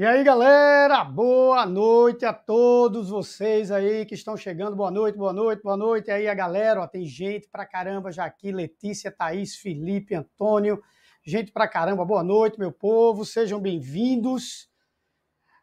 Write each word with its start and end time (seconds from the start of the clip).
E 0.00 0.04
aí, 0.06 0.24
galera, 0.24 1.04
boa 1.04 1.66
noite 1.66 2.24
a 2.24 2.32
todos 2.32 3.10
vocês 3.10 3.70
aí 3.70 4.06
que 4.06 4.14
estão 4.14 4.34
chegando. 4.34 4.74
Boa 4.74 4.90
noite, 4.90 5.18
boa 5.18 5.30
noite, 5.30 5.62
boa 5.62 5.76
noite. 5.76 6.08
E 6.08 6.10
aí, 6.10 6.26
a 6.26 6.32
galera, 6.32 6.80
ó, 6.80 6.86
tem 6.86 7.04
gente 7.04 7.46
pra 7.50 7.66
caramba 7.66 8.10
já 8.10 8.24
aqui: 8.24 8.50
Letícia, 8.50 9.12
Thaís, 9.12 9.56
Felipe, 9.56 10.14
Antônio. 10.14 10.82
Gente 11.22 11.52
pra 11.52 11.68
caramba, 11.68 12.02
boa 12.02 12.22
noite, 12.22 12.58
meu 12.58 12.72
povo. 12.72 13.26
Sejam 13.26 13.60
bem-vindos 13.60 14.70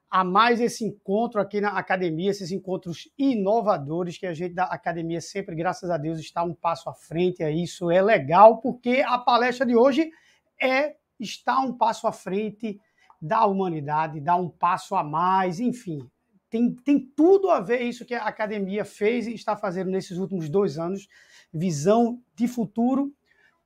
a 0.07 0.23
mais 0.23 0.61
esse 0.61 0.85
encontro 0.85 1.41
aqui 1.41 1.59
na 1.59 1.69
academia, 1.69 2.29
esses 2.29 2.51
encontros 2.51 3.09
inovadores 3.17 4.19
que 4.19 4.27
a 4.27 4.35
gente 4.35 4.53
da 4.53 4.65
academia 4.65 5.19
sempre, 5.19 5.55
graças 5.55 5.89
a 5.89 5.97
Deus, 5.97 6.19
está 6.19 6.43
um 6.43 6.53
passo 6.53 6.91
à 6.91 6.93
frente. 6.93 7.41
É 7.41 7.49
isso, 7.49 7.89
é 7.89 8.03
legal, 8.03 8.59
porque 8.61 9.03
a 9.03 9.17
palestra 9.17 9.65
de 9.65 9.75
hoje 9.75 10.11
é 10.61 10.95
estar 11.19 11.59
um 11.61 11.75
passo 11.75 12.05
à 12.05 12.11
frente 12.11 12.79
da 13.21 13.45
humanidade, 13.45 14.19
dar 14.19 14.35
um 14.35 14.49
passo 14.49 14.95
a 14.95 15.03
mais, 15.03 15.59
enfim. 15.59 16.07
Tem, 16.49 16.73
tem 16.73 16.99
tudo 16.99 17.49
a 17.49 17.59
ver 17.59 17.81
isso 17.81 18.05
que 18.05 18.13
a 18.13 18.23
academia 18.23 18.85
fez 18.85 19.27
e 19.27 19.33
está 19.33 19.55
fazendo 19.55 19.91
nesses 19.91 20.17
últimos 20.17 20.49
dois 20.49 20.77
anos, 20.77 21.07
visão 21.53 22.21
de 22.35 22.47
futuro 22.47 23.13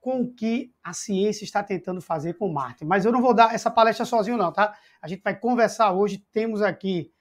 com 0.00 0.22
o 0.22 0.34
que 0.34 0.72
a 0.82 0.92
ciência 0.92 1.44
está 1.44 1.62
tentando 1.62 2.00
fazer 2.00 2.34
com 2.34 2.52
Marte. 2.52 2.84
Mas 2.84 3.04
eu 3.04 3.12
não 3.12 3.22
vou 3.22 3.32
dar 3.32 3.54
essa 3.54 3.70
palestra 3.70 4.04
sozinho, 4.04 4.36
não, 4.36 4.52
tá? 4.52 4.76
A 5.00 5.06
gente 5.06 5.22
vai 5.22 5.38
conversar 5.38 5.92
hoje. 5.92 6.18
Temos 6.32 6.60
aqui 6.60 7.12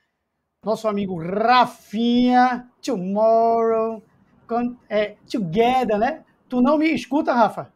nosso 0.65 0.87
amigo 0.87 1.15
Rafinha, 1.21 2.67
Tomorrow, 2.81 4.03
é, 4.89 5.15
Together, 5.29 5.99
né? 5.99 6.25
Tu 6.49 6.59
não 6.59 6.77
me 6.77 6.91
escuta, 6.91 7.33
Rafa? 7.33 7.71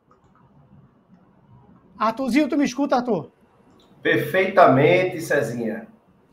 Arthurzinho, 1.98 2.50
tu 2.50 2.58
me 2.58 2.66
escuta, 2.66 2.96
Arthur? 2.96 3.32
Perfeitamente, 4.06 5.20
Cezinha. 5.20 5.88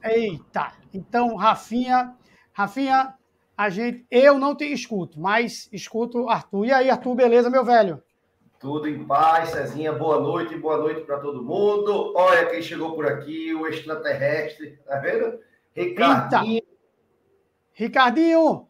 Eita, 0.04 0.74
então, 0.92 1.36
Rafinha, 1.36 2.14
Rafinha, 2.52 3.14
a 3.56 3.70
gente, 3.70 4.04
eu 4.10 4.38
não 4.38 4.54
te 4.54 4.70
escuto, 4.70 5.18
mas 5.18 5.70
escuto 5.72 6.28
Arthur. 6.28 6.66
E 6.66 6.70
aí, 6.70 6.90
Arthur, 6.90 7.14
beleza, 7.14 7.48
meu 7.48 7.64
velho? 7.64 8.02
Tudo 8.60 8.86
em 8.86 9.02
paz, 9.06 9.48
Cezinha. 9.48 9.90
Boa 9.90 10.20
noite, 10.20 10.54
boa 10.54 10.76
noite 10.76 11.00
para 11.00 11.16
todo 11.20 11.42
mundo. 11.42 12.12
Olha 12.14 12.44
quem 12.44 12.60
chegou 12.60 12.94
por 12.94 13.06
aqui, 13.06 13.54
o 13.54 13.66
extraterrestre, 13.66 14.78
tá 14.86 14.98
vendo? 14.98 15.38
Ricardinho. 15.74 16.56
Eita. 16.56 16.66
Ricardinho, 17.72 18.68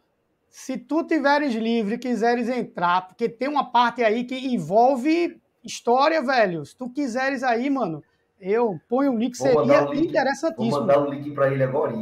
se 0.48 0.78
tu 0.78 1.02
tiveres 1.02 1.52
livre, 1.56 1.98
quiseres 1.98 2.48
entrar, 2.48 3.08
porque 3.08 3.28
tem 3.28 3.48
uma 3.48 3.68
parte 3.68 4.04
aí 4.04 4.22
que 4.22 4.54
envolve 4.54 5.42
história, 5.64 6.22
velho. 6.22 6.64
Se 6.64 6.76
tu 6.76 6.88
quiseres 6.88 7.42
aí, 7.42 7.68
mano, 7.68 8.00
eu 8.42 8.80
ponho 8.88 9.12
um 9.12 9.16
link, 9.16 9.36
seria 9.36 9.60
um 9.60 9.92
link, 9.92 10.08
interessantíssimo. 10.08 10.70
Vou 10.70 10.80
mandar 10.80 10.98
um 10.98 11.10
link 11.10 11.30
para 11.30 11.52
ele 11.52 11.62
agora. 11.62 11.92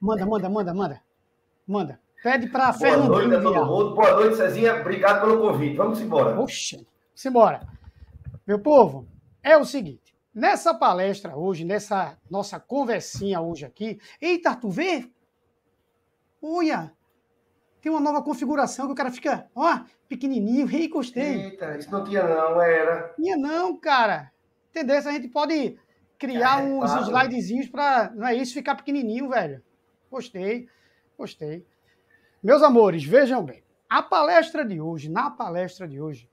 Manda, 0.00 0.26
manda, 0.26 0.48
manda, 0.50 0.74
manda. 0.74 1.02
Manda. 1.66 2.00
Pede 2.20 2.48
para 2.48 2.72
Fernandinho. 2.72 3.08
Boa 3.08 3.22
noite 3.22 3.36
a 3.36 3.42
todo 3.42 3.66
mundo. 3.66 3.94
Boa 3.94 4.10
noite, 4.16 4.36
Cezinha. 4.36 4.80
Obrigado 4.80 5.20
pelo 5.20 5.40
convite. 5.40 5.76
Vamos 5.76 6.00
embora. 6.00 6.40
Oxe, 6.40 6.84
simbora. 7.14 7.60
Meu 8.44 8.58
povo, 8.58 9.06
é 9.40 9.56
o 9.56 9.64
seguinte. 9.64 10.16
Nessa 10.34 10.74
palestra 10.74 11.36
hoje, 11.36 11.64
nessa 11.64 12.18
nossa 12.28 12.58
conversinha 12.58 13.40
hoje 13.40 13.64
aqui, 13.64 14.00
eita, 14.20 14.56
tu 14.56 14.70
vê? 14.70 15.08
Olha, 16.42 16.92
tem 17.80 17.90
uma 17.92 18.00
nova 18.00 18.20
configuração 18.20 18.86
que 18.86 18.92
o 18.92 18.96
cara 18.96 19.12
fica, 19.12 19.48
ó, 19.54 19.80
pequenininho, 20.08 20.66
rei, 20.66 20.88
gostei. 20.88 21.44
Eita, 21.44 21.78
isso 21.78 21.90
não 21.90 22.02
tinha 22.02 22.22
não, 22.24 22.60
era. 22.60 23.14
Tinha 23.16 23.36
não, 23.36 23.76
cara 23.76 24.32
tendência 24.72 25.10
a 25.10 25.14
gente 25.14 25.28
pode 25.28 25.78
criar 26.18 26.62
é, 26.62 26.64
uns 26.64 26.90
claro. 26.90 27.02
slidezinhos 27.02 27.68
para, 27.68 28.10
não 28.14 28.26
é 28.26 28.34
isso, 28.34 28.54
ficar 28.54 28.74
pequenininho, 28.74 29.28
velho. 29.28 29.62
Gostei, 30.10 30.68
gostei. 31.16 31.66
Meus 32.42 32.62
amores, 32.62 33.04
vejam 33.04 33.44
bem. 33.44 33.62
A 33.88 34.02
palestra 34.02 34.64
de 34.64 34.80
hoje, 34.80 35.08
na 35.08 35.30
palestra 35.30 35.86
de 35.88 36.00
hoje, 36.00 36.28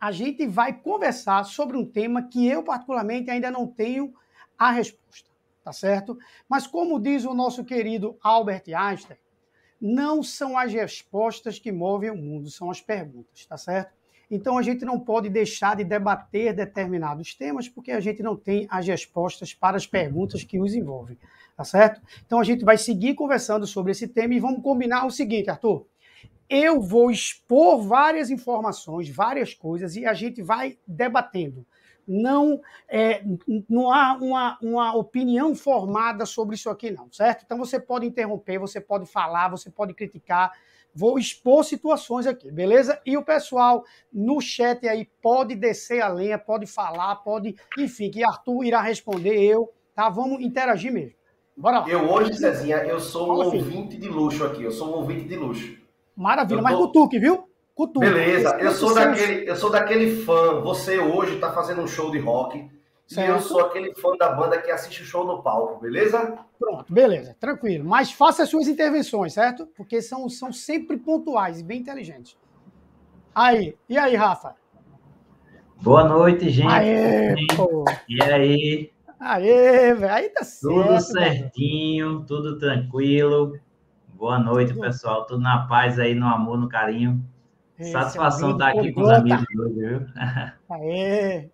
a 0.00 0.12
gente 0.12 0.46
vai 0.46 0.72
conversar 0.72 1.44
sobre 1.44 1.76
um 1.76 1.86
tema 1.86 2.22
que 2.22 2.46
eu, 2.46 2.62
particularmente, 2.62 3.30
ainda 3.30 3.50
não 3.50 3.66
tenho 3.66 4.12
a 4.58 4.70
resposta, 4.70 5.30
tá 5.62 5.72
certo? 5.72 6.18
Mas, 6.48 6.66
como 6.66 7.00
diz 7.00 7.24
o 7.24 7.32
nosso 7.32 7.64
querido 7.64 8.18
Albert 8.22 8.64
Einstein, 8.76 9.16
não 9.80 10.22
são 10.22 10.58
as 10.58 10.72
respostas 10.72 11.58
que 11.58 11.72
movem 11.72 12.10
o 12.10 12.16
mundo, 12.16 12.50
são 12.50 12.70
as 12.70 12.80
perguntas, 12.80 13.46
tá 13.46 13.56
certo? 13.56 13.92
Então 14.30 14.58
a 14.58 14.62
gente 14.62 14.84
não 14.84 14.98
pode 14.98 15.28
deixar 15.28 15.76
de 15.76 15.84
debater 15.84 16.54
determinados 16.54 17.34
temas 17.34 17.68
porque 17.68 17.92
a 17.92 18.00
gente 18.00 18.22
não 18.22 18.36
tem 18.36 18.66
as 18.70 18.86
respostas 18.86 19.54
para 19.54 19.76
as 19.76 19.86
perguntas 19.86 20.42
que 20.44 20.60
os 20.60 20.74
envolvem, 20.74 21.18
tá 21.56 21.64
certo? 21.64 22.00
Então 22.26 22.40
a 22.40 22.44
gente 22.44 22.64
vai 22.64 22.78
seguir 22.78 23.14
conversando 23.14 23.66
sobre 23.66 23.92
esse 23.92 24.08
tema 24.08 24.34
e 24.34 24.40
vamos 24.40 24.62
combinar 24.62 25.06
o 25.06 25.10
seguinte, 25.10 25.50
Arthur. 25.50 25.86
Eu 26.48 26.80
vou 26.80 27.10
expor 27.10 27.82
várias 27.82 28.30
informações, 28.30 29.08
várias 29.08 29.54
coisas 29.54 29.96
e 29.96 30.04
a 30.04 30.12
gente 30.12 30.42
vai 30.42 30.78
debatendo. 30.86 31.66
Não, 32.06 32.60
é, 32.86 33.24
não 33.68 33.90
há 33.90 34.18
uma, 34.20 34.58
uma 34.60 34.94
opinião 34.94 35.54
formada 35.54 36.26
sobre 36.26 36.54
isso 36.54 36.68
aqui, 36.68 36.90
não, 36.90 37.10
certo? 37.10 37.44
Então 37.44 37.56
você 37.56 37.80
pode 37.80 38.04
interromper, 38.06 38.58
você 38.58 38.78
pode 38.78 39.06
falar, 39.06 39.48
você 39.48 39.70
pode 39.70 39.94
criticar, 39.94 40.52
Vou 40.94 41.18
expor 41.18 41.64
situações 41.64 42.26
aqui, 42.26 42.50
beleza? 42.52 43.00
E 43.04 43.16
o 43.16 43.24
pessoal 43.24 43.84
no 44.12 44.40
chat 44.40 44.86
aí 44.86 45.08
pode 45.20 45.56
descer 45.56 46.00
a 46.00 46.08
lenha, 46.08 46.38
pode 46.38 46.66
falar, 46.66 47.16
pode. 47.16 47.56
Enfim, 47.76 48.10
que 48.10 48.22
Arthur 48.22 48.64
irá 48.64 48.80
responder 48.80 49.42
eu, 49.42 49.72
tá? 49.94 50.08
Vamos 50.08 50.40
interagir 50.40 50.92
mesmo. 50.92 51.14
Bora 51.56 51.80
lá. 51.80 51.88
Eu 51.88 52.10
hoje, 52.10 52.34
Cezinha, 52.34 52.78
eu 52.78 53.00
sou 53.00 53.24
um 53.24 53.36
Fala, 53.36 53.44
ouvinte 53.46 53.96
filho. 53.96 54.00
de 54.00 54.08
luxo 54.08 54.44
aqui. 54.44 54.62
Eu 54.62 54.70
sou 54.70 54.88
um 54.88 54.98
ouvinte 54.98 55.24
de 55.26 55.36
luxo. 55.36 55.76
Maravilha, 56.16 56.58
tô... 56.58 56.62
mas 56.62 56.76
cutuque, 56.76 57.18
viu? 57.18 57.48
Cutuque. 57.74 58.06
Beleza, 58.06 58.56
eu 58.60 58.70
sou, 58.70 58.94
daquele, 58.94 59.50
eu 59.50 59.56
sou 59.56 59.70
daquele 59.70 60.22
fã. 60.22 60.60
Você 60.60 60.98
hoje 60.98 61.34
está 61.34 61.52
fazendo 61.52 61.82
um 61.82 61.88
show 61.88 62.10
de 62.10 62.18
rock. 62.18 62.70
Certo. 63.06 63.28
E 63.28 63.30
eu 63.30 63.40
sou 63.40 63.60
aquele 63.60 63.94
fã 63.94 64.16
da 64.16 64.32
banda 64.32 64.60
que 64.60 64.70
assiste 64.70 65.02
o 65.02 65.04
show 65.04 65.26
no 65.26 65.42
palco, 65.42 65.80
beleza? 65.80 66.38
Pronto, 66.58 66.92
beleza, 66.92 67.36
tranquilo. 67.38 67.84
Mas 67.84 68.10
faça 68.12 68.44
as 68.44 68.48
suas 68.48 68.66
intervenções, 68.66 69.34
certo? 69.34 69.66
Porque 69.76 70.00
são, 70.00 70.28
são 70.28 70.52
sempre 70.52 70.96
pontuais 70.96 71.60
e 71.60 71.64
bem 71.64 71.80
inteligentes. 71.80 72.36
Aí, 73.34 73.76
e 73.88 73.98
aí, 73.98 74.14
Rafa? 74.14 74.54
Boa 75.82 76.04
noite, 76.04 76.48
gente. 76.48 76.72
Aê. 76.72 77.34
E 78.08 78.22
aí? 78.22 78.92
Aê, 79.20 79.94
velho, 79.94 80.12
aí 80.12 80.28
tá 80.30 80.44
certo. 80.44 80.74
Tudo 80.74 81.00
certinho, 81.00 82.12
velho. 82.14 82.26
tudo 82.26 82.58
tranquilo. 82.58 83.58
Boa 84.14 84.38
noite, 84.38 84.72
pessoal. 84.72 85.26
Tudo 85.26 85.42
na 85.42 85.66
paz 85.66 85.98
aí, 85.98 86.14
no 86.14 86.26
amor, 86.26 86.58
no 86.58 86.68
carinho. 86.68 87.22
Esse 87.78 87.90
Satisfação 87.90 88.52
estar 88.52 88.68
aqui 88.68 88.92
com 88.92 89.02
os 89.02 89.10
amigos 89.10 89.44
hoje, 89.58 89.74
viu? 89.74 90.06
Aê, 90.70 91.50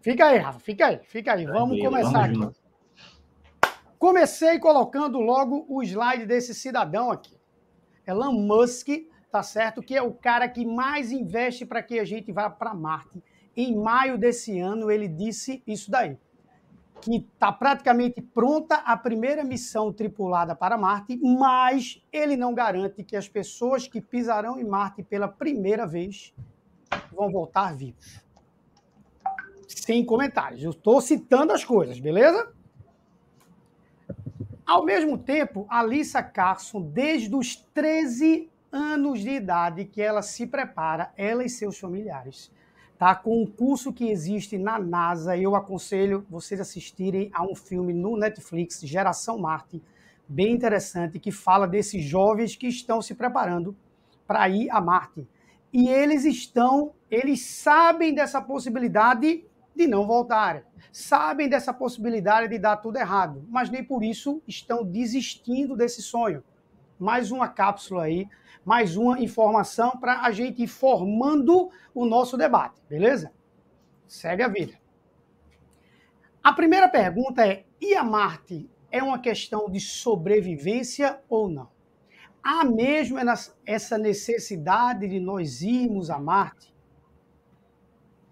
Fica 0.00 0.26
aí, 0.26 0.38
Rafa, 0.38 0.60
fica 0.60 0.86
aí, 0.86 1.00
fica 1.02 1.32
aí. 1.32 1.44
Vamos 1.46 1.80
começar 1.80 2.24
aqui. 2.24 2.48
Comecei 3.98 4.58
colocando 4.60 5.18
logo 5.18 5.66
o 5.68 5.82
slide 5.82 6.24
desse 6.24 6.54
cidadão 6.54 7.10
aqui. 7.10 7.36
Elon 8.06 8.32
Musk, 8.32 8.88
tá 9.30 9.42
certo? 9.42 9.82
Que 9.82 9.96
é 9.96 10.02
o 10.02 10.14
cara 10.14 10.48
que 10.48 10.64
mais 10.64 11.10
investe 11.10 11.66
para 11.66 11.82
que 11.82 11.98
a 11.98 12.04
gente 12.04 12.30
vá 12.30 12.48
para 12.48 12.72
Marte. 12.74 13.22
Em 13.56 13.76
maio 13.76 14.16
desse 14.16 14.58
ano, 14.60 14.88
ele 14.88 15.08
disse 15.08 15.62
isso 15.66 15.90
daí. 15.90 16.16
Que 17.00 17.16
está 17.16 17.50
praticamente 17.52 18.22
pronta 18.22 18.76
a 18.76 18.96
primeira 18.96 19.42
missão 19.42 19.92
tripulada 19.92 20.54
para 20.54 20.78
Marte, 20.78 21.16
mas 21.16 22.00
ele 22.12 22.36
não 22.36 22.54
garante 22.54 23.02
que 23.02 23.16
as 23.16 23.28
pessoas 23.28 23.88
que 23.88 24.00
pisarão 24.00 24.60
em 24.60 24.64
Marte 24.64 25.02
pela 25.02 25.26
primeira 25.26 25.86
vez 25.86 26.32
vão 27.12 27.30
voltar 27.30 27.74
vivos 27.74 28.27
sem 29.68 30.04
comentários. 30.04 30.62
Eu 30.62 30.70
estou 30.70 31.00
citando 31.00 31.52
as 31.52 31.64
coisas, 31.64 32.00
beleza? 32.00 32.52
Ao 34.66 34.84
mesmo 34.84 35.16
tempo, 35.16 35.66
a 35.68 35.82
Lisa 35.82 36.22
Carson, 36.22 36.82
desde 36.82 37.34
os 37.34 37.56
13 37.56 38.50
anos 38.70 39.20
de 39.20 39.30
idade 39.30 39.84
que 39.84 40.02
ela 40.02 40.20
se 40.20 40.46
prepara, 40.46 41.10
ela 41.16 41.42
e 41.42 41.48
seus 41.48 41.78
familiares, 41.78 42.50
tá? 42.98 43.14
Com 43.14 43.42
um 43.42 43.46
curso 43.46 43.92
que 43.92 44.10
existe 44.10 44.58
na 44.58 44.78
NASA, 44.78 45.36
eu 45.36 45.54
aconselho 45.54 46.26
vocês 46.28 46.60
assistirem 46.60 47.30
a 47.32 47.42
um 47.42 47.54
filme 47.54 47.94
no 47.94 48.16
Netflix, 48.16 48.80
Geração 48.82 49.38
Marte, 49.38 49.82
bem 50.28 50.52
interessante, 50.52 51.18
que 51.18 51.32
fala 51.32 51.66
desses 51.66 52.04
jovens 52.04 52.54
que 52.54 52.66
estão 52.66 53.00
se 53.00 53.14
preparando 53.14 53.74
para 54.26 54.46
ir 54.50 54.68
a 54.70 54.80
Marte. 54.80 55.26
E 55.72 55.88
eles 55.88 56.26
estão, 56.26 56.92
eles 57.10 57.40
sabem 57.40 58.14
dessa 58.14 58.40
possibilidade 58.40 59.44
de 59.78 59.86
não 59.86 60.06
voltarem. 60.06 60.62
Sabem 60.92 61.48
dessa 61.48 61.72
possibilidade 61.72 62.48
de 62.48 62.58
dar 62.58 62.76
tudo 62.78 62.98
errado, 62.98 63.46
mas 63.48 63.70
nem 63.70 63.84
por 63.84 64.02
isso 64.02 64.42
estão 64.46 64.84
desistindo 64.84 65.76
desse 65.76 66.02
sonho. 66.02 66.42
Mais 66.98 67.30
uma 67.30 67.48
cápsula 67.48 68.02
aí, 68.02 68.28
mais 68.64 68.96
uma 68.96 69.20
informação 69.20 69.92
para 69.92 70.22
a 70.22 70.32
gente 70.32 70.64
ir 70.64 70.66
formando 70.66 71.70
o 71.94 72.04
nosso 72.04 72.36
debate, 72.36 72.82
beleza? 72.88 73.32
Segue 74.06 74.42
a 74.42 74.48
vida. 74.48 74.74
A 76.42 76.52
primeira 76.52 76.88
pergunta 76.88 77.46
é: 77.46 77.64
e 77.80 77.94
a 77.94 78.02
Marte 78.02 78.68
é 78.90 79.00
uma 79.00 79.20
questão 79.20 79.70
de 79.70 79.78
sobrevivência 79.78 81.20
ou 81.28 81.48
não? 81.48 81.70
Há 82.42 82.64
mesmo 82.64 83.18
essa 83.64 83.96
necessidade 83.96 85.06
de 85.06 85.20
nós 85.20 85.62
irmos 85.62 86.10
a 86.10 86.18
Marte? 86.18 86.74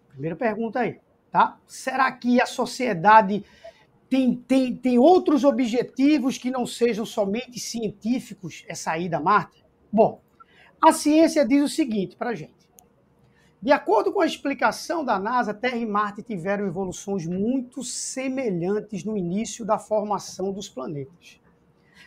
Primeira 0.09 0.35
pergunta 0.35 0.81
aí, 0.81 0.99
tá? 1.37 1.59
Será 1.67 2.11
que 2.11 2.41
a 2.41 2.47
sociedade 2.47 3.45
tem, 4.09 4.35
tem, 4.35 4.75
tem 4.75 4.99
outros 4.99 5.45
objetivos 5.45 6.39
que 6.39 6.51
não 6.51 6.65
sejam 6.65 7.05
somente 7.05 7.61
científicos, 7.61 8.65
essa 8.67 8.97
ida 8.97 9.19
a 9.19 9.21
Marte? 9.21 9.63
Bom, 9.93 10.23
a 10.81 10.95
ciência 10.95 11.47
diz 11.47 11.63
o 11.63 11.69
seguinte 11.69 12.17
para 12.17 12.31
a 12.31 12.35
gente. 12.35 12.55
De 13.61 13.71
acordo 13.71 14.15
com 14.15 14.23
a 14.23 14.27
explicação 14.27 15.05
da 15.05 15.19
NASA, 15.19 15.53
Terra 15.53 15.77
e 15.77 15.85
Marte 15.85 16.23
tiveram 16.23 16.67
evoluções 16.67 17.27
muito 17.27 17.83
semelhantes 17.83 19.05
no 19.05 19.15
início 19.15 19.63
da 19.63 19.79
formação 19.79 20.53
dos 20.55 20.71
planetas. 20.71 21.39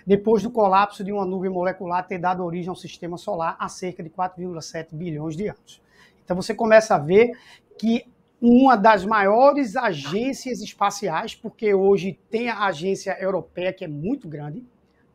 Depois 0.08 0.42
do 0.42 0.50
colapso 0.50 1.04
de 1.04 1.12
uma 1.12 1.26
nuvem 1.26 1.52
molecular 1.52 2.08
ter 2.08 2.18
dado 2.18 2.44
origem 2.44 2.70
ao 2.70 2.76
sistema 2.76 3.16
solar 3.16 3.56
há 3.60 3.70
cerca 3.70 4.02
de 4.02 4.10
4,7 4.10 4.88
bilhões 4.94 5.38
de 5.38 5.50
anos. 5.50 5.84
Então 6.26 6.36
você 6.36 6.56
começa 6.56 6.96
a 6.96 7.00
ver 7.00 7.32
que 7.78 8.06
uma 8.42 8.76
das 8.76 9.04
maiores 9.04 9.76
agências 9.76 10.62
espaciais, 10.62 11.36
porque 11.36 11.74
hoje 11.74 12.18
tem 12.30 12.50
a 12.50 12.66
agência 12.66 13.18
europeia 13.20 13.74
que 13.74 13.84
é 13.84 13.88
muito 13.88 14.28
grande, 14.28 14.66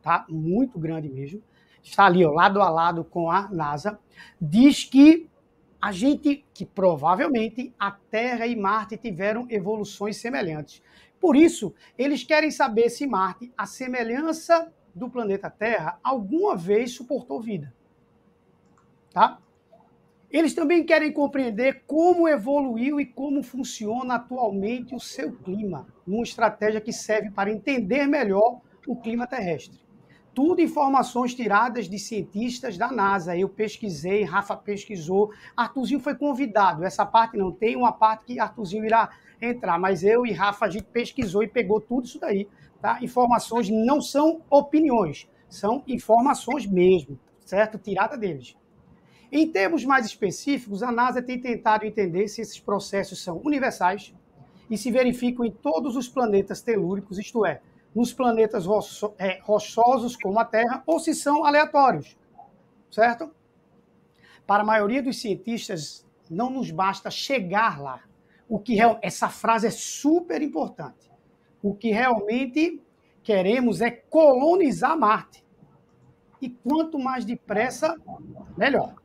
tá? 0.01 0.25
Muito 0.29 0.77
grande 0.77 1.09
mesmo. 1.09 1.41
Está 1.83 2.05
ali, 2.05 2.23
ó, 2.23 2.31
lado 2.31 2.61
a 2.61 2.69
lado 2.69 3.03
com 3.03 3.29
a 3.29 3.49
NASA, 3.49 3.99
diz 4.39 4.83
que 4.83 5.27
a 5.81 5.91
gente 5.91 6.43
que 6.53 6.65
provavelmente 6.65 7.73
a 7.79 7.91
Terra 7.91 8.47
e 8.47 8.55
Marte 8.55 8.97
tiveram 8.97 9.45
evoluções 9.49 10.17
semelhantes. 10.17 10.81
Por 11.19 11.35
isso, 11.35 11.73
eles 11.97 12.23
querem 12.23 12.51
saber 12.51 12.89
se 12.89 13.07
Marte, 13.07 13.51
a 13.57 13.65
semelhança 13.65 14.71
do 14.93 15.09
planeta 15.09 15.49
Terra, 15.49 15.99
alguma 16.03 16.55
vez 16.55 16.91
suportou 16.91 17.41
vida. 17.41 17.73
Tá? 19.11 19.39
Eles 20.35 20.53
também 20.53 20.83
querem 20.83 21.13
compreender 21.13 21.83
como 21.87 22.27
evoluiu 22.27 22.99
e 22.99 23.05
como 23.05 23.41
funciona 23.41 24.15
atualmente 24.15 24.93
o 24.93 24.99
seu 24.99 25.31
clima, 25.31 25.87
numa 26.05 26.23
estratégia 26.23 26.81
que 26.81 26.91
serve 26.91 27.31
para 27.31 27.49
entender 27.49 28.05
melhor 28.05 28.59
o 28.85 28.97
clima 28.97 29.25
terrestre 29.25 29.79
tudo 30.33 30.59
informações 30.59 31.33
tiradas 31.33 31.87
de 31.87 31.97
cientistas 31.97 32.77
da 32.77 32.91
NASA. 32.91 33.37
Eu 33.37 33.47
pesquisei, 33.47 34.25
Rafa 34.25 34.57
pesquisou, 34.57 35.31
Artuzinho 35.55 36.01
foi 36.01 36.13
convidado. 36.13 36.83
Essa 36.83 37.05
parte 37.05 37.37
não 37.37 37.53
tem 37.53 37.77
uma 37.77 37.93
parte 37.93 38.25
que 38.25 38.37
Artuzinho 38.37 38.83
irá 38.83 39.11
entrar, 39.41 39.79
mas 39.79 40.03
eu 40.03 40.25
e 40.25 40.33
Rafa 40.33 40.65
a 40.65 40.69
gente 40.69 40.87
pesquisou 40.87 41.41
e 41.41 41.47
pegou 41.47 41.79
tudo 41.79 42.03
isso 42.03 42.19
daí, 42.19 42.49
tá? 42.81 42.99
Informações 43.01 43.69
não 43.69 44.01
são 44.01 44.41
opiniões, 44.49 45.25
são 45.47 45.81
informações 45.87 46.67
mesmo, 46.67 47.17
certo? 47.45 47.77
Tirada 47.77 48.17
deles. 48.17 48.57
Em 49.37 49.45
termos 49.51 49.83
mais 49.83 50.05
específicos, 50.05 50.81
a 50.81 50.93
NASA 50.93 51.21
tem 51.21 51.37
tentado 51.37 51.85
entender 51.85 52.29
se 52.29 52.39
esses 52.39 52.57
processos 52.57 53.21
são 53.21 53.41
universais 53.43 54.15
e 54.69 54.77
se 54.77 54.89
verificam 54.89 55.43
em 55.43 55.51
todos 55.51 55.97
os 55.97 56.07
planetas 56.07 56.61
telúricos, 56.61 57.19
isto 57.19 57.45
é, 57.45 57.59
nos 57.93 58.13
planetas 58.13 58.63
é, 59.17 59.41
rochosos 59.41 60.15
como 60.15 60.39
a 60.39 60.45
Terra 60.45 60.81
ou 60.87 61.01
se 61.01 61.13
são 61.13 61.43
aleatórios, 61.43 62.17
certo? 62.89 63.29
Para 64.47 64.63
a 64.63 64.65
maioria 64.65 65.03
dos 65.03 65.19
cientistas, 65.19 66.07
não 66.31 66.49
nos 66.49 66.71
basta 66.71 67.11
chegar 67.11 67.81
lá. 67.81 68.03
O 68.47 68.57
que 68.57 68.77
essa 69.01 69.27
frase 69.27 69.67
é 69.67 69.71
super 69.71 70.41
importante. 70.41 71.11
O 71.61 71.75
que 71.75 71.91
realmente 71.91 72.81
queremos 73.21 73.81
é 73.81 73.91
colonizar 73.91 74.97
Marte. 74.97 75.43
E 76.41 76.49
quanto 76.49 76.97
mais 76.97 77.25
depressa, 77.25 77.97
melhor. 78.57 78.95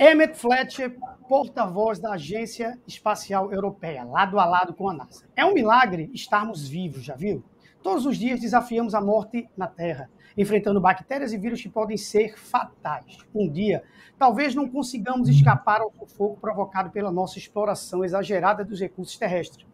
Emmett 0.00 0.38
Fletcher 0.38 0.96
porta-voz 1.28 1.98
da 1.98 2.12
Agência 2.12 2.78
Espacial 2.86 3.52
Europeia, 3.52 4.04
lado 4.04 4.38
a 4.38 4.44
lado 4.44 4.72
com 4.72 4.88
a 4.88 4.94
NASA. 4.94 5.24
É 5.34 5.44
um 5.44 5.52
milagre 5.52 6.08
estarmos 6.14 6.68
vivos, 6.68 7.02
já 7.02 7.16
viu? 7.16 7.42
Todos 7.82 8.06
os 8.06 8.16
dias 8.16 8.38
desafiamos 8.38 8.94
a 8.94 9.00
morte 9.00 9.48
na 9.56 9.66
Terra, 9.66 10.08
enfrentando 10.36 10.80
bactérias 10.80 11.32
e 11.32 11.36
vírus 11.36 11.60
que 11.60 11.68
podem 11.68 11.96
ser 11.96 12.38
fatais. 12.38 13.18
Um 13.34 13.50
dia, 13.50 13.82
talvez 14.16 14.54
não 14.54 14.68
consigamos 14.68 15.28
escapar 15.28 15.80
ao 15.80 15.90
sufoco 15.90 16.40
provocado 16.40 16.90
pela 16.90 17.10
nossa 17.10 17.36
exploração 17.36 18.04
exagerada 18.04 18.64
dos 18.64 18.78
recursos 18.78 19.18
terrestres. 19.18 19.66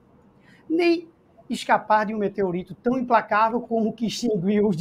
Nem 0.67 1.07
escapar 1.51 2.07
de 2.07 2.15
um 2.15 2.19
meteorito 2.19 2.75
tão 2.75 2.99
implacável 2.99 3.61
como 3.61 3.91
o 3.91 3.93
que 3.93 4.07
extinguiu 4.07 4.69
os, 4.69 4.77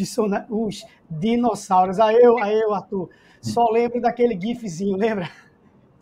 os 0.50 0.86
dinossauros. 1.10 2.00
Aí 2.00 2.16
eu, 2.16 2.74
Arthur, 2.74 3.10
só 3.44 3.70
lembro 3.70 4.02
daquele 4.02 4.40
gifzinho, 4.40 4.98
lembra? 4.98 5.30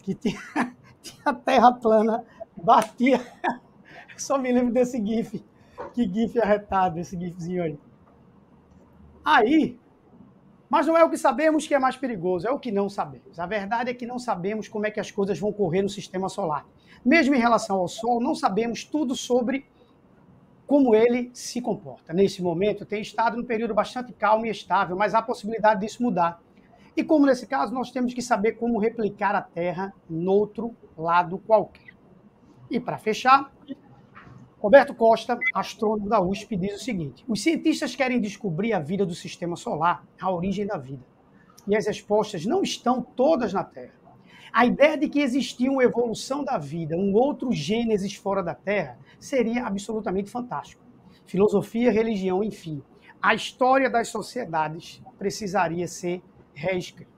que 0.02 0.16
tinha, 0.16 0.40
tinha 1.02 1.24
a 1.26 1.34
terra 1.34 1.72
plana, 1.72 2.26
batia. 2.56 3.22
Só 4.18 4.38
me 4.38 4.52
lembro 4.52 4.74
desse 4.74 5.04
GIF. 5.04 5.44
Que 5.94 6.08
GIF 6.08 6.40
arretado, 6.40 7.00
esse 7.00 7.18
GIFzinho 7.18 7.64
aí. 7.64 7.80
Aí, 9.24 9.80
mas 10.70 10.88
não 10.88 10.98
é 10.98 11.04
o 11.04 11.10
que 11.10 11.18
sabemos 11.18 11.68
que 11.68 11.74
é 11.74 11.80
mais 11.80 11.96
perigoso, 11.96 12.48
é 12.48 12.52
o 12.52 12.60
que 12.60 12.72
não 12.72 12.90
sabemos. 12.90 13.40
A 13.40 13.46
verdade 13.46 13.90
é 13.90 13.94
que 13.94 14.06
não 14.06 14.18
sabemos 14.18 14.68
como 14.68 14.86
é 14.86 14.92
que 14.92 15.00
as 15.00 15.12
coisas 15.12 15.40
vão 15.40 15.52
correr 15.52 15.82
no 15.82 15.90
sistema 15.90 16.30
solar. 16.30 16.66
Mesmo 17.04 17.36
em 17.36 17.40
relação 17.40 17.78
ao 17.78 17.88
Sol, 17.88 18.22
não 18.22 18.36
sabemos 18.36 18.84
tudo 18.84 19.16
sobre 19.16 19.66
como 20.66 20.96
ele 20.96 21.30
se 21.34 21.62
comporta. 21.62 22.14
Nesse 22.14 22.42
momento, 22.42 22.86
tem 22.86 23.02
estado 23.02 23.38
num 23.38 23.44
período 23.44 23.74
bastante 23.74 24.14
calmo 24.14 24.46
e 24.46 24.50
estável, 24.50 24.96
mas 24.96 25.14
há 25.14 25.22
possibilidade 25.22 25.82
disso 25.82 26.02
mudar. 26.02 26.42
E 26.96 27.04
como 27.04 27.26
nesse 27.26 27.48
caso, 27.48 27.74
nós 27.74 27.92
temos 27.92 28.14
que 28.14 28.22
saber 28.22 28.54
como 28.54 28.80
replicar 28.80 29.34
a 29.36 29.42
Terra 29.42 29.94
noutro 30.10 30.76
lado 30.98 31.38
qualquer. 31.38 31.94
E 32.70 32.80
para 32.80 32.98
fechar, 32.98 33.52
Roberto 34.60 34.94
Costa, 34.94 35.40
astrônomo 35.54 36.08
da 36.08 36.22
USP, 36.22 36.56
diz 36.56 36.76
o 36.76 36.84
seguinte: 36.84 37.26
os 37.28 37.42
cientistas 37.42 37.96
querem 37.96 38.20
descobrir 38.20 38.74
a 38.74 38.80
vida 38.80 39.06
do 39.06 39.16
sistema 39.16 39.56
solar, 39.56 40.06
a 40.20 40.32
origem 40.32 40.66
da 40.66 40.78
vida. 40.78 41.04
E 41.68 41.76
as 41.76 41.88
respostas 41.88 42.46
não 42.46 42.62
estão 42.62 43.02
todas 43.02 43.54
na 43.54 43.64
Terra. 43.64 43.94
A 44.54 44.66
ideia 44.66 44.98
de 44.98 45.08
que 45.08 45.22
existia 45.22 45.72
uma 45.72 45.84
evolução 45.84 46.44
da 46.44 46.58
vida, 46.58 46.98
um 46.98 47.14
outro 47.14 47.52
gênesis 47.54 48.16
fora 48.16 48.44
da 48.44 48.54
Terra, 48.54 49.00
seria 49.18 49.66
absolutamente 49.66 50.30
fantástico. 50.30 50.84
Filosofia, 51.26 51.92
religião, 51.92 52.44
enfim. 52.44 52.84
A 53.22 53.34
história 53.34 53.90
das 53.90 54.10
sociedades 54.10 55.02
precisaria 55.18 55.88
ser 55.88 56.22
reescrita. 56.54 57.12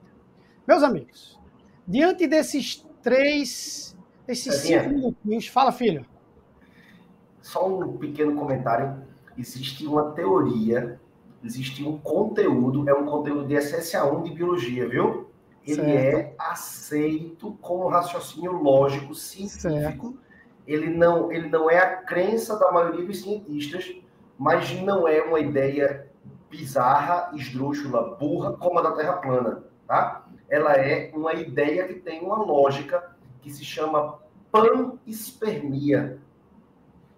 Meus 0.66 0.82
amigos, 0.82 1.38
diante 1.86 2.26
desses 2.26 2.86
três, 3.02 3.96
desses 4.26 4.54
cinco 4.54 4.88
minutinhos, 4.88 5.46
fala, 5.46 5.72
filho. 5.72 6.06
Só 7.42 7.68
um 7.68 7.98
pequeno 7.98 8.34
comentário. 8.34 9.02
Existe 9.36 9.86
uma 9.86 10.12
teoria, 10.12 10.98
existe 11.44 11.84
um 11.84 11.98
conteúdo, 11.98 12.88
é 12.88 12.94
um 12.94 13.04
conteúdo 13.04 13.46
de 13.46 13.54
essência 13.54 14.04
1 14.04 14.22
de 14.22 14.30
biologia, 14.30 14.88
viu? 14.88 15.28
Ele 15.66 15.82
certo. 15.82 16.16
é 16.16 16.34
aceito 16.38 17.58
como 17.60 17.88
raciocínio 17.88 18.52
lógico 18.52 19.14
científico. 19.14 19.60
Certo. 19.60 20.18
Ele 20.66 20.88
não, 20.88 21.30
ele 21.30 21.48
não 21.48 21.70
é 21.70 21.78
a 21.78 21.96
crença 21.96 22.58
da 22.58 22.72
maioria 22.72 23.04
dos 23.04 23.20
cientistas, 23.20 23.94
mas 24.38 24.80
não 24.80 25.06
é 25.06 25.20
uma 25.22 25.40
ideia 25.40 26.10
bizarra, 26.56 27.30
esdrúxula, 27.34 28.16
burra, 28.16 28.52
como 28.52 28.78
a 28.78 28.82
da 28.82 28.92
Terra 28.92 29.14
plana, 29.14 29.64
tá? 29.86 30.24
Ela 30.48 30.72
é 30.74 31.10
uma 31.14 31.34
ideia 31.34 31.86
que 31.86 31.94
tem 31.94 32.20
uma 32.20 32.36
lógica 32.36 33.16
que 33.40 33.50
se 33.50 33.64
chama 33.64 34.18
panspermia, 34.52 36.18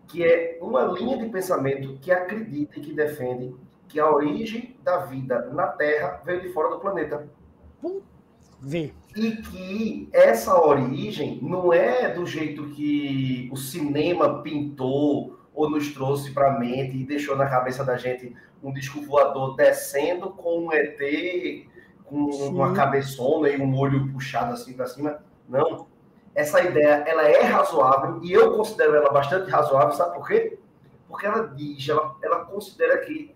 que 0.08 0.24
é 0.24 0.58
uma 0.62 0.82
linha 0.84 1.18
de 1.18 1.28
pensamento 1.28 1.98
que 2.00 2.10
acredita 2.10 2.78
e 2.78 2.82
que 2.82 2.92
defende 2.92 3.54
que 3.88 4.00
a 4.00 4.10
origem 4.10 4.76
da 4.82 4.98
vida 4.98 5.50
na 5.52 5.66
Terra 5.66 6.22
veio 6.24 6.40
de 6.40 6.48
fora 6.48 6.70
do 6.70 6.80
planeta. 6.80 7.28
Vê. 8.60 8.92
E 9.14 9.36
que 9.36 10.08
essa 10.12 10.58
origem 10.58 11.38
não 11.42 11.72
é 11.72 12.12
do 12.12 12.24
jeito 12.24 12.70
que 12.70 13.48
o 13.52 13.56
cinema 13.56 14.42
pintou 14.42 15.38
ou 15.54 15.70
nos 15.70 15.92
trouxe 15.92 16.32
para 16.32 16.54
a 16.54 16.58
mente 16.58 16.96
e 16.96 17.04
deixou 17.04 17.36
na 17.36 17.48
cabeça 17.48 17.84
da 17.84 17.96
gente 17.96 18.34
um 18.66 18.72
disco 18.72 19.00
voador 19.00 19.54
descendo 19.54 20.30
com 20.30 20.66
um 20.66 20.72
ET 20.72 20.98
com 22.04 22.32
Sim. 22.32 22.48
uma 22.48 22.72
cabeçona 22.72 23.48
e 23.48 23.60
um 23.60 23.78
olho 23.78 24.12
puxado 24.12 24.54
assim 24.54 24.72
para 24.72 24.86
cima. 24.88 25.20
Não. 25.48 25.86
Essa 26.34 26.60
ideia 26.62 27.04
ela 27.06 27.22
é 27.22 27.42
razoável 27.42 28.20
e 28.24 28.32
eu 28.32 28.56
considero 28.56 28.96
ela 28.96 29.10
bastante 29.12 29.48
razoável, 29.48 29.92
sabe 29.92 30.16
por 30.16 30.26
quê? 30.26 30.58
Porque 31.08 31.26
ela 31.26 31.46
diz, 31.46 31.88
ela, 31.88 32.16
ela 32.20 32.44
considera 32.44 32.98
que, 32.98 33.34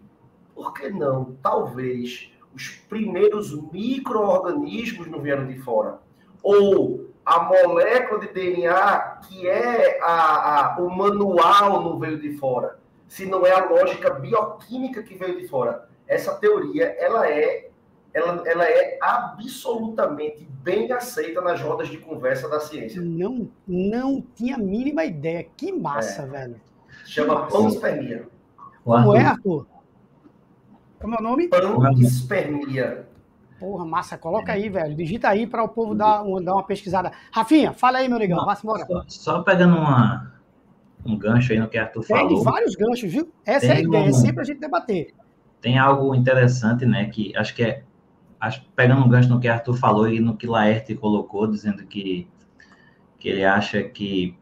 por 0.52 0.74
que 0.74 0.90
não? 0.90 1.36
Talvez 1.40 2.32
os 2.52 2.68
primeiros 2.88 3.54
micro-organismos 3.72 5.06
não 5.06 5.20
vieram 5.20 5.46
de 5.46 5.58
fora. 5.60 6.00
Ou 6.42 7.08
a 7.24 7.44
molécula 7.44 8.20
de 8.20 8.28
DNA 8.28 8.98
que 9.28 9.48
é 9.48 10.00
a, 10.02 10.74
a, 10.74 10.80
o 10.80 10.90
manual 10.90 11.84
não 11.84 12.00
veio 12.00 12.20
de 12.20 12.36
fora, 12.36 12.79
se 13.10 13.26
não 13.26 13.44
é 13.44 13.50
a 13.50 13.68
lógica 13.68 14.08
bioquímica 14.14 15.02
que 15.02 15.16
veio 15.16 15.36
de 15.36 15.48
fora. 15.48 15.88
Essa 16.06 16.36
teoria, 16.36 16.84
ela 16.96 17.28
é 17.28 17.68
ela, 18.14 18.42
ela 18.46 18.64
é 18.64 18.98
absolutamente 19.02 20.48
bem 20.62 20.90
aceita 20.92 21.40
nas 21.40 21.60
rodas 21.60 21.88
de 21.88 21.98
conversa 21.98 22.48
da 22.48 22.60
ciência. 22.60 23.02
Não, 23.02 23.48
não 23.66 24.22
tinha 24.34 24.54
a 24.54 24.58
mínima 24.58 25.04
ideia. 25.04 25.44
Que 25.56 25.72
massa, 25.72 26.22
é. 26.22 26.26
velho. 26.26 26.60
Chama 27.04 27.46
panspermia. 27.48 28.28
Como 28.84 29.16
é, 29.16 29.24
Arthur? 29.24 29.66
Como 31.00 31.14
é 31.14 31.18
o 31.18 31.22
nome? 31.22 31.48
Panspermia. 31.48 33.08
Porra, 33.58 33.84
massa, 33.84 34.16
coloca 34.16 34.52
aí, 34.52 34.68
velho. 34.68 34.94
Digita 34.94 35.28
aí 35.28 35.48
para 35.48 35.64
o 35.64 35.68
povo 35.68 35.96
dar, 35.96 36.22
um, 36.22 36.40
dar 36.40 36.54
uma 36.54 36.64
pesquisada. 36.64 37.10
Rafinha, 37.32 37.72
fala 37.72 37.98
aí, 37.98 38.08
meu 38.08 38.20
negão. 38.20 38.44
Vá 38.44 38.56
embora. 38.62 38.86
Só, 38.86 39.04
só, 39.08 39.42
pegando 39.42 39.76
uma, 39.76 40.32
um 41.04 41.16
gancho 41.16 41.52
aí 41.52 41.58
no 41.58 41.68
que 41.68 41.78
Arthur 41.78 42.02
falou. 42.02 42.28
Tem 42.28 42.42
vários 42.42 42.74
ganchos, 42.74 43.10
viu? 43.10 43.32
Essa 43.44 43.60
Tem 43.60 43.70
é 43.70 43.72
a 43.72 43.80
ideia, 43.80 44.04
um, 44.04 44.08
é 44.08 44.12
sempre 44.12 44.40
a 44.40 44.44
gente 44.44 44.60
debater. 44.60 45.14
Tem 45.60 45.78
algo 45.78 46.14
interessante, 46.14 46.86
né? 46.86 47.06
Que 47.06 47.36
acho 47.36 47.54
que 47.54 47.62
é 47.62 47.82
acho, 48.40 48.64
pegando 48.74 49.04
um 49.04 49.08
gancho 49.08 49.28
no 49.28 49.38
que 49.38 49.46
Arthur 49.46 49.74
falou 49.74 50.08
e 50.08 50.18
no 50.18 50.36
que 50.36 50.46
Laerte 50.46 50.94
colocou, 50.94 51.46
dizendo 51.46 51.84
que, 51.84 52.26
que 53.18 53.28
ele 53.28 53.44
acha 53.44 53.82
que, 53.82 54.36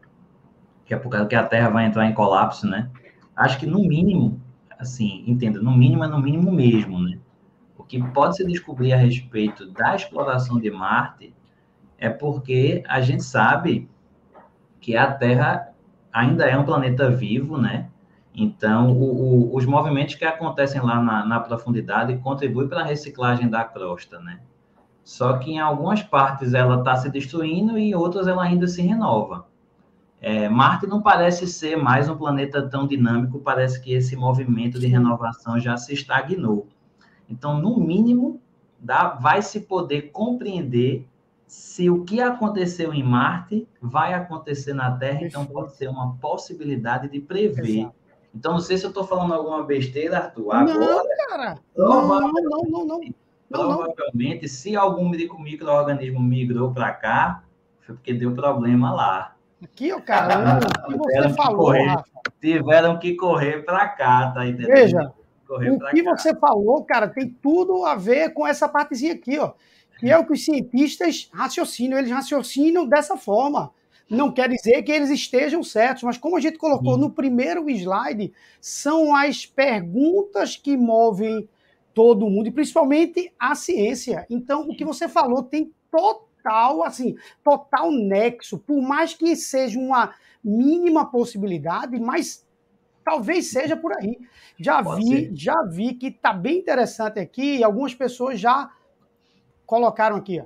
que 0.85 0.93
é 0.93 0.97
por 0.97 1.09
causa 1.09 1.27
que 1.27 1.35
a 1.35 1.43
Terra 1.43 1.69
vai 1.69 1.85
entrar 1.85 2.05
em 2.05 2.13
colapso, 2.13 2.65
né? 2.65 2.89
Acho 3.35 3.59
que 3.59 3.65
no 3.65 3.79
mínimo, 3.79 4.41
assim, 4.77 5.23
entenda, 5.27 5.61
no 5.61 5.75
mínimo 5.75 6.03
é 6.03 6.07
no 6.07 6.21
mínimo 6.21 6.51
mesmo, 6.51 6.99
né? 6.99 7.19
O 7.77 7.83
que 7.83 8.01
pode 8.11 8.37
se 8.37 8.45
descobrir 8.45 8.93
a 8.93 8.97
respeito 8.97 9.69
da 9.71 9.95
exploração 9.95 10.59
de 10.59 10.71
Marte 10.71 11.33
é 11.97 12.09
porque 12.09 12.83
a 12.87 13.01
gente 13.01 13.23
sabe 13.23 13.89
que 14.79 14.95
a 14.95 15.11
Terra 15.11 15.68
ainda 16.11 16.45
é 16.45 16.57
um 16.57 16.65
planeta 16.65 17.09
vivo, 17.09 17.57
né? 17.57 17.89
Então, 18.33 18.91
o, 18.91 19.51
o, 19.51 19.55
os 19.55 19.65
movimentos 19.65 20.15
que 20.15 20.25
acontecem 20.25 20.81
lá 20.81 21.01
na, 21.01 21.25
na 21.25 21.39
profundidade 21.39 22.17
contribuem 22.17 22.67
para 22.67 22.81
a 22.81 22.85
reciclagem 22.85 23.49
da 23.49 23.63
crosta, 23.63 24.19
né? 24.19 24.39
Só 25.03 25.33
que 25.37 25.51
em 25.51 25.59
algumas 25.59 26.03
partes 26.03 26.53
ela 26.53 26.79
está 26.79 26.95
se 26.95 27.09
destruindo 27.09 27.77
e 27.77 27.89
em 27.89 27.95
outras 27.95 28.27
ela 28.27 28.43
ainda 28.43 28.67
se 28.67 28.81
renova. 28.81 29.47
É, 30.21 30.49
Marte 30.49 30.85
não 30.85 31.01
parece 31.01 31.47
ser 31.47 31.77
mais 31.77 32.09
um 32.09 32.17
planeta 32.17 32.61
tão 32.69 32.85
dinâmico, 32.85 33.39
parece 33.39 33.81
que 33.81 33.93
esse 33.93 34.15
movimento 34.15 34.77
de 34.77 34.87
renovação 34.87 35.59
já 35.59 35.77
se 35.77 35.93
estagnou. 35.93 36.67
Então, 37.29 37.59
no 37.59 37.79
mínimo, 37.79 38.41
dá, 38.79 39.09
vai 39.09 39.41
se 39.41 39.61
poder 39.61 40.11
compreender 40.11 41.07
se 41.49 41.89
o 41.89 42.03
que 42.05 42.21
aconteceu 42.21 42.93
em 42.93 43.01
Marte 43.01 43.67
vai 43.81 44.13
acontecer 44.13 44.71
na 44.71 44.95
Terra, 44.95 45.23
então 45.23 45.43
pode 45.47 45.75
ser 45.75 45.89
uma 45.89 46.15
possibilidade 46.17 47.09
de 47.09 47.19
prever. 47.19 47.79
Exato. 47.79 47.95
Então, 48.35 48.53
não 48.53 48.59
sei 48.59 48.77
se 48.77 48.85
eu 48.85 48.89
estou 48.89 49.03
falando 49.03 49.33
alguma 49.33 49.63
besteira, 49.63 50.17
Arthur. 50.17 50.53
Agora, 50.53 50.79
não, 50.79 51.03
cara. 51.27 51.57
Não, 51.75 52.07
não, 52.07 52.31
não, 52.69 52.85
não, 52.85 53.01
Provavelmente, 53.49 54.47
se 54.47 54.75
algum 54.75 55.09
microorganismo 55.09 56.19
migrou 56.19 56.71
para 56.71 56.91
cá, 56.91 57.43
foi 57.81 57.95
porque 57.95 58.13
deu 58.13 58.35
problema 58.35 58.93
lá. 58.93 59.35
Aqui, 59.63 59.91
ó, 59.91 59.99
cara, 59.99 60.59
o 60.87 60.91
que 60.91 60.97
você 60.97 61.33
falou, 61.33 61.65
correr, 61.65 61.85
Rafa. 61.87 62.05
Tiveram 62.39 62.99
que 62.99 63.15
correr 63.15 63.65
para 63.65 63.87
cá, 63.87 64.29
tá 64.29 64.45
entendendo? 64.45 64.67
Veja, 64.67 65.11
o 65.49 65.89
que 65.89 66.03
cá. 66.03 66.15
você 66.15 66.35
falou, 66.35 66.83
cara, 66.83 67.07
tem 67.07 67.27
tudo 67.27 67.83
a 67.85 67.95
ver 67.95 68.35
com 68.35 68.45
essa 68.45 68.69
partezinha 68.69 69.13
aqui, 69.13 69.39
ó. 69.39 69.53
Que 69.99 70.09
é 70.09 70.17
o 70.17 70.25
que 70.25 70.33
os 70.33 70.45
cientistas 70.45 71.29
raciocinam. 71.33 71.97
Eles 71.97 72.11
raciocinam 72.11 72.87
dessa 72.87 73.17
forma. 73.17 73.71
Não 74.09 74.31
quer 74.31 74.49
dizer 74.49 74.81
que 74.81 74.91
eles 74.91 75.11
estejam 75.11 75.61
certos, 75.61 76.01
mas 76.01 76.17
como 76.17 76.35
a 76.35 76.39
gente 76.39 76.57
colocou 76.57 76.97
no 76.97 77.11
primeiro 77.11 77.69
slide, 77.69 78.33
são 78.59 79.15
as 79.15 79.45
perguntas 79.45 80.55
que 80.55 80.75
movem 80.75 81.47
todo 81.93 82.29
mundo, 82.29 82.47
e 82.47 82.51
principalmente 82.51 83.31
a 83.37 83.53
ciência. 83.53 84.25
Então, 84.29 84.61
o 84.61 84.75
que 84.75 84.85
você 84.85 85.07
falou 85.07 85.43
tem 85.43 85.71
total, 85.91 86.83
assim, 86.83 87.15
total 87.43 87.91
nexo, 87.91 88.57
por 88.57 88.81
mais 88.81 89.13
que 89.13 89.35
seja 89.35 89.77
uma 89.77 90.15
mínima 90.43 91.11
possibilidade, 91.11 91.99
mas 91.99 92.47
talvez 93.03 93.51
seja 93.51 93.75
por 93.75 93.91
aí. 93.93 94.17
Já 94.57 94.81
Pode 94.83 95.03
vi, 95.03 95.09
ser. 95.09 95.31
já 95.35 95.63
vi 95.69 95.93
que 95.93 96.07
está 96.07 96.31
bem 96.31 96.57
interessante 96.57 97.19
aqui, 97.19 97.57
e 97.57 97.63
algumas 97.63 97.93
pessoas 97.93 98.39
já 98.39 98.71
colocaram 99.69 100.15
aqui, 100.15 100.41
ó. 100.41 100.45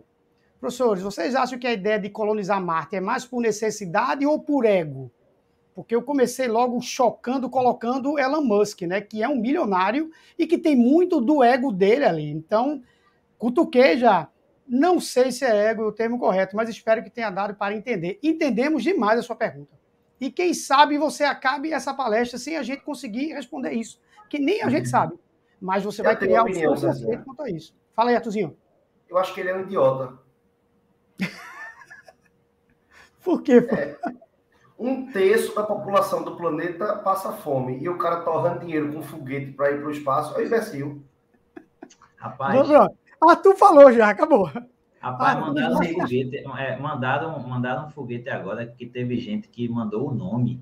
Professores, 0.59 1.01
vocês 1.01 1.33
acham 1.33 1.57
que 1.57 1.65
a 1.65 1.71
ideia 1.71 1.97
de 1.97 2.09
colonizar 2.09 2.61
Marte 2.61 2.97
é 2.97 2.99
mais 2.99 3.25
por 3.25 3.41
necessidade 3.41 4.25
ou 4.25 4.37
por 4.37 4.65
ego? 4.65 5.09
Porque 5.73 5.95
eu 5.95 6.03
comecei 6.03 6.49
logo 6.49 6.81
chocando, 6.81 7.49
colocando 7.49 8.19
Elon 8.19 8.41
Musk, 8.41 8.81
né? 8.81 8.99
Que 8.99 9.23
é 9.23 9.29
um 9.29 9.37
milionário 9.37 10.11
e 10.37 10.45
que 10.45 10.57
tem 10.57 10.75
muito 10.75 11.21
do 11.21 11.41
ego 11.41 11.71
dele 11.71 12.03
ali. 12.03 12.29
Então, 12.29 12.83
cutuquei 13.37 13.97
já. 13.97 14.27
Não 14.67 14.99
sei 14.99 15.31
se 15.31 15.45
é 15.45 15.67
ego 15.67 15.83
o 15.83 15.91
termo 15.93 16.19
correto, 16.19 16.53
mas 16.53 16.67
espero 16.67 17.01
que 17.01 17.09
tenha 17.09 17.29
dado 17.29 17.55
para 17.55 17.73
entender. 17.73 18.19
Entendemos 18.21 18.83
demais 18.83 19.17
a 19.17 19.23
sua 19.23 19.37
pergunta. 19.37 19.71
E 20.19 20.29
quem 20.29 20.53
sabe 20.53 20.97
você 20.97 21.23
acabe 21.23 21.71
essa 21.71 21.93
palestra 21.93 22.37
sem 22.37 22.57
a 22.57 22.63
gente 22.63 22.83
conseguir 22.83 23.33
responder 23.33 23.71
isso. 23.71 24.01
Que 24.29 24.37
nem 24.37 24.61
a 24.61 24.69
gente 24.69 24.85
uhum. 24.85 24.91
sabe. 24.91 25.19
Mas 25.61 25.81
você 25.81 26.01
eu 26.01 26.05
vai 26.05 26.17
criar 26.17 26.43
um 26.43 26.51
conceito 26.51 27.23
quanto 27.23 27.41
a 27.41 27.49
isso. 27.49 27.73
Fala 27.95 28.09
aí, 28.09 28.15
Artuzinho. 28.17 28.57
Eu 29.13 29.19
acho 29.19 29.31
que 29.31 29.41
ele 29.41 29.49
é 29.49 29.55
um 29.55 29.61
idiota. 29.61 30.17
Por 33.23 33.43
quê? 33.43 33.57
É, 33.71 33.95
um 34.77 35.11
terço 35.11 35.53
da 35.53 35.61
população 35.61 36.23
do 36.23 36.35
planeta 36.35 36.95
passa 36.95 37.31
fome 37.31 37.77
e 37.77 37.87
o 37.87 37.99
cara 37.99 38.21
torrando 38.21 38.61
dinheiro 38.61 38.91
com 38.91 39.03
foguete 39.03 39.51
para 39.51 39.69
ir 39.69 39.81
para 39.81 39.87
o 39.87 39.91
espaço 39.91 40.35
é 40.35 40.43
imbecil. 40.43 41.03
Rapaz. 42.17 42.67
Ah, 43.21 43.35
tu 43.35 43.55
falou 43.55 43.93
já, 43.93 44.09
acabou. 44.09 44.45
Rapaz, 44.99 45.37
ah, 45.37 45.41
mandaram 45.41 45.75
um 45.75 45.83
foguete, 45.83 46.37
é, 46.57 46.79
mandaram, 46.79 47.39
mandaram 47.47 47.85
um 47.85 47.91
foguete 47.91 48.31
agora 48.31 48.65
que 48.65 48.87
teve 48.87 49.19
gente 49.19 49.47
que 49.47 49.69
mandou 49.69 50.09
o 50.09 50.15
nome. 50.15 50.59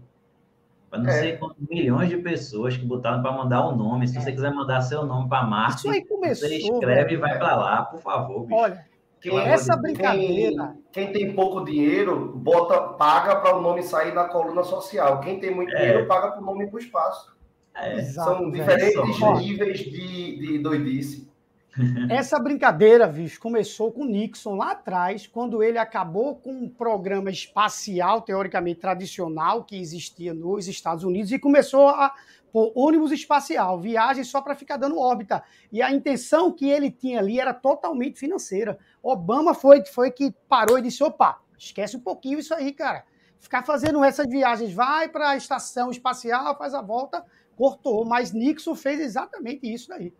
Para 0.91 0.99
não 0.99 1.09
é. 1.09 1.13
sei 1.13 1.37
quantos 1.37 1.65
milhões 1.69 2.09
de 2.09 2.17
pessoas 2.17 2.75
que 2.75 2.85
botaram 2.85 3.21
para 3.21 3.31
mandar 3.31 3.65
o 3.65 3.73
nome. 3.73 4.09
Se 4.09 4.17
é. 4.17 4.19
você 4.19 4.33
quiser 4.33 4.53
mandar 4.53 4.81
seu 4.81 5.05
nome 5.05 5.29
para 5.29 5.43
Marte, 5.43 5.83
começou, 6.03 6.49
você 6.49 6.57
escreve 6.57 7.03
velho. 7.03 7.13
e 7.13 7.17
vai 7.17 7.37
para 7.37 7.55
lá, 7.55 7.83
por 7.83 8.01
favor, 8.01 8.45
bicho. 8.45 8.59
Olha, 8.59 8.85
quem, 9.21 9.39
essa 9.39 9.77
brincadeira. 9.77 10.75
Quem, 10.91 11.05
quem, 11.05 11.13
tem 11.13 11.33
pouco 11.33 11.63
dinheiro, 11.63 12.33
bota, 12.35 12.77
paga 12.81 13.37
para 13.37 13.55
o 13.55 13.61
nome 13.61 13.81
sair 13.83 14.13
na 14.13 14.25
coluna 14.25 14.63
social. 14.63 15.21
Quem 15.21 15.39
tem 15.39 15.55
muito 15.55 15.73
é. 15.73 15.77
dinheiro, 15.77 16.07
paga 16.07 16.31
para 16.31 16.41
o 16.41 16.45
nome 16.45 16.65
ir 16.65 16.67
para 16.67 16.75
o 16.75 16.79
espaço. 16.79 17.33
É. 17.73 18.01
São 18.01 18.51
diferentes 18.51 19.19
níveis 19.39 19.79
de, 19.79 20.39
de 20.39 20.59
doidice. 20.59 21.30
Essa 22.09 22.37
brincadeira, 22.37 23.07
bicho, 23.07 23.39
começou 23.39 23.91
com 23.91 24.03
Nixon 24.03 24.55
lá 24.55 24.71
atrás, 24.71 25.25
quando 25.25 25.63
ele 25.63 25.77
acabou 25.77 26.35
com 26.35 26.51
um 26.51 26.69
programa 26.69 27.29
espacial, 27.29 28.21
teoricamente 28.21 28.81
tradicional, 28.81 29.63
que 29.63 29.77
existia 29.77 30.33
nos 30.33 30.67
Estados 30.67 31.03
Unidos, 31.03 31.31
e 31.31 31.39
começou 31.39 31.87
a 31.87 32.13
pôr 32.51 32.73
ônibus 32.75 33.13
espacial, 33.13 33.79
viagem 33.79 34.23
só 34.25 34.41
para 34.41 34.55
ficar 34.55 34.75
dando 34.75 34.99
órbita. 34.99 35.41
E 35.71 35.81
a 35.81 35.91
intenção 35.91 36.51
que 36.51 36.69
ele 36.69 36.91
tinha 36.91 37.19
ali 37.19 37.39
era 37.39 37.53
totalmente 37.53 38.19
financeira. 38.19 38.77
Obama 39.01 39.53
foi, 39.53 39.85
foi 39.85 40.11
que 40.11 40.35
parou 40.49 40.77
e 40.77 40.81
disse: 40.81 41.01
opa, 41.01 41.39
esquece 41.57 41.95
um 41.95 42.01
pouquinho 42.01 42.39
isso 42.39 42.53
aí, 42.53 42.73
cara. 42.73 43.05
Ficar 43.39 43.63
fazendo 43.63 44.03
essas 44.03 44.27
viagens, 44.27 44.73
vai 44.73 45.07
para 45.07 45.29
a 45.29 45.37
estação 45.37 45.89
espacial, 45.89 46.55
faz 46.57 46.73
a 46.73 46.81
volta, 46.81 47.25
cortou. 47.55 48.05
Mas 48.05 48.33
Nixon 48.33 48.75
fez 48.75 48.99
exatamente 48.99 49.71
isso 49.71 49.87
daí 49.87 50.13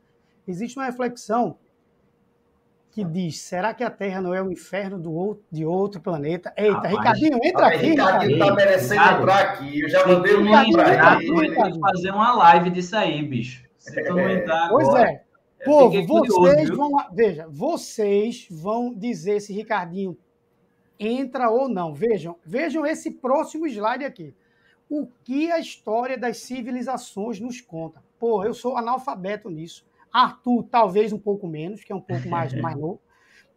existe 0.48 0.78
uma 0.78 0.86
reflexão 0.86 1.58
que 2.92 3.04
diz: 3.04 3.40
será 3.40 3.74
que 3.74 3.84
a 3.84 3.90
Terra 3.90 4.22
não 4.22 4.34
é 4.34 4.42
o 4.42 4.52
inferno 4.52 5.00
do 5.00 5.12
outro, 5.12 5.44
de 5.52 5.66
outro 5.66 6.02
planeta? 6.02 6.54
Eita, 6.58 6.74
Rapaz, 6.74 6.94
Ricardinho, 6.94 7.40
entra 7.44 7.68
aqui. 7.68 7.86
Ricardinho 7.86 8.32
está 8.34 8.54
merecendo 8.54 9.02
entrar 9.02 9.40
aqui. 9.40 9.82
Eu 9.82 9.90
já 9.90 10.06
mandei 10.06 10.34
o 10.34 10.42
link 10.42 10.74
para 10.74 11.24
ele. 11.24 11.80
Fazer 11.80 12.12
uma 12.12 12.36
live 12.36 12.70
disso 12.70 12.96
aí, 12.96 13.24
bicho. 13.24 13.64
Se 13.78 14.04
tu 14.04 14.14
não 14.14 14.30
entrar 14.30 14.70
Pois 14.70 14.94
é. 14.96 15.24
Povo, 15.64 16.06
vocês 16.06 16.70
vão. 16.70 16.92
Veja, 17.14 17.48
vocês 17.50 18.48
vão 18.50 18.94
dizer 18.94 19.40
se 19.40 19.54
Ricardinho 19.54 20.18
entra 21.00 21.50
ou 21.50 21.70
não. 21.70 21.94
Vejam, 21.94 22.36
vejam 22.46 22.86
esse 22.86 23.12
próximo 23.12 23.68
slide 23.68 24.04
aqui. 24.04 24.36
O 24.90 25.08
que 25.24 25.52
a 25.52 25.60
história 25.60 26.18
das 26.18 26.38
civilizações 26.38 27.40
nos 27.40 27.62
conta? 27.62 28.04
Pô, 28.20 28.44
eu 28.44 28.54
sou 28.54 28.76
analfabeto 28.76 29.50
nisso. 29.50 29.86
Arthur, 30.12 30.64
talvez 30.70 31.14
um 31.14 31.20
pouco 31.20 31.48
menos, 31.48 31.84
que 31.84 31.92
é 31.92 31.96
um 31.96 32.02
pouco 32.02 32.28
mais, 32.28 32.54
mais 32.54 32.76
novo. 32.80 33.02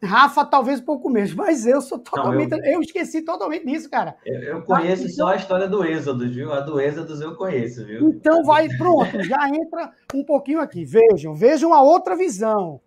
Rafa, 0.02 0.44
talvez 0.44 0.80
um 0.80 0.84
pouco 0.84 1.08
menos, 1.08 1.32
mas 1.32 1.66
eu 1.66 1.80
sou 1.80 1.98
totalmente. 1.98 2.50
Não, 2.50 2.58
eu... 2.58 2.74
eu... 2.74 2.80
esqueci 2.80 3.22
totalmente 3.22 3.64
disso, 3.64 3.88
cara. 3.88 4.16
Eu, 4.26 4.40
eu 4.42 4.62
conheço 4.62 5.04
então... 5.04 5.14
só 5.14 5.28
a 5.28 5.36
história 5.36 5.66
do 5.66 5.82
Êxodo, 5.82 6.28
viu? 6.28 6.52
A 6.52 6.60
do 6.60 6.78
Êxodo 6.78 7.22
eu 7.22 7.34
conheço, 7.34 7.86
viu? 7.86 8.10
Então 8.10 8.44
vai, 8.44 8.68
pronto, 8.76 9.22
já 9.22 9.48
entra 9.48 9.92
um 10.14 10.22
pouquinho 10.22 10.60
aqui. 10.60 10.84
Vejam, 10.84 11.34
vejam 11.34 11.72
a 11.72 11.82
outra 11.82 12.16
visão. 12.16 12.80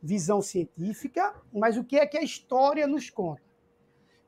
Visão 0.00 0.40
científica, 0.40 1.34
mas 1.52 1.76
o 1.76 1.84
que 1.84 1.96
é 1.96 2.06
que 2.06 2.18
a 2.18 2.22
história 2.22 2.86
nos 2.86 3.10
conta? 3.10 3.42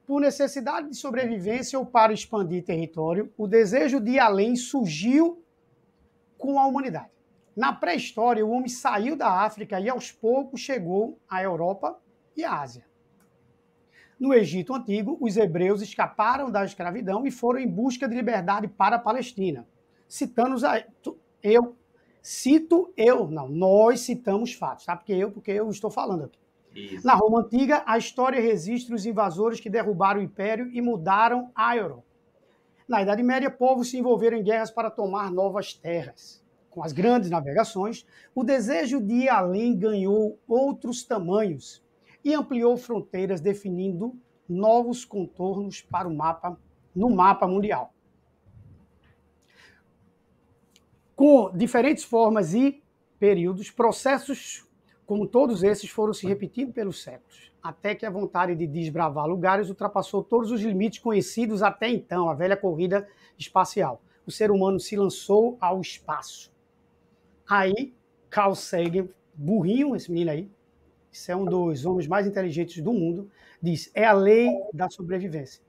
por 0.06 0.20
necessidade 0.20 0.90
de 0.90 0.96
sobrevivência 0.96 1.78
ou 1.78 1.86
para 1.86 2.12
expandir 2.12 2.62
território, 2.62 3.32
o 3.36 3.46
desejo 3.46 4.00
de 4.00 4.12
ir 4.12 4.18
além 4.18 4.54
surgiu 4.54 5.42
com 6.36 6.58
a 6.58 6.66
humanidade. 6.66 7.08
Na 7.56 7.72
pré-história, 7.72 8.44
o 8.44 8.50
homem 8.50 8.68
saiu 8.68 9.16
da 9.16 9.28
África 9.28 9.78
e 9.78 9.88
aos 9.88 10.10
poucos 10.10 10.60
chegou 10.60 11.18
à 11.28 11.42
Europa 11.42 11.98
e 12.36 12.44
à 12.44 12.60
Ásia. 12.60 12.84
No 14.18 14.32
Egito 14.32 14.74
Antigo, 14.74 15.16
os 15.20 15.36
hebreus 15.36 15.82
escaparam 15.82 16.50
da 16.50 16.64
escravidão 16.64 17.26
e 17.26 17.30
foram 17.30 17.60
em 17.60 17.68
busca 17.68 18.08
de 18.08 18.14
liberdade 18.14 18.68
para 18.68 18.96
a 18.96 18.98
Palestina. 18.98 19.66
Citando 20.08 20.56
eu, 21.42 21.76
cito 22.22 22.92
eu, 22.96 23.28
não, 23.28 23.48
nós 23.48 24.00
citamos 24.00 24.52
fatos, 24.54 24.84
tá? 24.84 24.96
Porque 24.96 25.12
eu, 25.12 25.30
porque 25.30 25.50
eu 25.50 25.68
estou 25.70 25.90
falando 25.90 26.24
aqui. 26.24 26.38
Isso. 26.74 27.06
Na 27.06 27.14
Roma 27.14 27.40
Antiga, 27.40 27.82
a 27.86 27.96
história 27.96 28.40
registra 28.40 28.94
os 28.94 29.06
invasores 29.06 29.60
que 29.60 29.70
derrubaram 29.70 30.20
o 30.20 30.24
império 30.24 30.68
e 30.72 30.80
mudaram 30.80 31.50
a 31.54 31.76
Europa. 31.76 32.04
Na 32.88 33.00
Idade 33.00 33.22
Média, 33.22 33.50
povos 33.50 33.90
se 33.90 33.98
envolveram 33.98 34.36
em 34.36 34.42
guerras 34.42 34.70
para 34.70 34.90
tomar 34.90 35.30
novas 35.30 35.72
terras. 35.72 36.43
Com 36.74 36.82
as 36.82 36.90
grandes 36.90 37.30
navegações, 37.30 38.04
o 38.34 38.42
desejo 38.42 39.00
de 39.00 39.14
ir 39.14 39.28
além 39.28 39.78
ganhou 39.78 40.40
outros 40.48 41.04
tamanhos 41.04 41.80
e 42.24 42.34
ampliou 42.34 42.76
fronteiras, 42.76 43.40
definindo 43.40 44.18
novos 44.48 45.04
contornos 45.04 45.82
para 45.82 46.08
o 46.08 46.12
mapa 46.12 46.58
no 46.92 47.10
mapa 47.10 47.46
mundial. 47.46 47.94
Com 51.14 51.56
diferentes 51.56 52.02
formas 52.02 52.54
e 52.54 52.82
períodos, 53.20 53.70
processos 53.70 54.68
como 55.06 55.28
todos 55.28 55.62
esses 55.62 55.88
foram 55.88 56.12
se 56.12 56.26
repetindo 56.26 56.72
pelos 56.72 57.04
séculos, 57.04 57.52
até 57.62 57.94
que 57.94 58.04
a 58.04 58.10
vontade 58.10 58.56
de 58.56 58.66
desbravar 58.66 59.28
lugares 59.28 59.68
ultrapassou 59.68 60.24
todos 60.24 60.50
os 60.50 60.60
limites 60.60 60.98
conhecidos 60.98 61.62
até 61.62 61.88
então, 61.88 62.28
a 62.28 62.34
velha 62.34 62.56
corrida 62.56 63.06
espacial. 63.38 64.02
O 64.26 64.32
ser 64.32 64.50
humano 64.50 64.80
se 64.80 64.96
lançou 64.96 65.56
ao 65.60 65.80
espaço. 65.80 66.53
Aí, 67.48 67.94
Carl 68.30 68.54
Sagan, 68.54 69.08
burrinho 69.34 69.94
esse 69.94 70.10
menino 70.10 70.30
aí, 70.30 70.50
isso 71.14 71.30
é 71.30 71.36
um 71.36 71.44
dos 71.44 71.86
homens 71.86 72.08
mais 72.08 72.26
inteligentes 72.26 72.82
do 72.82 72.92
mundo, 72.92 73.30
diz: 73.62 73.90
é 73.94 74.04
a 74.04 74.12
lei 74.12 74.50
da 74.72 74.90
sobrevivência. 74.90 75.62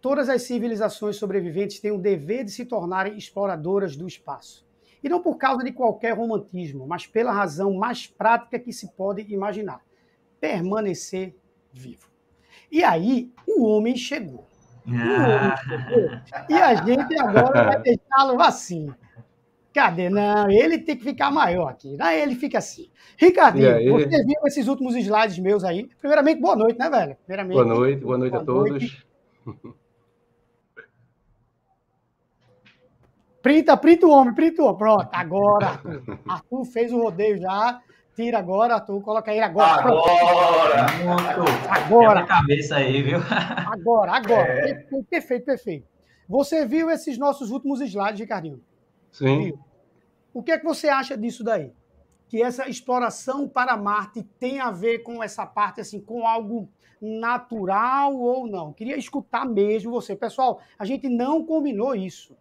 Todas 0.00 0.28
as 0.28 0.42
civilizações 0.42 1.16
sobreviventes 1.16 1.78
têm 1.78 1.92
o 1.92 1.98
dever 1.98 2.44
de 2.44 2.50
se 2.50 2.64
tornarem 2.64 3.16
exploradoras 3.16 3.96
do 3.96 4.08
espaço. 4.08 4.66
E 5.02 5.08
não 5.08 5.20
por 5.20 5.36
causa 5.36 5.62
de 5.62 5.72
qualquer 5.72 6.16
romantismo, 6.16 6.86
mas 6.86 7.06
pela 7.06 7.32
razão 7.32 7.74
mais 7.74 8.06
prática 8.06 8.58
que 8.58 8.72
se 8.72 8.88
pode 8.92 9.22
imaginar: 9.32 9.80
permanecer 10.40 11.36
vivo. 11.72 12.08
E 12.70 12.82
aí, 12.82 13.30
o 13.46 13.64
homem 13.64 13.94
chegou. 13.94 14.46
O 14.86 14.90
homem 14.90 15.56
chegou. 15.62 16.48
E 16.48 16.54
a 16.54 16.74
gente 16.76 17.20
agora 17.20 17.64
vai 17.64 17.82
deixá-lo 17.82 18.40
assim. 18.40 18.92
Cadê? 19.72 20.10
Não, 20.10 20.50
ele 20.50 20.78
tem 20.78 20.96
que 20.96 21.04
ficar 21.04 21.30
maior 21.30 21.68
aqui. 21.68 21.96
Aí 21.98 22.20
ele 22.20 22.34
fica 22.34 22.58
assim. 22.58 22.90
Ricardinho, 23.16 23.98
você 23.98 24.24
viu 24.24 24.40
esses 24.44 24.68
últimos 24.68 24.94
slides 24.94 25.38
meus 25.38 25.64
aí? 25.64 25.88
Primeiramente, 25.98 26.40
boa 26.40 26.56
noite, 26.56 26.78
né, 26.78 26.90
velho? 26.90 27.16
Primeiramente, 27.24 27.54
boa 27.54 27.66
noite, 27.66 28.00
boa 28.02 28.18
noite 28.18 28.32
boa 28.32 28.42
a 28.42 28.46
todos. 28.46 28.70
Noite. 28.70 29.06
Printa, 33.42 33.76
printa 33.76 34.06
o 34.06 34.10
homem, 34.10 34.32
printa 34.32 34.62
o 34.62 34.66
homem. 34.66 34.78
Pronto, 34.78 35.08
agora, 35.12 35.66
Arthur. 35.66 36.02
Arthur 36.28 36.64
fez 36.64 36.92
o 36.92 37.02
rodeio 37.02 37.38
já. 37.38 37.80
Tira 38.14 38.38
agora, 38.38 38.74
Arthur, 38.74 39.02
coloca 39.02 39.32
ele 39.32 39.42
agora. 39.42 39.82
Agora! 39.82 40.86
Agora! 41.68 42.20
a 42.20 42.26
cabeça 42.26 42.76
aí, 42.76 43.02
viu? 43.02 43.18
Agora, 43.66 44.12
agora. 44.12 44.68
É. 44.68 44.74
Perfeito, 45.10 45.44
perfeito. 45.44 45.88
Você 46.28 46.64
viu 46.64 46.88
esses 46.88 47.18
nossos 47.18 47.50
últimos 47.50 47.80
slides, 47.80 48.20
Ricardinho? 48.20 48.60
Sim. 49.12 49.52
O 50.34 50.42
que 50.42 50.50
é 50.50 50.58
que 50.58 50.64
você 50.64 50.88
acha 50.88 51.16
disso 51.16 51.44
daí? 51.44 51.72
Que 52.26 52.42
essa 52.42 52.68
exploração 52.68 53.48
para 53.48 53.76
Marte 53.76 54.24
tem 54.40 54.58
a 54.58 54.72
ver 54.72 55.04
com 55.04 55.22
essa 55.22 55.46
parte, 55.46 55.80
assim, 55.80 56.00
com 56.00 56.26
algo 56.26 56.68
natural 57.00 58.16
ou 58.16 58.48
não? 58.48 58.72
Queria 58.72 58.96
escutar 58.96 59.46
mesmo 59.46 59.92
você. 59.92 60.16
Pessoal, 60.16 60.60
a 60.76 60.84
gente 60.84 61.08
não 61.08 61.44
combinou 61.44 61.94
isso 61.94 62.34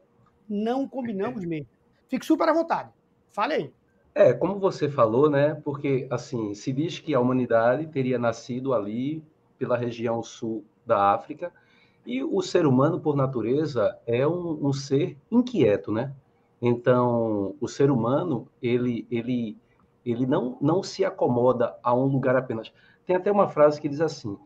não 0.51 0.85
combinamos 0.85 1.45
mesmo. 1.45 1.67
Fique 2.09 2.25
super 2.25 2.49
à 2.49 2.53
vontade. 2.53 2.89
Fale 3.31 3.53
aí. 3.53 3.73
É, 4.13 4.33
como 4.33 4.59
você 4.59 4.89
falou, 4.89 5.29
né? 5.29 5.55
Porque, 5.63 6.05
assim, 6.11 6.53
se 6.53 6.73
diz 6.73 6.99
que 6.99 7.15
a 7.15 7.19
humanidade 7.19 7.87
teria 7.87 8.19
nascido 8.19 8.73
ali, 8.73 9.23
pela 9.57 9.77
região 9.77 10.21
sul 10.21 10.65
da 10.85 11.13
África, 11.13 11.53
e 12.05 12.21
o 12.21 12.41
ser 12.41 12.65
humano, 12.65 12.99
por 12.99 13.15
natureza, 13.15 13.97
é 14.05 14.27
um, 14.27 14.67
um 14.67 14.73
ser 14.73 15.17
inquieto, 15.31 15.91
né? 15.91 16.13
Então, 16.61 17.55
o 17.59 17.67
ser 17.67 17.89
humano, 17.89 18.47
ele, 18.61 19.07
ele, 19.09 19.57
ele 20.05 20.27
não, 20.27 20.57
não 20.61 20.83
se 20.83 21.03
acomoda 21.03 21.75
a 21.81 21.93
um 21.93 22.05
lugar 22.05 22.35
apenas. 22.35 22.71
Tem 23.05 23.15
até 23.15 23.31
uma 23.31 23.47
frase 23.47 23.81
que 23.81 23.89
diz 23.89 23.99
assim: 23.99 24.37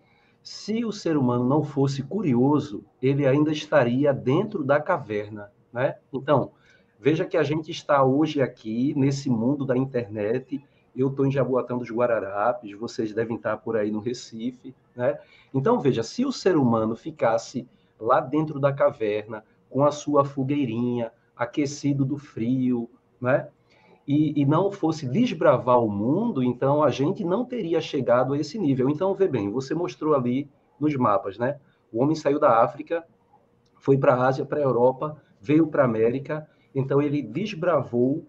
se 0.41 0.86
o 0.86 0.91
ser 0.91 1.17
humano 1.17 1.43
não 1.43 1.63
fosse 1.63 2.04
curioso, 2.04 2.86
ele 3.01 3.28
ainda 3.28 3.51
estaria 3.51 4.13
dentro 4.13 4.63
da 4.63 4.80
caverna. 4.80 5.51
Né? 5.73 5.95
Então, 6.13 6.51
veja 6.99 7.25
que 7.25 7.36
a 7.36 7.43
gente 7.43 7.69
está 7.69 8.04
hoje 8.04 8.41
aqui 8.41 8.93
nesse 8.95 9.30
mundo 9.30 9.65
da 9.65 9.75
internet. 9.75 10.63
Eu 10.95 11.10
estou 11.10 11.25
em 11.25 11.32
Jaboatão 11.32 11.78
dos 11.78 11.91
Guararapes, 11.91 12.71
vocês 12.78 13.13
devem 13.13 13.36
estar 13.36 13.58
por 13.58 13.75
aí 13.75 13.91
no 13.91 13.99
Recife. 13.99 14.73
Né? 14.95 15.19
Então, 15.54 15.82
veja, 15.82 16.01
se 16.01 16.23
o 16.23 16.32
ser 16.32 16.56
humano 16.56 16.95
ficasse 16.95 17.67
lá 17.99 18.21
dentro 18.21 18.58
da 18.58 18.71
caverna, 18.71 19.43
com 19.69 19.84
a 19.84 19.91
sua 19.91 20.23
fogueirinha, 20.23 21.12
aquecido 21.36 22.06
do 22.06 22.17
frio, 22.17 22.89
né? 23.19 23.50
E, 24.08 24.39
e, 24.39 24.45
não 24.45 24.71
fosse 24.71 25.08
desbravar 25.08 25.82
o 25.82 25.89
mundo, 25.89 26.43
então 26.43 26.84
a 26.84 26.91
gente 26.91 27.24
não 27.24 27.43
teria 27.43 27.82
chegado 27.82 28.34
a 28.34 28.38
esse 28.38 28.60
nível. 28.60 28.88
Então, 28.88 29.15
vê 29.15 29.28
bem, 29.28 29.50
você 29.50 29.74
mostrou 29.74 30.13
ali 30.13 30.48
nos 30.80 30.95
mapas, 30.95 31.39
né? 31.39 31.60
O 31.91 32.04
homem 32.04 32.15
saiu 32.15 32.39
da 32.39 32.63
África, 32.63 33.04
foi 33.80 33.98
para 33.98 34.13
a 34.13 34.28
Ásia, 34.28 34.45
para 34.45 34.60
a 34.60 34.63
Europa, 34.63 35.19
veio 35.41 35.65
para 35.67 35.82
a 35.82 35.86
América, 35.86 36.48
então 36.74 37.02
ele 37.02 37.21
desbravou 37.21 38.26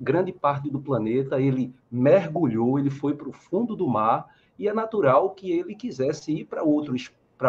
grande 0.00 0.32
parte 0.32 0.70
do 0.70 0.80
planeta, 0.80 1.40
ele 1.40 1.74
mergulhou, 1.90 2.78
ele 2.78 2.90
foi 2.90 3.14
para 3.14 3.28
o 3.28 3.32
fundo 3.32 3.74
do 3.74 3.88
mar, 3.88 4.26
e 4.58 4.68
é 4.68 4.72
natural 4.72 5.30
que 5.30 5.50
ele 5.50 5.74
quisesse 5.74 6.32
ir 6.32 6.44
para 6.44 6.62
outro, 6.62 6.94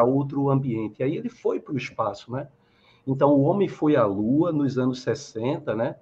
outro 0.05 0.49
ambiente. 0.49 1.01
Aí 1.03 1.15
ele 1.15 1.29
foi 1.29 1.59
para 1.59 1.73
o 1.73 1.77
espaço, 1.77 2.31
né? 2.31 2.47
Então 3.09 3.33
o 3.33 3.41
homem 3.41 3.67
foi 3.67 3.95
à 3.95 4.05
Lua 4.05 4.51
nos 4.51 4.77
anos 4.77 5.01
60, 5.01 5.73
né? 5.73 5.95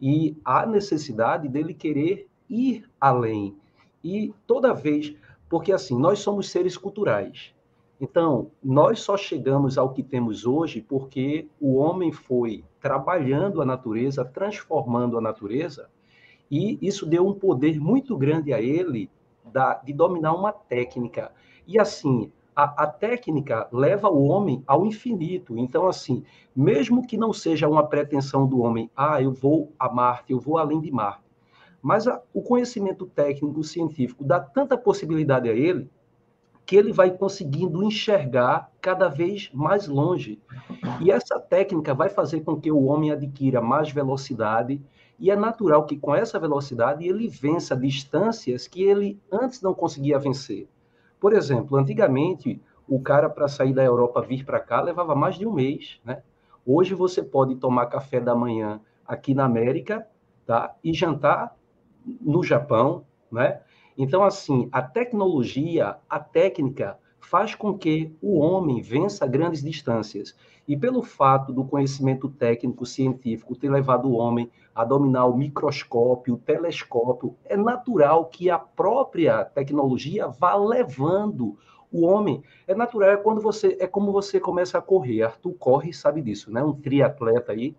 E 0.00 0.36
há 0.44 0.66
necessidade 0.66 1.48
dele 1.48 1.72
querer 1.72 2.26
ir 2.50 2.84
além. 3.00 3.56
E 4.02 4.34
toda 4.44 4.74
vez, 4.74 5.14
porque 5.48 5.70
assim, 5.70 5.96
nós 5.96 6.18
somos 6.18 6.50
seres 6.50 6.76
culturais. 6.76 7.54
Então, 8.00 8.50
nós 8.62 8.98
só 8.98 9.16
chegamos 9.16 9.78
ao 9.78 9.92
que 9.92 10.02
temos 10.02 10.44
hoje 10.44 10.80
porque 10.80 11.48
o 11.60 11.76
homem 11.76 12.10
foi 12.10 12.64
trabalhando 12.80 13.62
a 13.62 13.64
natureza, 13.64 14.24
transformando 14.24 15.16
a 15.16 15.20
natureza, 15.20 15.88
e 16.50 16.76
isso 16.80 17.06
deu 17.06 17.24
um 17.24 17.34
poder 17.34 17.78
muito 17.80 18.16
grande 18.16 18.52
a 18.52 18.60
ele 18.60 19.08
da, 19.44 19.74
de 19.74 19.92
dominar 19.92 20.32
uma 20.34 20.52
técnica. 20.52 21.30
E 21.66 21.78
assim, 21.78 22.32
a, 22.58 22.82
a, 22.82 22.86
técnica 22.88 23.68
leva 23.70 24.08
o 24.08 24.24
homem 24.24 24.64
ao 24.66 24.84
infinito. 24.84 25.56
Então, 25.56 25.86
assim, 25.86 26.24
mesmo 26.56 27.06
que 27.06 27.16
não 27.16 27.32
seja 27.32 27.68
uma 27.68 27.86
pretensão 27.86 28.48
do 28.48 28.58
homem, 28.58 28.90
ah, 28.96 29.22
eu 29.22 29.30
vou 29.30 29.72
a 29.78 29.88
Marte, 29.88 30.32
eu 30.32 30.40
vou 30.40 30.58
além 30.58 30.80
de 30.80 30.90
Marte, 30.90 31.22
mas 31.80 32.08
a, 32.08 32.20
o 32.34 32.42
conhecimento 32.42 33.06
técnico, 33.06 33.62
científico, 33.62 34.24
dá 34.24 34.40
tanta 34.40 34.76
possibilidade 34.76 35.48
a 35.48 35.52
ele 35.52 35.88
que 36.66 36.74
ele 36.74 36.92
vai 36.92 37.12
conseguindo 37.12 37.84
enxergar 37.84 38.72
cada 38.80 39.06
vez 39.06 39.48
mais 39.54 39.86
longe. 39.86 40.42
E 41.00 41.12
essa 41.12 41.38
técnica 41.38 41.94
vai 41.94 42.08
fazer 42.08 42.40
com 42.40 42.60
que 42.60 42.72
o 42.72 42.86
homem 42.86 43.12
adquira 43.12 43.62
mais 43.62 43.92
velocidade, 43.92 44.82
e 45.16 45.30
é 45.30 45.36
natural 45.36 45.86
que 45.86 45.96
com 45.96 46.12
essa 46.12 46.40
velocidade 46.40 47.06
ele 47.06 47.28
vença 47.28 47.76
distâncias 47.76 48.66
que 48.66 48.82
ele 48.82 49.16
antes 49.30 49.62
não 49.62 49.72
conseguia 49.72 50.18
vencer. 50.18 50.68
Por 51.20 51.32
exemplo, 51.32 51.76
antigamente, 51.76 52.60
o 52.88 53.00
cara 53.00 53.28
para 53.28 53.48
sair 53.48 53.72
da 53.72 53.84
Europa 53.84 54.22
vir 54.22 54.44
para 54.44 54.60
cá 54.60 54.80
levava 54.80 55.14
mais 55.14 55.36
de 55.36 55.46
um 55.46 55.52
mês, 55.52 56.00
né? 56.04 56.22
Hoje 56.64 56.94
você 56.94 57.22
pode 57.22 57.56
tomar 57.56 57.86
café 57.86 58.20
da 58.20 58.34
manhã 58.34 58.80
aqui 59.06 59.34
na 59.34 59.44
América, 59.44 60.06
tá? 60.46 60.74
E 60.82 60.92
jantar 60.92 61.56
no 62.20 62.42
Japão, 62.42 63.04
né? 63.30 63.60
Então, 63.96 64.22
assim, 64.22 64.68
a 64.70 64.80
tecnologia, 64.80 65.96
a 66.08 66.20
técnica, 66.20 66.98
faz 67.20 67.54
com 67.54 67.76
que 67.76 68.14
o 68.22 68.38
homem 68.38 68.80
vença 68.80 69.26
grandes 69.26 69.62
distâncias. 69.62 70.34
E 70.66 70.76
pelo 70.76 71.02
fato 71.02 71.52
do 71.52 71.64
conhecimento 71.64 72.28
técnico 72.28 72.84
científico 72.84 73.56
ter 73.56 73.70
levado 73.70 74.08
o 74.08 74.14
homem 74.14 74.50
a 74.74 74.84
dominar 74.84 75.26
o 75.26 75.36
microscópio, 75.36 76.34
o 76.34 76.38
telescópio, 76.38 77.34
é 77.44 77.56
natural 77.56 78.26
que 78.26 78.50
a 78.50 78.58
própria 78.58 79.44
tecnologia 79.44 80.28
vá 80.28 80.54
levando 80.54 81.56
O 81.90 82.04
homem 82.04 82.42
é 82.66 82.74
natural, 82.74 83.10
é 83.10 83.16
quando 83.16 83.40
você 83.40 83.76
é 83.80 83.86
como 83.86 84.12
você 84.12 84.38
começa 84.38 84.76
a 84.76 84.82
correr. 84.82 85.22
Arthur 85.22 85.54
corre, 85.54 85.92
sabe 85.92 86.20
disso, 86.20 86.52
né? 86.52 86.62
Um 86.62 86.74
triatleta 86.74 87.52
aí. 87.52 87.74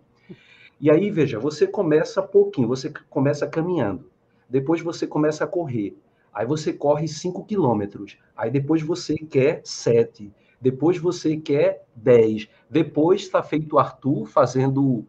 E 0.80 0.90
aí, 0.90 1.10
veja, 1.10 1.38
você 1.38 1.66
começa 1.66 2.22
pouquinho, 2.22 2.66
você 2.66 2.92
começa 3.08 3.46
caminhando. 3.46 4.10
Depois 4.48 4.80
você 4.80 5.06
começa 5.06 5.44
a 5.44 5.46
correr. 5.46 5.96
Aí 6.32 6.46
você 6.46 6.72
corre 6.72 7.08
5 7.08 7.44
quilômetros. 7.44 8.18
Aí 8.36 8.50
depois 8.50 8.82
você 8.82 9.16
quer 9.16 9.60
7. 9.64 10.32
Depois 10.60 10.98
você 10.98 11.36
quer 11.36 11.84
10. 11.96 12.48
Depois 12.68 13.22
está 13.22 13.42
feito 13.42 13.76
o 13.76 13.78
Arthur 13.78 14.26
fazendo 14.26 15.06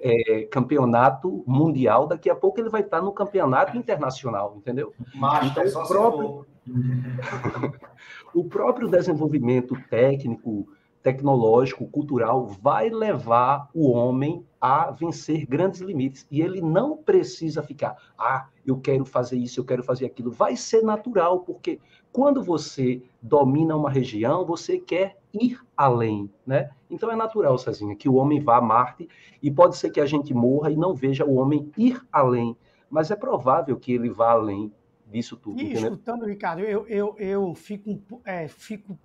é, 0.00 0.42
campeonato 0.44 1.42
mundial. 1.46 2.06
Daqui 2.06 2.30
a 2.30 2.34
pouco 2.34 2.60
ele 2.60 2.68
vai 2.68 2.80
estar 2.80 3.02
no 3.02 3.12
campeonato 3.12 3.76
internacional, 3.76 4.54
entendeu? 4.56 4.92
Mas 5.14 5.50
então, 5.50 5.82
o, 5.82 5.88
próprio... 5.88 6.46
o 8.34 8.44
próprio 8.44 8.88
desenvolvimento 8.88 9.76
técnico, 9.90 10.68
tecnológico, 11.04 11.86
cultural, 11.86 12.46
vai 12.46 12.88
levar 12.88 13.68
o 13.74 13.90
homem 13.90 14.42
a 14.58 14.90
vencer 14.90 15.44
grandes 15.44 15.82
limites. 15.82 16.26
E 16.30 16.40
ele 16.40 16.62
não 16.62 16.96
precisa 16.96 17.62
ficar, 17.62 17.94
ah, 18.18 18.48
eu 18.66 18.80
quero 18.80 19.04
fazer 19.04 19.36
isso, 19.36 19.60
eu 19.60 19.66
quero 19.66 19.84
fazer 19.84 20.06
aquilo. 20.06 20.30
Vai 20.30 20.56
ser 20.56 20.82
natural, 20.82 21.40
porque 21.40 21.78
quando 22.10 22.42
você 22.42 23.02
domina 23.20 23.76
uma 23.76 23.90
região, 23.90 24.46
você 24.46 24.78
quer 24.78 25.18
ir 25.34 25.60
além, 25.76 26.30
né? 26.46 26.70
Então 26.88 27.10
é 27.10 27.16
natural, 27.16 27.58
Cezinha, 27.58 27.94
que 27.94 28.08
o 28.08 28.14
homem 28.14 28.40
vá 28.40 28.56
a 28.56 28.62
Marte 28.62 29.06
e 29.42 29.50
pode 29.50 29.76
ser 29.76 29.90
que 29.90 30.00
a 30.00 30.06
gente 30.06 30.32
morra 30.32 30.70
e 30.70 30.76
não 30.76 30.94
veja 30.94 31.26
o 31.26 31.34
homem 31.34 31.70
ir 31.76 32.00
além, 32.10 32.56
mas 32.88 33.10
é 33.10 33.16
provável 33.16 33.76
que 33.76 33.92
ele 33.92 34.08
vá 34.08 34.30
além 34.30 34.72
disso 35.06 35.36
tudo. 35.36 35.60
E 35.60 35.64
entendeu? 35.64 35.92
escutando, 35.92 36.24
Ricardo, 36.24 36.62
eu, 36.62 36.86
eu, 36.86 37.14
eu 37.18 37.54
fico, 37.54 38.00
é, 38.24 38.48
fico 38.48 38.98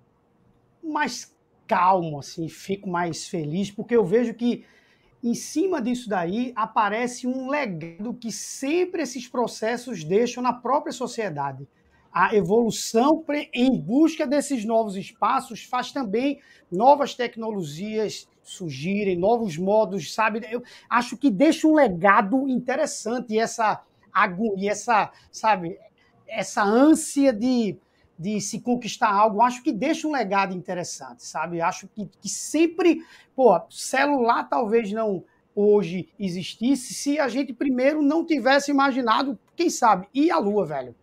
mais 0.82 1.38
calmo, 1.70 2.18
assim, 2.18 2.48
fico 2.48 2.90
mais 2.90 3.28
feliz, 3.28 3.70
porque 3.70 3.96
eu 3.96 4.04
vejo 4.04 4.34
que 4.34 4.64
em 5.22 5.34
cima 5.34 5.80
disso 5.80 6.08
daí 6.08 6.52
aparece 6.56 7.28
um 7.28 7.48
legado 7.48 8.12
que 8.12 8.32
sempre 8.32 9.02
esses 9.02 9.28
processos 9.28 10.02
deixam 10.02 10.42
na 10.42 10.52
própria 10.52 10.92
sociedade. 10.92 11.68
A 12.12 12.34
evolução 12.34 13.24
em 13.54 13.80
busca 13.80 14.26
desses 14.26 14.64
novos 14.64 14.96
espaços 14.96 15.62
faz 15.62 15.92
também 15.92 16.40
novas 16.72 17.14
tecnologias 17.14 18.28
surgirem, 18.42 19.16
novos 19.16 19.56
modos, 19.56 20.12
sabe? 20.12 20.40
Eu 20.50 20.64
acho 20.88 21.16
que 21.16 21.30
deixa 21.30 21.68
um 21.68 21.74
legado 21.74 22.48
interessante 22.48 23.38
essa 23.38 23.80
agonia, 24.12 24.72
essa, 24.72 25.12
sabe, 25.30 25.78
essa 26.26 26.64
ânsia 26.64 27.32
de, 27.32 27.78
de 28.20 28.38
se 28.38 28.60
conquistar 28.60 29.10
algo, 29.10 29.40
acho 29.40 29.62
que 29.62 29.72
deixa 29.72 30.06
um 30.06 30.12
legado 30.12 30.54
interessante, 30.54 31.24
sabe? 31.24 31.58
Acho 31.62 31.88
que, 31.88 32.04
que 32.20 32.28
sempre, 32.28 33.02
pô, 33.34 33.58
celular 33.70 34.46
talvez 34.46 34.92
não 34.92 35.24
hoje 35.56 36.06
existisse 36.18 36.92
se 36.92 37.18
a 37.18 37.28
gente 37.28 37.54
primeiro 37.54 38.02
não 38.02 38.22
tivesse 38.22 38.70
imaginado, 38.70 39.38
quem 39.56 39.70
sabe, 39.70 40.06
ir 40.12 40.30
à 40.30 40.36
Lua, 40.36 40.66
velho. 40.66 40.94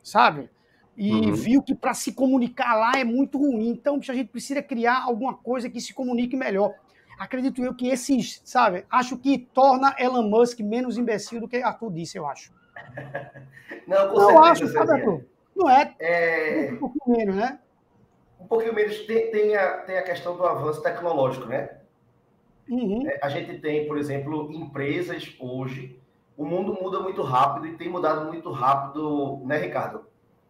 Sabe? 0.00 0.48
E 0.96 1.10
uhum. 1.12 1.34
viu 1.34 1.60
que 1.60 1.74
para 1.74 1.92
se 1.92 2.12
comunicar 2.12 2.76
lá 2.76 2.92
é 2.94 3.02
muito 3.02 3.36
ruim. 3.36 3.70
Então, 3.70 3.96
a 3.96 4.14
gente 4.14 4.28
precisa 4.28 4.62
criar 4.62 5.02
alguma 5.02 5.34
coisa 5.34 5.68
que 5.68 5.80
se 5.80 5.92
comunique 5.92 6.36
melhor. 6.36 6.72
Acredito 7.18 7.64
eu 7.64 7.74
que 7.74 7.88
esses, 7.88 8.40
sabe? 8.44 8.86
Acho 8.88 9.18
que 9.18 9.38
torna 9.38 9.92
Elon 9.98 10.28
Musk 10.28 10.60
menos 10.60 10.96
imbecil 10.96 11.40
do 11.40 11.48
que 11.48 11.56
Arthur 11.56 11.90
disse, 11.90 12.16
eu 12.16 12.28
acho. 12.28 12.52
Não, 13.88 14.08
com 14.10 14.20
eu 14.20 14.38
acho, 14.44 14.68
sabe, 14.68 14.92
Arthur? 14.92 15.33
Não 15.54 15.70
é, 15.70 15.94
é... 16.00 16.72
Um 16.72 16.78
pouquinho 16.78 17.16
menos, 17.16 17.36
né? 17.36 17.58
Um 18.40 18.46
pouquinho 18.46 18.74
menos. 18.74 18.98
Tem, 19.06 19.30
tem, 19.30 19.56
a, 19.56 19.78
tem 19.78 19.98
a 19.98 20.02
questão 20.02 20.36
do 20.36 20.44
avanço 20.44 20.82
tecnológico, 20.82 21.46
né? 21.46 21.70
Uhum. 22.68 23.06
É, 23.08 23.18
a 23.22 23.28
gente 23.28 23.58
tem, 23.60 23.86
por 23.86 23.98
exemplo, 23.98 24.50
empresas 24.52 25.34
hoje. 25.38 25.98
O 26.36 26.44
mundo 26.44 26.76
muda 26.80 27.00
muito 27.00 27.22
rápido 27.22 27.66
e 27.66 27.76
tem 27.76 27.88
mudado 27.88 28.26
muito 28.26 28.50
rápido, 28.50 29.40
né, 29.44 29.58
Ricardo? 29.58 30.04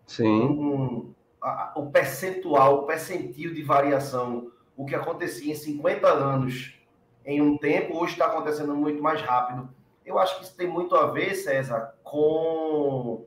Sim. 0.07 0.43
Um, 0.45 1.15
a, 1.43 1.73
o 1.77 1.91
percentual, 1.91 2.81
o 2.81 2.83
percentil 2.85 3.53
de 3.53 3.63
variação, 3.63 4.51
o 4.77 4.87
que 4.87 4.95
acontecia 4.95 5.53
em 5.53 5.57
50 5.57 6.09
anos 6.09 6.79
em 7.25 7.41
um 7.41 7.57
tempo, 7.57 7.99
hoje 7.99 8.13
está 8.13 8.27
acontecendo 8.27 8.75
muito 8.75 9.03
mais 9.03 9.21
rápido. 9.21 9.69
Eu 10.05 10.19
acho 10.19 10.39
que 10.39 10.45
isso 10.45 10.57
tem 10.57 10.67
muito 10.67 10.95
a 10.95 11.07
ver, 11.07 11.35
César, 11.35 11.95
com 12.03 13.25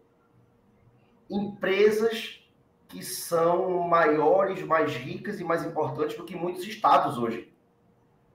empresas 1.29 2.41
que 2.87 3.03
são 3.03 3.79
maiores, 3.81 4.61
mais 4.63 4.93
ricas 4.95 5.39
e 5.39 5.43
mais 5.43 5.65
importantes 5.65 6.15
do 6.15 6.23
que 6.23 6.35
muitos 6.35 6.65
estados 6.65 7.17
hoje. 7.17 7.51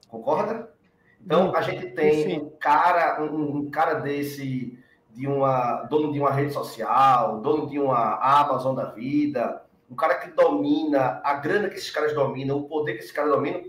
Concorda? 0.08 0.70
Então, 1.24 1.54
a 1.54 1.62
gente 1.62 1.86
tem 1.92 2.38
um 2.38 2.50
cara, 2.50 3.22
um, 3.22 3.58
um, 3.58 3.70
cara 3.70 3.94
desse, 3.94 4.78
de 5.10 5.26
uma, 5.26 5.84
dono 5.84 6.12
de 6.12 6.18
uma 6.18 6.30
rede 6.30 6.52
social, 6.52 7.40
dono 7.40 7.68
de 7.68 7.78
uma 7.78 8.16
Amazon 8.16 8.74
da 8.74 8.86
vida, 8.86 9.64
um 9.88 9.94
cara 9.94 10.16
que 10.16 10.30
domina 10.30 11.20
a 11.24 11.34
grana 11.34 11.68
que 11.68 11.76
esses 11.76 11.90
caras 11.90 12.12
dominam, 12.12 12.58
o 12.58 12.68
poder 12.68 12.94
que 12.94 12.98
esses 13.00 13.12
caras 13.12 13.30
dominam, 13.30 13.62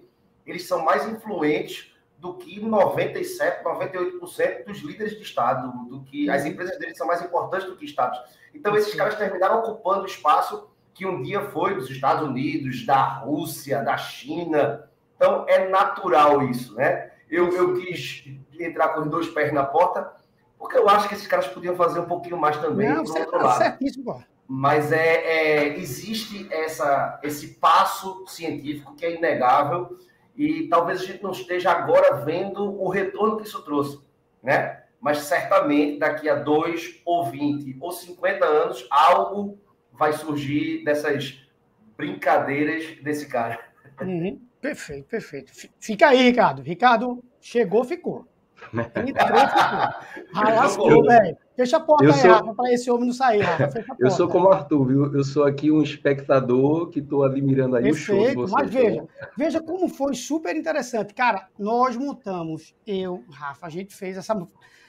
eles 0.45 0.67
são 0.67 0.83
mais 0.83 1.07
influentes 1.07 1.92
do 2.23 2.35
que 2.35 2.57
97, 2.57 3.65
98% 3.65 4.63
dos 4.63 4.79
líderes 4.79 5.17
de 5.17 5.23
Estado, 5.23 5.89
do 5.89 6.05
que 6.05 6.29
as 6.29 6.45
empresas 6.45 6.79
deles 6.79 6.97
são 6.97 7.05
mais 7.05 7.21
importantes 7.21 7.67
do 7.67 7.75
que 7.75 7.83
Estados. 7.83 8.17
Então, 8.55 8.73
esses 8.77 8.95
caras 8.95 9.15
terminaram 9.15 9.59
ocupando 9.59 10.03
o 10.03 10.05
espaço 10.05 10.69
que 10.93 11.05
um 11.05 11.21
dia 11.21 11.41
foi 11.49 11.75
dos 11.75 11.89
Estados 11.89 12.25
Unidos, 12.25 12.85
da 12.85 13.03
Rússia, 13.03 13.83
da 13.83 13.97
China, 13.97 14.89
então, 15.17 15.45
é 15.49 15.67
natural 15.67 16.43
isso, 16.43 16.73
né? 16.75 17.11
Eu, 17.29 17.51
eu 17.51 17.73
quis 17.73 18.23
entrar 18.57 18.89
com 18.89 19.01
os 19.01 19.09
dois 19.09 19.27
pés 19.27 19.51
na 19.51 19.65
porta, 19.65 20.13
porque 20.57 20.77
eu 20.77 20.87
acho 20.87 21.09
que 21.09 21.15
esses 21.15 21.27
caras 21.27 21.47
podiam 21.47 21.75
fazer 21.75 21.99
um 21.99 22.05
pouquinho 22.05 22.37
mais 22.37 22.55
também. 22.57 22.87
Não, 22.87 23.05
você 23.05 23.19
outro 23.19 23.43
lado. 23.43 23.57
certíssimo, 23.57 24.23
Mas 24.47 24.93
é, 24.93 25.15
é, 25.15 25.77
existe 25.77 26.47
essa, 26.49 27.19
esse 27.21 27.55
passo 27.55 28.25
científico 28.27 28.95
que 28.95 29.05
é 29.05 29.15
inegável 29.15 29.97
e 30.35 30.67
talvez 30.67 31.01
a 31.01 31.05
gente 31.05 31.21
não 31.21 31.31
esteja 31.31 31.71
agora 31.71 32.17
vendo 32.17 32.81
o 32.81 32.89
retorno 32.89 33.37
que 33.37 33.47
isso 33.47 33.61
trouxe, 33.63 33.99
né? 34.41 34.83
Mas 34.99 35.19
certamente 35.19 35.99
daqui 35.99 36.29
a 36.29 36.35
dois 36.35 37.01
ou 37.05 37.25
20 37.25 37.77
ou 37.79 37.91
50 37.91 38.45
anos, 38.45 38.87
algo 38.89 39.59
vai 39.91 40.13
surgir 40.13 40.83
dessas 40.83 41.45
brincadeiras 41.95 42.97
desse 43.01 43.27
cara. 43.27 43.59
Uhum. 44.01 44.41
Perfeito, 44.59 45.05
perfeito. 45.07 45.51
Fica 45.79 46.07
aí, 46.07 46.21
Ricardo. 46.21 46.61
Ricardo 46.61 47.23
chegou, 47.41 47.83
ficou. 47.83 48.25
Entrou, 48.73 50.69
ficou. 50.69 51.03
velho. 51.03 51.37
Fecha 51.55 51.77
a 51.77 51.79
porta 51.79 52.03
eu 52.03 52.11
aí, 52.11 52.19
sou... 52.19 52.31
Rafa, 52.31 52.53
para 52.55 52.73
esse 52.73 52.89
homem 52.89 53.07
não 53.07 53.13
sair, 53.13 53.41
Rafa. 53.41 53.85
Eu 53.99 54.09
sou 54.09 54.27
como 54.27 54.49
Arthur, 54.49 54.85
viu? 54.85 55.13
Eu 55.13 55.23
sou 55.23 55.43
aqui 55.43 55.71
um 55.71 55.83
espectador 55.83 56.89
que 56.89 56.99
estou 56.99 57.23
ali 57.23 57.41
mirando 57.41 57.75
aí 57.75 57.83
Perfeito, 57.83 58.39
o 58.39 58.47
show. 58.47 58.57
Mas 58.57 58.69
veja, 58.69 59.05
veja 59.37 59.61
como 59.61 59.87
foi 59.87 60.15
super 60.15 60.55
interessante. 60.55 61.13
Cara, 61.13 61.47
nós 61.57 61.95
montamos, 61.95 62.75
eu, 62.87 63.23
Rafa, 63.29 63.67
a 63.67 63.69
gente 63.69 63.95
fez 63.95 64.17
essa. 64.17 64.35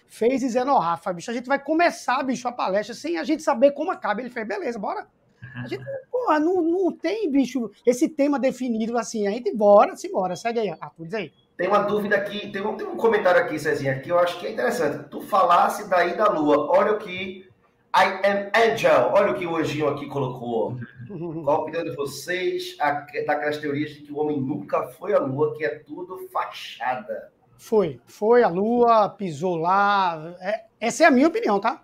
Fez 0.06 0.40
dizendo, 0.40 0.70
ó, 0.70 0.76
oh, 0.76 0.80
Rafa, 0.80 1.12
bicho, 1.12 1.30
a 1.30 1.34
gente 1.34 1.46
vai 1.46 1.58
começar, 1.58 2.22
bicho, 2.22 2.46
a 2.46 2.52
palestra 2.52 2.94
sem 2.94 3.18
a 3.18 3.24
gente 3.24 3.42
saber 3.42 3.72
como 3.72 3.90
acaba. 3.90 4.20
Ele 4.20 4.30
fez, 4.30 4.46
beleza, 4.46 4.78
bora. 4.78 5.06
A 5.54 5.66
gente, 5.66 5.84
porra, 6.10 6.40
não, 6.40 6.62
não 6.62 6.92
tem, 6.92 7.30
bicho, 7.30 7.70
esse 7.84 8.08
tema 8.08 8.38
definido 8.38 8.96
assim. 8.96 9.26
A 9.26 9.30
gente 9.30 9.54
bora, 9.54 9.96
se 9.96 10.10
bora. 10.10 10.34
Segue 10.34 10.60
aí, 10.60 10.70
Arthur, 10.70 11.04
diz 11.04 11.14
aí. 11.14 11.32
Tem 11.56 11.68
uma 11.68 11.80
dúvida 11.80 12.16
aqui, 12.16 12.50
tem 12.50 12.62
um, 12.62 12.76
tem 12.76 12.86
um 12.86 12.96
comentário 12.96 13.40
aqui, 13.40 13.58
Cezinha, 13.58 14.00
que 14.00 14.10
eu 14.10 14.18
acho 14.18 14.40
que 14.40 14.46
é 14.46 14.52
interessante. 14.52 15.08
Tu 15.08 15.20
falasse 15.22 15.88
daí 15.88 16.16
da 16.16 16.28
Lua. 16.28 16.68
Olha 16.68 16.92
o 16.92 16.98
que 16.98 17.48
I 17.94 18.26
am 18.26 18.50
Angel. 18.56 19.10
Olha 19.12 19.30
o 19.30 19.34
que 19.36 19.46
o 19.46 19.54
anjinho 19.54 19.88
aqui 19.88 20.06
colocou. 20.06 20.76
Qual 21.44 21.56
a 21.56 21.60
opinião 21.60 21.84
de 21.84 21.94
vocês 21.94 22.76
daquelas 22.78 23.58
teorias 23.58 23.90
de 23.90 24.00
que 24.00 24.12
o 24.12 24.18
homem 24.18 24.40
nunca 24.40 24.88
foi 24.88 25.14
à 25.14 25.20
Lua, 25.20 25.54
que 25.54 25.64
é 25.64 25.78
tudo 25.78 26.28
fachada? 26.32 27.32
Foi, 27.56 28.00
foi 28.04 28.42
a 28.42 28.48
Lua, 28.48 29.08
pisou 29.10 29.54
lá. 29.54 30.34
É, 30.40 30.64
essa 30.80 31.04
é 31.04 31.06
a 31.06 31.10
minha 31.10 31.28
opinião, 31.28 31.60
tá? 31.60 31.83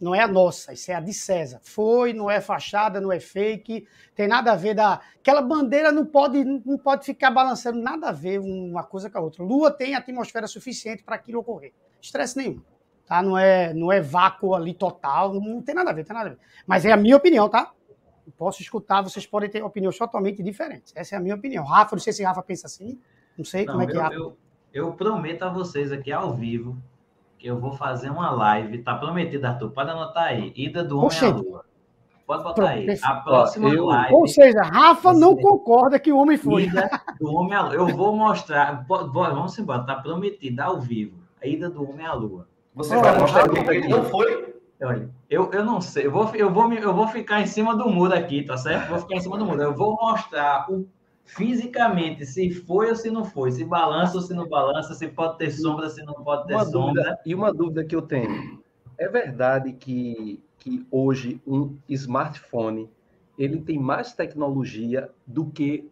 Não 0.00 0.14
é 0.14 0.20
a 0.20 0.28
nossa, 0.28 0.72
isso 0.72 0.90
é 0.90 0.94
a 0.94 1.00
de 1.00 1.12
César. 1.12 1.60
Foi, 1.62 2.12
não 2.12 2.30
é 2.30 2.40
fachada, 2.40 3.00
não 3.00 3.10
é 3.10 3.18
fake, 3.18 3.86
tem 4.14 4.28
nada 4.28 4.52
a 4.52 4.56
ver 4.56 4.74
da. 4.74 5.00
Aquela 5.18 5.42
bandeira 5.42 5.90
não 5.90 6.06
pode, 6.06 6.44
não 6.44 6.78
pode 6.78 7.04
ficar 7.04 7.30
balançando, 7.30 7.80
nada 7.80 8.08
a 8.08 8.12
ver 8.12 8.38
uma 8.38 8.84
coisa 8.84 9.10
com 9.10 9.18
a 9.18 9.20
outra. 9.20 9.42
Lua 9.42 9.70
tem 9.70 9.94
atmosfera 9.94 10.46
suficiente 10.46 11.02
para 11.02 11.16
aquilo 11.16 11.40
ocorrer. 11.40 11.72
Estresse 12.00 12.36
nenhum. 12.36 12.60
Tá? 13.06 13.22
Não, 13.22 13.36
é, 13.36 13.72
não 13.72 13.90
é 13.90 14.00
vácuo 14.00 14.54
ali 14.54 14.74
total, 14.74 15.32
não 15.34 15.62
tem 15.62 15.74
nada 15.74 15.90
a 15.90 15.92
ver, 15.94 16.04
tem 16.04 16.14
nada 16.14 16.28
a 16.28 16.32
ver. 16.32 16.38
Mas 16.66 16.84
é 16.84 16.92
a 16.92 16.96
minha 16.96 17.16
opinião, 17.16 17.48
tá? 17.48 17.72
Posso 18.36 18.60
escutar, 18.60 19.02
vocês 19.02 19.26
podem 19.26 19.48
ter 19.48 19.64
opiniões 19.64 19.96
totalmente 19.96 20.42
diferentes. 20.42 20.92
Essa 20.94 21.14
é 21.14 21.18
a 21.18 21.20
minha 21.20 21.34
opinião. 21.34 21.64
Rafa, 21.64 21.96
não 21.96 22.00
sei 22.00 22.12
se 22.12 22.22
Rafa 22.22 22.42
pensa 22.42 22.66
assim, 22.66 23.00
não 23.36 23.44
sei 23.44 23.64
não, 23.64 23.72
como 23.72 23.82
é 23.82 23.86
que 23.86 23.96
eu, 23.96 24.00
Rafa. 24.00 24.14
Eu, 24.14 24.36
eu 24.72 24.92
prometo 24.92 25.42
a 25.42 25.48
vocês 25.48 25.90
aqui 25.90 26.12
ao 26.12 26.34
vivo 26.36 26.76
que 27.38 27.46
eu 27.46 27.58
vou 27.58 27.72
fazer 27.72 28.10
uma 28.10 28.30
live, 28.30 28.78
tá 28.78 28.94
prometido, 28.94 29.46
Arthur, 29.46 29.70
pode 29.70 29.90
anotar 29.90 30.24
aí, 30.24 30.52
Ida 30.56 30.82
do 30.82 30.98
Homem 30.98 31.18
à 31.20 31.28
Lua. 31.28 31.64
Pode 32.28 32.42
botar 32.42 32.68
aí. 32.68 32.86
A 33.02 33.14
próxima 33.14 33.70
eu... 33.70 33.86
live. 33.86 34.14
Ou 34.14 34.28
seja, 34.28 34.60
Rafa 34.60 35.14
não 35.14 35.34
concorda 35.34 35.98
que 35.98 36.12
o 36.12 36.18
homem 36.18 36.36
foi. 36.36 36.64
Ida 36.64 36.90
do 37.18 37.32
homem 37.32 37.54
à 37.54 37.62
lua. 37.62 37.74
Eu 37.74 37.86
vou 37.88 38.14
mostrar. 38.14 38.84
Vamos 38.86 39.58
embora, 39.58 39.82
tá 39.84 39.94
prometido 39.94 40.60
ao 40.60 40.78
vivo. 40.78 41.16
A 41.42 41.46
ida 41.46 41.70
do 41.70 41.88
homem 41.88 42.04
à 42.04 42.12
lua. 42.12 42.46
Você 42.74 42.94
oh, 42.94 43.00
vai 43.00 43.18
mostrar 43.18 43.48
que 43.48 43.58
ele 43.58 43.88
não 43.88 44.04
foi? 44.04 44.54
Olha, 44.82 45.08
eu, 45.30 45.50
eu 45.52 45.64
não 45.64 45.80
sei. 45.80 46.04
Eu 46.04 46.10
vou, 46.12 46.30
eu, 46.34 46.52
vou, 46.52 46.70
eu 46.74 46.94
vou 46.94 47.08
ficar 47.08 47.40
em 47.40 47.46
cima 47.46 47.74
do 47.74 47.88
muro 47.88 48.12
aqui, 48.12 48.42
tá 48.42 48.58
certo? 48.58 48.90
Vou 48.90 48.98
ficar 48.98 49.14
em 49.14 49.20
cima 49.20 49.38
do 49.38 49.46
muro. 49.46 49.62
Eu 49.62 49.74
vou 49.74 49.96
mostrar 49.96 50.70
o, 50.70 50.86
fisicamente 51.28 52.24
se 52.26 52.50
foi 52.50 52.88
ou 52.88 52.96
se 52.96 53.10
não 53.10 53.24
foi, 53.24 53.52
se 53.52 53.64
balança 53.64 54.16
ou 54.16 54.22
se 54.22 54.34
não 54.34 54.48
balança, 54.48 54.94
se 54.94 55.06
pode 55.08 55.38
ter 55.38 55.50
sombra, 55.50 55.88
se 55.90 56.02
não 56.02 56.14
pode 56.14 56.46
ter 56.46 56.54
uma 56.54 56.64
sombra. 56.64 57.02
Dúvida, 57.02 57.18
e 57.24 57.34
uma 57.34 57.52
dúvida 57.52 57.84
que 57.84 57.94
eu 57.94 58.02
tenho. 58.02 58.60
É 58.96 59.08
verdade 59.08 59.72
que 59.74 60.42
que 60.58 60.84
hoje 60.90 61.40
um 61.46 61.76
smartphone 61.88 62.90
ele 63.38 63.60
tem 63.60 63.78
mais 63.78 64.12
tecnologia 64.12 65.08
do 65.24 65.46
que 65.46 65.88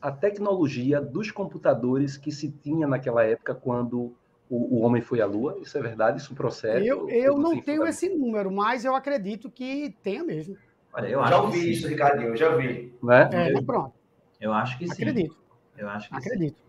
a 0.00 0.12
tecnologia 0.12 1.00
dos 1.00 1.30
computadores 1.30 2.16
que 2.16 2.30
se 2.30 2.50
tinha 2.50 2.86
naquela 2.86 3.24
época 3.24 3.54
quando 3.54 4.14
o, 4.48 4.76
o 4.76 4.80
homem 4.82 5.02
foi 5.02 5.20
à 5.20 5.26
Lua. 5.26 5.58
Isso 5.60 5.76
é 5.76 5.82
verdade? 5.82 6.20
Isso 6.20 6.34
procede? 6.34 6.86
Eu, 6.86 7.08
eu 7.08 7.36
não 7.36 7.60
tenho 7.60 7.84
esse 7.86 8.08
número, 8.08 8.52
mas 8.52 8.84
eu 8.84 8.94
acredito 8.94 9.50
que 9.50 9.96
tenha 10.02 10.22
mesmo. 10.22 10.56
Olha, 10.92 11.08
eu 11.08 11.26
já 11.26 11.40
ouvi 11.40 11.72
isso, 11.72 11.88
Ricardinho, 11.88 12.28
eu 12.28 12.36
já 12.36 12.54
vi. 12.54 12.94
Né? 13.02 13.28
É, 13.32 13.62
pronto. 13.62 13.94
Eu 14.40 14.52
acho 14.52 14.78
que 14.78 14.86
sim. 14.86 14.92
Acredito. 14.92 15.36
Eu 15.76 15.88
acho 15.88 16.08
que 16.08 16.16
acredito. 16.16 16.56
Sim. 16.56 16.64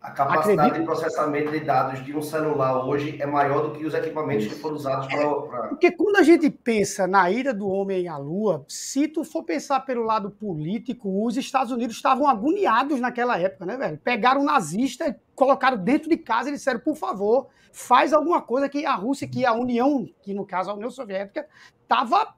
A 0.00 0.12
capacidade 0.12 0.70
Acredito. 0.70 0.80
de 0.80 0.86
processamento 0.86 1.50
de 1.50 1.60
dados 1.60 2.04
de 2.04 2.16
um 2.16 2.22
celular 2.22 2.86
hoje 2.86 3.20
é 3.20 3.26
maior 3.26 3.62
do 3.62 3.76
que 3.76 3.84
os 3.84 3.92
equipamentos 3.92 4.46
que 4.46 4.54
foram 4.54 4.76
usados 4.76 5.08
para. 5.08 5.68
Porque 5.68 5.90
quando 5.90 6.16
a 6.16 6.22
gente 6.22 6.48
pensa 6.48 7.06
na 7.06 7.28
ida 7.28 7.52
do 7.52 7.68
homem 7.68 8.06
à 8.06 8.16
Lua, 8.16 8.64
se 8.68 9.08
tu 9.08 9.24
for 9.24 9.42
pensar 9.42 9.80
pelo 9.80 10.04
lado 10.04 10.30
político, 10.30 11.26
os 11.26 11.36
Estados 11.36 11.72
Unidos 11.72 11.96
estavam 11.96 12.28
agoniados 12.28 13.00
naquela 13.00 13.38
época, 13.40 13.66
né, 13.66 13.76
velho? 13.76 13.98
Pegaram 13.98 14.42
o 14.42 14.44
nazista, 14.44 15.18
colocaram 15.34 15.76
dentro 15.76 16.08
de 16.08 16.16
casa 16.16 16.48
e 16.48 16.52
disseram, 16.52 16.78
por 16.78 16.96
favor, 16.96 17.48
faz 17.72 18.12
alguma 18.12 18.40
coisa 18.40 18.68
que 18.68 18.86
a 18.86 18.94
Rússia, 18.94 19.26
que 19.26 19.44
a 19.44 19.52
União, 19.52 20.08
que 20.22 20.32
no 20.32 20.46
caso 20.46 20.70
a 20.70 20.74
União 20.74 20.90
Soviética, 20.90 21.44
estava 21.82 22.34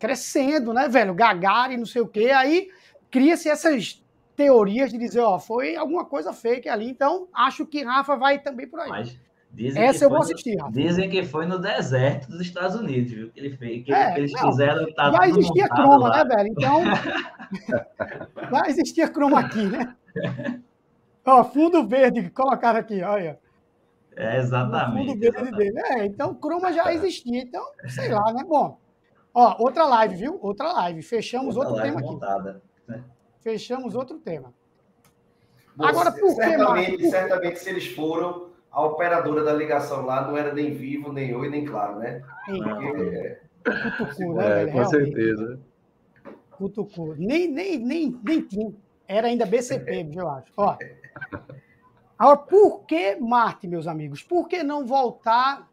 crescendo, 0.00 0.74
né, 0.74 0.88
velho? 0.88 1.14
Gagarin, 1.14 1.76
não 1.76 1.86
sei 1.86 2.02
o 2.02 2.08
quê. 2.08 2.32
Aí 2.32 2.68
cria-se 3.12 3.48
essas 3.48 4.02
teorias 4.34 4.90
de 4.90 4.98
dizer, 4.98 5.20
ó, 5.20 5.38
foi 5.38 5.76
alguma 5.76 6.04
coisa 6.04 6.32
fake 6.32 6.68
ali, 6.68 6.88
então 6.88 7.28
acho 7.32 7.66
que 7.66 7.84
Rafa 7.84 8.16
vai 8.16 8.40
também 8.40 8.66
por 8.66 8.80
aí. 8.80 8.88
Mas 8.88 9.18
Essa 9.76 10.06
eu 10.06 10.08
vou 10.08 10.18
assistir, 10.18 10.56
no, 10.56 10.62
Rafa. 10.62 10.72
Dizem 10.72 11.10
que 11.10 11.22
foi 11.22 11.46
no 11.46 11.58
deserto 11.58 12.28
dos 12.28 12.40
Estados 12.40 12.74
Unidos, 12.74 13.12
viu? 13.12 13.30
Que, 13.30 13.38
ele 13.38 13.56
fez, 13.56 13.84
que, 13.84 13.92
é, 13.92 14.18
eles 14.18 14.32
não, 14.32 14.50
fizeram. 14.50 14.92
Tá 14.94 15.12
já 15.12 15.28
existia 15.28 15.68
croma, 15.68 16.08
lá. 16.08 16.24
né, 16.24 16.36
velho? 16.36 16.48
Então. 16.48 16.82
já 18.50 18.68
existia 18.68 19.08
croma 19.08 19.40
aqui, 19.40 19.62
né? 19.62 19.94
Ó, 21.24 21.44
fundo 21.44 21.86
verde, 21.86 22.30
colocaram 22.30 22.80
aqui, 22.80 23.02
olha. 23.02 23.38
É, 24.16 24.38
exatamente. 24.38 25.06
fundo 25.06 25.20
verde 25.20 25.36
exatamente. 25.36 25.56
dele. 25.56 25.80
É, 25.86 26.06
então 26.06 26.34
croma 26.34 26.72
já 26.72 26.92
existia, 26.92 27.42
então, 27.42 27.62
sei 27.88 28.08
lá, 28.08 28.32
né? 28.32 28.42
Bom. 28.48 28.78
Ó, 29.34 29.56
outra 29.62 29.84
live, 29.84 30.14
viu? 30.16 30.38
Outra 30.42 30.72
live. 30.72 31.02
Fechamos 31.02 31.56
outra 31.56 31.72
outro 31.72 31.86
tema 31.86 32.00
montada, 32.00 32.50
aqui. 32.50 32.71
Né? 32.96 33.04
fechamos 33.42 33.94
outro 33.94 34.18
tema. 34.18 34.54
Você, 35.76 35.88
Agora, 35.88 36.12
por 36.12 36.30
certamente, 36.30 36.96
que, 36.96 37.10
certamente, 37.10 37.58
se 37.58 37.70
eles 37.70 37.86
foram, 37.88 38.50
a 38.70 38.84
operadora 38.84 39.42
da 39.42 39.52
ligação 39.52 40.04
lá 40.04 40.26
não 40.26 40.36
era 40.36 40.52
nem 40.52 40.72
vivo, 40.72 41.12
nem 41.12 41.34
oi, 41.34 41.48
nem 41.48 41.64
claro, 41.64 41.98
né? 41.98 42.22
Porque, 42.46 43.38
Cutucu, 43.96 44.34
né, 44.34 44.62
é, 44.62 44.66
com 44.66 44.84
certeza. 44.84 45.60
Cutucu. 46.50 47.14
Nem, 47.18 47.48
nem, 47.48 47.78
nem, 47.78 48.20
nem 48.22 48.42
tinha. 48.42 48.72
Era 49.08 49.28
ainda 49.28 49.46
BCP, 49.46 50.10
eu 50.14 50.28
acho. 50.28 50.52
Ó. 50.56 50.76
Agora, 52.18 52.36
por 52.38 52.84
que 52.84 53.16
Marte, 53.16 53.66
meus 53.66 53.86
amigos? 53.86 54.22
Por 54.22 54.46
que 54.48 54.62
não 54.62 54.86
voltar 54.86 55.68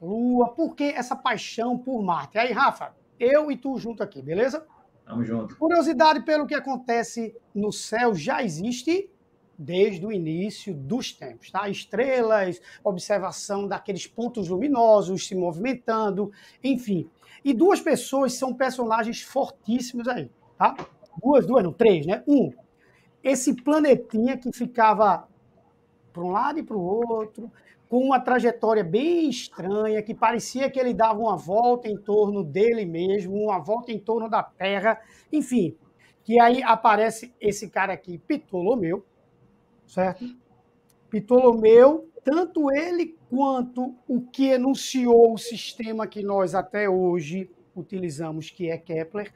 Lua? 0.00 0.50
Por 0.50 0.74
que 0.74 0.84
essa 0.84 1.16
paixão 1.16 1.76
por 1.76 2.02
Marte? 2.02 2.38
Aí, 2.38 2.52
Rafa, 2.52 2.94
eu 3.18 3.50
e 3.50 3.56
tu 3.56 3.76
junto 3.76 4.02
aqui, 4.02 4.22
beleza? 4.22 4.64
Tamo 5.04 5.24
junto. 5.24 5.56
Curiosidade 5.56 6.24
pelo 6.24 6.46
que 6.46 6.54
acontece 6.54 7.34
no 7.54 7.72
céu 7.72 8.14
já 8.14 8.42
existe 8.42 9.10
desde 9.58 10.04
o 10.04 10.12
início 10.12 10.74
dos 10.74 11.12
tempos, 11.12 11.50
tá? 11.50 11.68
Estrelas, 11.68 12.60
observação 12.82 13.66
daqueles 13.68 14.06
pontos 14.06 14.48
luminosos 14.48 15.26
se 15.26 15.34
movimentando, 15.34 16.32
enfim. 16.62 17.08
E 17.44 17.52
duas 17.52 17.80
pessoas 17.80 18.34
são 18.34 18.54
personagens 18.54 19.22
fortíssimos 19.22 20.08
aí, 20.08 20.30
tá? 20.56 20.74
Duas, 21.22 21.46
duas, 21.46 21.62
não, 21.62 21.72
três, 21.72 22.06
né? 22.06 22.22
Um, 22.26 22.52
esse 23.22 23.54
planetinha 23.54 24.36
que 24.36 24.50
ficava 24.52 25.28
para 26.12 26.22
um 26.22 26.30
lado 26.30 26.58
e 26.58 26.62
para 26.62 26.76
o 26.76 26.82
outro, 26.82 27.50
com 27.92 27.98
uma 27.98 28.18
trajetória 28.18 28.82
bem 28.82 29.28
estranha, 29.28 30.02
que 30.02 30.14
parecia 30.14 30.70
que 30.70 30.80
ele 30.80 30.94
dava 30.94 31.20
uma 31.20 31.36
volta 31.36 31.86
em 31.88 31.98
torno 31.98 32.42
dele 32.42 32.86
mesmo, 32.86 33.36
uma 33.36 33.58
volta 33.58 33.92
em 33.92 33.98
torno 33.98 34.30
da 34.30 34.42
Terra, 34.42 34.98
enfim. 35.30 35.76
Que 36.24 36.40
aí 36.40 36.62
aparece 36.62 37.34
esse 37.38 37.68
cara 37.68 37.92
aqui, 37.92 38.16
Ptolomeu, 38.16 39.04
certo? 39.86 40.24
Ptolomeu, 41.10 42.08
tanto 42.24 42.72
ele 42.72 43.14
quanto 43.28 43.94
o 44.08 44.22
que 44.22 44.46
enunciou 44.46 45.34
o 45.34 45.36
sistema 45.36 46.06
que 46.06 46.22
nós 46.22 46.54
até 46.54 46.88
hoje 46.88 47.50
utilizamos, 47.76 48.48
que 48.48 48.70
é 48.70 48.78
Kepler, 48.78 49.34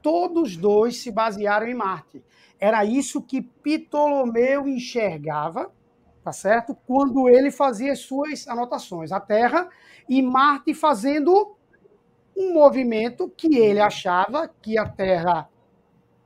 todos 0.00 0.56
dois 0.56 0.98
se 0.98 1.10
basearam 1.10 1.66
em 1.66 1.74
Marte. 1.74 2.22
Era 2.60 2.84
isso 2.84 3.20
que 3.20 3.42
Ptolomeu 3.42 4.68
enxergava 4.68 5.72
tá 6.26 6.32
certo? 6.32 6.76
Quando 6.88 7.28
ele 7.28 7.52
fazia 7.52 7.92
as 7.92 8.00
suas 8.00 8.48
anotações. 8.48 9.12
A 9.12 9.20
Terra 9.20 9.68
e 10.08 10.20
Marte 10.20 10.74
fazendo 10.74 11.54
um 12.36 12.52
movimento 12.52 13.32
que 13.36 13.56
ele 13.56 13.78
achava 13.78 14.50
que 14.60 14.76
a 14.76 14.88
Terra 14.88 15.48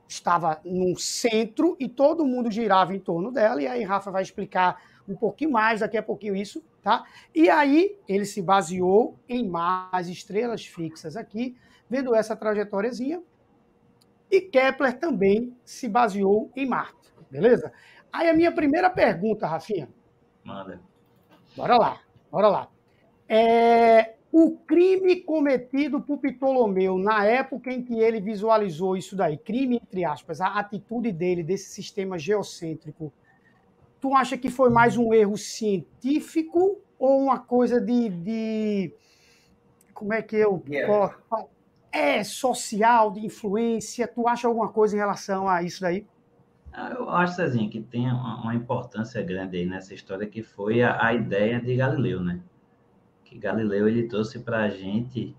estava 0.07 0.59
no 0.65 0.97
centro 0.97 1.77
e 1.79 1.87
todo 1.87 2.25
mundo 2.25 2.49
girava 2.49 2.95
em 2.95 2.99
torno 2.99 3.31
dela. 3.31 3.61
E 3.61 3.67
aí 3.67 3.83
Rafa 3.83 4.09
vai 4.09 4.23
explicar 4.23 4.81
um 5.07 5.15
pouquinho 5.15 5.51
mais 5.51 5.81
daqui 5.81 5.97
a 5.97 6.03
pouquinho 6.03 6.35
isso, 6.35 6.63
tá? 6.81 7.05
E 7.35 7.47
aí 7.47 7.95
ele 8.07 8.25
se 8.25 8.41
baseou 8.41 9.19
em 9.29 9.47
mais 9.47 10.09
estrelas 10.09 10.65
fixas 10.65 11.15
aqui, 11.15 11.55
vendo 11.87 12.15
essa 12.15 12.35
trajetóriazinha. 12.35 13.21
E 14.31 14.41
Kepler 14.41 14.97
também 14.97 15.55
se 15.63 15.87
baseou 15.87 16.49
em 16.55 16.65
Marte, 16.65 17.13
beleza? 17.29 17.71
Aí 18.11 18.29
a 18.29 18.33
minha 18.33 18.51
primeira 18.51 18.89
pergunta, 18.89 19.47
Rafinha. 19.47 19.89
Manda. 20.43 20.81
Bora 21.55 21.77
lá, 21.77 22.01
bora 22.31 22.47
lá. 22.47 22.67
É, 23.27 24.15
o 24.31 24.51
crime 24.51 25.21
cometido 25.21 26.01
por 26.01 26.17
Ptolomeu 26.19 26.97
na 26.97 27.25
época 27.25 27.71
em 27.71 27.83
que 27.83 27.99
ele 27.99 28.21
visualizou 28.21 28.95
isso 28.95 29.15
daí, 29.15 29.37
crime 29.37 29.75
entre 29.77 30.05
aspas, 30.05 30.39
a 30.39 30.47
atitude 30.59 31.11
dele 31.11 31.43
desse 31.43 31.69
sistema 31.69 32.17
geocêntrico, 32.17 33.11
tu 33.99 34.15
acha 34.15 34.37
que 34.37 34.49
foi 34.49 34.69
mais 34.69 34.97
um 34.97 35.13
erro 35.13 35.37
científico 35.37 36.79
ou 36.97 37.19
uma 37.19 37.39
coisa 37.39 37.79
de, 37.79 38.09
de 38.09 38.93
como 39.93 40.13
é 40.13 40.21
que 40.21 40.35
eu 40.35 40.63
yeah. 40.67 41.15
é 41.91 42.23
social, 42.23 43.11
de 43.11 43.25
influência? 43.25 44.07
Tu 44.07 44.27
acha 44.27 44.47
alguma 44.47 44.69
coisa 44.69 44.95
em 44.95 44.99
relação 44.99 45.47
a 45.47 45.61
isso 45.61 45.81
daí? 45.81 46.07
Ah, 46.73 46.91
eu 46.97 47.09
acho, 47.09 47.35
Cezinha, 47.35 47.69
que 47.69 47.81
tem 47.81 48.09
uma 48.09 48.55
importância 48.55 49.21
grande 49.21 49.57
aí 49.57 49.65
nessa 49.65 49.93
história, 49.93 50.25
que 50.25 50.41
foi 50.41 50.81
a, 50.81 51.05
a 51.05 51.13
ideia 51.13 51.59
de 51.59 51.75
Galileu, 51.75 52.21
né? 52.21 52.39
Que 53.25 53.37
Galileu, 53.37 53.87
ele 53.87 54.07
trouxe 54.07 54.39
para 54.39 54.63
a 54.63 54.69
gente 54.69 55.35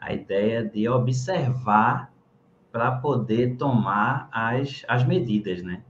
a 0.00 0.12
ideia 0.14 0.64
de 0.64 0.88
observar 0.88 2.10
para 2.72 2.92
poder 2.92 3.56
tomar 3.56 4.28
as, 4.32 4.82
as 4.88 5.04
medidas, 5.04 5.62
né? 5.62 5.82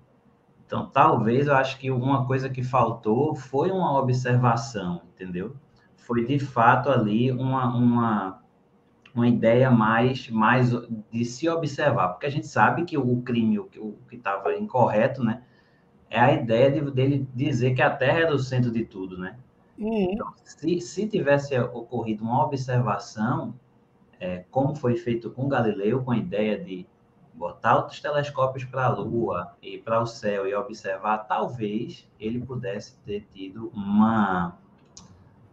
Então, 0.66 0.88
talvez, 0.88 1.46
eu 1.46 1.54
acho 1.54 1.78
que 1.78 1.90
uma 1.90 2.26
coisa 2.26 2.48
que 2.48 2.62
faltou 2.62 3.34
foi 3.34 3.70
uma 3.70 3.96
observação, 3.98 5.02
entendeu? 5.14 5.54
Foi, 5.96 6.24
de 6.24 6.38
fato, 6.40 6.90
ali 6.90 7.30
uma, 7.30 7.74
uma 7.74 8.42
uma 9.14 9.28
ideia 9.28 9.70
mais, 9.70 10.28
mais 10.28 10.70
de 11.10 11.24
se 11.24 11.48
observar, 11.48 12.08
porque 12.08 12.26
a 12.26 12.30
gente 12.30 12.46
sabe 12.46 12.84
que 12.84 12.96
o 12.96 13.22
crime, 13.22 13.58
o, 13.58 13.68
o 13.78 13.96
que 14.08 14.16
estava 14.16 14.54
incorreto, 14.56 15.22
né, 15.22 15.42
é 16.08 16.18
a 16.20 16.32
ideia 16.32 16.70
de, 16.70 16.90
dele 16.90 17.28
dizer 17.34 17.74
que 17.74 17.82
a 17.82 17.90
Terra 17.90 18.20
é 18.20 18.32
o 18.32 18.38
centro 18.38 18.70
de 18.70 18.84
tudo, 18.84 19.16
né? 19.18 19.36
Uhum. 19.78 20.12
Então, 20.12 20.32
se, 20.44 20.80
se 20.80 21.06
tivesse 21.08 21.58
ocorrido 21.58 22.22
uma 22.22 22.44
observação, 22.44 23.54
é, 24.18 24.44
como 24.50 24.74
foi 24.74 24.96
feito 24.96 25.30
com 25.30 25.48
Galileu, 25.48 26.02
com 26.02 26.10
a 26.10 26.16
ideia 26.16 26.58
de 26.58 26.86
botar 27.32 27.76
outros 27.76 28.00
telescópios 28.00 28.64
para 28.64 28.84
a 28.84 28.88
Lua 28.88 29.56
e 29.62 29.78
para 29.78 30.00
o 30.00 30.06
céu 30.06 30.46
e 30.46 30.54
observar, 30.54 31.18
talvez 31.18 32.06
ele 32.18 32.40
pudesse 32.40 32.96
ter 33.06 33.26
tido 33.32 33.70
uma, 33.74 34.58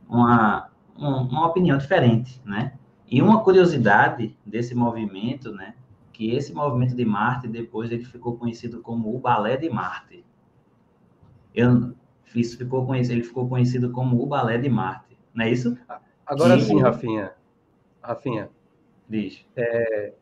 uma, 0.10 0.70
uma 0.98 1.48
opinião 1.48 1.78
diferente, 1.78 2.42
né? 2.44 2.77
E 3.10 3.22
uma 3.22 3.44
curiosidade 3.44 4.36
desse 4.46 4.76
movimento, 4.76 5.52
né, 5.52 5.76
que 6.12 6.32
esse 6.32 6.54
movimento 6.54 6.96
de 6.96 7.06
Marte 7.06 7.48
depois 7.48 7.92
ele 7.92 8.04
ficou 8.04 8.38
conhecido 8.38 8.82
como 8.82 9.16
o 9.16 9.20
Balé 9.20 9.56
de 9.56 9.70
Marte. 9.70 10.26
Eu, 11.56 11.94
isso 12.36 12.58
ficou 12.58 12.86
conhecido, 12.86 13.14
ele 13.14 13.24
ficou 13.24 13.48
conhecido 13.48 13.92
como 13.92 14.22
o 14.22 14.26
Balé 14.26 14.58
de 14.58 14.70
Marte, 14.70 15.18
não 15.34 15.46
é 15.46 15.52
isso? 15.52 15.78
Agora 16.26 16.60
sim, 16.60 16.82
Rafinha. 16.82 17.34
Rafinha. 18.02 18.50
Diz. 19.08 19.46
É, 19.56 20.14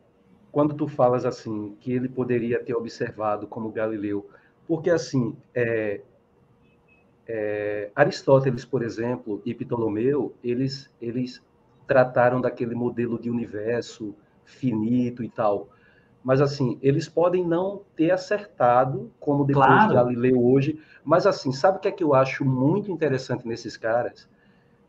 quando 0.52 0.76
tu 0.76 0.88
falas 0.88 1.26
assim 1.26 1.76
que 1.80 1.92
ele 1.92 2.08
poderia 2.08 2.64
ter 2.64 2.76
observado 2.76 3.48
como 3.48 3.72
Galileu, 3.72 4.30
porque 4.68 4.90
assim 4.90 5.36
é, 5.54 6.02
é, 7.28 7.92
Aristóteles, 7.96 8.64
por 8.64 8.84
exemplo, 8.84 9.42
e 9.46 9.54
Ptolomeu, 9.54 10.36
eles 10.44 10.92
eles 11.02 11.42
trataram 11.88 12.42
daquele 12.42 12.76
modelo 12.76 13.20
de 13.20 13.30
universo 13.30 14.16
finito 14.44 15.24
e 15.24 15.30
tal. 15.30 15.70
Mas 16.24 16.42
assim, 16.42 16.78
eles 16.82 17.08
podem 17.08 17.46
não 17.46 17.82
ter 17.96 18.12
acertado, 18.12 19.12
como 19.20 19.46
depois 19.46 19.66
claro. 19.66 19.90
de 19.90 19.94
Galileu 19.94 20.44
hoje. 20.44 20.80
Mas 21.04 21.28
assim, 21.28 21.52
sabe 21.52 21.78
o 21.78 21.82
que 21.82 21.88
é 21.88 21.92
que 21.92 22.04
eu 22.04 22.16
acho 22.16 22.44
muito 22.44 22.92
interessante 22.92 23.48
nesses 23.48 23.78
caras? 23.78 24.28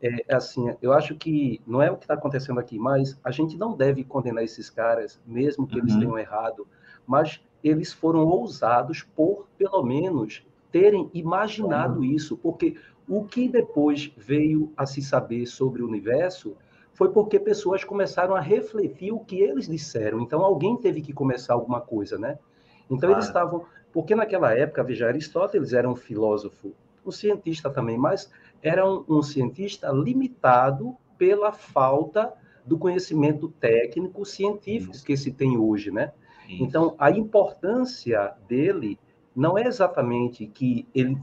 é, 0.01 0.35
assim, 0.35 0.75
eu 0.81 0.93
acho 0.93 1.15
que 1.15 1.61
não 1.65 1.81
é 1.81 1.89
o 1.89 1.97
que 1.97 2.03
está 2.03 2.13
acontecendo 2.13 2.59
aqui, 2.59 2.77
mas 2.77 3.19
a 3.23 3.31
gente 3.31 3.57
não 3.57 3.75
deve 3.75 4.03
condenar 4.03 4.43
esses 4.43 4.69
caras, 4.69 5.19
mesmo 5.25 5.65
que 5.65 5.75
uhum. 5.75 5.81
eles 5.81 5.95
tenham 5.95 6.19
errado, 6.19 6.67
mas 7.05 7.41
eles 7.63 7.91
foram 7.91 8.25
ousados 8.25 9.03
por, 9.15 9.47
pelo 9.57 9.83
menos, 9.83 10.45
terem 10.71 11.09
imaginado 11.13 11.99
uhum. 11.99 12.05
isso, 12.05 12.37
porque 12.37 12.75
o 13.07 13.23
que 13.23 13.47
depois 13.47 14.11
veio 14.17 14.71
a 14.77 14.85
se 14.85 15.01
saber 15.01 15.45
sobre 15.45 15.81
o 15.81 15.87
universo 15.87 16.55
foi 16.97 17.11
porque 17.11 17.39
pessoas 17.39 17.83
começaram 17.83 18.35
a 18.35 18.39
refletir 18.39 19.13
o 19.13 19.19
que 19.19 19.39
eles 19.39 19.67
disseram. 19.67 20.19
Então, 20.19 20.41
alguém 20.41 20.75
teve 20.75 20.99
que 20.99 21.13
começar 21.13 21.53
alguma 21.53 21.79
coisa, 21.79 22.17
né? 22.17 22.39
Então, 22.85 23.09
claro. 23.09 23.13
eles 23.13 23.25
estavam. 23.25 23.65
Porque 23.93 24.15
naquela 24.15 24.51
época, 24.57 24.83
veja, 24.83 25.05
Aristóteles 25.05 25.73
era 25.73 25.87
um 25.87 25.95
filósofo, 25.95 26.73
um 27.05 27.11
cientista 27.11 27.69
também, 27.69 27.99
mas 27.99 28.31
era 28.63 28.83
um, 28.83 29.05
um 29.07 29.21
cientista 29.21 29.91
limitado 29.91 30.97
pela 31.19 31.51
falta 31.51 32.33
do 32.65 32.79
conhecimento 32.79 33.47
técnico 33.47 34.25
científico 34.25 34.95
Isso. 34.95 35.05
que 35.05 35.15
se 35.15 35.31
tem 35.31 35.55
hoje, 35.55 35.91
né? 35.91 36.11
Isso. 36.49 36.63
Então, 36.63 36.95
a 36.97 37.11
importância 37.11 38.33
dele 38.47 38.99
não 39.35 39.55
é 39.55 39.67
exatamente 39.67 40.47
que 40.47 40.87
ele 40.95 41.15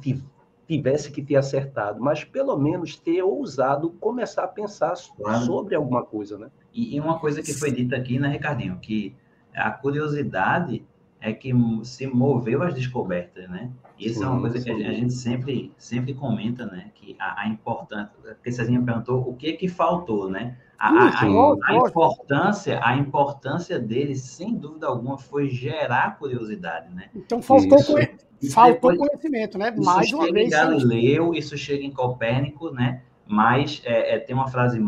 tivesse 0.66 1.10
que 1.10 1.22
ter 1.22 1.36
acertado, 1.36 2.00
mas 2.00 2.24
pelo 2.24 2.56
menos 2.56 2.96
ter 2.96 3.22
ousado 3.22 3.90
começar 4.00 4.44
a 4.44 4.48
pensar 4.48 4.94
claro. 5.16 5.44
sobre 5.44 5.74
alguma 5.74 6.02
coisa, 6.02 6.38
né? 6.38 6.50
E, 6.72 6.96
e, 6.96 7.00
uma 7.00 7.18
coisa 7.18 7.42
que 7.42 7.52
foi 7.52 7.70
dita 7.70 7.96
aqui, 7.96 8.18
né, 8.18 8.28
Ricardinho, 8.28 8.78
que 8.78 9.14
a 9.54 9.70
curiosidade 9.70 10.84
é 11.20 11.32
que 11.32 11.52
se 11.84 12.06
moveu 12.06 12.62
as 12.62 12.74
descobertas, 12.74 13.48
né? 13.48 13.70
Isso 13.98 14.18
sim, 14.18 14.24
é 14.24 14.28
uma 14.28 14.40
coisa 14.40 14.58
sim. 14.58 14.64
que 14.64 14.84
a 14.84 14.92
gente 14.92 15.12
sempre, 15.12 15.72
sempre 15.78 16.12
comenta, 16.14 16.66
né? 16.66 16.90
Que 16.94 17.16
a, 17.18 17.42
a 17.42 17.48
importância, 17.48 18.10
porque 18.22 18.50
Cezinha 18.50 18.82
perguntou 18.82 19.28
o 19.28 19.34
que 19.34 19.52
que 19.52 19.68
faltou, 19.68 20.28
né? 20.28 20.56
A, 20.78 20.88
a, 20.88 21.22
a, 21.22 21.76
importância, 21.76 22.80
a 22.82 22.96
importância 22.96 23.78
dele, 23.78 24.14
sem 24.16 24.56
dúvida 24.56 24.86
alguma, 24.86 25.16
foi 25.16 25.48
gerar 25.48 26.18
curiosidade, 26.18 26.92
né? 26.94 27.08
Então 27.14 27.40
faltou, 27.40 27.82
conhe... 27.84 28.10
faltou 28.52 28.92
depois, 28.92 28.98
conhecimento, 28.98 29.56
né? 29.56 29.70
Mais 29.76 30.12
uma 30.12 30.30
vez. 30.30 30.48
Isso 30.48 30.56
chega 30.56 30.74
em 30.74 30.78
Galileu, 30.78 31.34
isso 31.34 31.56
chega 31.56 31.84
em 31.84 31.90
Copérnico, 31.90 32.70
né? 32.70 33.02
Mas 33.26 33.80
é, 33.84 34.16
é, 34.16 34.18
tem 34.18 34.34
uma 34.34 34.48
frase 34.48 34.84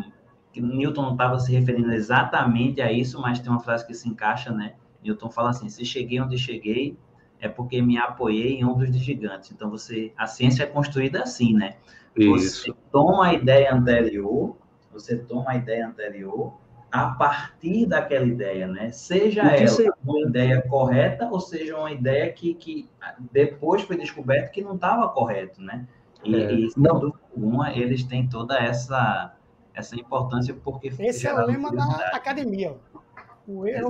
que 0.53 0.61
Newton 0.61 1.03
não 1.03 1.13
estava 1.13 1.39
se 1.39 1.53
referindo 1.53 1.93
exatamente 1.93 2.81
a 2.81 2.91
isso, 2.93 3.21
mas 3.21 3.39
tem 3.39 3.51
uma 3.51 3.61
frase 3.61 3.87
que 3.87 3.95
se 3.95 4.09
encaixa, 4.09 4.51
né? 4.51 4.75
Newton 5.03 5.31
fala 5.31 5.51
assim: 5.51 5.69
se 5.69 5.85
cheguei 5.85 6.21
onde 6.21 6.37
cheguei, 6.39 6.99
é 7.41 7.49
porque 7.49 7.81
me 7.81 7.97
apoiei 7.97 8.57
em 8.57 8.65
ombros 8.65 8.91
de 8.91 8.99
gigantes. 8.99 9.51
Então, 9.53 9.71
você, 9.71 10.13
a 10.17 10.27
ciência 10.27 10.65
é 10.65 10.67
construída 10.67 11.23
assim, 11.23 11.55
né? 11.55 11.77
Isso. 12.17 12.65
Você 12.65 12.75
toma 12.91 13.27
a 13.27 13.35
ideia 13.35 13.75
anterior, 13.75 14.57
você 15.01 15.17
toma 15.17 15.51
a 15.53 15.57
ideia 15.57 15.87
anterior, 15.87 16.55
a 16.91 17.09
partir 17.09 17.87
daquela 17.87 18.25
ideia, 18.25 18.67
né? 18.67 18.91
Seja 18.91 19.43
ela 19.43 19.95
uma 20.05 20.21
ideia 20.21 20.63
correta 20.63 21.29
ou 21.31 21.41
seja 21.41 21.77
uma 21.77 21.93
ideia 21.93 22.33
que, 22.33 22.55
que 22.55 22.89
depois 23.33 23.83
foi 23.83 23.97
descoberto 23.97 24.51
que 24.51 24.63
não 24.63 24.77
estava 24.77 25.09
correto, 25.09 25.61
né? 25.61 25.87
E, 26.25 26.35
é. 26.35 26.53
e 26.53 26.71
sem 26.71 26.83
não. 26.83 26.99
dúvida 26.99 27.19
alguma, 27.35 27.73
eles 27.73 28.03
têm 28.05 28.29
toda 28.29 28.59
essa, 28.59 29.35
essa 29.75 29.95
importância 29.95 30.55
porque... 30.65 30.89
Esse 30.99 31.27
é 31.27 31.35
o 31.35 31.47
lema 31.47 31.71
da 31.71 31.85
academia. 32.15 32.75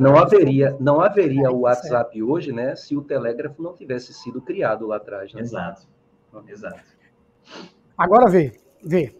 Não 0.01 0.16
haveria, 0.19 0.77
não 0.79 1.01
haveria 1.01 1.51
o 1.51 1.61
WhatsApp 1.61 2.23
hoje, 2.23 2.53
né, 2.53 2.77
se 2.77 2.95
o 2.95 3.03
telégrafo 3.03 3.62
não 3.62 3.75
tivesse 3.75 4.12
sido 4.12 4.40
criado 4.42 4.87
lá 4.87 4.97
atrás. 4.97 5.33
Né? 5.33 5.40
Exato. 5.40 5.87
Exato. 6.47 6.83
Agora 7.97 8.29
vê, 8.29 8.53
vê. 8.85 9.16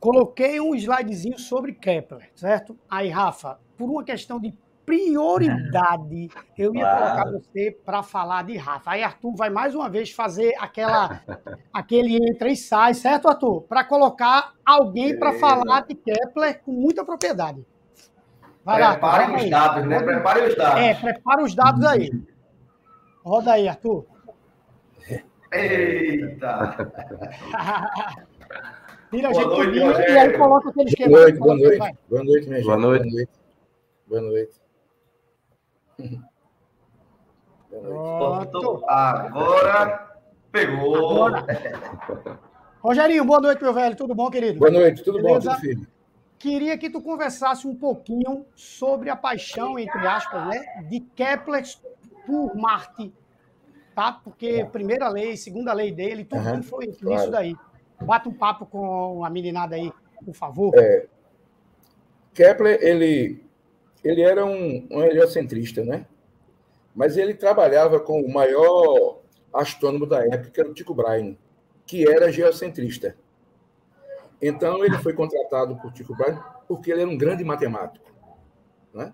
Coloquei 0.00 0.58
um 0.58 0.74
slidezinho 0.74 1.38
sobre 1.38 1.74
Kepler, 1.74 2.30
certo? 2.34 2.74
Aí, 2.88 3.10
Rafa, 3.10 3.60
por 3.76 3.90
uma 3.90 4.02
questão 4.02 4.40
de 4.40 4.56
prioridade, 4.86 6.30
eu 6.56 6.74
ia 6.74 6.84
colocar 6.84 7.30
você 7.30 7.70
para 7.84 8.02
falar 8.02 8.44
de 8.44 8.56
Rafa. 8.56 8.92
Aí 8.92 9.04
Arthur 9.04 9.36
vai 9.36 9.50
mais 9.50 9.74
uma 9.74 9.90
vez 9.90 10.10
fazer 10.10 10.54
aquela 10.58 11.20
aquele 11.70 12.16
entra 12.16 12.48
e 12.48 12.56
sai, 12.56 12.94
certo, 12.94 13.28
Arthur? 13.28 13.60
Para 13.62 13.84
colocar 13.84 14.54
alguém 14.64 15.18
para 15.18 15.34
falar 15.34 15.82
de 15.82 15.94
Kepler 15.94 16.62
com 16.62 16.72
muita 16.72 17.04
propriedade. 17.04 17.64
Vai 18.64 18.82
Preparem 18.92 19.36
os 19.36 19.50
dados, 19.50 19.86
né? 19.86 20.02
Preparem 20.02 20.48
os 20.48 20.56
dados. 20.56 20.80
É, 20.80 20.94
prepara 20.94 21.44
os 21.44 21.54
dados 21.54 21.84
aí. 21.84 22.10
Roda 23.22 23.52
aí, 23.52 23.68
Arthur. 23.68 24.06
Eita! 25.52 26.76
Tira 29.10 29.28
a 29.28 29.32
gente 29.32 29.46
noite, 29.46 29.76
e 29.76 30.18
aí 30.18 30.38
coloca 30.38 30.70
aquele 30.70 30.88
esquema. 30.88 31.10
Boa 31.10 31.22
noite, 31.22 31.38
boa 31.38 31.56
noite. 31.56 31.98
Boa 32.08 32.24
noite, 32.24 32.48
minha 32.48 32.58
gente. 32.58 32.66
Boa 32.66 32.78
noite. 32.78 33.28
Boa 34.06 34.20
noite. 34.20 34.60
Boa 37.70 38.46
noite. 38.46 38.84
Agora 38.88 40.16
pegou. 40.52 41.26
Agora. 41.26 41.46
Rogerinho, 42.80 43.24
boa 43.24 43.40
noite, 43.40 43.62
meu 43.62 43.74
velho. 43.74 43.96
Tudo 43.96 44.14
bom, 44.14 44.30
querido? 44.30 44.60
Boa 44.60 44.70
noite, 44.70 45.02
tudo 45.02 45.20
Beleza? 45.20 45.50
bom, 45.50 45.56
tudo 45.56 45.60
filho? 45.60 45.86
Queria 46.38 46.78
que 46.78 46.88
tu 46.88 47.02
conversasse 47.02 47.66
um 47.66 47.74
pouquinho 47.74 48.46
sobre 48.54 49.10
a 49.10 49.16
paixão, 49.16 49.78
entre 49.78 50.06
aspas, 50.06 50.46
né, 50.46 50.84
de 50.88 51.00
Kepler 51.00 51.64
por 52.24 52.56
Marte, 52.56 53.12
tá? 53.94 54.12
Porque 54.12 54.64
primeira 54.72 55.08
lei, 55.08 55.36
segunda 55.36 55.72
lei 55.74 55.92
dele, 55.92 56.24
tudo 56.24 56.40
uhum, 56.48 56.62
foi 56.62 56.86
claro. 56.86 57.16
nisso 57.16 57.30
daí. 57.30 57.56
Bata 58.02 58.28
um 58.28 58.32
papo 58.32 58.66
com 58.66 59.24
a 59.24 59.30
meninada 59.30 59.76
aí, 59.76 59.92
por 60.24 60.34
favor. 60.34 60.72
É, 60.76 61.06
Kepler, 62.32 62.78
ele, 62.80 63.44
ele 64.02 64.22
era 64.22 64.44
um, 64.44 64.86
um 64.90 65.02
heliocentrista, 65.02 65.84
né? 65.84 66.06
Mas 66.94 67.16
ele 67.16 67.34
trabalhava 67.34 68.00
com 68.00 68.20
o 68.20 68.32
maior 68.32 69.20
astrônomo 69.52 70.06
da 70.06 70.24
época, 70.24 70.50
que 70.50 70.60
era 70.60 70.70
o 70.70 70.74
Tycho 70.74 70.94
Brahe, 70.94 71.38
que 71.86 72.08
era 72.08 72.32
geocentrista. 72.32 73.16
Então, 74.40 74.84
ele 74.84 74.96
foi 74.98 75.12
contratado 75.12 75.76
por 75.76 75.92
Tycho 75.92 76.14
Brahe 76.14 76.38
porque 76.66 76.90
ele 76.90 77.02
era 77.02 77.10
um 77.10 77.18
grande 77.18 77.44
matemático. 77.44 78.10
Né? 78.94 79.12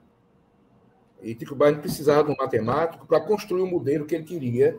E 1.22 1.34
Tycho 1.34 1.54
Brahe 1.54 1.76
precisava 1.76 2.24
de 2.24 2.30
um 2.30 2.36
matemático 2.36 3.06
para 3.06 3.20
construir 3.20 3.62
o 3.62 3.66
modelo 3.66 4.06
que 4.06 4.14
ele 4.14 4.24
queria, 4.24 4.78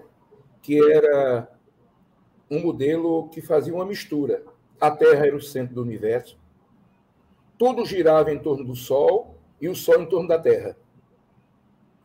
que 0.62 0.80
era 0.92 1.50
um 2.50 2.60
modelo 2.60 3.30
que 3.30 3.42
fazia 3.42 3.74
uma 3.74 3.86
mistura. 3.86 4.44
A 4.80 4.92
Terra 4.92 5.26
era 5.26 5.36
o 5.36 5.42
centro 5.42 5.76
do 5.76 5.82
universo, 5.82 6.38
tudo 7.58 7.86
girava 7.86 8.32
em 8.32 8.40
torno 8.40 8.64
do 8.64 8.76
Sol 8.76 9.36
e 9.60 9.68
o 9.68 9.76
Sol 9.76 10.02
em 10.02 10.06
torno 10.06 10.28
da 10.28 10.38
Terra. 10.38 10.78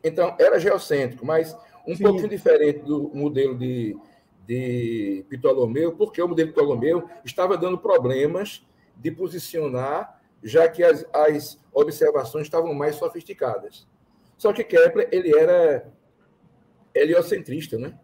Então, 0.02 0.34
era 0.38 0.58
geocêntrico, 0.58 1.24
mas 1.24 1.56
um 1.86 1.94
Sim. 1.94 2.04
pouquinho 2.04 2.28
diferente 2.28 2.80
do 2.80 3.10
modelo 3.14 3.56
de 3.56 3.96
de 4.46 5.24
Ptolomeu, 5.30 5.92
porque 5.92 6.20
o 6.20 6.28
modelo 6.28 6.48
de 6.48 6.54
Ptolomeu 6.54 7.08
estava 7.24 7.56
dando 7.56 7.78
problemas 7.78 8.66
de 8.96 9.10
posicionar, 9.10 10.20
já 10.42 10.68
que 10.68 10.82
as, 10.82 11.06
as 11.12 11.60
observações 11.72 12.46
estavam 12.46 12.74
mais 12.74 12.96
sofisticadas. 12.96 13.86
Só 14.36 14.52
que 14.52 14.64
Kepler 14.64 15.08
ele 15.12 15.36
era 15.36 15.90
heliocentrista, 16.94 17.78
né? 17.78 17.98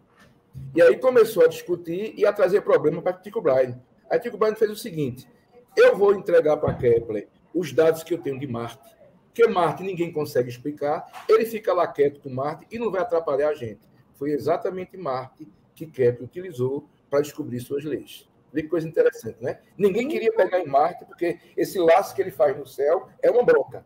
E 0.75 0.81
aí 0.81 0.97
começou 0.97 1.43
a 1.43 1.47
discutir 1.47 2.13
e 2.17 2.25
a 2.25 2.33
trazer 2.33 2.61
problema 2.61 3.01
para 3.01 3.13
Tycho 3.13 3.41
Brahe. 3.41 3.75
Aí 4.09 4.19
Tycho 4.19 4.37
Brahe 4.37 4.55
fez 4.55 4.71
o 4.71 4.75
seguinte: 4.75 5.27
eu 5.75 5.95
vou 5.95 6.13
entregar 6.13 6.57
para 6.57 6.73
Kepler 6.73 7.27
os 7.53 7.73
dados 7.73 8.03
que 8.03 8.13
eu 8.13 8.17
tenho 8.17 8.39
de 8.39 8.47
Marte, 8.47 8.95
que 9.33 9.47
Marte 9.47 9.83
ninguém 9.83 10.11
consegue 10.11 10.49
explicar, 10.49 11.05
ele 11.27 11.45
fica 11.45 11.73
lá 11.73 11.87
quieto 11.87 12.19
com 12.19 12.29
Marte 12.29 12.67
e 12.71 12.77
não 12.77 12.91
vai 12.91 13.01
atrapalhar 13.01 13.49
a 13.49 13.55
gente. 13.55 13.87
Foi 14.13 14.31
exatamente 14.31 14.97
Marte 14.97 15.47
que 15.73 15.85
Kepler 15.85 16.23
utilizou 16.23 16.87
para 17.09 17.21
descobrir 17.21 17.59
suas 17.59 17.83
leis. 17.83 18.29
Vê 18.51 18.63
que 18.63 18.67
coisa 18.67 18.87
interessante, 18.87 19.37
né? 19.41 19.59
Ninguém 19.77 20.07
queria 20.07 20.33
pegar 20.33 20.59
em 20.59 20.67
Marte, 20.67 21.05
porque 21.05 21.39
esse 21.55 21.79
laço 21.79 22.15
que 22.15 22.21
ele 22.21 22.31
faz 22.31 22.57
no 22.57 22.65
céu 22.65 23.07
é 23.21 23.29
uma 23.29 23.43
bronca. 23.43 23.85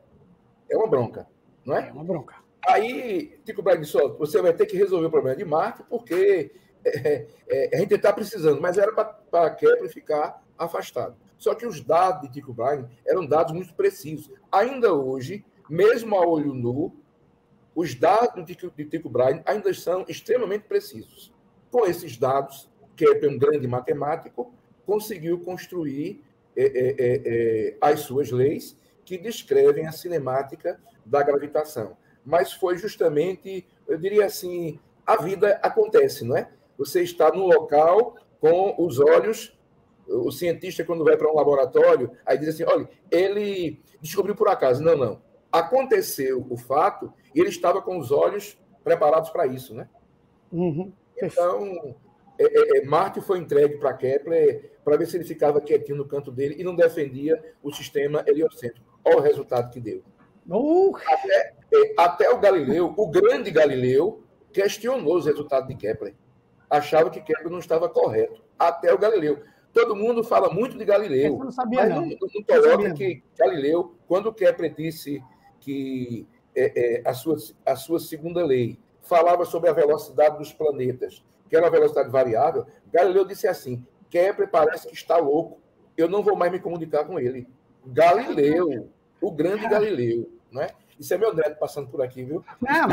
É 0.70 0.78
uma 0.78 0.88
bronca, 0.88 1.28
não 1.66 1.76
é? 1.76 1.90
É 1.90 1.92
uma 1.92 2.04
bronca. 2.04 2.36
Aí, 2.66 3.38
Tico 3.44 3.62
Braga 3.62 3.82
disse, 3.82 3.98
ó, 3.98 4.08
você 4.14 4.42
vai 4.42 4.54
ter 4.54 4.66
que 4.66 4.78
resolver 4.78 5.08
o 5.08 5.12
problema 5.12 5.36
de 5.36 5.44
Marte, 5.44 5.84
porque 5.90 6.52
é, 6.86 7.28
é, 7.48 7.76
a 7.76 7.80
gente 7.80 7.94
está 7.96 8.12
precisando, 8.12 8.62
mas 8.62 8.78
era 8.78 8.92
para 8.92 9.50
Kepler 9.52 9.90
ficar 9.92 10.44
afastado. 10.58 11.16
Só 11.38 11.54
que 11.54 11.66
os 11.66 11.82
dados 11.82 12.22
de 12.22 12.34
Tico 12.34 12.54
Braga 12.54 12.90
eram 13.06 13.26
dados 13.26 13.54
muito 13.54 13.74
precisos. 13.74 14.32
Ainda 14.52 14.94
hoje, 14.94 15.44
mesmo 15.70 16.16
a 16.16 16.26
olho 16.26 16.54
nu, 16.54 16.96
os 17.76 17.96
dados 17.96 18.46
de 18.46 18.56
Tico 18.86 19.10
Braga 19.10 19.42
ainda 19.46 19.74
são 19.74 20.06
extremamente 20.08 20.64
precisos. 20.64 21.34
Com 21.72 21.86
esses 21.86 22.18
dados, 22.18 22.70
Kepler, 22.96 23.32
um 23.32 23.38
grande 23.38 23.68
matemático, 23.68 24.54
conseguiu 24.86 25.40
construir 25.40 26.24
é, 26.56 26.64
é, 26.64 26.96
é, 26.98 27.22
é, 27.26 27.78
as 27.82 28.02
suas 28.02 28.30
leis 28.32 28.78
que 29.04 29.18
descrevem 29.18 29.88
a 29.88 29.92
cinemática 29.92 30.80
da 31.06 31.24
gravitação. 31.24 31.98
Mas 32.24 32.54
foi 32.54 32.78
justamente, 32.78 33.68
eu 33.88 33.98
diria 33.98 34.26
assim, 34.26 34.80
a 35.06 35.22
vida 35.22 35.60
acontece, 35.62 36.24
não 36.24 36.38
é? 36.38 36.50
Você 36.86 37.02
está 37.02 37.32
no 37.32 37.46
local 37.46 38.16
com 38.40 38.76
os 38.78 39.00
olhos. 39.00 39.58
O 40.08 40.32
cientista, 40.32 40.84
quando 40.84 41.04
vai 41.04 41.16
para 41.16 41.32
um 41.32 41.36
laboratório, 41.36 42.12
aí 42.26 42.38
diz 42.38 42.50
assim: 42.50 42.64
olha, 42.64 42.90
ele 43.10 43.82
descobriu 44.02 44.36
por 44.36 44.50
acaso. 44.50 44.84
Não, 44.84 44.98
não. 44.98 45.22
Aconteceu 45.52 46.46
o 46.50 46.58
fato 46.58 47.14
e 47.34 47.40
ele 47.40 47.50
estava 47.50 47.82
com 47.82 47.98
os 47.98 48.12
olhos 48.12 48.58
preparados 48.84 49.30
para 49.30 49.48
isso, 49.48 49.74
né? 49.74 49.88
Uhum. 50.52 50.92
Então, 51.22 51.96
é, 52.38 52.44
é, 52.44 52.78
é, 52.80 52.86
Marte 52.86 53.22
foi 53.22 53.40
entregue 53.40 53.78
para 53.78 53.94
Kepler 53.94 54.72
para 54.84 54.98
ver 54.98 55.08
se 55.08 55.16
ele 55.16 55.24
ficava 55.24 55.62
quietinho 55.62 55.98
no 55.98 56.08
canto 56.08 56.32
dele 56.32 56.56
e 56.58 56.64
não 56.64 56.76
defendia 56.76 57.42
o 57.62 57.72
sistema 57.72 58.24
heliocêntrico. 58.28 59.00
Olha 59.06 59.18
o 59.18 59.22
resultado 59.22 59.72
que 59.72 59.80
deu. 59.80 60.04
Uh. 60.50 60.96
Até, 61.08 61.54
é, 61.74 61.94
até, 61.98 62.30
o 62.30 62.40
Galileu, 62.40 62.94
o 62.98 63.10
grande 63.10 63.50
Galileu, 63.50 64.24
questionou 64.52 65.18
os 65.18 65.26
resultados 65.26 65.68
de 65.68 65.76
Kepler. 65.76 66.16
Achava 66.70 67.10
que 67.10 67.22
Kepler 67.22 67.50
não 67.50 67.60
estava 67.60 67.90
correto. 67.90 68.42
Até 68.58 68.94
o 68.94 68.98
Galileu. 68.98 69.44
Todo 69.74 69.96
mundo 69.96 70.24
fala 70.24 70.50
muito 70.50 70.78
de 70.78 70.86
Galileu. 70.86 71.34
Eu 71.34 71.40
não 71.40 71.52
sabia, 71.52 71.80
mas 71.82 71.90
não, 71.90 72.02
não, 72.02 72.10
não 72.10 72.44
coloca 72.44 72.94
que 72.94 73.24
Galileu, 73.38 73.96
quando 74.08 74.34
Kepler 74.34 74.74
disse 74.74 75.24
que 75.60 76.28
é, 76.56 77.02
é, 77.02 77.10
a, 77.10 77.14
sua, 77.14 77.38
a 77.66 77.76
sua 77.76 78.00
segunda 78.00 78.46
lei 78.46 78.78
falava 79.02 79.46
sobre 79.46 79.70
a 79.70 79.74
velocidade 79.74 80.38
dos 80.38 80.54
planetas 80.54 81.24
que 81.54 81.58
era 81.58 81.68
a 81.68 81.70
velocidade 81.70 82.10
variável, 82.10 82.66
Galileu 82.92 83.24
disse 83.26 83.48
assim: 83.48 83.86
Kepler 84.10 84.50
parece 84.50 84.88
que 84.88 84.96
está 84.96 85.18
louco, 85.18 85.60
eu 85.96 86.10
não 86.10 86.24
vou 86.24 86.36
mais 86.36 86.52
me 86.52 86.60
comunicar 86.60 87.06
com 87.06 87.20
ele. 87.20 87.48
Galileu, 87.86 88.90
o 89.22 89.32
grande 89.32 89.68
Galileu, 89.70 90.32
não 90.54 90.62
é? 90.62 90.70
Isso 91.00 91.14
é 91.14 91.18
meu 91.18 91.34
neto 91.34 91.58
passando 91.58 91.88
por 91.88 92.02
aqui, 92.02 92.24
viu? 92.24 92.44
Não, 92.62 92.88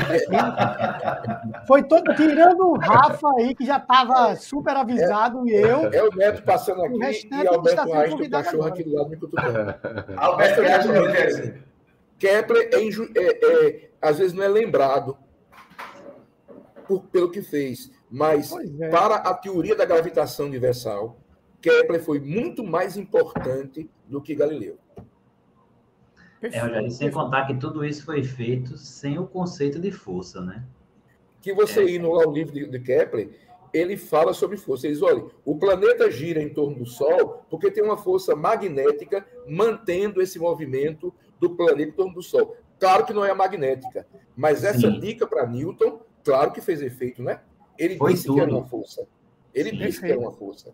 foi 1.67 1.83
todo 1.83 2.15
tirando 2.15 2.67
o 2.67 2.79
Rafa 2.79 3.29
aí, 3.37 3.55
que 3.55 3.65
já 3.65 3.77
estava 3.77 4.35
super 4.37 4.75
avisado, 4.75 5.47
é, 5.47 5.53
e 5.53 5.55
eu. 5.55 5.93
É 5.93 6.03
o 6.03 6.11
neto 6.11 6.43
passando 6.43 6.83
aqui 6.83 7.29
e 7.31 7.47
Alberto 7.47 7.93
Einstein, 7.93 8.27
o 8.27 8.31
cachorro 8.31 8.67
aqui 8.67 8.83
do 8.83 8.95
lado 8.95 9.11
me 9.11 9.17
cutucando. 9.17 9.75
Alberto 10.17 10.61
Einstein, 10.63 11.63
Kepler, 12.19 12.71
é, 12.73 13.21
é, 13.21 13.67
é, 13.67 13.91
às 14.01 14.19
vezes, 14.19 14.33
não 14.33 14.43
é 14.43 14.49
lembrado 14.49 15.17
por, 16.89 17.03
pelo 17.05 17.31
que 17.31 17.43
fez. 17.43 17.91
Mas, 18.11 18.53
é. 18.81 18.89
para 18.89 19.17
a 19.17 19.35
teoria 19.35 19.77
da 19.77 19.85
gravitação 19.85 20.47
universal, 20.47 21.17
Kepler 21.61 22.03
foi 22.03 22.19
muito 22.19 22.65
mais 22.65 22.97
importante 22.97 23.89
do 24.07 24.21
que 24.21 24.35
Galileu. 24.35 24.79
É, 26.43 26.59
Rogério, 26.59 26.91
sem 26.91 27.11
contar 27.11 27.47
que 27.47 27.55
tudo 27.55 27.85
isso 27.85 28.05
foi 28.05 28.25
feito 28.25 28.77
sem 28.79 29.19
o 29.19 29.27
conceito 29.27 29.79
de 29.79 29.91
força, 29.91 30.41
né? 30.41 30.65
Que 31.43 31.53
você 31.53 31.81
é. 31.81 31.91
ir 31.91 31.99
no, 31.99 32.19
livro 32.33 32.53
de, 32.53 32.67
de 32.67 32.81
Kepler, 32.81 33.31
ele 33.73 33.97
fala 33.97 34.33
sobre 34.33 34.57
força. 34.57 34.87
Ele 34.87 34.95
diz: 34.95 35.03
olha, 35.03 35.25
o 35.45 35.59
planeta 35.59 36.11
gira 36.11 36.43
em 36.43 36.49
torno 36.49 36.77
do 36.77 36.87
Sol 36.87 37.45
porque 37.51 37.71
tem 37.71 37.83
uma 37.83 37.97
força 37.97 38.35
magnética 38.35 39.27
mantendo 39.47 40.23
esse 40.23 40.39
movimento 40.39 41.13
do 41.39 41.51
planeta 41.51 41.91
em 41.91 41.93
torno 41.93 42.15
do 42.15 42.23
Sol. 42.23 42.57
Claro 42.79 43.05
que 43.05 43.13
não 43.13 43.25
é 43.25 43.31
a 43.31 43.35
magnética, 43.35 44.07
mas 44.35 44.65
essa 44.65 44.91
Sim. 44.91 44.99
dica 44.99 45.27
para 45.27 45.47
Newton, 45.47 46.01
claro 46.25 46.51
que 46.53 46.63
fez 46.63 46.81
efeito, 46.81 47.23
né? 47.23 47.41
Ele 47.79 47.97
Foi 47.97 48.13
disse 48.13 48.27
tudo. 48.27 48.37
que 48.37 48.41
era 48.41 48.51
uma 48.51 48.67
força. 48.67 49.07
Ele 49.55 49.71
Sim, 49.71 49.77
disse 49.77 50.01
que 50.01 50.07
era 50.07 50.19
uma 50.19 50.33
força. 50.33 50.73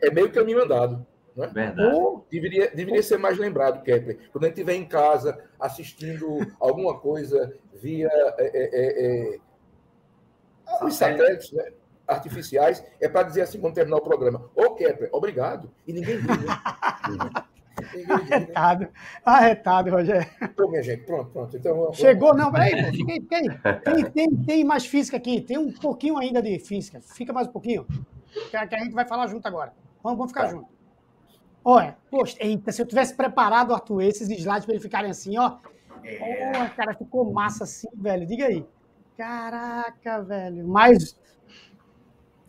É 0.00 0.10
meio 0.10 0.30
caminho 0.30 0.62
andado. 0.62 1.06
Né? 1.36 1.50
Verdade. 1.52 1.94
Ou 1.94 2.26
deveria, 2.30 2.70
deveria 2.70 3.02
ser 3.02 3.18
mais 3.18 3.36
lembrado, 3.36 3.82
Kepler. 3.82 4.18
Quando 4.32 4.44
a 4.44 4.46
gente 4.48 4.56
estiver 4.56 4.74
em 4.74 4.86
casa 4.86 5.38
assistindo 5.60 6.38
alguma 6.58 6.98
coisa 6.98 7.54
via 7.74 8.08
é, 8.12 8.34
é, 8.38 9.34
é, 9.34 9.34
é 9.34 9.38
os 10.82 10.94
satélites 10.94 11.52
né? 11.52 11.72
artificiais, 12.08 12.84
é 13.00 13.08
para 13.08 13.24
dizer 13.24 13.42
assim 13.42 13.60
quando 13.60 13.74
terminar 13.74 13.98
o 13.98 14.02
programa: 14.02 14.50
Ô 14.54 14.74
Kepler, 14.74 15.10
obrigado. 15.12 15.70
E 15.86 15.92
ninguém 15.92 16.16
viu. 16.18 16.28
Né? 16.28 17.44
Arretado. 18.08 18.88
Arretado, 19.22 19.90
Rogério. 19.90 20.26
Pô, 20.56 20.68
minha 20.68 20.82
gente, 20.82 21.04
pronto, 21.04 21.30
pronto. 21.30 21.56
Então, 21.56 21.76
vamos... 21.76 21.96
Chegou, 21.98 22.34
não, 22.34 22.50
peraí, 22.50 22.90
fiquei, 22.90 23.20
fiquei. 23.20 23.48
Tem, 23.84 24.10
tem, 24.10 24.36
tem 24.44 24.64
mais 24.64 24.86
física 24.86 25.18
aqui, 25.18 25.42
tem 25.42 25.58
um 25.58 25.70
pouquinho 25.70 26.16
ainda 26.16 26.40
de 26.40 26.58
física. 26.58 27.00
Fica 27.00 27.34
mais 27.34 27.46
um 27.46 27.52
pouquinho, 27.52 27.86
que 28.50 28.56
a, 28.56 28.66
gente 28.66 28.94
vai 28.94 29.06
falar 29.06 29.26
junto 29.26 29.46
agora. 29.46 29.74
Vamos, 30.02 30.18
vamos 30.18 30.32
ficar 30.32 30.44
tá. 30.44 30.50
junto. 30.52 30.75
Olha, 31.68 31.96
poxa, 32.08 32.36
eita, 32.38 32.70
se 32.70 32.80
eu 32.80 32.86
tivesse 32.86 33.16
preparado, 33.16 33.74
Arthur, 33.74 34.02
esses 34.02 34.30
slides 34.30 34.64
para 34.64 34.74
eles 34.74 34.82
ficarem 34.82 35.10
assim, 35.10 35.36
ó. 35.36 35.56
É. 36.04 36.68
Cara, 36.76 36.94
ficou 36.94 37.32
massa 37.32 37.64
assim, 37.64 37.88
velho. 37.94 38.24
Diga 38.24 38.46
aí. 38.46 38.64
Caraca, 39.16 40.22
velho. 40.22 40.68
Mas 40.68 41.18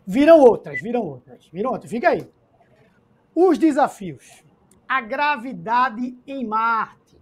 viram 0.06 0.38
outras, 0.38 0.80
viram 0.80 1.02
outras, 1.02 1.48
viram 1.52 1.72
outras. 1.72 1.90
Fica 1.90 2.10
aí. 2.10 2.30
Os 3.34 3.58
desafios 3.58 4.44
a 4.88 5.02
gravidade 5.02 6.16
em 6.26 6.46
Marte. 6.46 7.18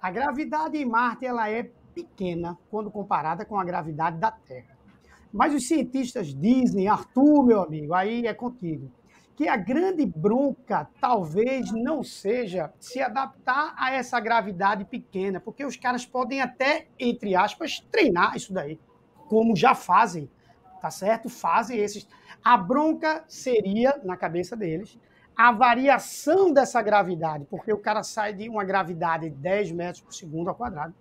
A 0.00 0.10
gravidade 0.10 0.78
em 0.78 0.86
Marte 0.86 1.26
ela 1.26 1.50
é 1.50 1.70
pequena 1.94 2.56
quando 2.70 2.90
comparada 2.90 3.44
com 3.44 3.60
a 3.60 3.64
gravidade 3.64 4.16
da 4.16 4.30
Terra. 4.30 4.78
Mas 5.30 5.54
os 5.54 5.68
cientistas 5.68 6.34
dizem, 6.34 6.88
Arthur, 6.88 7.44
meu 7.44 7.60
amigo, 7.60 7.92
aí 7.92 8.26
é 8.26 8.32
contigo, 8.32 8.90
que 9.40 9.48
a 9.48 9.56
grande 9.56 10.04
bronca 10.04 10.86
talvez 11.00 11.72
não 11.72 12.04
seja 12.04 12.70
se 12.78 13.00
adaptar 13.00 13.74
a 13.74 13.90
essa 13.90 14.20
gravidade 14.20 14.84
pequena, 14.84 15.40
porque 15.40 15.64
os 15.64 15.78
caras 15.78 16.04
podem 16.04 16.42
até, 16.42 16.88
entre 16.98 17.34
aspas, 17.34 17.80
treinar 17.90 18.36
isso 18.36 18.52
daí, 18.52 18.78
como 19.30 19.56
já 19.56 19.74
fazem, 19.74 20.30
tá 20.78 20.90
certo? 20.90 21.30
Fazem 21.30 21.78
esses. 21.78 22.06
A 22.44 22.54
bronca 22.54 23.24
seria, 23.26 23.98
na 24.04 24.14
cabeça 24.14 24.54
deles, 24.54 24.98
a 25.34 25.50
variação 25.50 26.52
dessa 26.52 26.82
gravidade, 26.82 27.46
porque 27.48 27.72
o 27.72 27.78
cara 27.78 28.02
sai 28.02 28.34
de 28.34 28.46
uma 28.46 28.62
gravidade 28.62 29.30
de 29.30 29.36
10 29.36 29.72
metros 29.72 30.02
por 30.02 30.12
segundo 30.12 30.50
ao 30.50 30.54
quadrado, 30.54 30.94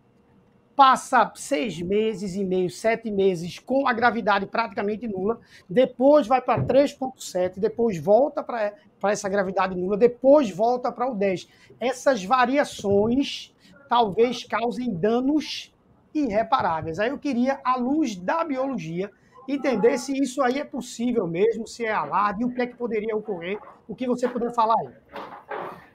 passa 0.80 1.30
seis 1.36 1.82
meses 1.82 2.36
e 2.36 2.46
meio, 2.46 2.70
sete 2.70 3.12
meses 3.12 3.60
com 3.60 3.86
a 3.86 3.92
gravidade 3.92 4.46
praticamente 4.46 5.10
nula, 5.10 5.38
depois 5.70 6.26
vai 6.26 6.42
para 6.42 6.64
3,7, 6.64 7.60
depois 7.60 7.98
volta 7.98 8.42
para 8.42 8.72
essa 9.12 9.28
gravidade 9.28 9.76
nula, 9.76 9.98
depois 9.98 10.50
volta 10.50 10.90
para 10.90 11.12
o 11.12 11.16
10. 11.16 11.50
Essas 11.82 12.24
variações 12.24 13.54
talvez 13.90 14.46
causem 14.46 14.94
danos 14.94 15.76
irreparáveis. 16.16 16.98
Aí 16.98 17.10
eu 17.10 17.20
queria, 17.20 17.60
à 17.62 17.76
luz 17.76 18.16
da 18.16 18.46
biologia, 18.46 19.12
entender 19.50 19.98
se 19.98 20.18
isso 20.18 20.42
aí 20.42 20.60
é 20.60 20.64
possível 20.64 21.28
mesmo, 21.28 21.68
se 21.68 21.84
é 21.84 21.92
alarde, 21.92 22.46
o 22.46 22.54
que 22.54 22.62
é 22.62 22.68
que 22.68 22.78
poderia 22.78 23.18
ocorrer, 23.18 23.60
o 23.86 23.94
que 23.94 24.08
você 24.08 24.30
poderia 24.30 24.54
falar 24.54 24.76
aí. 24.80 24.94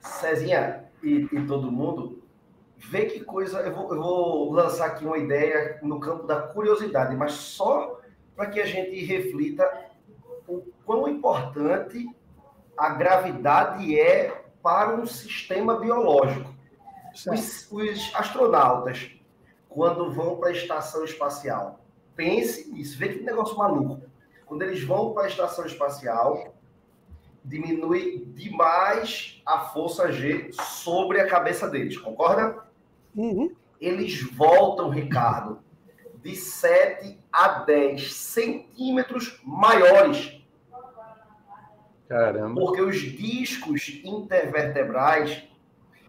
Cezinha 0.03 0.85
e, 1.03 1.27
e 1.33 1.47
todo 1.47 1.73
mundo, 1.73 2.23
vê 2.91 3.07
que 3.07 3.21
coisa. 3.21 3.61
Eu 3.61 3.75
vou, 3.75 3.95
eu 3.95 4.03
vou, 4.03 4.53
lançar 4.53 4.87
aqui 4.87 5.05
uma 5.05 5.19
ideia 5.19 5.79
no 5.83 6.01
campo 6.01 6.27
da 6.27 6.43
curiosidade, 6.43 7.17
mas 7.17 7.33
só 7.33 8.01
para 8.35 8.47
que 8.47 8.61
a 8.61 8.67
gente 8.67 9.05
reflita 9.05 9.69
o 10.47 10.63
quão 10.85 11.09
importante 11.09 12.09
a 12.77 12.91
gravidade 12.91 13.99
é 13.99 14.45
para 14.63 14.95
um 14.95 15.07
sistema 15.07 15.79
biológico. 15.79 16.53
Os, 17.15 17.71
os 17.71 18.13
astronautas, 18.15 19.11
quando 19.69 20.11
vão 20.11 20.37
para 20.37 20.49
a 20.49 20.53
estação 20.53 21.05
espacial, 21.05 21.85
Pense 22.17 22.71
nisso, 22.71 22.97
vê 22.97 23.09
que 23.09 23.23
negócio 23.23 23.57
maluco. 23.57 24.03
Quando 24.47 24.63
eles 24.63 24.83
vão 24.85 25.13
para 25.13 25.25
a 25.25 25.29
estação 25.29 25.67
espacial, 25.67 26.55
diminui 27.45 28.25
demais 28.35 29.43
a 29.45 29.61
força 29.61 30.13
G 30.13 30.51
sobre 30.53 31.21
a 31.21 31.27
cabeça 31.27 31.69
deles, 31.69 31.97
concorda? 31.99 32.65
Uhum. 33.15 33.55
Eles 33.81 34.23
voltam, 34.23 34.89
Ricardo, 34.89 35.59
de 36.23 36.35
7 36.35 37.19
a 37.31 37.61
10 37.61 38.13
centímetros 38.13 39.41
maiores. 39.45 40.41
Caramba. 42.09 42.61
Porque 42.61 42.81
os 42.81 42.97
discos 42.97 44.01
intervertebrais, 44.05 45.43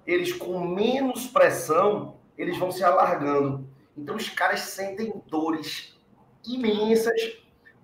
eles 0.05 0.31
com 0.31 0.59
menos 0.59 1.27
pressão, 1.27 2.15
eles 2.37 2.57
vão 2.57 2.71
se 2.71 2.83
alargando. 2.83 3.67
Então 3.97 4.15
os 4.15 4.29
caras 4.29 4.61
sentem 4.61 5.21
dores 5.27 5.97
imensas, 6.45 7.39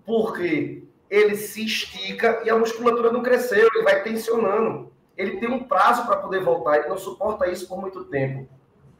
porque 0.05 0.83
ele 1.09 1.35
se 1.35 1.65
estica 1.65 2.41
e 2.45 2.49
a 2.49 2.57
musculatura 2.57 3.11
não 3.11 3.23
cresceu, 3.23 3.69
ele 3.73 3.83
vai 3.83 4.03
tensionando. 4.03 4.91
Ele 5.17 5.39
tem 5.39 5.49
um 5.49 5.63
prazo 5.63 6.05
para 6.05 6.17
poder 6.17 6.41
voltar, 6.43 6.77
ele 6.77 6.89
não 6.89 6.97
suporta 6.97 7.49
isso 7.49 7.67
por 7.67 7.79
muito 7.79 8.05
tempo. 8.05 8.47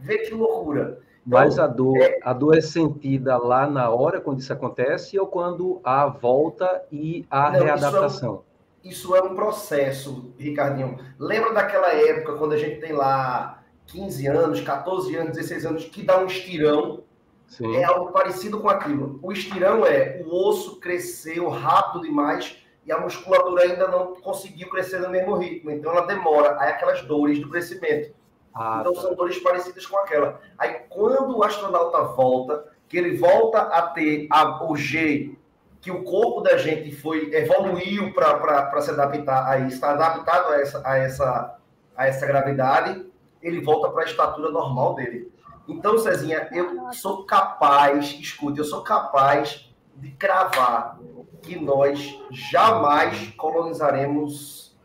Vê 0.01 0.17
que 0.19 0.33
loucura. 0.33 0.99
Então, 1.25 1.39
Mas 1.39 1.59
a 1.59 1.67
dor, 1.67 1.97
é... 1.97 2.19
a 2.23 2.33
dor 2.33 2.57
é 2.57 2.61
sentida 2.61 3.37
lá 3.37 3.67
na 3.69 3.89
hora 3.89 4.19
quando 4.19 4.39
isso 4.39 4.51
acontece 4.51 5.19
ou 5.19 5.27
quando 5.27 5.79
há 5.83 6.03
a 6.03 6.07
volta 6.07 6.83
e 6.91 7.25
a 7.29 7.51
não, 7.51 7.63
readaptação? 7.63 8.43
Isso 8.83 9.15
é, 9.15 9.19
um, 9.19 9.21
isso 9.21 9.27
é 9.27 9.31
um 9.31 9.35
processo, 9.35 10.33
Ricardinho. 10.37 10.97
Lembra 11.19 11.53
daquela 11.53 11.93
época 11.93 12.33
quando 12.33 12.53
a 12.53 12.57
gente 12.57 12.79
tem 12.79 12.91
lá 12.91 13.63
15 13.85 14.27
anos, 14.27 14.61
14 14.61 15.15
anos, 15.15 15.37
16 15.37 15.65
anos, 15.65 15.85
que 15.85 16.03
dá 16.03 16.19
um 16.19 16.25
estirão? 16.25 17.03
Sim. 17.47 17.75
É 17.75 17.83
algo 17.83 18.11
parecido 18.11 18.59
com 18.59 18.69
aquilo. 18.69 19.19
O 19.21 19.31
estirão 19.31 19.85
é 19.85 20.23
o 20.25 20.33
osso 20.33 20.79
cresceu 20.79 21.49
rápido 21.49 22.01
demais 22.01 22.57
e 22.85 22.91
a 22.91 22.99
musculatura 22.99 23.63
ainda 23.63 23.87
não 23.89 24.15
conseguiu 24.15 24.69
crescer 24.69 24.99
no 24.99 25.09
mesmo 25.09 25.35
ritmo. 25.35 25.69
Então 25.69 25.91
ela 25.91 26.07
demora. 26.07 26.59
Aí 26.59 26.69
aquelas 26.69 27.01
dores 27.03 27.39
do 27.39 27.49
crescimento. 27.49 28.13
Ah, 28.53 28.79
então 28.81 28.93
tá. 28.93 29.01
são 29.01 29.15
dores 29.15 29.39
parecidas 29.39 29.85
com 29.85 29.97
aquela. 29.97 30.39
Aí 30.57 30.81
quando 30.89 31.37
o 31.37 31.43
astronauta 31.43 32.03
volta, 32.03 32.65
que 32.87 32.97
ele 32.97 33.17
volta 33.17 33.61
a 33.61 33.83
ter 33.83 34.27
a, 34.29 34.63
o 34.65 34.75
G, 34.75 35.37
que 35.79 35.89
o 35.89 36.03
corpo 36.03 36.41
da 36.41 36.57
gente 36.57 36.93
foi 36.95 37.33
evoluiu 37.33 38.13
para 38.13 38.81
se 38.81 38.91
adaptar 38.91 39.47
a 39.47 39.59
isso, 39.59 39.75
está 39.75 39.91
adaptado 39.91 40.51
a 40.51 40.61
essa, 40.61 40.81
a, 40.85 40.97
essa, 40.97 41.57
a 41.95 42.07
essa 42.07 42.25
gravidade, 42.25 43.05
ele 43.41 43.61
volta 43.61 43.89
para 43.89 44.03
a 44.03 44.05
estatura 44.05 44.51
normal 44.51 44.93
dele. 44.95 45.31
Então, 45.67 45.97
Cezinha, 45.97 46.49
eu 46.51 46.91
sou 46.93 47.25
capaz, 47.25 48.11
escute, 48.19 48.59
eu 48.59 48.65
sou 48.65 48.81
capaz 48.83 49.73
de 49.95 50.11
cravar 50.11 50.99
que 51.41 51.59
nós 51.59 52.19
jamais 52.29 53.31
colonizaremos 53.37 54.77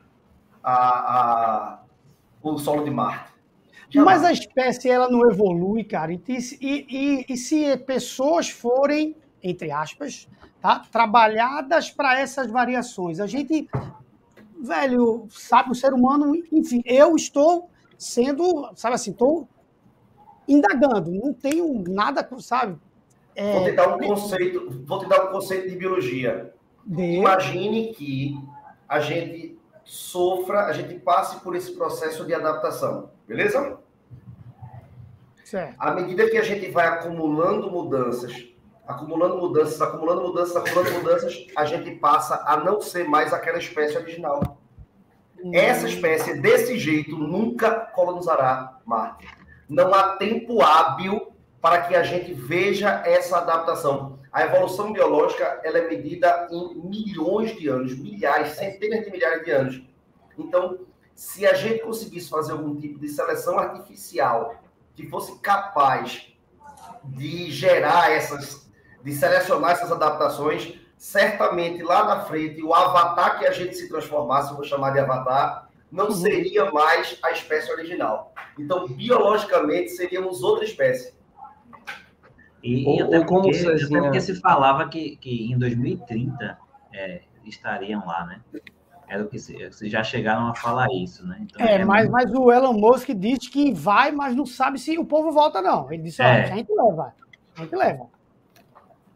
a, 0.62 0.74
a, 0.74 1.80
o 2.42 2.58
solo 2.58 2.84
de 2.84 2.90
Marte. 2.90 3.35
Mas 3.94 4.24
a 4.24 4.32
espécie 4.32 4.90
ela 4.90 5.08
não 5.08 5.28
evolui, 5.30 5.84
cara. 5.84 6.12
E, 6.12 6.20
e, 6.60 7.24
e, 7.28 7.36
se 7.36 7.76
pessoas 7.78 8.48
forem, 8.48 9.16
entre 9.42 9.70
aspas, 9.70 10.28
tá, 10.60 10.82
trabalhadas 10.90 11.90
para 11.90 12.18
essas 12.18 12.50
variações, 12.50 13.20
a 13.20 13.26
gente, 13.26 13.68
velho, 14.60 15.26
sabe, 15.30 15.70
o 15.70 15.74
ser 15.74 15.92
humano, 15.94 16.34
enfim, 16.52 16.82
eu 16.84 17.14
estou 17.14 17.70
sendo, 17.96 18.70
sabe 18.74 18.94
assim, 18.94 19.12
estou 19.12 19.48
indagando, 20.48 21.10
não 21.12 21.32
tenho 21.32 21.84
nada, 21.88 22.28
sabe? 22.38 22.78
É, 23.34 23.52
vou 23.52 23.64
te 23.64 23.72
dar 23.72 23.94
um 23.94 23.98
conceito, 23.98 24.82
vou 24.86 24.98
te 24.98 25.08
dar 25.08 25.24
um 25.24 25.32
conceito 25.32 25.68
de 25.68 25.76
biologia. 25.76 26.54
De... 26.84 27.16
Imagine 27.16 27.92
que 27.92 28.38
a 28.88 29.00
gente 29.00 29.58
sofra, 29.84 30.66
a 30.66 30.72
gente 30.72 30.98
passe 30.98 31.40
por 31.40 31.54
esse 31.54 31.72
processo 31.72 32.24
de 32.24 32.32
adaptação, 32.32 33.10
beleza? 33.26 33.78
Certo. 35.44 35.76
À 35.78 35.92
medida 35.92 36.28
que 36.28 36.36
a 36.36 36.42
gente 36.42 36.70
vai 36.70 36.86
acumulando 36.86 37.70
mudanças, 37.70 38.48
acumulando 38.86 39.38
mudanças, 39.38 39.80
acumulando 39.80 40.22
mudanças, 40.22 40.56
acumulando 40.56 40.90
mudanças, 40.92 41.46
a 41.56 41.64
gente 41.64 41.90
passa 41.92 42.42
a 42.46 42.56
não 42.58 42.80
ser 42.80 43.08
mais 43.08 43.32
aquela 43.32 43.58
espécie 43.58 43.96
original. 43.96 44.58
Hum. 45.42 45.50
Essa 45.54 45.88
espécie, 45.88 46.40
desse 46.40 46.78
jeito, 46.78 47.16
nunca 47.16 47.70
colonizará 47.70 48.80
Marte. 48.84 49.26
Não 49.68 49.92
há 49.92 50.16
tempo 50.16 50.62
hábil 50.62 51.32
para 51.60 51.82
que 51.82 51.94
a 51.94 52.02
gente 52.02 52.32
veja 52.32 53.02
essa 53.04 53.38
adaptação. 53.38 54.18
A 54.32 54.44
evolução 54.44 54.92
biológica 54.92 55.60
ela 55.64 55.78
é 55.78 55.88
medida 55.88 56.48
em 56.50 56.74
milhões 56.74 57.56
de 57.56 57.68
anos, 57.68 57.98
milhares, 57.98 58.50
centenas 58.50 59.04
de 59.04 59.10
milhares 59.10 59.44
de 59.44 59.50
anos. 59.50 59.82
Então, 60.38 60.78
se 61.16 61.46
a 61.46 61.54
gente 61.54 61.82
conseguisse 61.82 62.28
fazer 62.28 62.52
algum 62.52 62.76
tipo 62.76 62.98
de 63.00 63.08
seleção 63.08 63.58
artificial 63.58 64.54
que 64.94 65.08
fosse 65.08 65.38
capaz 65.40 66.28
de 67.02 67.50
gerar 67.50 68.12
essas, 68.12 68.70
de 69.02 69.12
selecionar 69.14 69.70
essas 69.70 69.90
adaptações, 69.90 70.78
certamente 70.98 71.82
lá 71.82 72.04
na 72.04 72.20
frente 72.24 72.62
o 72.62 72.74
avatar 72.74 73.38
que 73.38 73.46
a 73.46 73.50
gente 73.50 73.74
se 73.74 73.88
transformasse, 73.88 74.54
vou 74.54 74.62
chamar 74.62 74.90
de 74.90 74.98
avatar, 74.98 75.70
não 75.90 76.06
uhum. 76.06 76.12
seria 76.12 76.70
mais 76.70 77.18
a 77.22 77.30
espécie 77.30 77.72
original. 77.72 78.34
Então, 78.58 78.86
biologicamente, 78.86 79.90
seríamos 79.90 80.42
outra 80.42 80.66
espécie. 80.66 81.14
E, 82.62 82.86
ou, 82.86 82.96
e 82.96 83.02
até, 83.02 83.24
porque, 83.24 83.50
até 83.50 84.00
porque 84.00 84.20
se 84.20 84.34
falava 84.40 84.86
que, 84.88 85.16
que 85.16 85.50
em 85.50 85.58
2030 85.58 86.58
é, 86.92 87.22
estariam 87.44 88.04
lá, 88.04 88.26
né? 88.26 88.40
Era 89.08 89.22
o 89.22 89.28
que 89.28 89.38
vocês 89.38 89.90
já 89.90 90.02
chegaram 90.02 90.48
a 90.48 90.54
falar 90.54 90.86
isso, 90.92 91.26
né? 91.26 91.38
Então, 91.40 91.64
é, 91.64 91.74
é 91.76 91.84
mas, 91.84 92.08
muito... 92.08 92.12
mas 92.12 92.34
o 92.34 92.50
Elon 92.50 92.72
Musk 92.72 93.10
disse 93.10 93.48
que 93.48 93.72
vai, 93.72 94.10
mas 94.10 94.34
não 94.34 94.44
sabe 94.44 94.78
se 94.78 94.98
o 94.98 95.04
povo 95.04 95.30
volta, 95.30 95.62
não. 95.62 95.90
Ele 95.92 96.02
disse, 96.02 96.22
é. 96.22 96.42
a 96.42 96.56
gente 96.56 96.72
leva. 96.72 97.14
A 97.56 97.60
gente 97.62 97.76
leva. 97.76 98.06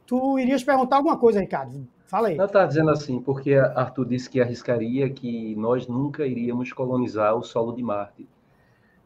Tu 0.06 0.38
irias 0.38 0.62
perguntar 0.62 0.96
alguma 0.96 1.18
coisa, 1.18 1.40
Ricardo? 1.40 1.86
Fala 2.06 2.28
aí. 2.28 2.36
Não 2.36 2.46
está 2.46 2.66
dizendo 2.66 2.90
assim, 2.90 3.20
porque 3.20 3.54
Arthur 3.54 4.06
disse 4.06 4.28
que 4.28 4.40
arriscaria 4.40 5.08
que 5.10 5.54
nós 5.56 5.86
nunca 5.86 6.26
iríamos 6.26 6.72
colonizar 6.72 7.36
o 7.36 7.42
solo 7.42 7.72
de 7.72 7.82
Marte. 7.82 8.28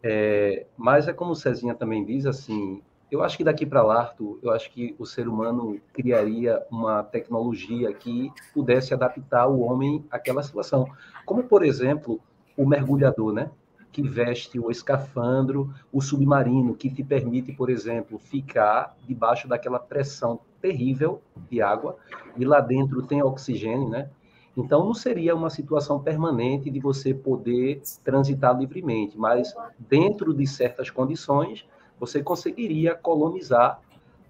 É, 0.02 0.66
mas 0.76 1.08
é 1.08 1.12
como 1.12 1.32
o 1.32 1.36
Cezinha 1.36 1.74
também 1.74 2.04
diz, 2.04 2.24
assim, 2.26 2.82
eu 3.14 3.22
acho 3.22 3.36
que 3.36 3.44
daqui 3.44 3.64
para 3.64 3.82
lá, 3.82 4.00
Arthur, 4.00 4.38
eu 4.42 4.50
acho 4.50 4.70
que 4.72 4.94
o 4.98 5.06
ser 5.06 5.28
humano 5.28 5.80
criaria 5.92 6.60
uma 6.70 7.02
tecnologia 7.02 7.92
que 7.92 8.32
pudesse 8.52 8.92
adaptar 8.92 9.46
o 9.46 9.60
homem 9.60 10.04
àquela 10.10 10.42
situação. 10.42 10.86
Como, 11.24 11.44
por 11.44 11.64
exemplo, 11.64 12.20
o 12.56 12.66
mergulhador, 12.66 13.32
né? 13.32 13.50
Que 13.92 14.02
veste 14.02 14.58
o 14.58 14.70
escafandro, 14.70 15.72
o 15.92 16.00
submarino, 16.00 16.74
que 16.74 16.90
te 16.90 17.04
permite, 17.04 17.52
por 17.52 17.70
exemplo, 17.70 18.18
ficar 18.18 18.96
debaixo 19.06 19.46
daquela 19.46 19.78
pressão 19.78 20.40
terrível 20.60 21.22
de 21.48 21.62
água, 21.62 21.96
e 22.36 22.44
lá 22.44 22.60
dentro 22.60 23.02
tem 23.02 23.22
oxigênio, 23.22 23.88
né? 23.88 24.10
Então, 24.56 24.84
não 24.84 24.94
seria 24.94 25.34
uma 25.34 25.50
situação 25.50 26.00
permanente 26.00 26.70
de 26.70 26.80
você 26.80 27.12
poder 27.14 27.82
transitar 28.02 28.58
livremente, 28.58 29.16
mas 29.18 29.54
dentro 29.78 30.32
de 30.34 30.46
certas 30.46 30.90
condições, 30.90 31.66
você 32.06 32.22
conseguiria 32.22 32.94
colonizar, 32.94 33.80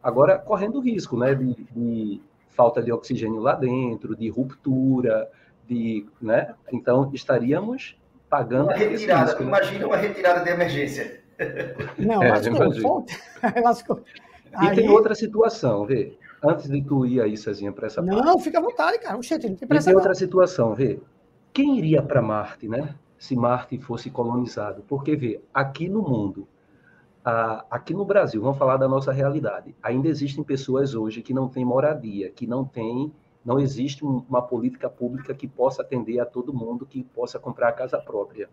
agora 0.02 0.38
correndo 0.38 0.80
risco, 0.80 1.16
né, 1.16 1.34
de, 1.34 1.54
de 1.72 2.20
falta 2.50 2.82
de 2.82 2.92
oxigênio 2.92 3.40
lá 3.40 3.54
dentro, 3.54 4.16
de 4.16 4.28
ruptura, 4.28 5.28
de, 5.68 6.06
né? 6.20 6.54
Então 6.72 7.10
estaríamos 7.12 7.96
pagando 8.28 8.64
uma 8.64 8.74
retirada. 8.74 9.24
Risco, 9.24 9.42
né? 9.42 9.48
Imagina 9.48 9.86
uma 9.86 9.96
retirada 9.96 10.44
de 10.44 10.50
emergência. 10.50 11.20
Não, 11.98 12.22
é, 12.22 12.30
lascou, 12.30 13.04
lascou. 13.62 14.04
E 14.62 14.68
Aí... 14.68 14.76
tem 14.76 14.88
outra 14.88 15.16
situação, 15.16 15.84
vê. 15.84 16.16
Antes 16.40 16.70
de 16.70 16.80
tu 16.80 17.04
ir 17.04 17.20
aí, 17.20 17.36
Cezinha, 17.36 17.72
para 17.72 17.88
essa 17.88 18.00
Não, 18.00 18.22
parte. 18.22 18.44
fica 18.44 18.58
à 18.58 18.62
vontade, 18.62 19.00
cara. 19.00 19.16
Oxente, 19.16 19.48
não 19.48 19.56
tem 19.56 19.66
pressa. 19.66 19.90
E 19.90 19.92
tem 19.92 19.96
outra 19.96 20.14
situação, 20.14 20.74
vê. 20.74 21.00
Quem 21.52 21.76
iria 21.76 22.00
para 22.00 22.22
Marte, 22.22 22.68
né? 22.68 22.94
Se 23.18 23.34
Marte 23.34 23.78
fosse 23.78 24.10
colonizado? 24.10 24.84
Porque, 24.86 25.16
vê, 25.16 25.40
aqui 25.52 25.88
no 25.88 26.02
mundo, 26.02 26.46
ah, 27.24 27.64
aqui 27.70 27.94
no 27.94 28.04
Brasil, 28.04 28.42
vamos 28.42 28.58
falar 28.58 28.76
da 28.76 28.86
nossa 28.86 29.10
realidade. 29.10 29.74
Ainda 29.82 30.08
existem 30.08 30.44
pessoas 30.44 30.94
hoje 30.94 31.22
que 31.22 31.32
não 31.32 31.48
têm 31.48 31.64
moradia, 31.64 32.30
que 32.30 32.46
não 32.46 32.64
têm, 32.64 33.12
não 33.42 33.58
existe 33.58 34.04
uma 34.04 34.42
política 34.42 34.90
pública 34.90 35.34
que 35.34 35.48
possa 35.48 35.82
atender 35.82 36.20
a 36.20 36.26
todo 36.26 36.52
mundo, 36.52 36.84
que 36.84 37.02
possa 37.02 37.38
comprar 37.38 37.68
a 37.68 37.72
casa 37.72 37.98
própria. 37.98 38.50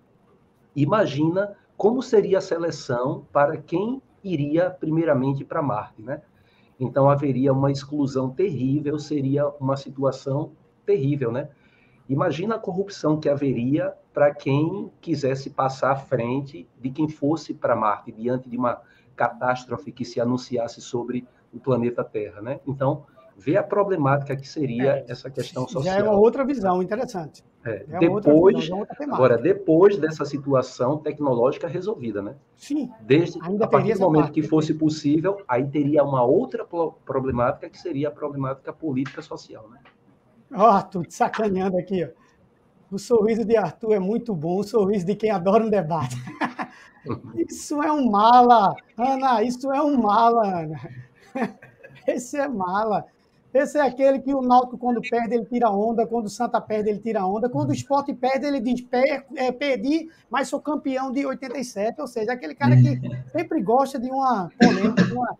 Imagina 0.73 1.55
como 1.75 2.01
seria 2.01 2.37
a 2.37 2.41
seleção 2.41 3.25
para 3.31 3.57
quem 3.57 4.01
iria 4.23 4.69
primeiramente 4.69 5.43
para 5.43 5.61
Marte, 5.61 6.01
né? 6.01 6.21
Então 6.79 7.09
haveria 7.09 7.51
uma 7.51 7.71
exclusão 7.71 8.29
terrível, 8.29 8.97
seria 8.97 9.47
uma 9.59 9.75
situação 9.75 10.53
terrível, 10.85 11.31
né? 11.31 11.49
Imagina 12.09 12.55
a 12.55 12.59
corrupção 12.59 13.19
que 13.19 13.29
haveria 13.29 13.93
para 14.13 14.33
quem 14.33 14.91
quisesse 14.99 15.49
passar 15.49 15.91
à 15.91 15.95
frente 15.95 16.67
de 16.79 16.89
quem 16.89 17.07
fosse 17.07 17.53
para 17.53 17.75
Marte, 17.75 18.11
diante 18.11 18.49
de 18.49 18.57
uma 18.57 18.81
catástrofe 19.15 19.91
que 19.91 20.03
se 20.03 20.19
anunciasse 20.19 20.81
sobre 20.81 21.27
o 21.53 21.59
planeta 21.59 22.03
Terra, 22.03 22.41
né? 22.41 22.59
Então, 22.65 23.05
vê 23.37 23.57
a 23.57 23.63
problemática 23.63 24.35
que 24.35 24.47
seria 24.47 24.97
é, 24.97 25.05
essa 25.07 25.29
questão 25.29 25.67
social. 25.67 25.83
Já 25.83 25.99
é 25.99 26.03
uma 26.03 26.17
outra 26.17 26.45
visão 26.45 26.81
interessante. 26.81 27.43
É, 27.63 27.85
é 27.89 27.99
depois, 27.99 28.59
visão, 28.59 28.85
agora, 28.99 29.37
depois 29.37 29.97
dessa 29.97 30.25
situação 30.25 30.97
tecnológica 30.97 31.67
resolvida, 31.67 32.21
né? 32.21 32.35
Sim. 32.55 32.89
Desde, 33.01 33.39
a 33.39 33.67
partir 33.67 33.93
do 33.93 34.01
momento 34.01 34.23
parte, 34.23 34.41
que 34.41 34.47
fosse 34.47 34.73
possível, 34.73 35.37
aí 35.47 35.67
teria 35.67 36.03
uma 36.03 36.23
outra 36.23 36.65
problemática 37.05 37.69
que 37.69 37.77
seria 37.77 38.07
a 38.07 38.11
problemática 38.11 38.73
política 38.73 39.21
social, 39.21 39.69
né? 39.69 39.79
Ó, 40.53 40.77
oh, 40.77 40.83
tô 40.83 41.03
te 41.03 41.13
sacaneando 41.13 41.77
aqui, 41.77 42.03
ó. 42.03 42.09
O 42.91 42.99
sorriso 42.99 43.45
de 43.45 43.55
Arthur 43.55 43.93
é 43.93 43.99
muito 43.99 44.35
bom, 44.35 44.59
o 44.59 44.63
sorriso 44.63 45.05
de 45.05 45.15
quem 45.15 45.31
adora 45.31 45.63
um 45.63 45.69
debate. 45.69 46.15
Isso 47.49 47.81
é 47.81 47.91
um 47.91 48.11
mala, 48.11 48.75
Ana, 48.95 49.41
isso 49.41 49.71
é 49.71 49.81
um 49.81 49.99
mala, 49.99 50.61
Ana. 50.61 50.79
Esse 52.07 52.37
é 52.37 52.47
mala. 52.47 53.05
Esse 53.53 53.77
é 53.77 53.81
aquele 53.81 54.19
que 54.19 54.33
o 54.33 54.41
Náutico, 54.41 54.77
quando 54.77 55.01
perde, 55.01 55.35
ele 55.35 55.45
tira 55.45 55.69
onda, 55.69 56.05
quando 56.05 56.27
o 56.27 56.29
Santa 56.29 56.61
perde, 56.61 56.89
ele 56.89 56.99
tira 56.99 57.25
onda, 57.25 57.49
quando 57.49 57.69
o 57.69 57.73
esporte 57.73 58.13
perde, 58.13 58.45
ele 58.45 58.61
diz, 58.61 58.85
é, 59.35 59.51
perdi, 59.51 60.09
mas 60.29 60.47
sou 60.47 60.61
campeão 60.61 61.11
de 61.11 61.25
87, 61.25 61.99
ou 61.99 62.07
seja, 62.07 62.31
aquele 62.31 62.55
cara 62.55 62.75
que 62.77 63.01
sempre 63.31 63.61
gosta 63.61 63.99
de 63.99 64.09
uma 64.09 64.49
polêmica, 64.57 65.03
de 65.03 65.13
uma... 65.13 65.37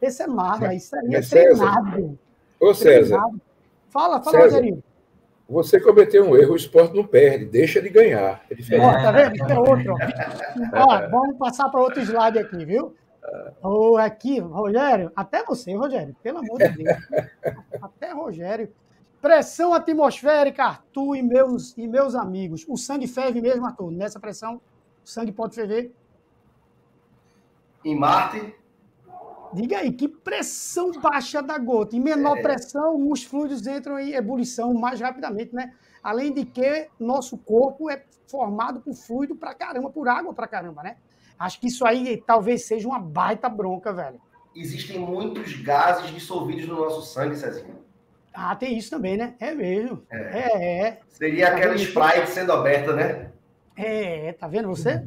esse 0.00 0.22
é 0.22 0.26
mala, 0.26 0.74
isso 0.74 0.96
aí 0.96 1.14
é 1.14 1.20
treinado. 1.20 2.18
Ô 2.58 2.74
César. 2.74 3.22
Fala, 3.92 4.22
fala, 4.22 4.38
César, 4.38 4.56
Rogerinho. 4.56 4.82
Você 5.48 5.78
cometeu 5.78 6.24
um 6.24 6.34
erro, 6.34 6.54
o 6.54 6.56
esporte 6.56 6.96
não 6.96 7.06
perde, 7.06 7.44
deixa 7.44 7.80
de 7.82 7.90
ganhar. 7.90 8.42
É 8.50 8.80
ó, 8.80 8.92
tá 8.92 9.12
vendo? 9.12 9.36
Isso 9.36 9.44
é 9.44 9.58
outro. 9.58 9.94
Ó, 10.72 11.08
vamos 11.10 11.36
passar 11.36 11.68
para 11.68 11.78
outro 11.78 12.00
slide 12.00 12.38
aqui, 12.38 12.64
viu? 12.64 12.96
Oh, 13.62 13.98
aqui, 13.98 14.40
Rogério, 14.40 15.12
até 15.14 15.44
você, 15.44 15.74
Rogério, 15.74 16.16
pelo 16.22 16.38
amor 16.38 16.58
de 16.58 16.68
Deus. 16.70 16.96
até 17.82 18.12
Rogério. 18.12 18.72
Pressão 19.20 19.74
atmosférica, 19.74 20.64
Arthur 20.64 21.16
e 21.16 21.22
meus, 21.22 21.76
e 21.76 21.86
meus 21.86 22.14
amigos. 22.14 22.64
O 22.66 22.76
sangue 22.78 23.06
ferve 23.06 23.40
mesmo, 23.42 23.66
Arthur. 23.66 23.92
Nessa 23.92 24.18
pressão, 24.18 24.56
o 24.56 24.60
sangue 25.08 25.32
pode 25.32 25.54
ferver. 25.54 25.92
Em 27.84 27.94
Marte? 27.94 28.54
Diga 29.54 29.78
aí, 29.78 29.92
que 29.92 30.08
pressão 30.08 30.92
baixa 30.92 31.42
da 31.42 31.58
gota. 31.58 31.94
Em 31.94 32.00
menor 32.00 32.38
é. 32.38 32.42
pressão, 32.42 33.10
os 33.10 33.22
fluidos 33.22 33.66
entram 33.66 33.98
em 33.98 34.12
ebulição 34.14 34.72
mais 34.72 35.00
rapidamente, 35.00 35.54
né? 35.54 35.74
Além 36.02 36.32
de 36.32 36.44
que 36.44 36.88
nosso 36.98 37.36
corpo 37.36 37.90
é 37.90 38.02
formado 38.26 38.80
por 38.80 38.94
fluido 38.94 39.36
pra 39.36 39.54
caramba, 39.54 39.90
por 39.90 40.08
água 40.08 40.32
pra 40.32 40.46
caramba, 40.46 40.82
né? 40.82 40.96
Acho 41.38 41.60
que 41.60 41.66
isso 41.66 41.86
aí 41.86 42.22
talvez 42.26 42.64
seja 42.64 42.88
uma 42.88 42.98
baita 42.98 43.48
bronca, 43.48 43.92
velho. 43.92 44.20
Existem 44.54 44.98
muitos 44.98 45.54
gases 45.62 46.10
dissolvidos 46.10 46.66
no 46.66 46.76
nosso 46.76 47.02
sangue, 47.02 47.36
Cezinho. 47.36 47.82
Ah, 48.32 48.56
tem 48.56 48.78
isso 48.78 48.90
também, 48.90 49.16
né? 49.16 49.34
É 49.38 49.54
mesmo. 49.54 50.02
É. 50.10 50.16
é, 50.16 50.86
é. 50.86 51.00
Seria 51.08 51.50
tá 51.50 51.56
aquela 51.56 51.74
Sprite 51.74 52.30
sendo 52.30 52.52
aberta, 52.52 52.94
né? 52.94 53.30
É, 53.76 54.32
tá 54.32 54.46
vendo 54.48 54.68
você? 54.68 55.04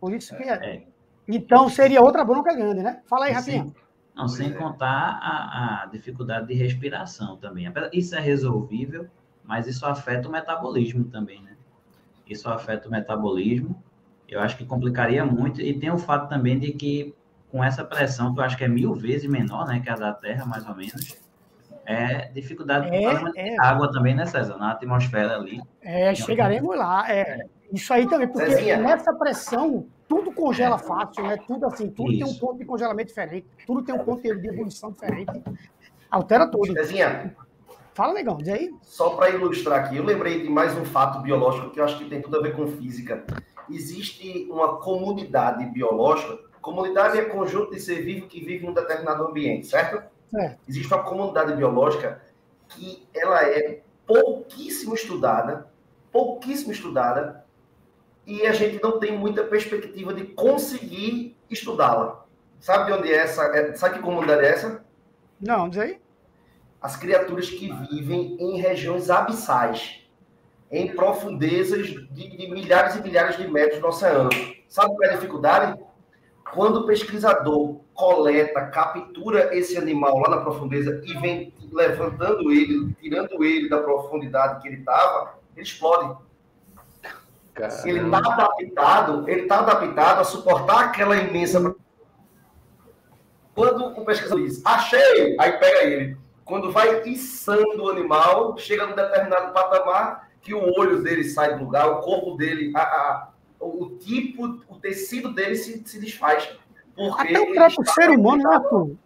Por 0.00 0.12
isso 0.12 0.36
que 0.36 0.44
é. 0.44 0.84
Então 1.28 1.68
seria 1.68 2.00
outra 2.00 2.24
bronca 2.24 2.54
grande, 2.54 2.82
né? 2.82 3.02
Fala 3.06 3.26
aí, 3.26 3.32
Rafinha. 3.32 3.66
Não, 4.16 4.26
sem 4.26 4.52
contar 4.52 5.20
a, 5.22 5.82
a, 5.82 5.86
dificuldade 5.86 6.48
de 6.48 6.54
respiração 6.54 7.36
também. 7.36 7.70
Isso 7.92 8.16
é 8.16 8.20
resolvível, 8.20 9.06
mas 9.44 9.68
isso 9.68 9.86
afeta 9.86 10.28
o 10.28 10.32
metabolismo 10.32 11.04
também, 11.04 11.40
né? 11.42 11.56
Isso 12.26 12.48
afeta 12.48 12.88
o 12.88 12.90
metabolismo 12.90 13.80
eu 14.28 14.40
acho 14.40 14.56
que 14.56 14.64
complicaria 14.64 15.24
muito. 15.24 15.60
E 15.62 15.72
tem 15.78 15.90
o 15.90 15.96
fato 15.96 16.28
também 16.28 16.58
de 16.58 16.72
que, 16.72 17.14
com 17.50 17.64
essa 17.64 17.82
pressão, 17.82 18.34
que 18.34 18.40
eu 18.40 18.44
acho 18.44 18.56
que 18.56 18.64
é 18.64 18.68
mil 18.68 18.94
vezes 18.94 19.28
menor 19.28 19.66
né, 19.66 19.80
que 19.80 19.88
a 19.88 19.96
da 19.96 20.12
Terra, 20.12 20.44
mais 20.44 20.68
ou 20.68 20.74
menos, 20.74 21.16
é 21.86 22.28
dificuldade 22.28 22.94
é, 22.94 23.54
é. 23.54 23.56
água 23.58 23.90
também, 23.90 24.14
né, 24.14 24.26
César? 24.26 24.58
Na 24.58 24.72
atmosfera 24.72 25.36
ali. 25.36 25.62
É, 25.80 26.14
chegaremos 26.14 26.76
lá. 26.76 27.10
É. 27.10 27.46
Isso 27.72 27.92
aí 27.92 28.06
também, 28.06 28.28
porque 28.28 28.50
Cezinha. 28.50 28.76
nessa 28.76 29.14
pressão, 29.14 29.86
tudo 30.08 30.32
congela 30.32 30.76
é. 30.76 30.78
fácil, 30.78 31.24
né? 31.24 31.36
Tudo 31.46 31.66
assim, 31.66 31.90
tudo 31.90 32.10
Isso. 32.12 32.24
tem 32.24 32.34
um 32.34 32.38
ponto 32.38 32.58
de 32.58 32.64
congelamento 32.64 33.08
diferente, 33.08 33.46
tudo 33.66 33.82
tem 33.82 33.94
um 33.94 34.04
ponto 34.04 34.22
de 34.22 34.28
ebulição 34.28 34.90
diferente. 34.90 35.42
Altera 36.10 36.50
tudo. 36.50 36.72
Cezinha, 36.72 37.36
Fala, 37.92 38.14
negão, 38.14 38.36
diz 38.36 38.48
aí. 38.48 38.70
Só 38.82 39.10
para 39.10 39.30
ilustrar 39.30 39.84
aqui, 39.84 39.96
eu 39.96 40.04
lembrei 40.04 40.40
de 40.40 40.48
mais 40.48 40.76
um 40.78 40.84
fato 40.84 41.20
biológico 41.20 41.70
que 41.70 41.80
eu 41.80 41.84
acho 41.84 41.98
que 41.98 42.04
tem 42.04 42.22
tudo 42.22 42.38
a 42.38 42.40
ver 42.40 42.54
com 42.54 42.66
física 42.68 43.24
existe 43.70 44.48
uma 44.50 44.78
comunidade 44.78 45.64
biológica. 45.66 46.38
Comunidade 46.60 47.18
é 47.18 47.24
conjunto 47.24 47.70
de 47.72 47.80
ser 47.80 48.02
vivo 48.02 48.26
que 48.26 48.44
vive 48.44 48.66
em 48.66 48.70
um 48.70 48.74
determinado 48.74 49.24
ambiente, 49.24 49.66
certo? 49.66 50.02
É. 50.34 50.56
Existe 50.68 50.92
uma 50.92 51.02
comunidade 51.02 51.54
biológica 51.54 52.22
que 52.68 53.06
ela 53.14 53.42
é 53.44 53.80
pouquíssimo 54.06 54.94
estudada, 54.94 55.70
pouquíssimo 56.12 56.72
estudada, 56.72 57.37
e 58.28 58.46
a 58.46 58.52
gente 58.52 58.78
não 58.82 59.00
tem 59.00 59.16
muita 59.16 59.42
perspectiva 59.42 60.12
de 60.12 60.24
conseguir 60.24 61.34
estudá-la. 61.48 62.26
Sabe 62.60 62.92
de 62.92 62.98
onde 62.98 63.10
é 63.10 63.16
essa? 63.16 63.42
É, 63.56 63.74
sabe 63.74 63.94
que 63.94 64.02
comunidade 64.02 64.44
é 64.44 64.50
essa? 64.50 64.84
Não, 65.40 65.66
diz 65.66 65.78
aí. 65.78 65.98
As 66.78 66.94
criaturas 66.94 67.48
que 67.48 67.72
vivem 67.90 68.36
em 68.38 68.60
regiões 68.60 69.08
abissais 69.08 70.06
em 70.70 70.94
profundezas 70.94 71.86
de, 71.86 72.36
de, 72.36 72.50
milhares 72.50 72.96
e 72.96 73.02
milhares 73.02 73.38
de 73.38 73.48
metros 73.48 73.80
no 73.80 73.88
oceano. 73.88 74.28
Sabe 74.68 74.94
qual 74.94 75.04
é 75.04 75.12
a 75.12 75.14
dificuldade? 75.14 75.80
Quando 76.52 76.80
o 76.80 76.86
pesquisador 76.86 77.80
coleta, 77.94 78.66
captura 78.66 79.56
esse 79.56 79.78
animal 79.78 80.18
lá 80.18 80.36
na 80.36 80.42
profundeza 80.42 81.02
e 81.02 81.14
vem 81.14 81.54
levantando 81.72 82.52
ele, 82.52 82.94
tirando 83.00 83.42
ele 83.42 83.70
da 83.70 83.78
profundidade 83.78 84.60
que 84.60 84.68
ele 84.68 84.80
estava, 84.80 85.38
ele 85.56 85.64
explode. 85.64 86.27
Caramba. 87.58 87.88
Ele 87.88 88.04
está 88.04 88.18
adaptado, 88.18 89.28
ele 89.28 89.42
está 89.42 89.58
adaptado 89.58 90.20
a 90.20 90.24
suportar 90.24 90.84
aquela 90.84 91.16
imensa. 91.16 91.74
Quando 93.52 93.86
o 94.00 94.04
pesquisador 94.04 94.44
diz, 94.44 94.64
achei, 94.64 95.36
aí 95.40 95.52
pega 95.58 95.82
ele. 95.82 96.16
Quando 96.44 96.70
vai 96.70 97.02
içando 97.02 97.82
o 97.82 97.88
animal, 97.90 98.56
chega 98.56 98.86
num 98.86 98.94
determinado 98.94 99.52
patamar, 99.52 100.30
que 100.40 100.54
o 100.54 100.72
olho 100.78 101.02
dele 101.02 101.24
sai 101.24 101.58
do 101.58 101.64
lugar, 101.64 101.88
o 101.90 102.00
corpo 102.00 102.36
dele, 102.36 102.72
a, 102.76 102.80
a, 102.80 103.28
o 103.60 103.90
tipo, 103.98 104.44
o 104.68 104.76
tecido 104.76 105.34
dele 105.34 105.56
se, 105.56 105.82
se 105.84 105.98
desfaz. 105.98 106.48
Até 107.18 107.40
o 107.40 107.52
próprio 107.52 107.92
ser 107.92 108.10
humano, 108.10 108.44
né, 108.44 108.54
Arthur? 108.54 108.96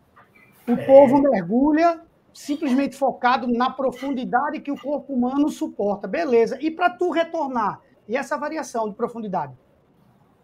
O 0.68 0.72
é... 0.72 0.86
povo 0.86 1.22
mergulha 1.22 2.03
simplesmente 2.34 2.96
focado 2.96 3.46
na 3.46 3.70
profundidade 3.70 4.61
que 4.61 4.70
o 4.70 4.80
corpo 4.80 5.14
humano 5.14 5.48
suporta. 5.48 6.07
Beleza. 6.07 6.59
E 6.61 6.70
para 6.70 6.90
tu 6.90 7.11
retornar? 7.11 7.80
E 8.09 8.16
essa 8.16 8.36
variação 8.36 8.88
de 8.88 8.94
profundidade? 8.94 9.55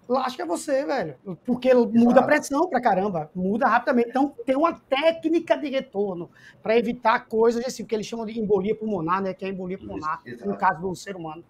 lasca 0.08 0.46
você, 0.46 0.84
velho. 0.86 1.16
Porque 1.44 1.72
muda 1.74 2.20
a 2.20 2.22
pressão 2.22 2.68
pra 2.68 2.80
caramba, 2.80 3.30
muda 3.34 3.68
rapidamente. 3.68 4.08
Então, 4.08 4.34
tem 4.44 4.56
uma 4.56 4.72
técnica 4.72 5.56
de 5.56 5.68
retorno 5.68 6.30
para 6.62 6.76
evitar 6.76 7.26
coisas 7.26 7.64
assim, 7.64 7.84
que 7.84 7.94
eles 7.94 8.06
chamam 8.06 8.24
de 8.24 8.40
embolia 8.40 8.74
pulmonar, 8.74 9.22
né? 9.22 9.34
Que 9.34 9.44
é 9.44 9.48
embolia 9.48 9.76
pulmonar, 9.76 10.22
Isso, 10.24 10.48
no 10.48 10.56
caso 10.56 10.80
do 10.80 10.94
ser 10.96 11.14
humano. 11.14 11.44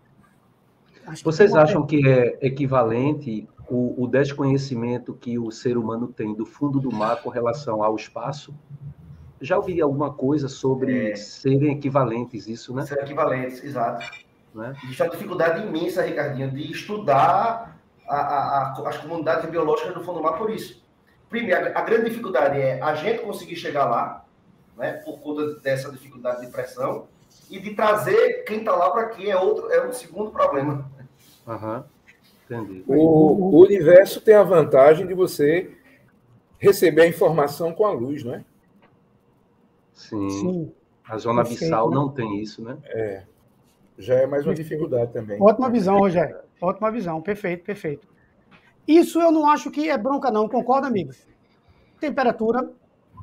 Acho 1.06 1.24
Vocês 1.24 1.52
que 1.52 1.58
acham 1.58 1.86
que 1.86 2.06
é 2.06 2.38
equivalente 2.42 3.48
o, 3.70 4.02
o, 4.02 4.06
desconhecimento 4.06 5.14
que 5.14 5.38
o 5.38 5.50
ser 5.50 5.78
humano 5.78 6.08
tem 6.08 6.34
do 6.34 6.44
fundo 6.44 6.80
do 6.80 6.92
mar 6.92 7.22
com 7.22 7.30
relação 7.30 7.82
ao 7.82 7.96
espaço? 7.96 8.54
Já 9.40 9.56
ouvi 9.56 9.80
alguma 9.80 10.12
coisa 10.12 10.48
sobre 10.48 11.12
é. 11.12 11.16
serem 11.16 11.72
equivalentes, 11.72 12.48
isso, 12.48 12.74
né? 12.74 12.84
Serem 12.84 13.04
equivalentes, 13.04 13.62
exato. 13.62 14.04
Né? 14.54 14.74
Existe 14.84 15.02
uma 15.02 15.10
dificuldade 15.10 15.66
imensa, 15.66 16.02
Ricardinho, 16.02 16.50
de 16.50 16.70
estudar 16.70 17.76
a, 18.08 18.16
a, 18.16 18.88
as 18.88 18.96
comunidades 18.98 19.48
biológicas 19.50 19.94
do 19.94 20.02
fundo 20.02 20.18
do 20.18 20.22
mar 20.22 20.38
por 20.38 20.50
isso. 20.50 20.82
Primeiro, 21.28 21.76
a, 21.76 21.82
grande 21.82 22.08
dificuldade 22.08 22.58
é 22.58 22.80
a 22.80 22.94
gente 22.94 23.22
conseguir 23.22 23.56
chegar 23.56 23.84
lá, 23.84 24.24
né, 24.76 24.94
por 25.04 25.18
conta 25.20 25.60
dessa 25.60 25.90
dificuldade 25.90 26.40
de 26.40 26.50
pressão, 26.50 27.06
e 27.50 27.58
de 27.58 27.74
trazer 27.74 28.44
quem 28.44 28.60
está 28.60 28.74
lá 28.74 28.90
para 28.90 29.02
aqui 29.02 29.30
é 29.30 29.36
outro, 29.36 29.70
é 29.70 29.86
um 29.86 29.92
segundo 29.92 30.30
problema. 30.30 30.90
Uhum. 31.46 31.82
Entendi. 32.44 32.84
O, 32.86 33.56
o 33.56 33.60
universo 33.60 34.20
tem 34.20 34.34
a 34.34 34.42
vantagem 34.42 35.06
de 35.06 35.14
você 35.14 35.70
receber 36.58 37.02
a 37.02 37.06
informação 37.06 37.72
com 37.72 37.86
a 37.86 37.92
luz, 37.92 38.24
não 38.24 38.34
é? 38.34 38.44
Sim. 39.92 40.30
Sim. 40.30 40.72
A 41.06 41.18
zona 41.18 41.42
abissal 41.42 41.90
não 41.90 42.10
tem 42.10 42.40
isso, 42.40 42.62
né? 42.62 42.76
É. 42.86 43.22
Já 43.98 44.14
é 44.14 44.26
mais 44.26 44.46
uma 44.46 44.54
dificuldade 44.54 45.12
também. 45.12 45.42
Ótima 45.42 45.68
visão, 45.68 45.98
Rogério. 45.98 46.36
Ótima 46.60 46.90
visão, 46.90 47.20
perfeito, 47.20 47.64
perfeito. 47.64 48.06
Isso 48.86 49.20
eu 49.20 49.32
não 49.32 49.50
acho 49.50 49.70
que 49.70 49.90
é 49.90 49.98
bronca, 49.98 50.30
não, 50.30 50.48
concordo, 50.48 50.86
amigos? 50.86 51.26
Temperatura, 52.00 52.70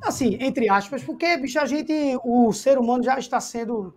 assim, 0.04 0.36
entre 0.40 0.68
aspas, 0.68 1.02
porque, 1.02 1.36
bicho, 1.38 1.58
a 1.58 1.64
gente, 1.64 1.92
o 2.22 2.52
ser 2.52 2.78
humano 2.78 3.02
já 3.02 3.18
está 3.18 3.40
sendo 3.40 3.94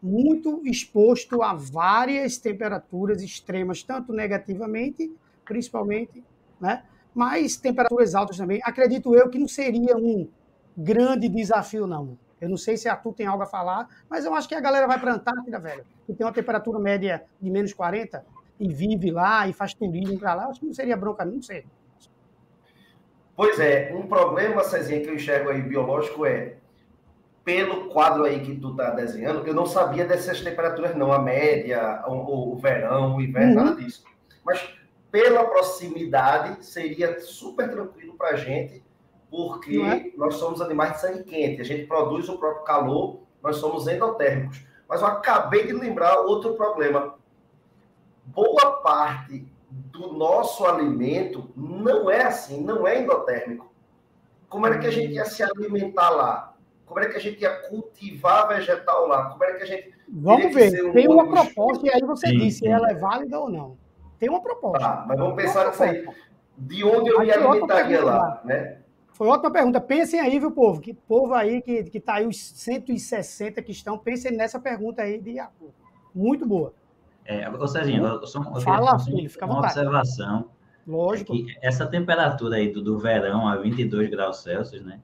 muito 0.00 0.62
exposto 0.64 1.42
a 1.42 1.52
várias 1.52 2.38
temperaturas 2.38 3.22
extremas, 3.22 3.82
tanto 3.82 4.12
negativamente, 4.12 5.12
principalmente, 5.44 6.24
né? 6.60 6.84
Mas 7.12 7.56
temperaturas 7.56 8.14
altas 8.14 8.36
também. 8.36 8.60
Acredito 8.62 9.14
eu 9.16 9.28
que 9.28 9.38
não 9.38 9.48
seria 9.48 9.96
um 9.96 10.28
grande 10.76 11.28
desafio, 11.28 11.86
não. 11.86 12.16
Eu 12.40 12.48
não 12.48 12.56
sei 12.56 12.76
se 12.76 12.88
a 12.88 12.96
Tu 12.96 13.12
tem 13.12 13.26
algo 13.26 13.42
a 13.42 13.46
falar, 13.46 13.88
mas 14.08 14.24
eu 14.24 14.34
acho 14.34 14.48
que 14.48 14.54
a 14.54 14.60
galera 14.60 14.86
vai 14.86 14.98
para 14.98 15.12
a 15.12 15.14
Antártida, 15.14 15.58
velho, 15.58 15.84
que 16.06 16.14
tem 16.14 16.26
uma 16.26 16.32
temperatura 16.32 16.78
média 16.78 17.24
de 17.40 17.50
menos 17.50 17.72
40, 17.72 18.24
e 18.58 18.68
vive 18.68 19.10
lá 19.10 19.48
e 19.48 19.52
faz 19.52 19.72
turismo 19.72 20.18
para 20.18 20.34
lá, 20.34 20.46
acho 20.46 20.60
que 20.60 20.66
não 20.66 20.74
seria 20.74 20.96
bronca, 20.96 21.24
não 21.24 21.40
sei. 21.40 21.64
Pois 23.34 23.58
é, 23.58 23.90
um 23.94 24.06
problema, 24.06 24.62
Cezinha, 24.62 25.00
que 25.00 25.08
eu 25.08 25.14
enxergo 25.14 25.48
aí 25.48 25.62
biológico 25.62 26.26
é 26.26 26.56
pelo 27.42 27.88
quadro 27.88 28.24
aí 28.24 28.40
que 28.40 28.54
tu 28.54 28.76
tá 28.76 28.90
desenhando, 28.90 29.46
eu 29.46 29.54
não 29.54 29.64
sabia 29.64 30.04
dessas 30.04 30.42
temperaturas, 30.42 30.94
não, 30.94 31.10
a 31.10 31.18
média, 31.18 32.04
o, 32.06 32.52
o 32.52 32.56
verão, 32.56 33.16
o 33.16 33.22
inverno, 33.22 33.58
uhum. 33.58 33.64
nada 33.64 33.76
disso. 33.76 34.04
Mas 34.44 34.62
pela 35.10 35.44
proximidade, 35.44 36.64
seria 36.64 37.18
super 37.20 37.70
tranquilo 37.70 38.14
para 38.14 38.30
a 38.30 38.36
gente, 38.36 38.82
porque 39.30 39.80
é? 39.80 40.10
nós 40.16 40.34
somos 40.34 40.60
animais 40.60 40.94
de 40.94 41.00
sangue 41.00 41.24
quente, 41.24 41.60
a 41.60 41.64
gente 41.64 41.86
produz 41.86 42.28
o 42.28 42.36
próprio 42.36 42.64
calor, 42.64 43.20
nós 43.42 43.56
somos 43.56 43.86
endotérmicos. 43.86 44.62
Mas 44.88 45.00
eu 45.00 45.06
acabei 45.06 45.66
de 45.66 45.72
lembrar 45.72 46.20
outro 46.22 46.54
problema. 46.54 47.14
Boa 48.26 48.72
parte 48.82 49.46
do 49.70 50.12
nosso 50.12 50.66
alimento 50.66 51.48
não 51.56 52.10
é 52.10 52.22
assim, 52.22 52.60
não 52.60 52.86
é 52.86 53.00
endotérmico. 53.00 53.72
Como 54.48 54.66
era 54.66 54.80
que 54.80 54.88
a 54.88 54.90
gente 54.90 55.12
ia 55.12 55.24
se 55.24 55.44
alimentar 55.44 56.10
lá? 56.10 56.54
Como 56.84 56.98
era 56.98 57.08
que 57.08 57.16
a 57.16 57.20
gente 57.20 57.40
ia 57.40 57.54
cultivar 57.68 58.48
vegetal 58.48 59.06
lá? 59.06 59.30
Como 59.30 59.44
era 59.44 59.56
que 59.56 59.62
a 59.62 59.66
gente. 59.66 59.94
Vamos 60.08 60.52
ver, 60.52 60.84
um 60.84 60.92
tem 60.92 61.06
uma 61.06 61.28
proposta, 61.30 61.86
e 61.86 61.90
aí 61.90 62.00
você 62.00 62.26
sim, 62.26 62.38
disse 62.38 62.58
se 62.58 62.66
ela 62.66 62.90
é 62.90 62.94
válida 62.94 63.38
ou 63.38 63.48
não. 63.48 63.78
Tem 64.18 64.28
uma 64.28 64.42
proposta. 64.42 64.80
Tá, 64.80 65.04
mas 65.06 65.16
vamos 65.16 65.36
pensar 65.36 65.68
nisso 65.68 65.82
aí. 65.84 66.04
De 66.58 66.84
onde 66.84 67.10
eu 67.10 67.20
me 67.20 67.30
alimentaria 67.30 68.04
lá, 68.04 68.40
né? 68.44 68.79
Foi 69.20 69.28
ótima 69.28 69.50
pergunta. 69.50 69.78
Pensem 69.82 70.18
aí, 70.18 70.38
viu, 70.38 70.50
povo? 70.50 70.80
Que 70.80 70.94
povo 70.94 71.34
aí 71.34 71.60
que, 71.60 71.84
que 71.84 72.00
tá 72.00 72.14
aí, 72.14 72.26
os 72.26 72.40
160 72.40 73.60
que 73.60 73.70
estão, 73.70 73.98
pensem 73.98 74.34
nessa 74.34 74.58
pergunta 74.58 75.02
aí 75.02 75.20
de 75.20 75.36
Muito 76.14 76.46
boa. 76.46 76.72
É, 77.26 77.46
ou 77.46 77.68
seja, 77.68 77.90
eu 77.90 78.26
só, 78.26 78.40
eu 78.42 78.62
Fala, 78.62 78.98
filho, 78.98 79.28
fica 79.28 79.44
à 79.44 79.48
Uma 79.50 79.58
observação. 79.58 80.46
Lógico. 80.88 81.34
É 81.34 81.68
essa 81.68 81.86
temperatura 81.86 82.56
aí 82.56 82.72
do, 82.72 82.80
do 82.80 82.98
verão 82.98 83.46
a 83.46 83.56
22 83.56 84.08
graus 84.08 84.42
Celsius, 84.42 84.82
né? 84.82 84.98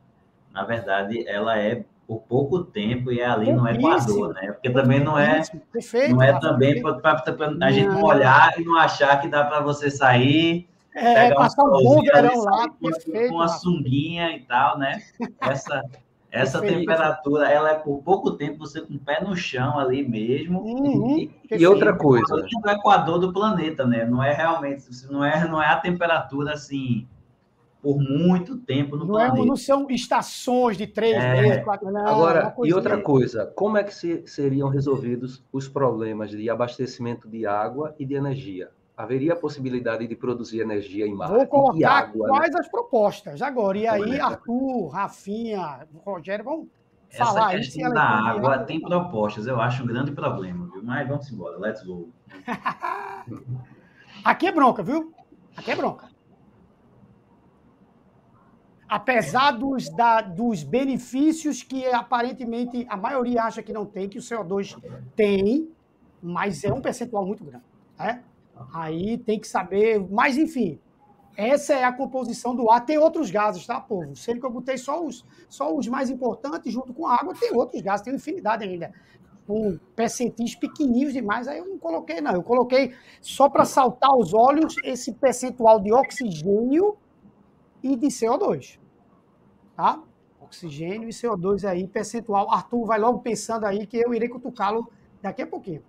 na 0.50 0.64
verdade, 0.64 1.28
ela 1.28 1.58
é 1.58 1.84
por 2.06 2.22
pouco 2.22 2.64
tempo 2.64 3.12
e 3.12 3.20
é 3.20 3.26
ali 3.26 3.52
no 3.52 3.68
Equador, 3.68 4.32
né? 4.32 4.52
Porque 4.52 4.70
também 4.70 4.98
não 4.98 5.18
é, 5.18 5.42
perfeito, 5.70 6.14
não 6.14 6.22
é 6.22 6.40
também 6.40 6.80
para 6.80 7.22
a 7.60 7.70
gente 7.70 8.02
olhar 8.02 8.58
e 8.58 8.64
não 8.64 8.78
achar 8.78 9.20
que 9.20 9.28
dá 9.28 9.44
para 9.44 9.60
você 9.60 9.90
sair, 9.90 10.66
é, 10.96 11.34
passar 11.34 11.64
um 11.64 11.70
bom 11.70 12.02
verão 12.02 12.42
lá, 12.42 12.68
com 12.68 13.34
uma 13.34 13.48
sunguinha 13.48 14.36
e 14.36 14.40
tal, 14.40 14.78
né? 14.78 15.02
Essa 15.40 15.82
essa 16.36 16.60
temperatura, 16.60 17.50
ela 17.50 17.70
é 17.70 17.74
por 17.74 18.02
pouco 18.02 18.32
tempo 18.32 18.58
você 18.58 18.80
com 18.82 18.94
o 18.94 18.98
pé 18.98 19.22
no 19.22 19.34
chão 19.34 19.78
ali 19.78 20.06
mesmo. 20.06 20.60
Uhum, 20.60 21.18
e, 21.18 21.30
e, 21.50 21.66
outra 21.66 21.96
coisa, 21.96 22.26
no 22.62 22.70
Equador 22.70 23.18
do 23.18 23.32
planeta, 23.32 23.86
né? 23.86 24.04
Não 24.04 24.22
é 24.22 24.34
realmente, 24.34 24.84
não 25.10 25.24
é, 25.24 25.48
não 25.48 25.62
é 25.62 25.68
a 25.68 25.76
temperatura 25.76 26.52
assim 26.52 27.06
por 27.80 27.98
muito 27.98 28.58
tempo 28.58 28.96
no 28.96 29.06
não 29.06 29.14
planeta. 29.14 29.42
É, 29.42 29.46
não 29.46 29.56
são 29.56 29.86
estações 29.88 30.76
de 30.76 30.86
três 30.86 31.16
é. 31.16 31.40
meses, 31.40 31.64
quatro 31.64 31.90
não, 31.90 32.06
Agora, 32.06 32.54
e 32.64 32.74
outra 32.74 33.00
coisa, 33.00 33.46
como 33.54 33.78
é 33.78 33.84
que 33.84 33.94
se, 33.94 34.22
seriam 34.26 34.68
resolvidos 34.68 35.42
os 35.52 35.68
problemas 35.68 36.30
de 36.30 36.50
abastecimento 36.50 37.28
de 37.28 37.46
água 37.46 37.94
e 37.98 38.04
de 38.04 38.14
energia? 38.14 38.70
Haveria 38.96 39.34
a 39.34 39.36
possibilidade 39.36 40.06
de 40.06 40.16
produzir 40.16 40.60
energia 40.60 41.06
em 41.06 41.14
mar 41.14 41.28
Vou 41.28 41.46
colocar 41.46 41.90
água, 41.90 42.26
né? 42.26 42.34
quais 42.34 42.52
né? 42.52 42.60
as 42.60 42.68
propostas 42.68 43.42
agora. 43.42 43.76
E 43.76 43.86
aí, 43.86 44.18
Arthur, 44.18 44.88
Rafinha, 44.88 45.86
Rogério 46.04 46.44
vão 46.44 46.68
Essa 47.10 47.26
falar 47.26 47.50
questão 47.56 47.82
isso. 47.82 47.94
da 47.94 48.02
água 48.02 48.58
tem 48.60 48.80
propostas, 48.80 49.46
eu 49.46 49.60
acho 49.60 49.82
um 49.82 49.86
grande 49.86 50.12
problema, 50.12 50.66
viu? 50.72 50.82
Mas 50.82 51.06
vamos 51.06 51.30
embora, 51.30 51.58
let's 51.58 51.82
go. 51.84 52.08
Aqui 54.24 54.46
é 54.46 54.52
bronca, 54.52 54.82
viu? 54.82 55.12
Aqui 55.54 55.72
é 55.72 55.76
bronca 55.76 56.08
apesar 58.88 59.52
dos, 59.52 59.88
da, 59.90 60.20
dos 60.20 60.62
benefícios 60.62 61.62
que 61.62 61.86
aparentemente 61.86 62.86
a 62.88 62.96
maioria 62.96 63.42
acha 63.42 63.62
que 63.62 63.72
não 63.72 63.84
tem, 63.84 64.08
que 64.08 64.18
o 64.18 64.22
CO2 64.22 64.80
tem, 65.14 65.68
mas 66.22 66.62
é 66.64 66.72
um 66.72 66.80
percentual 66.80 67.26
muito 67.26 67.44
grande. 67.44 67.64
Né? 67.98 68.22
Aí 68.72 69.18
tem 69.18 69.38
que 69.38 69.46
saber, 69.46 70.00
mas 70.10 70.36
enfim, 70.38 70.80
essa 71.36 71.74
é 71.74 71.84
a 71.84 71.92
composição 71.92 72.56
do 72.56 72.70
ar. 72.70 72.84
Tem 72.84 72.96
outros 72.96 73.30
gases, 73.30 73.66
tá, 73.66 73.78
povo? 73.78 74.16
Sendo 74.16 74.40
que 74.40 74.46
eu 74.46 74.50
botei 74.50 74.78
só 74.78 75.04
os, 75.04 75.24
só 75.48 75.74
os 75.74 75.86
mais 75.86 76.08
importantes 76.08 76.72
junto 76.72 76.94
com 76.94 77.06
a 77.06 77.14
água, 77.14 77.34
tem 77.38 77.54
outros 77.54 77.82
gases, 77.82 78.04
tem 78.04 78.14
infinidade 78.14 78.64
ainda. 78.64 78.92
Com 79.46 79.78
percentis 79.94 80.54
pequenininhos 80.54 81.12
demais, 81.12 81.46
aí 81.46 81.58
eu 81.58 81.66
não 81.66 81.78
coloquei, 81.78 82.20
não. 82.20 82.32
Eu 82.32 82.42
coloquei 82.42 82.94
só 83.20 83.48
para 83.48 83.64
saltar 83.64 84.16
os 84.16 84.32
olhos 84.32 84.74
esse 84.82 85.12
percentual 85.12 85.78
de 85.78 85.92
oxigênio 85.92 86.96
e 87.82 87.94
de 87.94 88.06
CO2. 88.06 88.78
Tá? 89.76 90.02
Oxigênio 90.40 91.08
e 91.08 91.12
CO2 91.12 91.68
aí, 91.68 91.86
percentual. 91.86 92.50
Arthur 92.50 92.86
vai 92.86 92.98
logo 92.98 93.18
pensando 93.18 93.66
aí 93.66 93.86
que 93.86 93.98
eu 93.98 94.14
irei 94.14 94.28
cutucá-lo 94.28 94.90
daqui 95.20 95.42
a 95.42 95.46
pouquinho. 95.46 95.82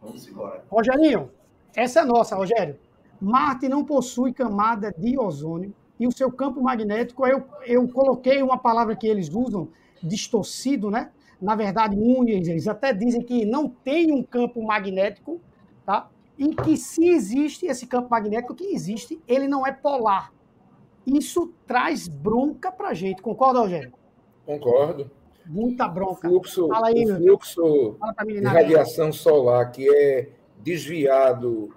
Vamos 0.00 0.26
embora. 0.26 0.64
Rogerinho, 0.70 1.30
essa 1.74 2.00
é 2.00 2.04
nossa, 2.04 2.36
Rogério. 2.36 2.78
Marte 3.20 3.68
não 3.68 3.84
possui 3.84 4.32
camada 4.32 4.92
de 4.96 5.18
ozônio 5.18 5.74
e 5.98 6.06
o 6.06 6.12
seu 6.12 6.32
campo 6.32 6.62
magnético, 6.62 7.26
eu, 7.26 7.44
eu 7.66 7.86
coloquei 7.88 8.42
uma 8.42 8.56
palavra 8.56 8.96
que 8.96 9.06
eles 9.06 9.28
usam, 9.28 9.68
distorcido, 10.02 10.90
né? 10.90 11.10
Na 11.40 11.54
verdade, 11.54 11.96
eles 11.98 12.66
até 12.66 12.92
dizem 12.92 13.22
que 13.22 13.44
não 13.44 13.68
tem 13.68 14.10
um 14.12 14.22
campo 14.22 14.62
magnético, 14.62 15.40
tá? 15.84 16.08
e 16.40 16.54
que 16.54 16.74
se 16.74 17.06
existe 17.06 17.66
esse 17.66 17.86
campo 17.86 18.08
magnético 18.08 18.54
que 18.54 18.64
existe, 18.64 19.20
ele 19.28 19.46
não 19.46 19.66
é 19.66 19.72
polar. 19.72 20.32
Isso 21.06 21.52
traz 21.66 22.08
bronca 22.08 22.72
para 22.72 22.88
a 22.88 22.94
gente. 22.94 23.20
Concorda, 23.20 23.60
Rogério? 23.60 23.92
Concordo. 24.46 25.10
Muita 25.46 25.88
bronca. 25.88 26.28
O 26.28 26.30
fluxo, 26.30 26.68
Fala 26.68 26.88
aí, 26.88 27.04
o 27.04 27.16
fluxo 27.16 27.98
de 28.26 28.40
radiação 28.40 29.12
solar 29.12 29.70
que 29.72 29.88
é 29.88 30.28
desviado 30.58 31.74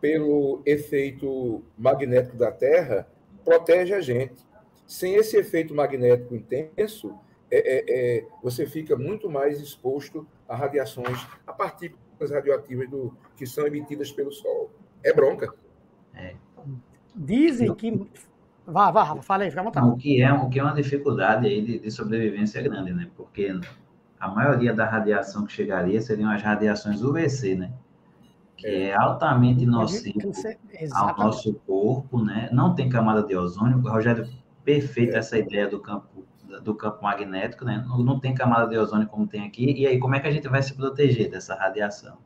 pelo 0.00 0.60
efeito 0.66 1.62
magnético 1.78 2.36
da 2.36 2.50
Terra 2.50 3.06
protege 3.44 3.94
a 3.94 4.00
gente. 4.00 4.44
Sem 4.86 5.14
esse 5.14 5.36
efeito 5.36 5.74
magnético 5.74 6.34
intenso, 6.34 7.14
é, 7.50 7.58
é, 7.58 7.84
é, 8.18 8.26
você 8.42 8.66
fica 8.66 8.96
muito 8.96 9.30
mais 9.30 9.60
exposto 9.60 10.26
a 10.48 10.56
radiações, 10.56 11.26
a 11.46 11.52
partículas 11.52 12.30
radioativas 12.30 12.88
do, 12.90 13.16
que 13.36 13.46
são 13.46 13.66
emitidas 13.66 14.10
pelo 14.10 14.32
Sol. 14.32 14.70
É 15.04 15.12
bronca. 15.12 15.54
É. 16.14 16.34
Dizem 17.14 17.74
que. 17.74 18.08
Vá, 18.72 18.90
vá, 18.90 19.02
Rafa, 19.02 19.22
fala 19.22 19.44
aí, 19.44 19.50
fica 19.50 19.60
à 19.60 19.64
vontade. 19.64 19.86
O 19.86 19.96
que 19.96 20.22
é, 20.22 20.32
o 20.32 20.48
que 20.48 20.58
é 20.58 20.62
uma 20.62 20.74
dificuldade 20.74 21.46
aí 21.46 21.62
de, 21.62 21.78
de 21.78 21.90
sobrevivência 21.90 22.62
grande, 22.62 22.92
né? 22.92 23.08
Porque 23.16 23.54
a 24.18 24.28
maioria 24.28 24.72
da 24.72 24.84
radiação 24.84 25.44
que 25.44 25.52
chegaria 25.52 26.00
seriam 26.00 26.30
as 26.30 26.42
radiações 26.42 27.02
UVC, 27.02 27.54
né? 27.54 27.72
Que 28.56 28.66
é, 28.66 28.88
é 28.88 28.94
altamente 28.94 29.66
nocivo 29.66 30.32
ao 30.94 31.16
nosso 31.16 31.54
corpo, 31.66 32.22
né? 32.24 32.48
Não 32.52 32.74
tem 32.74 32.88
camada 32.88 33.22
de 33.22 33.36
ozônio. 33.36 33.80
Rogério, 33.80 34.28
perfeito 34.64 35.16
essa 35.16 35.38
ideia 35.38 35.68
do 35.68 35.80
campo 35.80 36.24
do 36.62 36.74
campo 36.74 37.02
magnético, 37.02 37.64
né? 37.64 37.82
Não, 37.86 37.98
não 37.98 38.20
tem 38.20 38.34
camada 38.34 38.66
de 38.66 38.76
ozônio 38.76 39.08
como 39.08 39.26
tem 39.26 39.46
aqui. 39.46 39.72
E 39.72 39.86
aí, 39.86 39.98
como 39.98 40.14
é 40.14 40.20
que 40.20 40.28
a 40.28 40.30
gente 40.30 40.48
vai 40.48 40.62
se 40.62 40.74
proteger 40.74 41.30
dessa 41.30 41.54
radiação? 41.54 42.18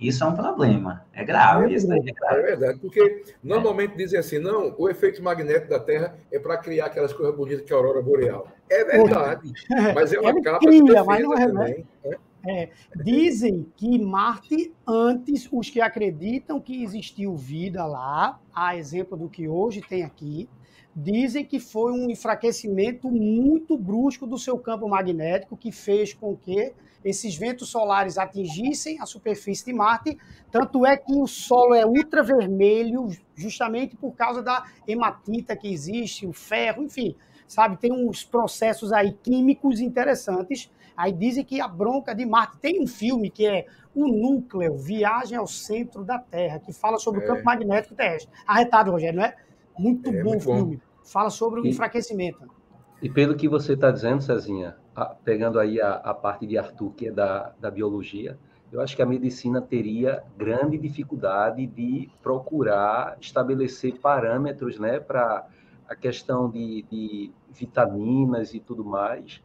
Isso 0.00 0.22
é 0.22 0.26
um 0.28 0.34
problema, 0.34 1.04
é 1.12 1.24
grave. 1.24 1.72
É, 1.72 1.76
isso 1.76 1.92
é, 1.92 1.98
grave. 1.98 2.40
é 2.40 2.42
verdade, 2.42 2.78
porque 2.78 3.24
normalmente 3.42 3.96
dizem 3.96 4.18
assim, 4.18 4.38
não, 4.38 4.74
o 4.78 4.88
efeito 4.88 5.22
magnético 5.22 5.70
da 5.70 5.80
Terra 5.80 6.16
é 6.30 6.38
para 6.38 6.56
criar 6.56 6.86
aquelas 6.86 7.12
coisas 7.12 7.34
bonitas 7.34 7.62
que 7.62 7.72
a 7.72 7.76
aurora 7.76 8.00
boreal. 8.00 8.46
É 8.70 8.84
verdade, 8.84 9.52
mas 9.94 10.12
é 10.12 10.20
uma 10.20 10.40
capa 10.40 10.58
cria, 10.60 10.82
de 10.82 11.02
mas 11.04 11.22
não 11.22 11.34
é 11.34 11.46
também. 11.46 11.86
Né? 12.04 12.16
É, 12.46 12.70
dizem 12.94 13.66
que 13.76 13.98
Marte, 13.98 14.72
antes, 14.86 15.48
os 15.50 15.68
que 15.68 15.80
acreditam 15.80 16.60
que 16.60 16.82
existiu 16.84 17.34
vida 17.34 17.84
lá, 17.84 18.40
a 18.54 18.76
exemplo 18.76 19.18
do 19.18 19.28
que 19.28 19.48
hoje 19.48 19.80
tem 19.80 20.04
aqui, 20.04 20.48
dizem 20.94 21.44
que 21.44 21.58
foi 21.58 21.92
um 21.92 22.08
enfraquecimento 22.08 23.10
muito 23.10 23.76
brusco 23.76 24.26
do 24.26 24.38
seu 24.38 24.58
campo 24.58 24.88
magnético 24.88 25.56
que 25.56 25.72
fez 25.72 26.14
com 26.14 26.36
que 26.36 26.72
esses 27.08 27.36
ventos 27.36 27.68
solares 27.68 28.18
atingissem 28.18 29.00
a 29.00 29.06
superfície 29.06 29.64
de 29.64 29.72
Marte, 29.72 30.18
tanto 30.50 30.84
é 30.84 30.96
que 30.96 31.14
o 31.14 31.26
solo 31.26 31.74
é 31.74 31.86
ultravermelho 31.86 33.08
justamente 33.34 33.96
por 33.96 34.14
causa 34.14 34.42
da 34.42 34.64
hematita 34.86 35.56
que 35.56 35.72
existe, 35.72 36.26
o 36.26 36.32
ferro, 36.32 36.82
enfim, 36.82 37.16
sabe, 37.46 37.76
tem 37.76 37.92
uns 37.92 38.24
processos 38.24 38.92
aí 38.92 39.12
químicos 39.12 39.80
interessantes. 39.80 40.70
Aí 40.96 41.12
dizem 41.12 41.44
que 41.44 41.60
a 41.60 41.68
bronca 41.68 42.12
de 42.12 42.26
Marte 42.26 42.58
tem 42.58 42.82
um 42.82 42.86
filme 42.86 43.30
que 43.30 43.46
é 43.46 43.66
O 43.94 44.08
Núcleo, 44.08 44.76
Viagem 44.76 45.38
ao 45.38 45.46
Centro 45.46 46.04
da 46.04 46.18
Terra, 46.18 46.58
que 46.58 46.72
fala 46.72 46.98
sobre 46.98 47.20
é. 47.20 47.24
o 47.24 47.26
campo 47.28 47.44
magnético 47.44 47.94
terrestre. 47.94 48.30
Arretado, 48.44 48.90
Rogério, 48.90 49.20
não 49.20 49.24
é? 49.24 49.36
Muito 49.78 50.10
é, 50.10 50.22
bom 50.22 50.30
muito 50.30 50.44
filme. 50.44 50.76
Bom 50.76 50.88
fala 51.08 51.30
sobre 51.30 51.60
o 51.60 51.66
enfraquecimento. 51.66 52.57
E 53.00 53.08
pelo 53.08 53.36
que 53.36 53.48
você 53.48 53.74
está 53.74 53.90
dizendo, 53.90 54.22
Cezinha, 54.22 54.76
a, 54.94 55.06
pegando 55.06 55.60
aí 55.60 55.80
a, 55.80 55.94
a, 55.94 56.12
parte 56.12 56.46
de 56.46 56.58
Arthur, 56.58 56.92
que 56.94 57.08
é 57.08 57.12
da, 57.12 57.54
da 57.60 57.70
biologia, 57.70 58.36
eu 58.72 58.80
acho 58.80 58.96
que 58.96 59.02
a 59.02 59.06
medicina 59.06 59.62
teria 59.62 60.24
grande 60.36 60.76
dificuldade 60.76 61.64
de 61.66 62.10
procurar 62.20 63.16
estabelecer 63.20 63.98
parâmetros 64.00 64.78
né, 64.78 64.98
para 64.98 65.46
a 65.88 65.94
questão 65.94 66.50
de, 66.50 66.84
de 66.90 67.32
vitaminas 67.50 68.52
e 68.52 68.60
tudo 68.60 68.84
mais, 68.84 69.40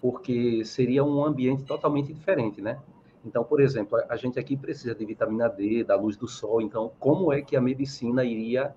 porque 0.00 0.64
seria 0.64 1.04
um 1.04 1.24
ambiente 1.24 1.64
totalmente 1.64 2.12
diferente, 2.12 2.60
né? 2.60 2.78
Então, 3.24 3.42
por 3.42 3.60
exemplo, 3.60 3.98
a 4.08 4.16
gente 4.16 4.38
aqui 4.38 4.56
precisa 4.56 4.94
de 4.94 5.04
vitamina 5.04 5.48
D, 5.48 5.82
da 5.82 5.96
luz 5.96 6.16
do 6.16 6.28
sol. 6.28 6.60
Então, 6.60 6.92
como 7.00 7.32
é 7.32 7.42
que 7.42 7.56
a 7.56 7.60
medicina 7.60 8.24
iria 8.24 8.74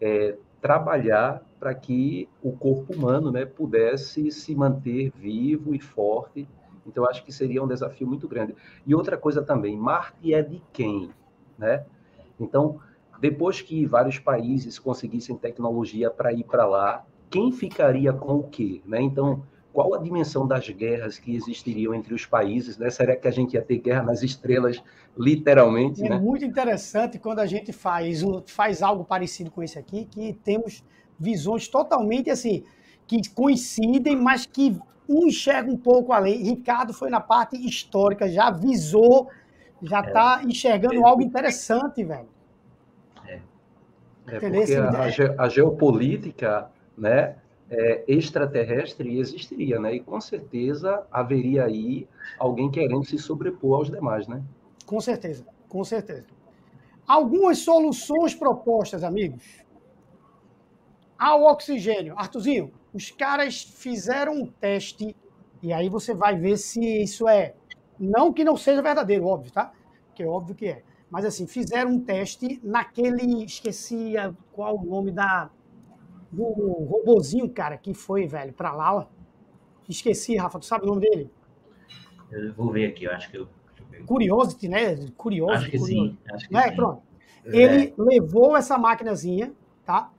é, 0.00 0.36
trabalhar 0.62 1.42
para 1.58 1.74
que 1.74 2.28
o 2.40 2.52
corpo 2.52 2.94
humano 2.94 3.32
né, 3.32 3.44
pudesse 3.44 4.30
se 4.30 4.54
manter 4.54 5.12
vivo 5.14 5.74
e 5.74 5.80
forte? 5.80 6.48
Então, 6.86 7.04
acho 7.04 7.24
que 7.24 7.32
seria 7.32 7.62
um 7.62 7.66
desafio 7.66 8.06
muito 8.06 8.28
grande. 8.28 8.54
E 8.86 8.94
outra 8.94 9.16
coisa 9.16 9.42
também, 9.42 9.76
Marte 9.76 10.32
é 10.32 10.40
de 10.40 10.62
quem? 10.72 11.10
Né? 11.58 11.84
Então, 12.38 12.80
depois 13.20 13.60
que 13.60 13.84
vários 13.86 14.18
países 14.18 14.78
conseguissem 14.78 15.36
tecnologia 15.36 16.10
para 16.10 16.32
ir 16.32 16.44
para 16.44 16.64
lá, 16.64 17.04
quem 17.28 17.50
ficaria 17.50 18.12
com 18.12 18.36
o 18.36 18.42
quê? 18.44 18.80
Né? 18.86 19.02
Então, 19.02 19.42
qual 19.72 19.94
a 19.94 19.98
dimensão 19.98 20.46
das 20.46 20.68
guerras 20.68 21.18
que 21.18 21.34
existiriam 21.34 21.94
entre 21.94 22.12
os 22.14 22.26
países, 22.26 22.76
né? 22.76 22.90
Será 22.90 23.16
que 23.16 23.26
a 23.26 23.30
gente 23.30 23.54
ia 23.54 23.62
ter 23.62 23.78
guerra 23.78 24.02
nas 24.02 24.22
estrelas, 24.22 24.82
literalmente? 25.16 26.04
É 26.04 26.10
né? 26.10 26.18
muito 26.18 26.44
interessante 26.44 27.18
quando 27.18 27.38
a 27.38 27.46
gente 27.46 27.72
faz, 27.72 28.22
faz 28.46 28.82
algo 28.82 29.04
parecido 29.04 29.50
com 29.50 29.62
esse 29.62 29.78
aqui, 29.78 30.04
que 30.04 30.34
temos 30.44 30.84
visões 31.18 31.68
totalmente 31.68 32.30
assim, 32.30 32.64
que 33.06 33.20
coincidem, 33.30 34.14
mas 34.16 34.44
que 34.44 34.76
um 35.08 35.26
enxerga 35.26 35.70
um 35.70 35.76
pouco 35.76 36.12
além. 36.12 36.42
Ricardo 36.42 36.92
foi 36.92 37.08
na 37.08 37.20
parte 37.20 37.56
histórica, 37.56 38.28
já 38.28 38.50
visou, 38.50 39.28
já 39.82 40.00
está 40.00 40.40
é. 40.42 40.46
enxergando 40.46 40.96
é. 40.96 41.08
algo 41.08 41.22
interessante, 41.22 42.04
velho. 42.04 42.28
É, 43.26 43.40
é 44.26 44.40
porque 44.40 44.74
a, 44.76 45.42
a 45.42 45.48
geopolítica, 45.48 46.70
né? 46.96 47.36
É, 47.72 48.04
extraterrestre 48.06 49.18
existiria, 49.18 49.80
né? 49.80 49.94
E 49.94 50.00
com 50.00 50.20
certeza 50.20 51.06
haveria 51.10 51.64
aí 51.64 52.06
alguém 52.38 52.70
querendo 52.70 53.04
se 53.04 53.16
sobrepor 53.16 53.78
aos 53.78 53.90
demais, 53.90 54.28
né? 54.28 54.42
Com 54.84 55.00
certeza, 55.00 55.46
com 55.68 55.82
certeza. 55.82 56.26
Algumas 57.06 57.58
soluções 57.58 58.34
propostas, 58.34 59.02
amigos. 59.02 59.42
Ao 61.18 61.44
oxigênio. 61.44 62.14
Artuzinho, 62.16 62.70
os 62.92 63.10
caras 63.10 63.62
fizeram 63.62 64.34
um 64.34 64.46
teste, 64.46 65.16
e 65.62 65.72
aí 65.72 65.88
você 65.88 66.12
vai 66.12 66.36
ver 66.36 66.58
se 66.58 67.02
isso 67.02 67.26
é. 67.26 67.54
Não 67.98 68.32
que 68.32 68.44
não 68.44 68.56
seja 68.56 68.82
verdadeiro, 68.82 69.24
óbvio, 69.26 69.50
tá? 69.50 69.72
Que 70.14 70.24
é 70.24 70.26
óbvio 70.26 70.54
que 70.54 70.66
é. 70.66 70.82
Mas 71.10 71.24
assim, 71.24 71.46
fizeram 71.46 71.92
um 71.92 72.00
teste 72.00 72.60
naquele. 72.62 73.44
Esqueci 73.44 74.14
qual 74.52 74.76
o 74.76 74.84
nome 74.84 75.10
da 75.10 75.50
do 76.32 76.44
robozinho, 76.44 77.48
cara, 77.50 77.76
que 77.76 77.92
foi, 77.92 78.26
velho, 78.26 78.52
pra 78.52 78.72
lá, 78.72 78.94
ó. 78.94 79.06
Esqueci, 79.88 80.36
Rafa, 80.36 80.58
tu 80.58 80.64
sabe 80.64 80.84
o 80.84 80.88
nome 80.88 81.02
dele? 81.02 81.30
Eu 82.30 82.54
vou 82.54 82.72
ver 82.72 82.86
aqui, 82.86 83.04
eu 83.04 83.12
acho 83.12 83.30
que 83.30 83.36
eu. 83.36 83.46
Curiosity, 84.06 84.68
né? 84.68 84.96
Curiosity. 85.16 85.60
Acho 85.60 85.70
que 85.70 85.78
sim. 85.78 86.18
Acho 86.32 86.48
que 86.48 86.54
né? 86.54 86.70
sim. 86.70 86.76
Pronto. 86.76 87.02
É. 87.44 87.56
Ele 87.56 87.94
levou 87.98 88.56
essa 88.56 88.78
maquinazinha, 88.78 89.52
tá? 89.84 90.10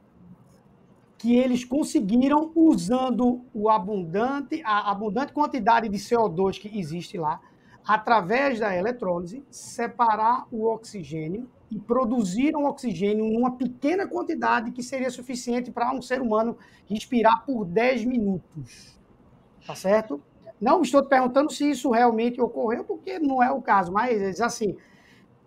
Que 1.18 1.36
eles 1.36 1.66
conseguiram, 1.66 2.51
usando 2.53 3.41
o 3.53 3.70
abundante, 3.70 4.61
a 4.64 4.91
abundante 4.91 5.34
quantidade 5.34 5.89
de 5.89 5.97
CO2 5.97 6.59
que 6.59 6.78
existe 6.78 7.18
lá, 7.18 7.41
através 7.86 8.59
da 8.59 8.76
eletrólise, 8.76 9.43
separar 9.49 10.45
o 10.51 10.66
oxigênio 10.66 11.49
e 11.74 11.80
produziram 11.80 12.65
oxigênio 12.65 13.26
em 13.26 13.36
uma 13.36 13.57
pequena 13.57 14.07
quantidade 14.07 14.71
que 14.71 14.84
seria 14.84 15.09
suficiente 15.09 15.71
para 15.71 15.91
um 15.91 16.01
ser 16.01 16.21
humano 16.21 16.55
respirar 16.86 17.43
por 17.45 17.65
10 17.65 18.05
minutos. 18.05 18.99
Tá 19.65 19.74
certo? 19.74 20.21
Não 20.61 20.82
estou 20.82 21.01
te 21.01 21.09
perguntando 21.09 21.51
se 21.51 21.69
isso 21.69 21.89
realmente 21.89 22.39
ocorreu, 22.39 22.84
porque 22.84 23.17
não 23.17 23.41
é 23.41 23.51
o 23.51 23.61
caso, 23.61 23.91
mas 23.91 24.39
assim, 24.39 24.78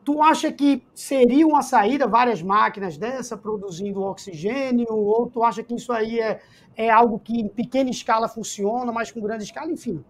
tu 0.04 0.20
acha 0.20 0.50
que 0.50 0.82
seria 0.94 1.46
uma 1.46 1.62
saída 1.62 2.08
várias 2.08 2.42
máquinas 2.42 2.98
dessa 2.98 3.36
produzindo 3.36 4.02
oxigênio, 4.02 4.86
ou 4.90 5.28
tu 5.28 5.44
acha 5.44 5.62
que 5.62 5.74
isso 5.74 5.92
aí 5.92 6.18
é, 6.18 6.40
é 6.76 6.90
algo 6.90 7.20
que 7.20 7.40
em 7.40 7.48
pequena 7.48 7.88
escala 7.88 8.28
funciona, 8.28 8.90
mas 8.90 9.12
com 9.12 9.20
grande 9.20 9.44
escala, 9.44 9.70
enfim? 9.70 10.04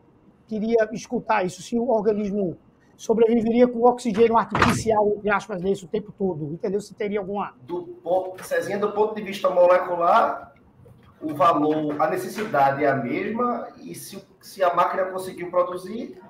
Queria 0.47 0.89
escutar 0.93 1.45
isso, 1.45 1.61
se 1.63 1.79
o 1.79 1.89
organismo 1.89 2.57
sobreviveria 2.97 3.69
com 3.69 3.83
oxigênio 3.85 4.37
artificial, 4.37 5.13
entre 5.17 5.31
aspas, 5.31 5.61
desse 5.61 5.85
o 5.85 5.89
tempo 5.89 6.13
todo? 6.17 6.53
Entendeu? 6.53 6.81
Se 6.81 6.95
teria 6.95 7.21
alguma. 7.21 7.55
Do 7.63 7.83
ponto, 8.03 8.43
Cezinha, 8.45 8.79
do 8.79 8.93
ponto 8.93 9.15
de 9.15 9.23
vista 9.23 9.51
molecular, 9.51 10.55
o 11.21 11.35
valor, 11.35 12.01
a 12.01 12.11
necessidade 12.11 12.85
é 12.85 12.89
a 12.89 12.97
mesma, 12.97 13.69
e 13.83 13.95
se, 13.95 14.23
se 14.41 14.63
a 14.63 14.75
máquina 14.75 15.05
conseguiu 15.07 15.51
produzir, 15.51 16.21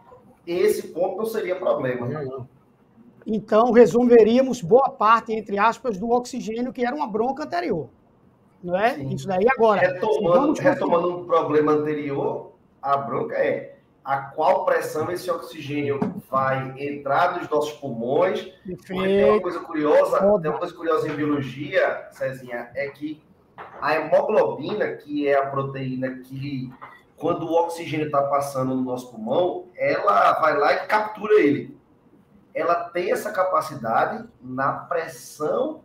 esse 0.46 0.88
ponto 0.88 1.16
não 1.16 1.26
seria 1.26 1.56
problema. 1.56 2.46
Então, 3.26 3.72
resolveríamos 3.72 4.62
boa 4.62 4.88
parte, 4.90 5.32
entre 5.32 5.58
aspas, 5.58 5.98
do 5.98 6.10
oxigênio, 6.10 6.72
que 6.72 6.84
era 6.84 6.94
uma 6.94 7.08
bronca 7.08 7.44
anterior. 7.44 7.88
Não 8.62 8.76
é? 8.76 8.94
Sim. 8.94 9.14
Isso 9.14 9.26
daí 9.26 9.46
agora. 9.56 9.80
Retomando, 9.80 10.60
retomando 10.60 11.18
um 11.18 11.24
problema 11.24 11.72
anterior, 11.72 12.52
a 12.80 12.96
bronca 12.96 13.34
é 13.34 13.75
a 14.06 14.18
qual 14.18 14.64
pressão 14.64 15.10
esse 15.10 15.28
oxigênio 15.28 15.98
vai 16.30 16.80
entrar 16.80 17.36
nos 17.36 17.50
nossos 17.50 17.72
pulmões. 17.72 18.48
Tem 18.86 19.24
uma 19.24 19.40
coisa 19.40 19.58
curiosa, 19.58 20.18
tem 20.40 20.48
uma 20.48 20.58
coisa 20.58 20.72
curiosa 20.72 21.08
em 21.08 21.16
biologia, 21.16 22.06
Cezinha, 22.12 22.70
é 22.76 22.88
que 22.88 23.20
a 23.80 23.96
hemoglobina, 23.96 24.92
que 24.92 25.26
é 25.26 25.36
a 25.36 25.46
proteína 25.46 26.20
que, 26.20 26.72
quando 27.16 27.48
o 27.48 27.54
oxigênio 27.54 28.06
está 28.06 28.22
passando 28.22 28.76
no 28.76 28.82
nosso 28.82 29.10
pulmão, 29.10 29.66
ela 29.74 30.34
vai 30.34 30.56
lá 30.56 30.72
e 30.74 30.86
captura 30.86 31.40
ele. 31.40 31.76
Ela 32.54 32.76
tem 32.90 33.10
essa 33.10 33.32
capacidade 33.32 34.24
na 34.40 34.72
pressão 34.72 35.82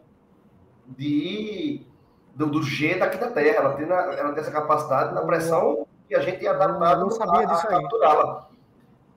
de 0.87 1.87
do, 2.35 2.45
do 2.45 2.61
G 2.61 2.99
daqui 2.99 3.17
da 3.17 3.31
Terra. 3.31 3.57
Ela 3.57 3.73
tem, 3.73 3.87
na, 3.87 3.95
ela 3.95 4.31
tem 4.31 4.41
essa 4.41 4.51
capacidade 4.51 5.11
na 5.15 5.21
pressão 5.21 5.87
e 6.11 6.15
a 6.15 6.19
gente 6.19 6.43
ia 6.43 6.51
adaptado 6.51 6.99
não 6.99 7.09
sabia 7.09 7.47
a, 7.47 7.53
a 7.53 7.67
capturá-la. 7.67 8.49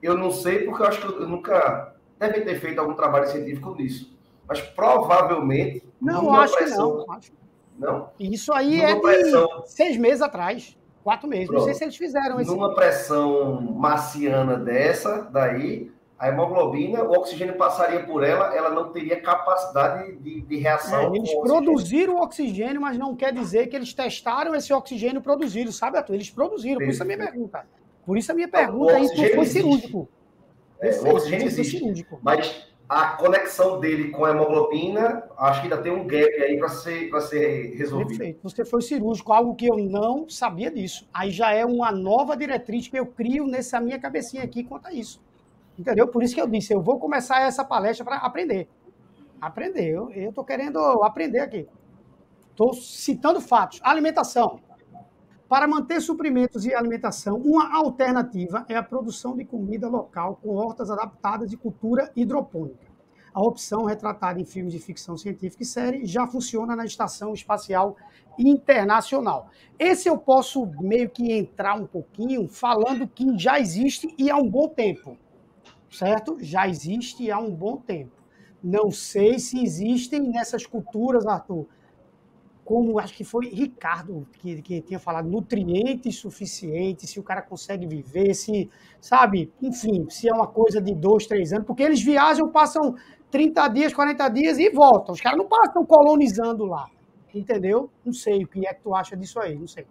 Eu 0.01 0.17
não 0.17 0.31
sei, 0.31 0.61
porque 0.65 0.83
eu 0.83 0.87
acho 0.87 1.01
que 1.01 1.23
eu 1.23 1.29
nunca 1.29 1.95
deve 2.19 2.43
ter 2.43 2.61
feito 2.61 2.79
algum 2.79 2.95
trabalho 2.95 3.27
científico 3.27 3.75
nisso. 3.75 4.17
Mas 4.47 4.61
provavelmente. 4.61 5.83
Não, 6.01 6.33
acho 6.35 6.57
pressão, 6.57 6.91
que 6.91 7.07
não. 7.07 7.15
Acho... 7.15 7.33
Não? 7.77 8.11
Isso 8.21 8.53
aí 8.53 8.81
é 8.81 8.95
pressão... 8.95 9.65
seis 9.67 9.97
meses 9.97 10.23
atrás, 10.23 10.79
quatro 11.03 11.27
meses. 11.27 11.49
Pronto. 11.49 11.59
Não 11.59 11.65
sei 11.65 11.75
se 11.75 11.85
eles 11.85 11.97
fizeram 11.97 12.41
isso. 12.41 12.55
Numa 12.55 12.75
pressão 12.75 13.61
marciana 13.61 14.57
dessa, 14.57 15.23
daí, 15.33 15.91
a 16.19 16.29
hemoglobina, 16.29 17.03
o 17.03 17.11
oxigênio 17.13 17.57
passaria 17.57 18.05
por 18.05 18.23
ela, 18.23 18.55
ela 18.55 18.71
não 18.71 18.91
teria 18.91 19.21
capacidade 19.21 20.17
de, 20.17 20.41
de 20.43 20.57
reação. 20.57 21.13
É, 21.13 21.17
eles 21.17 21.35
produziram 21.35 22.15
o 22.15 22.23
oxigênio, 22.23 22.81
mas 22.81 22.97
não 22.97 23.17
quer 23.17 23.33
dizer 23.33 23.67
que 23.67 23.77
eles 23.77 23.93
testaram 23.93 24.55
esse 24.55 24.73
oxigênio 24.73 25.21
produzido, 25.21 25.73
sabe, 25.73 25.99
Arthur? 25.99 26.15
Eles 26.15 26.31
produziram, 26.31 26.79
por 26.79 26.89
isso 26.89 27.03
a 27.03 27.07
minha 27.07 27.19
pergunta. 27.19 27.67
Por 28.07 28.19
isso 28.19 28.33
a 28.33 28.35
minha 28.35 28.49
pergunta, 28.49 28.99
isso 29.01 29.17
foi 29.17 29.25
existe. 29.25 29.53
cirúrgico. 29.53 30.09
É, 30.81 30.91
o 30.91 31.15
oxigênio 31.15 31.47
existe, 31.47 31.79
cirúrgico. 31.79 32.19
mas 32.23 32.69
a 32.89 33.09
conexão 33.17 33.81
dele 33.81 34.11
com 34.11 34.25
a 34.25 34.31
hemoglobina, 34.31 35.25
acho 35.39 35.63
que 35.63 35.67
ainda 35.67 35.83
tem 35.83 35.91
um 35.91 36.07
gap 36.07 36.43
aí 36.43 36.59
para 36.59 36.69
ser, 36.69 37.11
ser 37.23 37.75
resolvido. 37.77 38.09
Perfeito. 38.09 38.41
Você 38.43 38.65
foi 38.65 38.83
cirúrgico, 38.83 39.33
algo 39.33 39.55
que 39.55 39.67
eu 39.67 39.77
não 39.79 40.29
sabia 40.29 40.71
disso. 40.71 41.09
Aí 41.13 41.31
já 41.31 41.53
é 41.53 41.65
uma 41.65 41.91
nova 41.91 42.37
diretriz 42.37 42.87
que 42.87 42.99
eu 42.99 43.07
crio 43.07 43.47
nessa 43.47 43.81
minha 43.81 43.99
cabecinha 43.99 44.45
aqui 44.45 44.63
quanto 44.63 44.87
a 44.87 44.93
isso. 44.93 45.21
Entendeu? 45.79 46.07
Por 46.09 46.23
isso 46.23 46.35
que 46.35 46.41
eu 46.41 46.49
disse, 46.49 46.73
eu 46.73 46.81
vou 46.81 46.99
começar 46.99 47.41
essa 47.43 47.65
palestra 47.65 48.05
para 48.05 48.17
aprender. 48.19 48.69
Aprender. 49.41 49.93
Eu 49.93 50.29
estou 50.29 50.45
querendo 50.45 50.79
aprender 51.03 51.41
aqui. 51.41 51.69
Estou 52.51 52.73
citando 52.73 53.41
fatos. 53.41 53.81
Alimentação. 53.83 54.61
Para 55.49 55.67
manter 55.67 56.01
suprimentos 56.01 56.65
e 56.65 56.73
alimentação, 56.73 57.37
uma 57.37 57.77
alternativa 57.77 58.65
é 58.69 58.77
a 58.77 58.83
produção 58.83 59.37
de 59.37 59.45
comida 59.45 59.89
local 59.89 60.39
com 60.43 60.55
hortas 60.55 60.91
adaptadas 60.91 61.53
e 61.53 61.57
cultura 61.57 62.11
hidropônica. 62.17 62.95
A 63.35 63.43
opção 63.43 63.85
retratada 63.85 64.41
em 64.41 64.45
filmes 64.45 64.73
de 64.73 64.79
ficção 64.79 65.17
científica 65.17 65.65
e 65.65 65.67
série 65.67 66.07
já 66.07 66.25
funciona 66.27 66.77
na 66.77 66.85
Estação 66.85 67.35
Espacial 67.35 67.97
Internacional. 68.39 69.51
Esse 69.77 70.09
eu 70.09 70.17
posso 70.17 70.65
meio 70.81 71.11
que 71.11 71.33
entrar 71.33 71.75
um 71.75 71.87
pouquinho 71.87 72.49
falando 72.49 73.09
que 73.09 73.37
já 73.37 73.59
existe 73.59 74.15
e 74.17 74.31
há 74.31 74.37
um 74.37 74.49
bom 74.49 74.69
tempo 74.69 75.19
certo? 75.95 76.37
Já 76.41 76.69
existe 76.69 77.31
há 77.31 77.39
um 77.39 77.51
bom 77.51 77.77
tempo. 77.77 78.13
Não 78.63 78.91
sei 78.91 79.39
se 79.39 79.63
existem 79.63 80.21
nessas 80.21 80.67
culturas, 80.67 81.27
Arthur, 81.27 81.67
como 82.65 82.99
acho 82.99 83.15
que 83.15 83.25
foi 83.25 83.49
Ricardo 83.49 84.27
que, 84.33 84.63
que 84.63 84.81
tinha 84.81 84.99
falado, 84.99 85.29
nutrientes 85.29 86.17
suficientes, 86.17 87.11
se 87.11 87.21
o 87.21 87.23
cara 87.23 87.43
consegue 87.43 87.87
viver, 87.87 88.33
se, 88.35 88.71
sabe, 89.01 89.53
enfim, 89.61 90.09
se 90.09 90.29
é 90.29 90.33
uma 90.33 90.47
coisa 90.47 90.81
de 90.81 90.95
dois, 90.95 91.27
três 91.27 91.53
anos, 91.53 91.67
porque 91.67 91.83
eles 91.83 92.03
viajam, 92.03 92.49
passam 92.51 92.95
30 93.31 93.69
dias, 93.69 93.93
40 93.93 94.29
dias 94.31 94.59
e 94.59 94.71
voltam. 94.71 95.13
Os 95.13 95.21
caras 95.21 95.39
não 95.39 95.47
passam 95.47 95.85
colonizando 95.85 96.65
lá. 96.65 96.89
Entendeu? 97.35 97.91
Não 98.05 98.13
sei 98.13 98.45
o 98.45 98.49
que 98.49 98.65
é 98.67 98.73
que 98.73 98.81
tu 98.81 98.95
acha 98.95 99.17
disso 99.17 99.41
aí, 99.41 99.59
não 99.59 99.67
sei. 99.67 99.85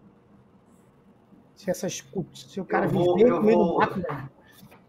Se 1.54 1.70
essas 1.70 2.02
se 2.34 2.62
o 2.62 2.66
cara 2.66 2.88
vou, 2.88 3.16
viver 3.16 3.32
com 3.32 3.42
medo 3.42 3.66
do 3.66 3.78
mato, 3.78 4.02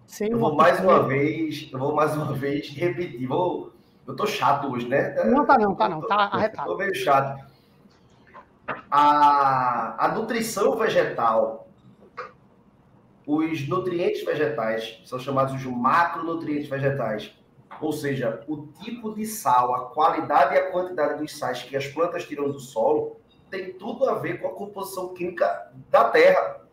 sem 0.07 0.31
eu 0.31 0.39
vou 0.39 0.55
mais 0.55 0.81
uma 0.81 1.03
vez, 1.03 1.69
eu 1.73 1.79
vou 1.79 1.95
mais 1.95 2.15
uma 2.17 2.33
vez 2.33 2.69
repetir. 2.71 3.27
Vou, 3.27 3.73
eu 4.07 4.15
tô 4.15 4.27
chato 4.27 4.69
hoje, 4.69 4.89
né? 4.89 5.25
Não 5.25 5.45
tá 5.45 5.59
não, 5.59 5.75
tá 5.75 5.89
não, 5.89 6.01
tá 6.01 6.15
arretado. 6.15 6.69
Tô 6.69 6.77
meio 6.77 6.95
chato. 6.95 7.45
A, 8.91 10.07
a 10.07 10.09
nutrição 10.09 10.77
vegetal, 10.77 11.69
os 13.27 13.69
nutrientes 13.69 14.25
vegetais, 14.25 15.01
são 15.05 15.19
chamados 15.19 15.61
de 15.61 15.69
macronutrientes 15.69 16.69
vegetais, 16.69 17.35
ou 17.81 17.93
seja, 17.93 18.43
o 18.47 18.69
tipo 18.83 19.15
de 19.15 19.27
sal, 19.27 19.75
a 19.75 19.91
qualidade 19.91 20.55
e 20.55 20.59
a 20.59 20.71
quantidade 20.71 21.19
dos 21.19 21.37
sais 21.37 21.63
que 21.63 21.77
as 21.77 21.87
plantas 21.87 22.25
tiram 22.25 22.51
do 22.51 22.61
solo, 22.61 23.17
tem 23.51 23.73
tudo 23.75 24.09
a 24.09 24.15
ver 24.15 24.41
com 24.41 24.49
a 24.49 24.55
composição 24.55 25.15
química 25.15 25.73
da 25.91 26.05
terra. 26.05 26.64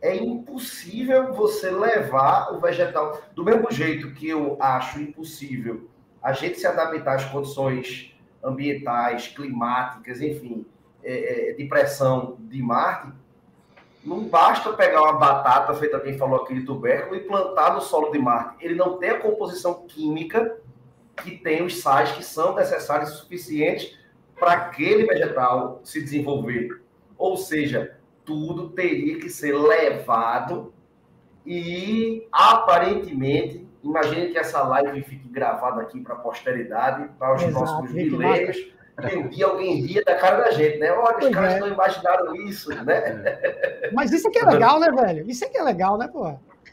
É 0.00 0.16
impossível 0.16 1.32
você 1.34 1.70
levar 1.70 2.52
o 2.54 2.60
vegetal 2.60 3.20
do 3.34 3.44
mesmo 3.44 3.70
jeito 3.70 4.12
que 4.12 4.28
eu 4.28 4.56
acho 4.60 5.00
impossível 5.00 5.88
a 6.22 6.32
gente 6.32 6.58
se 6.58 6.66
adaptar 6.66 7.16
às 7.16 7.24
condições 7.24 8.14
ambientais, 8.42 9.28
climáticas, 9.28 10.20
enfim, 10.20 10.66
é, 11.02 11.50
é, 11.50 11.52
de 11.54 11.64
pressão 11.64 12.36
de 12.40 12.62
Marte, 12.62 13.12
não 14.04 14.24
basta 14.24 14.72
pegar 14.72 15.02
uma 15.02 15.14
batata, 15.14 15.74
feita 15.74 16.00
quem 16.00 16.16
falou 16.16 16.42
aqui 16.42 16.54
de 16.54 16.64
tubérculo, 16.64 17.16
e 17.16 17.20
plantar 17.20 17.74
no 17.74 17.80
solo 17.80 18.10
de 18.10 18.18
Marte. 18.18 18.64
Ele 18.64 18.74
não 18.74 18.98
tem 18.98 19.10
a 19.10 19.20
composição 19.20 19.86
química 19.86 20.58
que 21.16 21.36
tem 21.36 21.62
os 21.62 21.80
sais 21.80 22.12
que 22.12 22.24
são 22.24 22.54
necessários 22.54 23.10
e 23.10 23.16
suficientes 23.16 23.98
para 24.38 24.52
aquele 24.52 25.04
vegetal 25.04 25.80
se 25.84 26.02
desenvolver. 26.02 26.80
Ou 27.18 27.36
seja, 27.36 27.98
tudo 28.30 28.70
teria 28.70 29.18
que 29.18 29.28
ser 29.28 29.52
levado 29.52 30.72
e 31.44 32.28
aparentemente, 32.30 33.66
imagine 33.82 34.28
que 34.28 34.38
essa 34.38 34.62
live 34.62 35.02
fique 35.02 35.28
gravada 35.28 35.82
aqui 35.82 36.00
para 36.00 36.14
a 36.14 36.18
posteridade, 36.18 37.10
para 37.18 37.34
os 37.34 37.42
Exato, 37.42 37.58
próximos 37.58 37.92
milênios. 37.92 38.72
Um 39.16 39.28
dia 39.28 39.46
alguém 39.46 39.80
ria 39.80 40.04
da 40.04 40.14
cara 40.14 40.44
da 40.44 40.50
gente, 40.52 40.78
né? 40.78 40.92
Olha, 40.92 41.16
os 41.16 41.20
pois 41.22 41.34
caras 41.34 41.54
é. 41.54 41.60
não 41.60 41.68
imaginaram 41.68 42.36
isso, 42.36 42.68
né? 42.84 42.98
É. 42.98 43.90
Mas 43.92 44.12
isso 44.12 44.28
é 44.28 44.30
que 44.30 44.38
é 44.38 44.44
legal, 44.44 44.78
né, 44.78 44.90
velho? 44.92 45.28
Isso 45.28 45.44
é 45.44 45.48
que 45.48 45.58
é 45.58 45.62
legal, 45.62 45.98
né, 45.98 46.06
pô? 46.06 46.28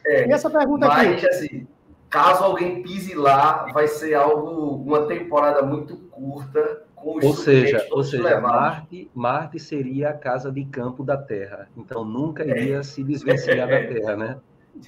É, 0.05 0.27
e 0.27 0.31
essa 0.31 0.49
pergunta 0.49 0.87
mas, 0.87 1.23
aqui? 1.23 1.27
assim, 1.27 1.67
caso 2.09 2.43
alguém 2.43 2.83
pise 2.83 3.15
lá, 3.15 3.67
vai 3.73 3.87
ser 3.87 4.13
algo, 4.13 4.75
uma 4.75 5.07
temporada 5.07 5.63
muito 5.63 5.95
curta, 6.11 6.83
ou 7.03 7.33
seja, 7.33 7.87
ou 7.91 8.03
seja 8.03 8.41
Marte, 8.41 9.09
Marte 9.13 9.59
seria 9.59 10.09
a 10.09 10.13
casa 10.13 10.51
de 10.51 10.65
campo 10.65 11.03
da 11.03 11.17
Terra. 11.17 11.69
Então 11.77 12.03
nunca 12.03 12.43
é. 12.43 12.49
iria 12.49 12.77
é. 12.77 12.83
se 12.83 13.03
desvencilhar 13.03 13.67
da 13.67 13.79
Terra, 13.87 14.15
né? 14.15 14.39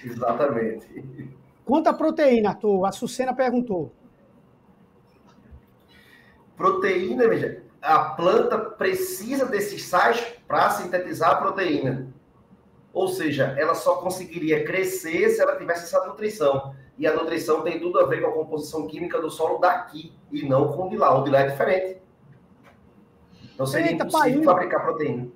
Exatamente. 0.03 1.29
Quanto 1.65 1.87
à 1.87 1.93
proteína, 1.93 2.49
Arthur? 2.49 2.85
A 2.85 2.91
Sucena 2.91 3.33
perguntou. 3.33 3.93
Proteína, 6.57 7.27
veja, 7.27 7.63
a 7.81 7.99
planta 7.99 8.57
precisa 8.57 9.45
desses 9.45 9.83
sais 9.85 10.19
para 10.47 10.71
sintetizar 10.71 11.31
a 11.31 11.35
proteína. 11.35 12.07
Ou 12.91 13.07
seja, 13.07 13.55
ela 13.57 13.75
só 13.75 13.97
conseguiria 13.97 14.65
crescer 14.65 15.29
se 15.29 15.41
ela 15.41 15.55
tivesse 15.55 15.83
essa 15.83 16.05
nutrição. 16.07 16.75
E 16.99 17.07
a 17.07 17.15
nutrição 17.15 17.61
tem 17.61 17.79
tudo 17.79 17.97
a 17.97 18.05
ver 18.05 18.21
com 18.21 18.27
a 18.27 18.33
composição 18.33 18.85
química 18.85 19.21
do 19.21 19.31
solo 19.31 19.57
daqui 19.57 20.13
e 20.29 20.43
não 20.43 20.73
com 20.73 20.87
o 20.87 20.89
de 20.89 20.97
lá. 20.97 21.17
O 21.17 21.23
de 21.23 21.31
lá 21.31 21.39
é 21.39 21.47
diferente. 21.47 22.01
Então 23.53 23.65
seria 23.65 23.91
Eita, 23.91 24.03
impossível 24.03 24.19
paiinho. 24.19 24.43
fabricar 24.43 24.83
proteína. 24.83 25.27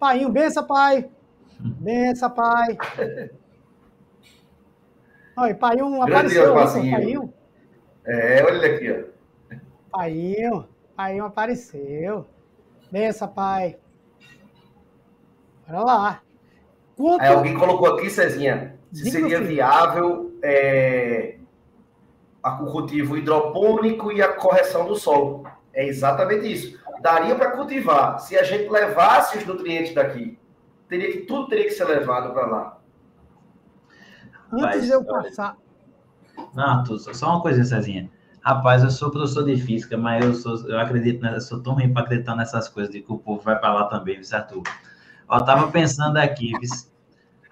Paiinho, 0.00 0.28
benção, 0.28 0.66
pai. 0.66 1.08
Benção, 1.60 2.30
pai. 2.30 2.76
Olha, 5.36 5.54
paiinho 5.54 6.02
apareceu. 6.02 6.52
Paiinho. 6.54 7.32
É, 8.04 8.44
olha 8.44 8.56
ele 8.56 8.66
aqui, 8.66 8.90
ó. 8.90 9.56
Paiinho, 9.90 10.68
paiinho 10.96 11.24
apareceu. 11.24 12.26
Benção, 12.90 13.28
pai. 13.28 13.76
Bora 15.66 15.80
lá. 15.80 16.22
Quanto... 16.96 17.22
Aí 17.22 17.28
alguém 17.28 17.54
colocou 17.54 17.94
aqui, 17.94 18.10
Cezinha, 18.10 18.73
se 18.94 19.10
seria 19.10 19.40
viável 19.40 20.32
é, 20.42 21.38
o 22.44 22.66
cultivo 22.66 23.16
hidropônico 23.16 24.12
e 24.12 24.22
a 24.22 24.32
correção 24.34 24.86
do 24.86 24.94
solo. 24.94 25.44
É 25.72 25.86
exatamente 25.86 26.50
isso. 26.50 26.78
Daria 27.02 27.34
para 27.34 27.50
cultivar. 27.50 28.20
Se 28.20 28.38
a 28.38 28.44
gente 28.44 28.70
levasse 28.70 29.38
os 29.38 29.46
nutrientes 29.46 29.94
daqui, 29.94 30.38
teria 30.88 31.10
que, 31.10 31.18
tudo 31.22 31.48
teria 31.48 31.64
que 31.64 31.72
ser 31.72 31.86
levado 31.86 32.32
para 32.32 32.46
lá. 32.46 32.78
Antes 34.52 34.86
de 34.86 34.92
eu 34.92 35.04
passar. 35.04 35.56
Não, 36.54 36.84
só 36.96 37.30
uma 37.30 37.42
coisa, 37.42 37.64
Cezinha. 37.64 38.08
Rapaz, 38.40 38.84
eu 38.84 38.90
sou 38.90 39.10
professor 39.10 39.44
de 39.44 39.56
física, 39.56 39.96
mas 39.96 40.24
eu, 40.24 40.34
sou, 40.34 40.68
eu 40.68 40.78
acredito, 40.78 41.22
né, 41.22 41.34
eu 41.34 41.40
sou 41.40 41.62
tão 41.62 41.72
ruim 41.72 41.92
para 41.92 42.02
acreditar 42.02 42.36
nessas 42.36 42.68
coisas 42.68 42.92
de 42.92 43.00
que 43.00 43.10
o 43.10 43.18
povo 43.18 43.40
vai 43.40 43.58
para 43.58 43.72
lá 43.72 43.84
também, 43.84 44.20
viu, 44.20 44.36
Arthur? 44.36 44.62
Eu 45.30 45.44
tava 45.44 45.72
pensando 45.72 46.18
aqui, 46.18 46.52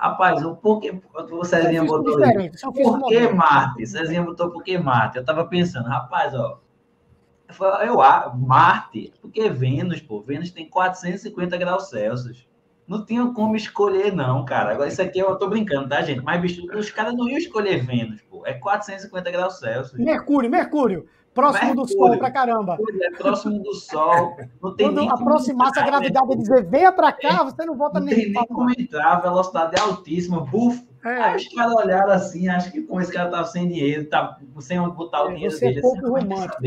rapaz, 0.02 0.44
o 0.44 0.56
porquê, 0.56 1.00
o 1.14 1.44
Cezinha 1.44 1.84
botou 1.84 2.18
por 2.82 3.08
que 3.08 3.28
Marte? 3.28 3.86
Cezinha 3.86 4.22
botou 4.22 4.50
por 4.50 4.64
que 4.64 4.76
Marte? 4.76 5.18
Eu 5.18 5.24
tava 5.24 5.44
pensando, 5.46 5.88
rapaz, 5.88 6.34
ó, 6.34 6.58
eu, 7.86 7.96
Marte, 8.36 9.12
porque 9.20 9.48
Vênus, 9.48 10.00
pô, 10.00 10.20
Vênus 10.20 10.50
tem 10.50 10.68
450 10.68 11.56
graus 11.56 11.88
Celsius. 11.88 12.48
Não 12.88 13.04
tinha 13.06 13.24
como 13.28 13.54
escolher, 13.54 14.12
não, 14.12 14.44
cara. 14.44 14.72
Agora, 14.72 14.88
isso 14.88 15.00
aqui 15.00 15.20
eu 15.20 15.36
tô 15.36 15.48
brincando, 15.48 15.88
tá, 15.88 16.02
gente? 16.02 16.20
Mas, 16.20 16.40
bicho, 16.40 16.66
os 16.76 16.90
caras 16.90 17.14
não 17.14 17.28
iam 17.28 17.38
escolher 17.38 17.86
Vênus, 17.86 18.20
pô. 18.22 18.44
É 18.44 18.54
450 18.54 19.30
graus 19.30 19.60
Celsius. 19.60 20.04
Mercúrio, 20.04 20.50
Mercúrio. 20.50 21.06
Próximo 21.34 21.74
Mercúrio, 21.74 21.94
do 21.94 21.98
Sol 21.98 22.18
pra 22.18 22.30
caramba. 22.30 22.78
É 23.00 23.10
próximo 23.10 23.58
do 23.62 23.74
Sol. 23.74 24.36
Não 24.62 24.74
tem 24.76 24.86
Quando 24.86 25.00
nem 25.00 25.10
aproximasse 25.10 25.78
a 25.80 25.86
gravidade 25.86 26.32
e 26.32 26.36
dizer, 26.36 26.64
venha 26.64 26.92
pra 26.92 27.10
cá, 27.10 27.42
você 27.42 27.64
não 27.64 27.76
volta 27.76 27.98
não 27.98 28.06
nem. 28.06 28.16
Tem 28.16 28.32
nem 28.32 28.46
como 28.46 28.70
entrar, 28.70 29.12
a 29.12 29.20
velocidade 29.20 29.76
é 29.76 29.80
altíssima, 29.80 30.40
bufo. 30.40 30.86
É. 31.04 31.20
Aí 31.20 31.36
os 31.36 31.48
caras 31.48 31.74
olharam 31.74 32.12
assim, 32.12 32.48
acho 32.48 32.70
que 32.70 32.82
como 32.82 33.00
esse 33.00 33.12
cara 33.12 33.30
tava 33.30 33.46
sem 33.46 33.66
dinheiro, 33.66 34.04
tá 34.08 34.38
sem 34.60 34.78
onde 34.78 34.94
botar 34.94 35.24
o 35.24 35.30
é, 35.30 35.34
dinheiro 35.34 35.54
você 35.54 35.66
dele. 35.66 35.78
É 35.78 35.82
pouco 35.82 36.16
assim, 36.16 36.28
romântico, 36.28 36.66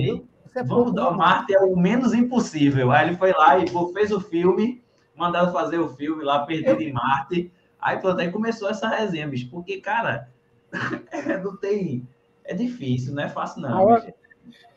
é 0.55 0.63
Vamos 0.63 0.93
dar 0.93 1.11
Marte 1.11 1.53
é 1.53 1.59
o 1.59 1.75
menos 1.75 2.13
impossível. 2.13 2.91
Aí 2.91 3.07
ele 3.07 3.17
foi 3.17 3.33
lá 3.33 3.57
e 3.59 3.67
fez 3.93 4.11
o 4.11 4.21
filme, 4.21 4.81
mandaram 5.15 5.51
fazer 5.51 5.79
o 5.79 5.89
filme 5.89 6.23
lá, 6.23 6.45
Perdido 6.45 6.81
em 6.81 6.93
Marte. 6.93 7.51
Aí 7.79 7.97
pronto, 7.99 8.19
aí 8.19 8.31
começou 8.31 8.69
essa 8.69 8.87
resenha, 8.87 9.27
bicho. 9.27 9.49
Porque, 9.49 9.79
cara, 9.79 10.29
é, 11.11 11.37
não 11.37 11.55
tem. 11.55 12.07
É 12.43 12.53
difícil, 12.53 13.13
não 13.13 13.23
é 13.23 13.29
fácil, 13.29 13.61
não. 13.61 13.77
Agora, 13.79 14.13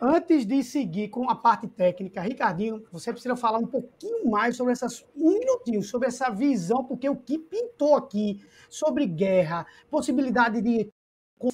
antes 0.00 0.46
de 0.46 0.62
seguir 0.62 1.08
com 1.08 1.28
a 1.28 1.34
parte 1.34 1.66
técnica, 1.66 2.20
Ricardinho, 2.20 2.84
você 2.90 3.12
precisa 3.12 3.36
falar 3.36 3.58
um 3.58 3.66
pouquinho 3.66 4.30
mais 4.30 4.56
sobre 4.56 4.72
essas. 4.72 5.04
Um 5.16 5.38
minutinho, 5.38 5.82
sobre 5.82 6.08
essa 6.08 6.30
visão, 6.30 6.84
porque 6.84 7.08
o 7.08 7.16
que 7.16 7.38
pintou 7.38 7.94
aqui 7.96 8.40
sobre 8.68 9.06
guerra, 9.06 9.66
possibilidade 9.90 10.60
de. 10.60 10.90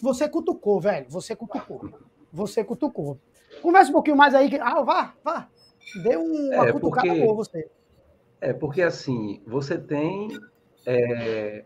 Você 0.02 0.28
cutucou, 0.28 0.80
velho. 0.80 1.06
Você 1.10 1.36
cutucou. 1.36 1.90
Você 2.32 2.64
cutucou. 2.64 3.18
Conversa 3.62 3.90
um 3.90 3.94
pouquinho 3.94 4.16
mais 4.16 4.34
aí. 4.34 4.50
Ah, 4.60 4.82
vá, 4.82 5.14
vá. 5.22 5.48
Dê 6.02 6.16
uma 6.16 6.66
é 6.66 6.72
cutucada 6.72 7.06
porque, 7.06 7.22
boa 7.22 7.34
você. 7.34 7.70
É, 8.40 8.52
porque 8.52 8.82
assim, 8.82 9.42
você 9.46 9.78
tem 9.78 10.28
é, 10.86 11.64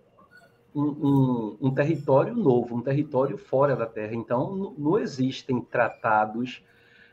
um, 0.74 0.82
um, 0.82 1.58
um, 1.62 1.74
território 1.74 2.34
novo, 2.34 2.76
um 2.76 2.82
território 2.82 3.36
fora 3.36 3.74
da 3.74 3.86
Terra. 3.86 4.14
Então, 4.14 4.74
não 4.76 4.98
existem 4.98 5.60
tratados, 5.60 6.62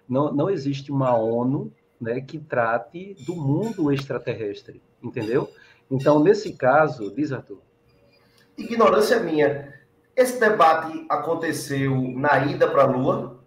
não, 0.08 0.34
não 0.34 0.50
existe 0.50 0.92
uma 0.92 1.16
ONU 1.16 1.72
né, 2.00 2.22
que 2.22 2.38
trate 2.38 3.16
do 3.26 3.36
mundo 3.36 3.92
extraterrestre, 3.92 4.82
entendeu? 5.02 5.50
Então, 5.90 6.22
nesse 6.22 6.54
caso, 6.54 7.14
diz 7.14 7.32
Arthur. 7.32 7.60
Ignorância 8.58 9.20
minha. 9.20 9.74
Esse 10.16 10.40
debate 10.40 11.06
aconteceu 11.10 11.96
na 12.16 12.46
ida 12.46 12.70
para 12.70 12.84
a 12.84 12.86
Lua? 12.86 13.40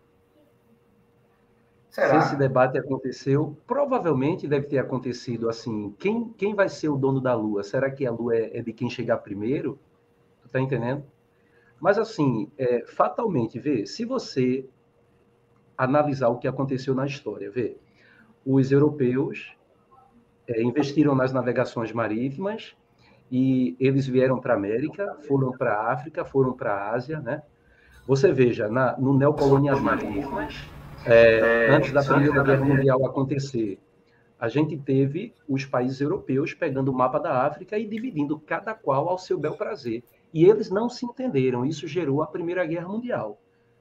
Será? 1.90 2.20
Se 2.20 2.28
esse 2.28 2.36
debate 2.36 2.78
aconteceu, 2.78 3.56
provavelmente 3.66 4.46
deve 4.46 4.66
ter 4.66 4.78
acontecido 4.78 5.48
assim. 5.48 5.94
Quem, 5.98 6.28
quem 6.36 6.54
vai 6.54 6.68
ser 6.68 6.90
o 6.90 6.96
dono 6.96 7.20
da 7.20 7.34
Lua? 7.34 7.62
Será 7.62 7.90
que 7.90 8.06
a 8.06 8.10
Lua 8.10 8.36
é, 8.36 8.58
é 8.58 8.62
de 8.62 8.72
quem 8.72 8.88
chegar 8.90 9.18
primeiro? 9.18 9.78
Tá 10.52 10.60
entendendo? 10.60 11.04
Mas 11.80 11.98
assim, 11.98 12.50
é, 12.58 12.84
fatalmente, 12.86 13.58
vê, 13.58 13.86
se 13.86 14.04
você 14.04 14.68
analisar 15.76 16.28
o 16.28 16.38
que 16.38 16.48
aconteceu 16.48 16.94
na 16.94 17.06
história, 17.06 17.50
vê, 17.50 17.76
os 18.44 18.72
europeus 18.72 19.54
é, 20.48 20.62
investiram 20.62 21.14
nas 21.14 21.32
navegações 21.32 21.92
marítimas 21.92 22.74
e 23.30 23.76
eles 23.78 24.06
vieram 24.06 24.40
para 24.40 24.54
a 24.54 24.56
América, 24.56 25.16
foram 25.28 25.52
para 25.52 25.74
a 25.74 25.92
África, 25.92 26.24
foram 26.24 26.52
para 26.54 26.72
a 26.74 26.90
Ásia, 26.92 27.20
né? 27.20 27.42
Você 28.06 28.32
veja, 28.32 28.68
na, 28.68 28.96
no 28.98 29.16
neocolonialismo, 29.16 30.00
é, 31.04 31.68
antes 31.70 31.92
da 31.92 32.02
Primeira 32.02 32.42
Guerra 32.42 32.64
Mundial 32.64 33.04
acontecer, 33.06 33.78
A 34.38 34.48
gente 34.48 34.76
teve 34.78 35.34
os 35.48 35.64
países 35.64 36.00
europeus 36.00 36.54
pegando 36.54 36.90
o 36.92 36.94
mapa 36.94 37.18
da 37.18 37.44
África 37.44 37.76
e 37.78 37.86
dividindo 37.86 38.38
cada 38.38 38.72
qual 38.74 39.08
ao 39.08 39.18
seu 39.18 39.38
bel 39.38 39.56
prazer. 39.56 40.04
E 40.32 40.44
eles 40.44 40.70
não 40.70 40.88
se 40.88 41.06
entenderam. 41.06 41.64
Isso 41.64 41.86
gerou 41.86 42.22
a 42.22 42.26
Primeira 42.26 42.66
Guerra 42.66 42.88
Mundial. 42.88 43.38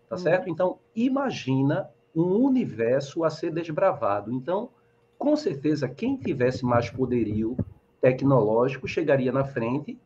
Tá 0.09 0.15
uhum. 0.15 0.21
certo? 0.21 0.49
Então, 0.49 0.79
imagina 0.95 1.89
um 2.15 2.45
universo 2.45 3.23
a 3.23 3.29
ser 3.29 3.51
desbravado. 3.51 4.31
Então, 4.31 4.69
com 5.17 5.35
certeza, 5.35 5.87
quem 5.87 6.15
tivesse 6.15 6.65
mais 6.65 6.89
poderio 6.89 7.57
tecnológico 7.99 8.87
chegaria 8.87 9.31
na 9.31 9.43
frente 9.43 9.99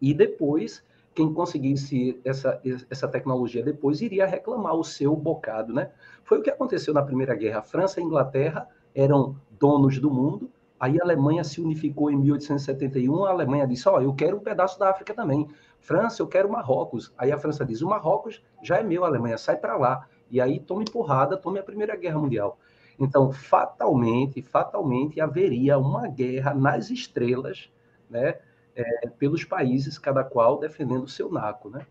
e 0.00 0.14
depois 0.14 0.82
quem 1.14 1.32
conseguisse 1.32 2.18
essa, 2.24 2.60
essa 2.88 3.08
tecnologia 3.08 3.62
depois 3.62 4.00
iria 4.00 4.26
reclamar 4.26 4.74
o 4.74 4.84
seu 4.84 5.14
bocado, 5.16 5.72
né? 5.72 5.90
Foi 6.22 6.38
o 6.38 6.42
que 6.42 6.50
aconteceu 6.50 6.94
na 6.94 7.02
Primeira 7.02 7.34
Guerra. 7.34 7.58
A 7.58 7.62
França 7.62 7.98
e 8.00 8.02
a 8.02 8.06
Inglaterra 8.06 8.68
eram 8.94 9.36
donos 9.58 9.98
do 9.98 10.10
mundo, 10.10 10.48
aí 10.80 10.98
a 10.98 11.04
Alemanha 11.04 11.44
se 11.44 11.60
unificou 11.60 12.10
em 12.10 12.16
1871, 12.16 13.24
a 13.26 13.30
Alemanha 13.30 13.66
disse, 13.66 13.86
ó, 13.86 13.98
oh, 13.98 14.00
eu 14.00 14.14
quero 14.14 14.38
um 14.38 14.40
pedaço 14.40 14.78
da 14.78 14.88
África 14.88 15.12
também. 15.12 15.46
França, 15.78 16.22
eu 16.22 16.26
quero 16.26 16.50
Marrocos. 16.50 17.12
Aí 17.18 17.30
a 17.30 17.38
França 17.38 17.64
diz, 17.66 17.82
o 17.82 17.86
Marrocos 17.86 18.42
já 18.62 18.78
é 18.78 18.82
meu, 18.82 19.04
a 19.04 19.08
Alemanha, 19.08 19.36
sai 19.36 19.58
para 19.58 19.76
lá. 19.76 20.06
E 20.30 20.40
aí 20.40 20.58
tome 20.58 20.86
porrada, 20.86 21.36
tome 21.36 21.58
a 21.58 21.62
Primeira 21.62 21.94
Guerra 21.96 22.18
Mundial. 22.18 22.58
Então, 22.98 23.30
fatalmente, 23.30 24.40
fatalmente 24.42 25.20
haveria 25.20 25.78
uma 25.78 26.08
guerra 26.08 26.54
nas 26.54 26.90
estrelas, 26.90 27.70
né? 28.08 28.38
É, 28.74 29.08
pelos 29.18 29.44
países, 29.44 29.98
cada 29.98 30.24
qual 30.24 30.58
defendendo 30.58 31.04
o 31.04 31.08
seu 31.08 31.30
naco, 31.30 31.68
né? 31.68 31.86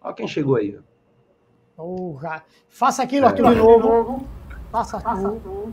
Olha 0.00 0.14
quem 0.14 0.28
chegou 0.28 0.56
aí. 0.56 0.78
Porra. 1.76 2.44
Faça 2.68 3.02
aquilo, 3.02 3.26
Arthur, 3.26 3.50
de 3.50 3.56
novo. 3.56 4.26
Faça 4.70 5.00
tudo. 5.00 5.72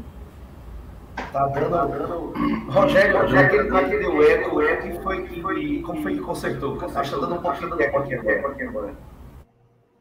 Tá 1.31 1.47
dando. 1.47 2.33
Rogério, 2.69 3.21
Rogério, 3.21 3.75
aquele, 3.75 3.77
aquele 3.77 4.31
eco, 4.31 4.55
o 4.55 4.61
eco 4.61 5.03
foi, 5.03 5.27
que 5.27 5.41
foi. 5.41 5.81
Como 5.85 6.01
foi 6.01 6.15
que 6.15 6.21
consertou? 6.21 6.71
Porque 6.71 6.85
está 6.85 7.01
dando 7.01 7.35
um 7.35 7.41
pouquinho 7.41 7.75
de 7.75 7.83
eco 7.83 8.47
aqui 8.47 8.63
agora. 8.63 8.93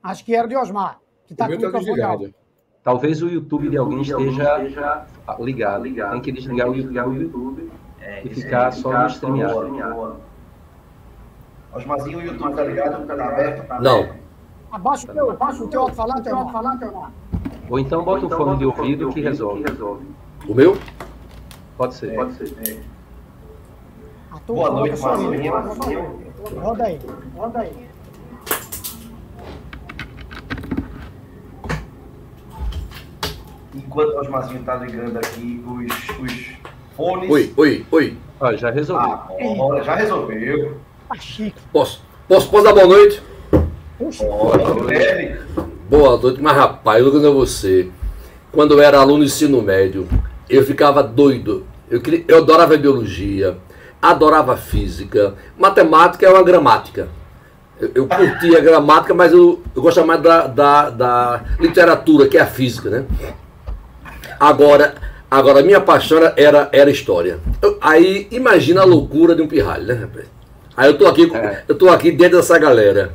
Acho 0.02 0.24
que 0.24 0.34
era 0.34 0.48
de 0.48 0.56
Osmar. 0.56 0.98
Que 1.26 1.34
tá 1.34 1.46
com 1.46 1.58
tá 1.58 1.78
desligado. 1.78 2.34
Talvez 2.82 3.22
o 3.22 3.28
YouTube 3.28 3.68
de 3.68 3.76
alguém 3.76 4.00
esteja 4.00 4.66
ligado. 5.40 5.82
ligado. 5.82 6.12
Tem 6.12 6.20
que 6.20 6.32
desligar 6.32 6.70
o 6.70 6.74
YouTube 6.74 7.70
é, 8.00 8.22
e 8.24 8.28
ficar 8.30 8.72
só 8.72 8.90
no 8.92 9.06
StreamYard. 9.08 10.16
Osmarzinho, 11.74 12.18
o 12.18 12.22
YouTube 12.22 12.54
tá 12.54 12.64
ligado? 12.64 13.06
Tá 13.06 13.26
aberto? 13.26 13.66
Tá 13.66 13.80
Não. 13.80 14.08
Abaixa 14.70 15.10
o 15.10 15.14
teu, 15.14 15.30
abaixa 15.30 15.64
o 15.64 15.68
teu 15.68 15.80
alto-falante, 15.82 16.28
alto-falante, 16.28 16.84
Ou 17.68 17.78
então 17.78 18.04
bota 18.04 18.26
o 18.26 18.30
fone 18.30 18.58
de 18.58 18.64
ouvido 18.64 19.12
que 19.12 19.20
resolve. 19.20 19.64
O 20.46 20.54
meu? 20.54 20.78
Pode 21.79 21.95
ser. 21.95 22.12
Pode 22.12 22.35
ser. 22.35 22.53
É. 22.68 22.99
Boa 24.49 24.70
noite, 24.70 25.01
Marcelinho. 25.01 25.53
Roda 26.61 26.85
aí, 26.85 26.99
roda 27.37 27.61
aí. 27.61 27.89
Enquanto 33.72 34.09
o 34.09 34.20
Osmarzinho 34.20 34.64
tá 34.64 34.74
ligando 34.74 35.18
aqui 35.18 35.64
os, 35.64 36.18
os 36.18 36.57
fones. 36.97 37.31
Oi, 37.31 37.55
oi, 37.57 37.87
oi. 37.93 38.16
Ah, 38.41 38.57
já 38.57 38.70
resolveu. 38.70 39.12
Ah, 39.12 39.83
já 39.85 39.95
resolveu. 39.95 40.79
Tá 41.09 41.14
chique. 41.14 41.61
Posso, 41.72 42.03
posso, 42.26 42.51
posso 42.51 42.64
dar 42.64 42.72
boa 42.72 42.89
noite? 42.89 43.22
Puxa, 43.97 44.24
boa 44.24 44.57
noite. 44.57 45.41
Boa 45.89 46.16
noite, 46.18 46.43
mas 46.43 46.57
rapaz, 46.57 47.05
eu 47.05 47.12
não 47.12 47.35
você. 47.35 47.89
Quando 48.51 48.74
eu 48.74 48.83
era 48.83 48.99
aluno 48.99 49.24
de 49.24 49.31
ensino 49.31 49.62
médio, 49.62 50.09
eu 50.49 50.64
ficava 50.64 51.03
doido. 51.03 51.66
Eu, 51.90 52.01
queria, 52.01 52.24
eu 52.28 52.38
adorava 52.38 52.76
biologia, 52.76 53.57
adorava 54.01 54.57
física. 54.57 55.34
Matemática 55.59 56.26
é 56.26 56.30
uma 56.30 56.42
gramática. 56.42 57.09
Eu, 57.80 57.90
eu 57.94 58.07
curtia 58.07 58.59
a 58.59 58.61
gramática, 58.61 59.14
mas 59.14 59.32
eu, 59.32 59.62
eu 59.74 59.82
gostava 59.82 60.07
mais 60.07 60.20
da, 60.20 60.46
da, 60.46 60.90
da 60.90 61.44
literatura, 61.61 62.26
que 62.26 62.36
é 62.36 62.40
a 62.40 62.46
física, 62.46 62.90
né? 62.90 63.05
Agora, 64.38 64.94
agora 65.30 65.62
minha 65.62 65.80
paixão 65.80 66.18
era, 66.36 66.68
era 66.72 66.90
história. 66.90 67.38
Eu, 67.62 67.78
aí 67.80 68.26
imagina 68.30 68.82
a 68.82 68.84
loucura 68.84 69.34
de 69.34 69.42
um 69.42 69.49
pirralho, 69.49 69.86
né, 69.86 69.94
rapaz? 69.94 70.26
Aí 70.76 70.90
eu 70.90 70.99
tô 70.99 71.07
aqui, 71.07 71.30
é. 71.34 71.62
eu 71.66 71.74
tô 71.74 71.88
aqui 71.88 72.12
dentro 72.12 72.36
dessa 72.36 72.57
galera. 72.59 73.12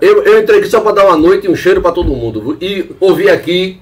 Eu, 0.00 0.22
eu 0.22 0.40
entrei 0.40 0.60
aqui 0.60 0.68
só 0.68 0.80
para 0.80 0.92
dar 0.92 1.06
uma 1.06 1.16
noite 1.16 1.46
e 1.46 1.50
um 1.50 1.56
cheiro 1.56 1.80
para 1.80 1.92
todo 1.92 2.14
mundo. 2.14 2.56
E 2.60 2.94
ouvi 3.00 3.28
aqui, 3.28 3.80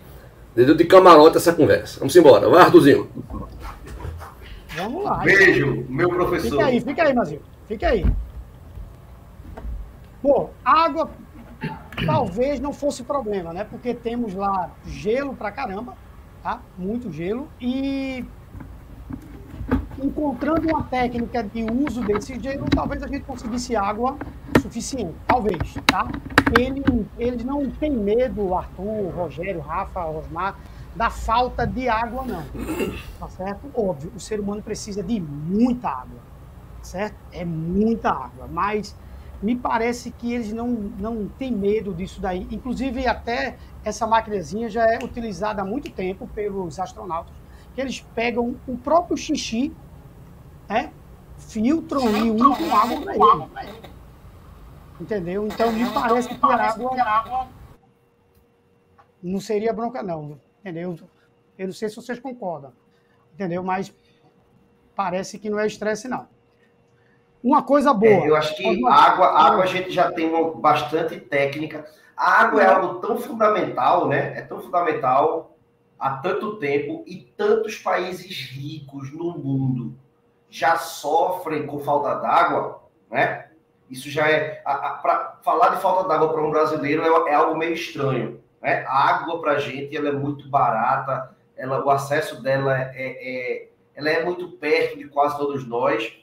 de 0.64 0.84
camarote, 0.84 1.36
essa 1.36 1.52
conversa. 1.52 1.98
Vamos 2.00 2.16
embora. 2.16 2.48
Vai, 2.48 2.62
Arthurzinho. 2.62 3.08
Vamos 4.76 5.04
lá. 5.04 5.18
Beijo, 5.18 5.86
meu 5.88 6.08
professor. 6.08 6.50
Fica 6.50 6.64
aí, 6.66 6.80
fica 6.80 7.02
aí, 7.02 7.14
Mazinho. 7.14 7.42
Fica 7.66 7.88
aí. 7.88 8.06
Pô, 10.22 10.50
água 10.64 11.10
talvez 12.06 12.60
não 12.60 12.72
fosse 12.72 13.02
problema, 13.02 13.52
né? 13.52 13.64
Porque 13.64 13.94
temos 13.94 14.34
lá 14.34 14.70
gelo 14.86 15.34
pra 15.34 15.50
caramba, 15.50 15.94
tá? 16.42 16.60
Muito 16.76 17.12
gelo. 17.12 17.48
E 17.60 18.24
encontrando 20.02 20.68
uma 20.68 20.84
técnica 20.84 21.42
de 21.42 21.64
uso 21.64 22.02
desse 22.02 22.38
gelo, 22.38 22.66
talvez 22.70 23.02
a 23.02 23.08
gente 23.08 23.24
conseguisse 23.24 23.74
água 23.74 24.16
suficiente. 24.68 25.14
Talvez, 25.26 25.74
tá? 25.86 26.08
Ele, 26.58 27.06
eles 27.18 27.44
não 27.44 27.68
têm 27.70 27.90
medo, 27.90 28.54
Arthur, 28.54 29.10
Rogério, 29.14 29.60
Rafa, 29.60 30.02
Rosmar, 30.02 30.56
da 30.94 31.10
falta 31.10 31.66
de 31.66 31.88
água, 31.88 32.24
não. 32.24 32.44
Tá 33.18 33.28
certo? 33.28 33.70
Óbvio, 33.74 34.12
o 34.14 34.20
ser 34.20 34.38
humano 34.38 34.62
precisa 34.62 35.02
de 35.02 35.18
muita 35.18 35.88
água, 35.88 36.20
certo? 36.82 37.16
É 37.32 37.44
muita 37.44 38.10
água, 38.10 38.48
mas 38.50 38.96
me 39.42 39.56
parece 39.56 40.10
que 40.10 40.32
eles 40.32 40.52
não, 40.52 40.68
não 40.68 41.28
têm 41.38 41.52
medo 41.52 41.94
disso 41.94 42.20
daí. 42.20 42.46
Inclusive, 42.50 43.06
até 43.06 43.56
essa 43.84 44.06
maquinazinha 44.06 44.68
já 44.68 44.84
é 44.84 44.98
utilizada 45.02 45.62
há 45.62 45.64
muito 45.64 45.90
tempo 45.90 46.26
pelos 46.34 46.78
astronautas, 46.78 47.32
que 47.74 47.80
eles 47.80 48.04
pegam 48.14 48.56
o 48.66 48.76
próprio 48.76 49.16
xixi, 49.16 49.72
né? 50.68 50.90
filtram 51.38 52.10
e 52.16 52.30
usam 52.30 52.76
água 52.76 53.00
para 53.00 53.64
ele. 53.64 53.87
Entendeu? 55.00 55.46
Então, 55.46 55.72
me 55.72 55.88
parece 55.90 56.28
que 56.28 56.44
a 56.44 57.04
água 57.04 57.48
não 59.22 59.40
seria 59.40 59.72
bronca, 59.72 60.02
não 60.02 60.38
entendeu? 60.68 60.96
Eu 61.58 61.66
não 61.66 61.74
sei 61.74 61.88
se 61.88 61.96
vocês 61.96 62.18
concordam, 62.18 62.72
entendeu? 63.34 63.62
Mas 63.62 63.92
parece 64.94 65.38
que 65.38 65.50
não 65.50 65.58
é 65.58 65.66
estresse, 65.66 66.08
não. 66.08 66.28
Uma 67.42 67.62
coisa 67.62 67.94
boa. 67.94 68.12
É, 68.12 68.28
eu 68.28 68.36
acho 68.36 68.56
que 68.56 68.66
água, 68.86 69.26
água 69.26 69.62
a 69.62 69.66
gente 69.66 69.90
já 69.90 70.10
tem 70.10 70.28
uma, 70.28 70.54
bastante 70.54 71.18
técnica. 71.20 71.86
A 72.16 72.42
água 72.42 72.62
é 72.62 72.66
algo 72.66 73.00
tão 73.00 73.16
fundamental, 73.16 74.08
né? 74.08 74.36
É 74.36 74.42
tão 74.42 74.60
fundamental 74.60 75.56
há 75.98 76.16
tanto 76.16 76.56
tempo 76.56 77.04
e 77.06 77.16
tantos 77.36 77.76
países 77.76 78.50
ricos 78.50 79.12
no 79.12 79.38
mundo 79.38 79.96
já 80.50 80.76
sofrem 80.76 81.66
com 81.66 81.78
falta 81.78 82.14
d'água, 82.16 82.82
né? 83.10 83.47
Isso 83.90 84.10
já 84.10 84.28
é. 84.28 84.62
Para 85.02 85.38
falar 85.42 85.70
de 85.70 85.80
falta 85.80 86.08
d'água 86.08 86.32
para 86.32 86.42
um 86.42 86.50
brasileiro 86.50 87.02
é, 87.02 87.30
é 87.30 87.34
algo 87.34 87.56
meio 87.56 87.72
estranho. 87.72 88.40
Né? 88.60 88.84
A 88.86 89.08
água 89.08 89.40
para 89.40 89.52
a 89.52 89.58
gente 89.58 89.96
ela 89.96 90.08
é 90.08 90.12
muito 90.12 90.48
barata, 90.48 91.34
ela, 91.56 91.84
o 91.84 91.90
acesso 91.90 92.42
dela 92.42 92.78
é, 92.78 92.92
é, 92.94 93.68
ela 93.94 94.10
é 94.10 94.24
muito 94.24 94.48
perto 94.52 94.98
de 94.98 95.08
quase 95.08 95.36
todos 95.38 95.66
nós. 95.66 96.16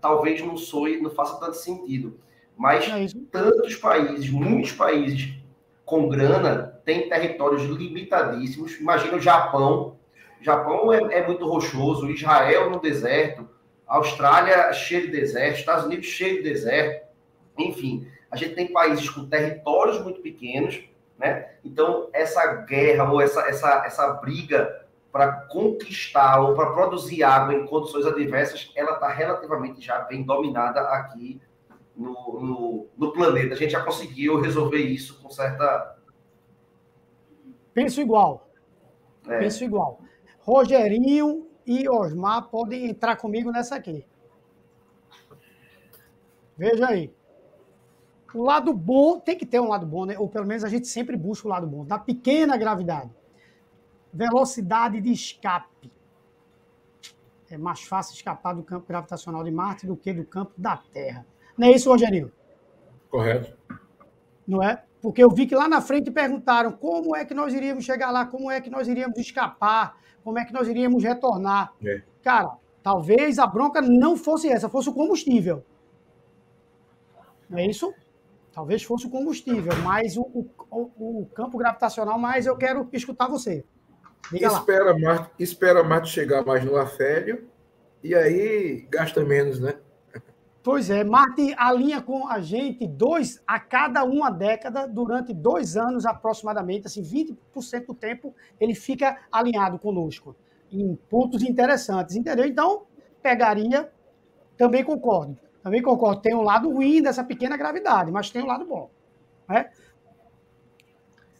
Talvez 0.00 0.40
não 0.42 0.56
soe, 0.56 1.00
não 1.00 1.10
faça 1.10 1.40
tanto 1.40 1.56
sentido. 1.56 2.18
Mas 2.56 2.88
é 2.88 3.06
tantos 3.30 3.74
países, 3.76 4.30
muitos 4.30 4.72
países 4.72 5.34
com 5.84 6.08
grana, 6.08 6.80
têm 6.84 7.08
territórios 7.08 7.62
limitadíssimos. 7.64 8.78
Imagina 8.78 9.16
o 9.16 9.20
Japão. 9.20 9.96
O 10.40 10.44
Japão 10.44 10.92
é, 10.92 11.18
é 11.18 11.26
muito 11.26 11.46
rochoso, 11.46 12.10
Israel 12.10 12.70
no 12.70 12.80
deserto, 12.80 13.48
Austrália 13.96 14.72
cheio 14.72 15.02
de 15.02 15.12
deserto, 15.12 15.58
Estados 15.58 15.84
Unidos 15.84 16.06
cheio 16.06 16.36
de 16.36 16.42
deserto. 16.42 17.06
Enfim, 17.58 18.08
a 18.30 18.36
gente 18.36 18.54
tem 18.54 18.72
países 18.72 19.08
com 19.10 19.28
territórios 19.28 20.02
muito 20.02 20.20
pequenos 20.20 20.82
né? 21.22 21.52
Então, 21.64 22.08
essa 22.12 22.44
guerra 22.62 23.08
ou 23.10 23.20
essa, 23.20 23.42
essa, 23.42 23.84
essa 23.86 24.12
briga 24.14 24.84
para 25.12 25.30
conquistar 25.42 26.40
ou 26.40 26.54
para 26.54 26.72
produzir 26.72 27.22
água 27.22 27.54
em 27.54 27.64
condições 27.64 28.04
adversas, 28.04 28.72
ela 28.74 28.94
está 28.94 29.08
relativamente 29.08 29.80
já 29.80 30.00
bem 30.00 30.24
dominada 30.24 30.80
aqui 30.80 31.40
no, 31.96 32.40
no, 32.40 32.86
no, 32.96 33.12
planeta. 33.12 33.54
A 33.54 33.56
gente 33.56 33.70
já 33.70 33.84
conseguiu 33.84 34.40
resolver 34.40 34.78
isso 34.78 35.22
com 35.22 35.30
certa. 35.30 35.96
Penso 37.72 38.00
igual. 38.00 38.50
É. 39.28 39.38
Penso 39.38 39.62
igual. 39.62 40.00
Rogerinho 40.40 41.46
e 41.66 41.88
Osmar 41.88 42.48
podem 42.48 42.86
entrar 42.86 43.16
comigo 43.16 43.50
nessa 43.50 43.76
aqui. 43.76 44.04
Veja 46.56 46.88
aí. 46.88 47.12
O 48.34 48.42
lado 48.42 48.72
bom, 48.72 49.18
tem 49.18 49.36
que 49.36 49.44
ter 49.44 49.60
um 49.60 49.68
lado 49.68 49.84
bom, 49.84 50.06
né? 50.06 50.18
Ou 50.18 50.28
pelo 50.28 50.46
menos 50.46 50.64
a 50.64 50.68
gente 50.68 50.88
sempre 50.88 51.16
busca 51.16 51.46
o 51.46 51.50
lado 51.50 51.66
bom. 51.66 51.84
Da 51.84 51.98
pequena 51.98 52.56
gravidade. 52.56 53.10
Velocidade 54.12 55.00
de 55.00 55.12
escape. 55.12 55.90
é 57.50 57.58
mais 57.58 57.82
fácil 57.82 58.14
escapar 58.14 58.54
do 58.54 58.62
campo 58.62 58.86
gravitacional 58.86 59.44
de 59.44 59.50
Marte 59.50 59.86
do 59.86 59.96
que 59.96 60.12
do 60.12 60.24
campo 60.24 60.52
da 60.56 60.76
Terra. 60.76 61.26
Não 61.56 61.68
é 61.68 61.72
isso, 61.72 61.90
Rogerinho? 61.90 62.32
Correto. 63.10 63.54
Não 64.46 64.62
é? 64.62 64.82
Porque 65.02 65.22
eu 65.22 65.30
vi 65.30 65.46
que 65.46 65.54
lá 65.54 65.68
na 65.68 65.80
frente 65.80 66.10
perguntaram 66.10 66.72
como 66.72 67.14
é 67.14 67.24
que 67.24 67.34
nós 67.34 67.52
iríamos 67.52 67.84
chegar 67.84 68.10
lá, 68.10 68.24
como 68.24 68.50
é 68.50 68.60
que 68.60 68.70
nós 68.70 68.88
iríamos 68.88 69.18
escapar, 69.18 69.98
como 70.22 70.38
é 70.38 70.44
que 70.44 70.52
nós 70.52 70.68
iríamos 70.68 71.02
retornar. 71.02 71.72
É. 71.84 72.02
Cara, 72.22 72.56
talvez 72.82 73.38
a 73.38 73.46
bronca 73.46 73.80
não 73.80 74.16
fosse 74.16 74.48
essa, 74.48 74.68
fosse 74.68 74.88
o 74.88 74.94
combustível. 74.94 75.64
Não 77.48 77.58
é 77.58 77.66
isso? 77.66 77.92
Talvez 78.52 78.82
fosse 78.82 79.06
o 79.06 79.10
combustível, 79.10 79.72
mas 79.82 80.16
o, 80.16 80.22
o, 80.70 81.20
o 81.20 81.26
campo 81.34 81.56
gravitacional, 81.56 82.18
mas 82.18 82.46
eu 82.46 82.56
quero 82.56 82.88
escutar 82.92 83.28
você. 83.28 83.64
Diga 84.30 84.50
lá. 84.50 84.58
Espera 84.58 85.30
espera 85.38 86.04
chegar 86.04 86.44
mais 86.44 86.64
no 86.64 86.76
afélio 86.76 87.48
e 88.02 88.14
aí 88.14 88.86
gasta 88.90 89.24
menos, 89.24 89.58
né? 89.58 89.74
Pois 90.62 90.90
é, 90.90 91.02
Marte 91.02 91.52
alinha 91.58 92.00
com 92.00 92.28
a 92.28 92.40
gente 92.40 92.86
dois 92.86 93.42
a 93.44 93.58
cada 93.58 94.04
uma 94.04 94.30
década, 94.30 94.86
durante 94.86 95.34
dois 95.34 95.76
anos 95.76 96.06
aproximadamente, 96.06 96.86
assim, 96.86 97.02
20% 97.02 97.86
do 97.86 97.94
tempo 97.94 98.32
ele 98.60 98.74
fica 98.74 99.18
alinhado 99.30 99.76
conosco, 99.76 100.36
em 100.70 100.94
pontos 101.10 101.42
interessantes, 101.42 102.14
entendeu? 102.14 102.44
Então, 102.44 102.84
pegaria, 103.20 103.90
também 104.56 104.84
concordo, 104.84 105.36
também 105.64 105.82
concordo, 105.82 106.22
tem 106.22 106.34
um 106.34 106.42
lado 106.42 106.70
ruim 106.70 107.02
dessa 107.02 107.24
pequena 107.24 107.56
gravidade, 107.56 108.12
mas 108.12 108.30
tem 108.30 108.42
um 108.42 108.46
lado 108.46 108.64
bom, 108.64 108.88
né? 109.48 109.68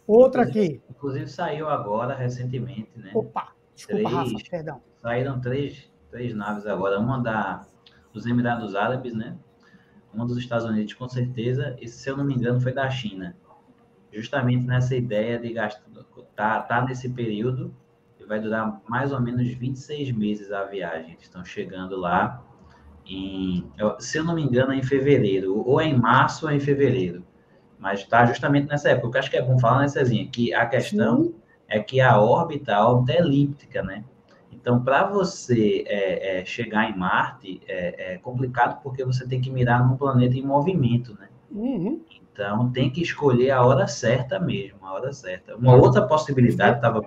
Outra 0.04 0.42
aqui. 0.42 0.82
Inclusive 0.90 1.28
saiu 1.28 1.68
agora, 1.68 2.16
recentemente, 2.16 2.90
né? 2.96 3.12
Opa, 3.14 3.52
desculpa, 3.72 4.02
Três. 4.02 4.14
Rafa, 4.14 4.50
perdão. 4.50 4.82
Saíram 5.00 5.40
três, 5.40 5.88
três 6.10 6.34
naves 6.34 6.66
agora, 6.66 6.98
uma 6.98 7.18
da, 7.18 7.64
dos 8.12 8.26
Emirados 8.26 8.74
Árabes, 8.74 9.14
né? 9.14 9.36
Uma 10.12 10.26
dos 10.26 10.36
Estados 10.36 10.66
Unidos, 10.66 10.92
com 10.92 11.08
certeza, 11.08 11.76
e 11.80 11.88
se 11.88 12.08
eu 12.08 12.16
não 12.16 12.24
me 12.24 12.34
engano, 12.34 12.60
foi 12.60 12.72
da 12.72 12.88
China. 12.90 13.34
Justamente 14.12 14.66
nessa 14.66 14.94
ideia 14.94 15.38
de 15.38 15.52
gastar, 15.52 15.82
tá, 16.36 16.60
tá 16.60 16.84
nesse 16.84 17.08
período, 17.08 17.74
e 18.20 18.24
vai 18.24 18.38
durar 18.38 18.80
mais 18.86 19.12
ou 19.12 19.20
menos 19.20 19.48
26 19.48 20.12
meses 20.12 20.52
a 20.52 20.64
viagem. 20.64 21.12
Eles 21.12 21.22
estão 21.22 21.44
chegando 21.44 21.96
lá 21.96 22.44
em, 23.06 23.66
se 23.98 24.18
eu 24.18 24.24
não 24.24 24.34
me 24.34 24.42
engano, 24.42 24.72
é 24.72 24.76
em 24.76 24.82
fevereiro, 24.82 25.66
ou 25.66 25.80
é 25.80 25.86
em 25.86 25.98
março 25.98 26.44
ou 26.46 26.52
é 26.52 26.56
em 26.56 26.60
fevereiro. 26.60 27.24
Mas 27.78 28.00
está 28.00 28.24
justamente 28.26 28.68
nessa 28.68 28.90
época. 28.90 29.08
O 29.08 29.10
que 29.10 29.18
acho 29.18 29.30
que 29.30 29.36
é 29.36 29.42
bom 29.42 29.58
falar, 29.58 29.80
né, 29.80 29.88
Cezinha, 29.88 30.28
que 30.28 30.54
a 30.54 30.66
questão 30.66 31.24
Sim. 31.24 31.34
é 31.68 31.80
que 31.80 32.00
a 32.00 32.20
órbita, 32.20 32.76
a 32.76 32.88
órbita 32.88 33.12
é 33.12 33.18
elíptica, 33.18 33.82
né? 33.82 34.04
Então, 34.62 34.82
para 34.82 35.04
você 35.04 35.84
é, 35.88 36.40
é, 36.40 36.44
chegar 36.46 36.88
em 36.88 36.96
Marte, 36.96 37.60
é, 37.68 38.14
é 38.14 38.18
complicado 38.18 38.80
porque 38.80 39.04
você 39.04 39.26
tem 39.26 39.40
que 39.40 39.50
mirar 39.50 39.84
num 39.86 39.96
planeta 39.96 40.36
em 40.36 40.42
movimento, 40.46 41.14
né? 41.20 41.28
Uhum. 41.50 42.00
Então, 42.32 42.70
tem 42.70 42.88
que 42.88 43.02
escolher 43.02 43.50
a 43.50 43.64
hora 43.64 43.88
certa 43.88 44.38
mesmo, 44.38 44.78
a 44.86 44.92
hora 44.92 45.12
certa. 45.12 45.56
Uma 45.56 45.74
outra 45.74 46.06
possibilidade, 46.06 46.76
estava 46.76 47.04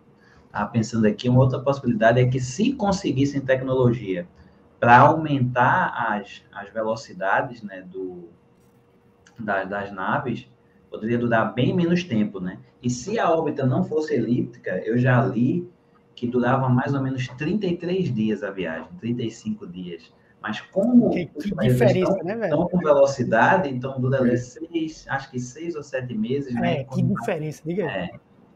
pensando 0.74 1.08
aqui, 1.08 1.30
uma 1.30 1.40
outra 1.40 1.60
possibilidade 1.60 2.20
é 2.20 2.28
que 2.28 2.42
se 2.42 2.74
conseguissem 2.74 3.42
tecnologia 3.42 4.28
para 4.80 5.00
aumentar 5.00 5.94
as, 5.98 6.44
as 6.52 6.70
velocidades 6.72 7.64
né, 7.64 7.82
do, 7.84 8.30
da- 9.40 9.64
das 9.64 9.92
naves, 9.92 10.48
poderia 10.90 11.18
durar 11.18 11.54
bem 11.54 11.74
menos 11.76 12.04
tempo, 12.04 12.40
né? 12.40 12.60
E 12.82 12.90
se 12.90 13.18
a 13.20 13.30
órbita 13.30 13.66
não 13.66 13.84
fosse 13.84 14.14
elíptica, 14.14 14.78
eu 14.86 14.98
já 14.98 15.24
li 15.26 15.68
que 16.16 16.26
durava 16.28 16.70
mais 16.70 16.94
ou 16.94 17.02
menos 17.02 17.28
33 17.28 18.14
dias 18.14 18.44
a 18.44 18.52
viagem, 18.52 18.88
35 19.00 19.68
dias. 19.68 20.14
Mas 20.42 20.62
como 20.62 21.10
Que, 21.10 21.26
que 21.26 21.56
diferença, 21.56 22.12
estão, 22.12 22.24
né, 22.24 22.36
velho? 22.36 22.44
estão 22.54 22.68
com 22.70 22.78
velocidade, 22.78 23.70
então 23.70 24.00
dura 24.00 24.20
ali 24.20 24.32
É. 24.34 24.38
seis, 24.38 25.06
acho 25.10 25.32
que 25.32 25.40
seis 25.40 25.76
ou 25.76 25.84
sete 25.84 26.14
meses, 26.16 26.54
né? 26.54 26.82
É, 26.82 26.84
que 26.84 27.02
diferença, 27.02 27.62
diga 27.66 27.86
aí. 27.88 28.10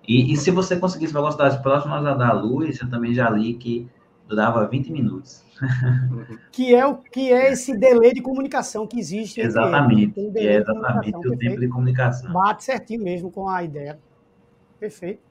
E, 0.07 0.31
e 0.33 0.37
se 0.37 0.51
você 0.51 0.75
conseguisse 0.77 1.11
velocidades 1.13 1.57
próximas 1.57 2.05
à 2.05 2.13
da 2.13 2.31
luz, 2.31 2.79
eu 2.81 2.89
também 2.89 3.13
já 3.13 3.29
li 3.29 3.55
que 3.55 3.89
durava 4.27 4.67
20 4.67 4.91
minutos. 4.91 5.43
Que 6.51 6.73
é 6.73 6.85
o 6.85 6.95
que 6.97 7.33
é 7.33 7.51
esse 7.51 7.75
delay 7.77 8.13
de 8.13 8.21
comunicação 8.21 8.87
que 8.87 8.99
existe. 8.99 9.41
Exatamente. 9.41 10.13
um 10.19 10.29
é 10.29 10.59
de 10.59 10.65
comunicação, 10.65 10.71
exatamente 10.75 11.27
o 11.27 11.37
tempo 11.37 11.59
de 11.59 11.67
comunicação. 11.67 12.31
Bate 12.31 12.63
certinho 12.63 13.03
mesmo 13.03 13.31
com 13.31 13.49
a 13.49 13.63
ideia. 13.63 13.99
Perfeito. 14.79 15.21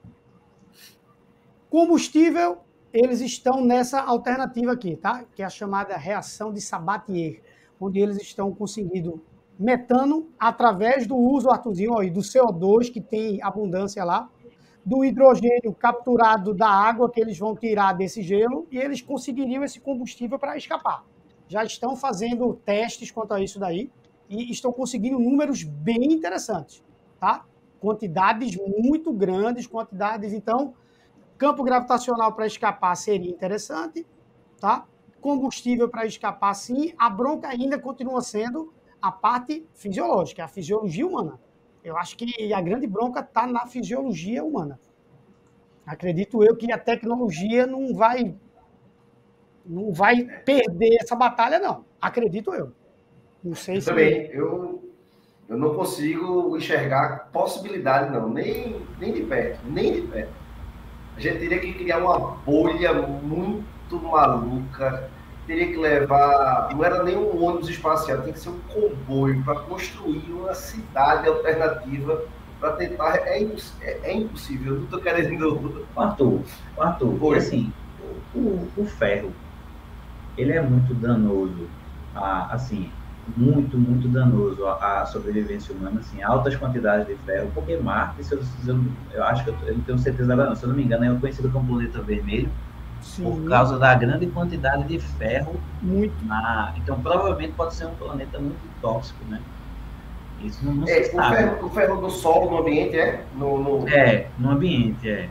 Combustível, 1.69 2.57
eles 2.91 3.21
estão 3.21 3.63
nessa 3.63 4.01
alternativa 4.01 4.71
aqui, 4.71 4.95
tá? 4.95 5.23
Que 5.35 5.43
é 5.43 5.45
a 5.45 5.49
chamada 5.49 5.95
reação 5.95 6.51
de 6.51 6.59
Sabatier, 6.59 7.41
onde 7.79 7.99
eles 7.99 8.17
estão 8.17 8.51
conseguindo 8.53 9.23
metano 9.57 10.27
através 10.39 11.05
do 11.05 11.15
uso, 11.15 11.49
Arthurzinho, 11.49 11.91
ó, 11.93 12.03
do 12.03 12.21
CO2, 12.21 12.91
que 12.91 12.99
tem 12.99 13.39
abundância 13.43 14.03
lá, 14.03 14.27
do 14.83 15.05
hidrogênio 15.05 15.71
capturado 15.77 16.55
da 16.55 16.69
água 16.69 17.09
que 17.09 17.19
eles 17.19 17.37
vão 17.37 17.55
tirar 17.55 17.93
desse 17.93 18.23
gelo 18.23 18.65
e 18.71 18.77
eles 18.79 19.01
conseguiriam 19.01 19.63
esse 19.63 19.79
combustível 19.79 20.39
para 20.39 20.57
escapar. 20.57 21.05
Já 21.47 21.63
estão 21.63 21.95
fazendo 21.95 22.53
testes 22.65 23.11
quanto 23.11 23.33
a 23.33 23.41
isso 23.41 23.59
daí 23.59 23.91
e 24.27 24.49
estão 24.51 24.71
conseguindo 24.71 25.19
números 25.19 25.63
bem 25.63 26.13
interessantes, 26.13 26.83
tá? 27.19 27.45
Quantidades 27.79 28.57
muito 28.57 29.13
grandes, 29.13 29.67
quantidades, 29.67 30.33
então, 30.33 30.73
campo 31.39 31.63
gravitacional 31.63 32.33
para 32.33 32.45
escapar 32.45 32.93
seria 32.95 33.31
interessante, 33.31 34.05
tá? 34.59 34.85
Combustível 35.21 35.89
para 35.89 36.05
escapar, 36.05 36.53
sim. 36.53 36.93
A 36.97 37.09
bronca 37.09 37.47
ainda 37.47 37.79
continua 37.79 38.21
sendo 38.21 38.73
a 39.01 39.11
parte 39.11 39.65
fisiológica, 39.73 40.43
a 40.43 40.47
fisiologia 40.47 41.07
humana. 41.07 41.39
Eu 41.81 41.97
acho 41.97 42.17
que 42.17 42.53
a 42.53 42.61
grande 42.61 42.85
bronca 42.85 43.21
está 43.21 43.47
na 43.47 43.65
fisiologia 43.65 44.43
humana. 44.43 44.77
Acredito 45.85 46.43
eu 46.43 46.55
que 46.55 46.71
a 46.71 46.77
tecnologia 46.77 47.65
não 47.65 47.95
vai 47.95 48.35
não 49.65 49.93
vai 49.93 50.23
perder 50.43 50.97
essa 51.01 51.15
batalha, 51.15 51.59
não. 51.59 51.85
Acredito 52.01 52.53
eu. 52.53 52.73
Não 53.43 53.55
sei 53.55 53.77
Eu 53.77 53.81
se. 53.81 53.87
também, 53.87 54.25
eu, 54.31 54.83
eu 55.47 55.57
não 55.57 55.73
consigo 55.75 56.57
enxergar 56.57 57.29
possibilidade, 57.31 58.11
não, 58.11 58.27
nem, 58.27 58.81
nem 58.99 59.13
de 59.13 59.23
perto, 59.23 59.65
nem 59.67 59.93
de 59.93 60.01
perto. 60.01 60.48
A 61.19 61.21
gente 61.21 61.39
teria 61.39 61.59
que 61.59 61.73
criar 61.73 61.97
uma 61.97 62.17
bolha 62.45 62.93
muito 62.93 63.99
maluca, 64.01 65.09
teria 65.45 65.67
que 65.67 65.75
levar, 65.75 66.69
não 66.73 66.81
era 66.81 67.03
nem 67.03 67.17
um 67.17 67.43
ônibus 67.43 67.67
espacial, 67.67 68.21
tem 68.21 68.31
que 68.31 68.39
ser 68.39 68.47
um 68.51 68.59
comboio 68.69 69.43
para 69.43 69.59
construir 69.59 70.31
uma 70.31 70.53
cidade 70.53 71.27
alternativa 71.27 72.23
para 72.57 72.71
tentar. 72.73 73.17
É, 73.27 73.41
imposs- 73.41 73.73
é, 73.81 73.99
é 74.03 74.13
impossível, 74.13 74.73
eu 74.73 74.77
não 74.77 74.85
estou 74.85 75.01
querendo. 75.01 75.85
Arthur, 75.97 76.39
Arthur, 76.79 77.17
Oi. 77.21 77.37
assim, 77.37 77.73
o, 78.33 78.39
o- 78.39 78.69
o 78.77 78.85
ferro, 78.85 79.33
ele 80.37 80.53
é 80.53 80.61
muito 80.61 80.93
danoso, 80.93 81.67
a, 82.15 82.53
assim, 82.53 82.89
muito, 83.37 83.77
muito 83.77 84.07
danoso 84.07 84.65
à, 84.67 85.01
à 85.01 85.05
sobrevivência 85.05 85.73
humana, 85.75 85.99
assim, 85.99 86.21
altas 86.21 86.55
quantidades 86.55 87.07
de 87.07 87.15
ferro, 87.17 87.51
porque 87.53 87.77
Marte, 87.77 88.23
se 88.23 88.33
eu, 88.35 88.43
se 88.43 88.67
eu, 88.69 88.79
eu 89.13 89.23
acho 89.23 89.43
que 89.43 89.49
eu, 89.51 89.57
eu 89.67 89.77
não 89.77 89.83
tenho 89.83 89.99
certeza 89.99 90.33
agora 90.33 90.49
não, 90.49 90.55
se 90.55 90.63
eu 90.63 90.69
não 90.69 90.75
me 90.75 90.83
engano, 90.83 91.05
é 91.05 91.19
conhecido 91.19 91.51
como 91.51 91.67
planeta 91.67 92.01
vermelho, 92.01 92.49
Sim, 93.01 93.23
por 93.23 93.43
causa 93.49 93.77
da 93.79 93.95
grande 93.95 94.27
quantidade 94.27 94.87
de 94.87 94.99
ferro 94.99 95.59
muito. 95.81 96.13
na... 96.25 96.73
Então, 96.77 97.01
provavelmente 97.01 97.53
pode 97.53 97.75
ser 97.75 97.85
um 97.87 97.95
planeta 97.95 98.39
muito 98.39 98.59
tóxico, 98.81 99.23
né? 99.25 99.41
Isso 100.43 100.63
não, 100.65 100.73
não 100.73 100.87
É, 100.87 101.03
se 101.03 101.09
o, 101.11 101.15
sabe. 101.15 101.35
ferro, 101.35 101.65
o 101.65 101.69
ferro 101.69 102.01
do 102.01 102.09
solo 102.09 102.49
no 102.51 102.57
ambiente 102.59 102.97
é? 102.97 103.25
No, 103.33 103.61
no- 103.61 103.87
É, 103.89 104.31
no 104.37 104.51
ambiente, 104.51 105.09
é. 105.09 105.29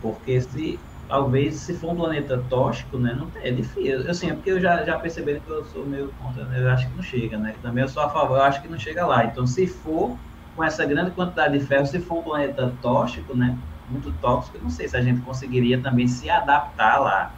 Porque 0.00 0.40
se 0.40 0.78
talvez 1.08 1.54
se 1.56 1.74
for 1.74 1.92
um 1.92 1.96
planeta 1.96 2.42
tóxico, 2.48 2.98
né, 2.98 3.16
não 3.18 3.28
é 3.42 3.50
difícil. 3.50 4.00
Eu 4.02 4.10
assim, 4.10 4.30
é 4.30 4.34
porque 4.34 4.50
eu 4.50 4.60
já, 4.60 4.84
já 4.84 4.98
percebi 4.98 5.40
que 5.40 5.48
eu 5.50 5.64
sou 5.64 5.84
meio 5.86 6.12
contra, 6.20 6.44
né, 6.44 6.60
eu 6.62 6.68
acho 6.70 6.88
que 6.88 6.96
não 6.96 7.02
chega, 7.02 7.38
né? 7.38 7.54
Também 7.62 7.82
eu 7.82 7.88
sou 7.88 8.02
a 8.02 8.08
favor, 8.10 8.36
eu 8.36 8.42
acho 8.42 8.60
que 8.62 8.68
não 8.68 8.78
chega 8.78 9.06
lá. 9.06 9.24
Então, 9.24 9.46
se 9.46 9.66
for 9.66 10.16
com 10.54 10.64
essa 10.64 10.84
grande 10.84 11.10
quantidade 11.12 11.58
de 11.58 11.64
ferro, 11.64 11.86
se 11.86 11.98
for 12.00 12.18
um 12.18 12.22
planeta 12.22 12.72
tóxico, 12.82 13.36
né, 13.36 13.56
muito 13.90 14.10
tóxico, 14.20 14.56
eu 14.56 14.62
não 14.62 14.70
sei 14.70 14.88
se 14.88 14.96
a 14.96 15.00
gente 15.00 15.20
conseguiria 15.20 15.78
também 15.80 16.08
se 16.08 16.28
adaptar 16.28 16.98
lá. 17.00 17.32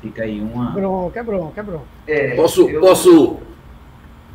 Fica 0.00 0.22
aí 0.22 0.40
uma 0.40 0.70
Bronca, 0.70 1.20
é 1.20 1.22
bronca, 1.22 1.60
é 1.60 1.64
bronca. 1.64 1.84
é, 2.06 2.36
Posso, 2.36 2.68
eu- 2.68 2.80
posso. 2.80 3.38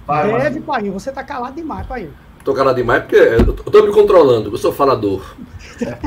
Vai, 0.05 0.29
vai. 0.29 0.41
Deve, 0.43 0.61
Painho. 0.61 0.93
Você 0.93 1.11
tá 1.11 1.23
calado 1.23 1.55
demais, 1.55 1.87
Painho. 1.87 2.13
Tô 2.43 2.53
calado 2.53 2.75
demais 2.75 3.01
porque 3.01 3.15
eu 3.15 3.53
tô 3.53 3.81
me 3.87 3.91
controlando, 3.91 4.51
eu 4.51 4.57
sou 4.57 4.71
falador. 4.71 5.35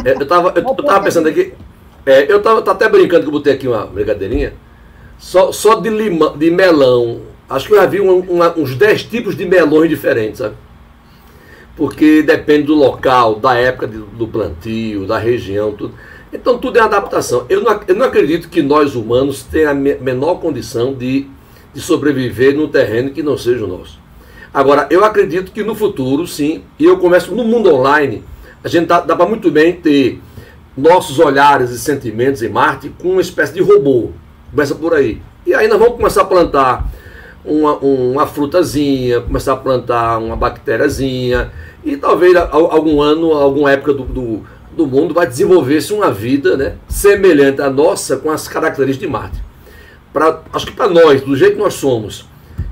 É, 0.04 0.12
eu, 0.20 0.26
tava, 0.26 0.52
eu, 0.56 0.62
eu 0.62 0.74
tava 0.84 1.04
pensando 1.04 1.28
aqui. 1.28 1.52
é, 2.06 2.30
eu 2.32 2.40
tava, 2.42 2.62
tava 2.62 2.76
até 2.76 2.88
brincando 2.88 3.22
que 3.22 3.28
eu 3.28 3.32
botei 3.32 3.52
aqui 3.54 3.68
uma 3.68 3.86
brincadeirinha. 3.86 4.54
Só, 5.18 5.50
só 5.52 5.74
de, 5.76 5.88
lima, 5.90 6.34
de 6.36 6.50
melão. 6.50 7.20
Acho 7.50 7.66
que 7.68 7.74
eu 7.74 7.78
já 7.80 7.86
vi 7.86 8.00
um- 8.00 8.20
uma- 8.20 8.56
uns 8.58 8.74
10 8.74 9.02
tipos 9.04 9.36
de 9.36 9.44
melões 9.44 9.88
diferentes, 9.90 10.38
sabe? 10.38 10.54
Porque 11.76 12.22
depende 12.22 12.64
do 12.64 12.74
local, 12.74 13.36
da 13.36 13.54
época 13.54 13.86
de- 13.86 13.98
do 13.98 14.26
plantio, 14.26 15.06
da 15.06 15.18
região, 15.18 15.72
tudo. 15.72 15.94
Então 16.32 16.58
tudo 16.58 16.78
é 16.78 16.82
adaptação. 16.82 17.46
Eu 17.48 17.62
não, 17.62 17.80
eu 17.86 17.94
não 17.94 18.06
acredito 18.06 18.48
que 18.48 18.60
nós 18.62 18.94
humanos 18.94 19.42
tenhamos 19.44 19.92
a 19.92 19.96
menor 20.02 20.36
condição 20.36 20.92
de, 20.92 21.26
de 21.72 21.80
sobreviver 21.80 22.54
num 22.54 22.68
terreno 22.68 23.10
que 23.10 23.22
não 23.22 23.38
seja 23.38 23.64
o 23.64 23.68
nosso. 23.68 23.98
Agora, 24.52 24.86
eu 24.90 25.04
acredito 25.04 25.52
que 25.52 25.62
no 25.62 25.74
futuro, 25.74 26.26
sim, 26.26 26.62
e 26.78 26.84
eu 26.84 26.98
começo 26.98 27.34
no 27.34 27.44
mundo 27.44 27.72
online, 27.72 28.24
a 28.62 28.68
gente 28.68 28.86
dá, 28.86 29.00
dá 29.00 29.14
para 29.14 29.26
muito 29.26 29.50
bem 29.50 29.74
ter 29.74 30.20
nossos 30.76 31.18
olhares 31.18 31.70
e 31.70 31.78
sentimentos 31.78 32.42
em 32.42 32.48
Marte 32.48 32.88
com 33.00 33.12
uma 33.12 33.20
espécie 33.20 33.54
de 33.54 33.60
robô. 33.60 34.10
Começa 34.50 34.74
por 34.74 34.94
aí. 34.94 35.20
E 35.46 35.54
aí 35.54 35.66
nós 35.66 35.78
vamos 35.78 35.96
começar 35.96 36.22
a 36.22 36.24
plantar 36.24 36.88
uma, 37.44 37.76
uma 37.78 38.26
frutazinha, 38.26 39.20
começar 39.20 39.54
a 39.54 39.56
plantar 39.56 40.18
uma 40.18 40.36
bactériazinha, 40.36 41.50
e 41.84 41.96
talvez 41.96 42.36
algum 42.36 43.00
ano, 43.00 43.32
alguma 43.32 43.72
época 43.72 43.92
do, 43.92 44.04
do, 44.04 44.42
do 44.72 44.86
mundo 44.86 45.14
vai 45.14 45.26
desenvolver-se 45.26 45.92
uma 45.92 46.10
vida 46.10 46.56
né, 46.56 46.74
semelhante 46.88 47.62
à 47.62 47.70
nossa 47.70 48.16
com 48.16 48.30
as 48.30 48.46
características 48.46 49.06
de 49.06 49.12
Marte. 49.12 49.42
Pra, 50.12 50.42
acho 50.52 50.66
que 50.66 50.72
para 50.72 50.88
nós, 50.88 51.22
do 51.22 51.36
jeito 51.36 51.54
que 51.54 51.62
nós 51.62 51.74
somos, 51.74 52.26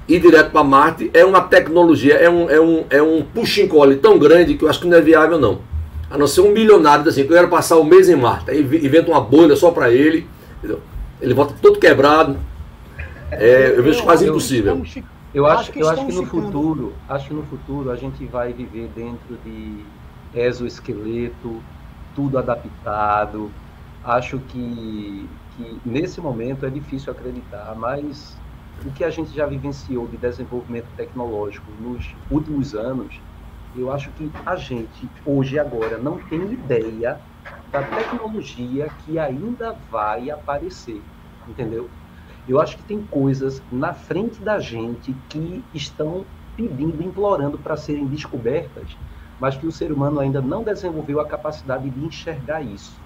ir 0.08 0.20
direto 0.20 0.50
para 0.50 0.64
Marte 0.64 1.10
é 1.14 1.24
uma 1.24 1.40
tecnologia, 1.40 2.14
é 2.14 2.28
um, 2.28 2.50
é 2.50 2.60
um, 2.60 2.84
é 2.90 3.02
um 3.02 3.22
push 3.22 3.60
tão 4.00 4.18
grande 4.18 4.54
que 4.54 4.64
eu 4.64 4.68
acho 4.68 4.80
que 4.80 4.86
não 4.86 4.96
é 4.96 5.00
viável 5.00 5.38
não. 5.38 5.60
A 6.16 6.18
não 6.18 6.26
ser 6.26 6.40
um 6.40 6.50
milionário 6.50 7.06
assim, 7.06 7.24
que 7.24 7.30
eu 7.30 7.36
quero 7.36 7.48
passar 7.48 7.76
o 7.76 7.82
um 7.82 7.84
mês 7.84 8.08
em 8.08 8.16
Marte, 8.16 8.50
aí 8.50 8.62
inventa 8.62 9.10
uma 9.10 9.20
bolha 9.20 9.54
só 9.54 9.70
para 9.70 9.92
ele, 9.92 10.26
entendeu? 10.56 10.80
ele 11.20 11.34
volta 11.34 11.54
todo 11.60 11.78
quebrado. 11.78 12.38
É, 13.30 13.74
eu 13.76 13.82
vejo 13.82 14.02
quase 14.02 14.26
impossível. 14.26 14.82
Eu 15.34 15.44
acho, 15.44 15.70
eu 15.76 15.90
acho 15.90 16.06
que 16.06 16.14
no 16.14 16.24
futuro, 16.24 16.94
acho 17.06 17.28
que 17.28 17.34
no 17.34 17.42
futuro 17.42 17.90
a 17.90 17.96
gente 17.96 18.24
vai 18.24 18.50
viver 18.50 18.88
dentro 18.96 19.36
de 19.44 19.84
exoesqueleto, 20.34 21.62
tudo 22.14 22.38
adaptado. 22.38 23.50
Acho 24.02 24.38
que, 24.38 25.28
que 25.54 25.80
nesse 25.84 26.18
momento 26.18 26.64
é 26.64 26.70
difícil 26.70 27.12
acreditar, 27.12 27.74
mas 27.76 28.38
o 28.86 28.90
que 28.90 29.04
a 29.04 29.10
gente 29.10 29.36
já 29.36 29.44
vivenciou 29.44 30.06
de 30.06 30.16
desenvolvimento 30.16 30.86
tecnológico 30.96 31.66
nos 31.78 32.08
últimos 32.30 32.74
anos, 32.74 33.20
eu 33.76 33.92
acho 33.92 34.10
que 34.12 34.30
a 34.44 34.56
gente, 34.56 35.08
hoje 35.24 35.58
agora, 35.58 35.98
não 35.98 36.18
tem 36.18 36.40
ideia 36.52 37.20
da 37.70 37.82
tecnologia 37.82 38.88
que 39.04 39.18
ainda 39.18 39.76
vai 39.90 40.30
aparecer, 40.30 41.02
entendeu? 41.48 41.88
Eu 42.48 42.60
acho 42.60 42.76
que 42.76 42.82
tem 42.84 43.02
coisas 43.02 43.60
na 43.70 43.92
frente 43.92 44.40
da 44.40 44.58
gente 44.58 45.14
que 45.28 45.64
estão 45.74 46.24
pedindo, 46.56 47.02
implorando 47.02 47.58
para 47.58 47.76
serem 47.76 48.06
descobertas, 48.06 48.96
mas 49.38 49.56
que 49.56 49.66
o 49.66 49.72
ser 49.72 49.92
humano 49.92 50.20
ainda 50.20 50.40
não 50.40 50.62
desenvolveu 50.62 51.20
a 51.20 51.26
capacidade 51.26 51.90
de 51.90 52.04
enxergar 52.04 52.62
isso. 52.62 52.98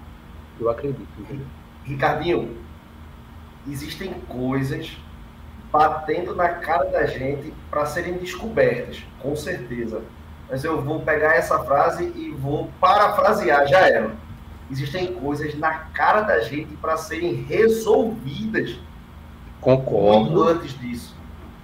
Eu 0.59 0.69
acredito, 0.69 1.09
entendeu? 1.19 1.45
Ricardinho, 1.83 2.55
existem 3.67 4.13
coisas 4.27 4.95
batendo 5.71 6.35
na 6.35 6.49
cara 6.49 6.85
da 6.85 7.05
gente 7.05 7.53
para 7.69 7.85
serem 7.85 8.17
descobertas, 8.17 9.03
com 9.19 9.35
certeza. 9.35 10.01
Mas 10.51 10.65
eu 10.65 10.81
vou 10.81 10.99
pegar 10.99 11.35
essa 11.35 11.63
frase 11.63 12.11
e 12.13 12.29
vou 12.31 12.69
parafrasear 12.81 13.65
já 13.67 13.87
ela. 13.87 14.13
Existem 14.69 15.13
coisas 15.13 15.55
na 15.55 15.71
cara 15.93 16.21
da 16.23 16.41
gente 16.41 16.75
para 16.75 16.97
serem 16.97 17.43
resolvidas. 17.43 18.77
Concordo. 19.61 20.31
Muito 20.31 20.43
antes 20.43 20.77
disso. 20.77 21.15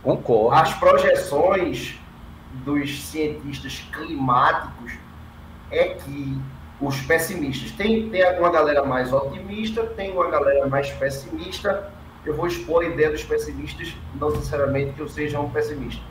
Concordo. 0.01 0.55
As 0.55 0.73
projeções 0.75 1.99
dos 2.63 3.03
cientistas 3.03 3.85
climáticos 3.91 4.93
é 5.69 5.89
que 5.89 6.41
os 6.79 7.01
pessimistas 7.01 7.71
tem 7.71 8.09
tem 8.09 8.23
uma 8.39 8.49
galera 8.49 8.85
mais 8.85 9.11
otimista, 9.11 9.83
tem 9.83 10.13
uma 10.13 10.29
galera 10.29 10.65
mais 10.67 10.89
pessimista. 10.91 11.91
Eu 12.25 12.35
vou 12.35 12.47
expor 12.47 12.85
a 12.85 12.87
ideia 12.87 13.11
dos 13.11 13.23
pessimistas, 13.23 13.93
não 14.15 14.31
necessariamente 14.31 14.93
que 14.93 15.01
eu 15.01 15.09
seja 15.09 15.41
um 15.41 15.49
pessimista. 15.49 16.01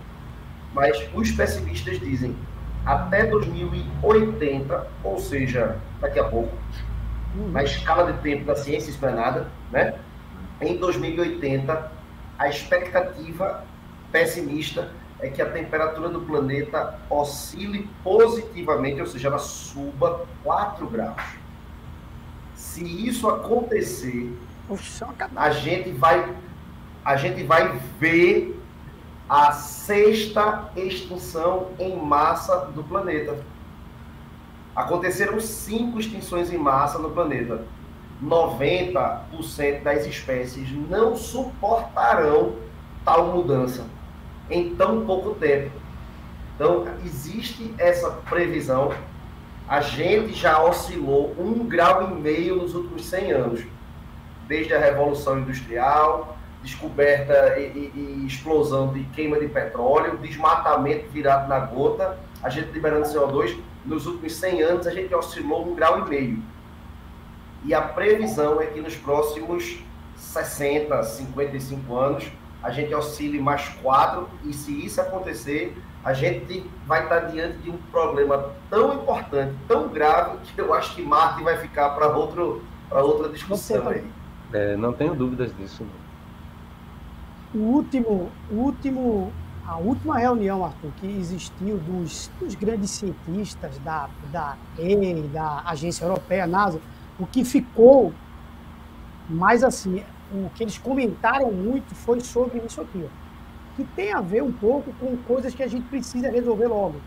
Mas 0.74 1.08
os 1.14 1.30
pessimistas 1.30 1.98
dizem 1.98 2.36
até 2.86 3.26
2080, 3.26 4.86
ou 5.02 5.18
seja, 5.18 5.76
daqui 6.00 6.20
a 6.20 6.24
pouco, 6.24 6.56
na 7.34 7.64
escala 7.64 8.12
de 8.12 8.18
tempo 8.20 8.44
da 8.44 8.54
ciência 8.54 8.88
explanada, 8.88 9.48
né? 9.72 9.98
Em 10.60 10.76
2080, 10.78 11.92
a 12.38 12.48
expectativa 12.48 13.64
pessimista 14.12 14.92
é 15.18 15.28
que 15.28 15.42
a 15.42 15.50
temperatura 15.50 16.08
do 16.08 16.20
planeta 16.20 16.98
oscile 17.10 17.90
positivamente, 18.04 19.00
ou 19.00 19.06
seja, 19.06 19.28
ela 19.28 19.38
suba 19.38 20.24
4 20.44 20.86
graus. 20.86 21.20
Se 22.54 22.84
isso 22.84 23.28
acontecer, 23.28 24.32
a 25.34 25.50
gente 25.50 25.90
vai 25.90 26.34
a 27.04 27.16
gente 27.16 27.44
vai 27.44 27.78
ver 28.00 28.55
a 29.28 29.52
sexta 29.52 30.70
extinção 30.76 31.68
em 31.78 31.96
massa 31.96 32.66
do 32.66 32.84
planeta. 32.84 33.36
Aconteceram 34.74 35.40
cinco 35.40 35.98
extinções 35.98 36.52
em 36.52 36.58
massa 36.58 36.98
no 36.98 37.10
planeta. 37.10 37.64
90% 38.22 39.82
das 39.82 40.06
espécies 40.06 40.70
não 40.88 41.16
suportarão 41.16 42.54
tal 43.04 43.26
mudança 43.26 43.86
em 44.48 44.74
tão 44.74 45.04
pouco 45.04 45.34
tempo. 45.34 45.70
Então, 46.54 46.86
existe 47.04 47.74
essa 47.78 48.10
previsão. 48.10 48.92
A 49.68 49.80
gente 49.80 50.32
já 50.32 50.62
oscilou 50.62 51.34
um 51.38 51.66
grau 51.66 52.10
e 52.10 52.14
meio 52.14 52.56
nos 52.56 52.74
últimos 52.74 53.04
100 53.06 53.32
anos, 53.32 53.64
desde 54.46 54.72
a 54.72 54.78
Revolução 54.78 55.40
Industrial, 55.40 56.35
descoberta 56.66 57.58
e, 57.58 57.62
e, 57.94 58.22
e 58.22 58.26
explosão 58.26 58.92
de 58.92 59.04
queima 59.04 59.38
de 59.38 59.46
petróleo, 59.46 60.18
desmatamento 60.18 61.08
virado 61.10 61.48
na 61.48 61.60
gota, 61.60 62.18
a 62.42 62.50
gente 62.50 62.72
liberando 62.72 63.06
CO2. 63.06 63.56
Nos 63.84 64.06
últimos 64.06 64.34
100 64.34 64.62
anos, 64.62 64.86
a 64.86 64.90
gente 64.90 65.14
oscilou 65.14 65.64
um 65.64 65.74
grau 65.74 66.04
e 66.04 66.08
meio. 66.10 66.42
E 67.64 67.72
a 67.72 67.80
previsão 67.80 68.60
é 68.60 68.66
que 68.66 68.80
nos 68.80 68.96
próximos 68.96 69.78
60, 70.16 71.02
55 71.04 71.96
anos, 71.96 72.26
a 72.62 72.70
gente 72.70 72.92
oscile 72.92 73.40
mais 73.40 73.68
quatro, 73.80 74.28
e 74.44 74.52
se 74.52 74.84
isso 74.84 75.00
acontecer, 75.00 75.76
a 76.04 76.12
gente 76.12 76.68
vai 76.84 77.04
estar 77.04 77.20
diante 77.20 77.58
de 77.58 77.70
um 77.70 77.76
problema 77.92 78.50
tão 78.68 78.94
importante, 78.94 79.54
tão 79.68 79.88
grave, 79.88 80.38
que 80.38 80.60
eu 80.60 80.74
acho 80.74 80.96
que 80.96 81.02
Marte 81.02 81.44
vai 81.44 81.56
ficar 81.58 81.90
para 81.90 82.08
outra 82.08 83.28
discussão 83.28 83.88
aí. 83.88 84.04
É, 84.52 84.76
não 84.76 84.92
tenho 84.92 85.14
dúvidas 85.14 85.56
disso. 85.56 85.84
O 87.54 87.58
último, 87.58 88.30
o 88.50 88.54
último, 88.54 89.32
a 89.66 89.76
última 89.76 90.18
reunião, 90.18 90.64
Arthur, 90.64 90.90
que 91.00 91.06
existiu 91.06 91.78
dos, 91.78 92.30
dos 92.40 92.54
grandes 92.54 92.90
cientistas 92.90 93.78
da, 93.78 94.08
da 94.32 94.56
EI, 94.78 95.22
da 95.32 95.62
Agência 95.64 96.04
Europeia, 96.04 96.46
NASA, 96.46 96.80
o 97.18 97.26
que 97.26 97.44
ficou 97.44 98.12
mais 99.28 99.62
assim, 99.64 100.02
o 100.32 100.50
que 100.50 100.64
eles 100.64 100.78
comentaram 100.78 101.52
muito 101.52 101.94
foi 101.94 102.20
sobre 102.20 102.58
isso 102.58 102.80
aqui, 102.80 103.04
ó, 103.04 103.76
que 103.76 103.84
tem 103.84 104.12
a 104.12 104.20
ver 104.20 104.42
um 104.42 104.52
pouco 104.52 104.92
com 104.94 105.16
coisas 105.18 105.54
que 105.54 105.62
a 105.62 105.68
gente 105.68 105.86
precisa 105.88 106.30
resolver 106.30 106.66
logo. 106.66 107.00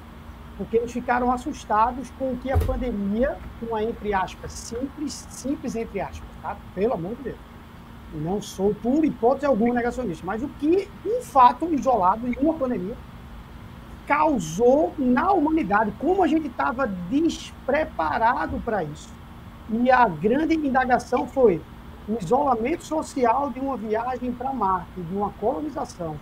Porque 0.58 0.76
eles 0.76 0.92
ficaram 0.92 1.32
assustados 1.32 2.12
com 2.20 2.34
o 2.34 2.38
que 2.38 2.52
a 2.52 2.58
pandemia, 2.58 3.38
uma 3.62 3.82
entre 3.82 4.14
aspas, 4.14 4.52
simples, 4.52 5.14
simples 5.30 5.76
entre 5.76 6.02
aspas, 6.02 6.28
tá? 6.42 6.58
Pelo 6.76 6.94
amor 6.94 7.16
de 7.16 7.24
Deus. 7.24 7.49
Não 8.14 8.42
sou, 8.42 8.74
por 8.74 9.06
hipótese 9.06 9.46
alguma, 9.46 9.76
negacionista, 9.76 10.26
mas 10.26 10.42
o 10.42 10.48
que 10.60 10.90
um 11.06 11.22
fato 11.22 11.72
isolado 11.72 12.28
em 12.28 12.36
uma 12.40 12.56
pandemia 12.56 12.96
causou 14.08 14.94
na 14.98 15.32
humanidade, 15.32 15.94
como 16.00 16.24
a 16.24 16.28
gente 16.28 16.48
estava 16.48 16.88
despreparado 16.88 18.60
para 18.66 18.84
isso. 18.84 19.10
E 19.70 19.92
a 19.92 20.08
grande 20.08 20.56
indagação 20.56 21.28
foi 21.28 21.62
o 22.08 22.18
isolamento 22.20 22.84
social 22.84 23.52
de 23.52 23.60
uma 23.60 23.78
viagem 23.78 24.32
para 24.32 24.52
Marte, 24.52 25.00
de 25.00 25.16
uma 25.16 25.30
colonização. 25.34 26.18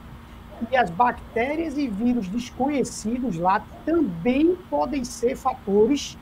E 0.70 0.76
as 0.76 0.90
bactérias 0.90 1.78
e 1.78 1.88
vírus 1.88 2.28
desconhecidos 2.28 3.38
lá 3.38 3.64
também 3.86 4.58
podem 4.70 5.06
ser 5.06 5.38
fatores 5.38 6.18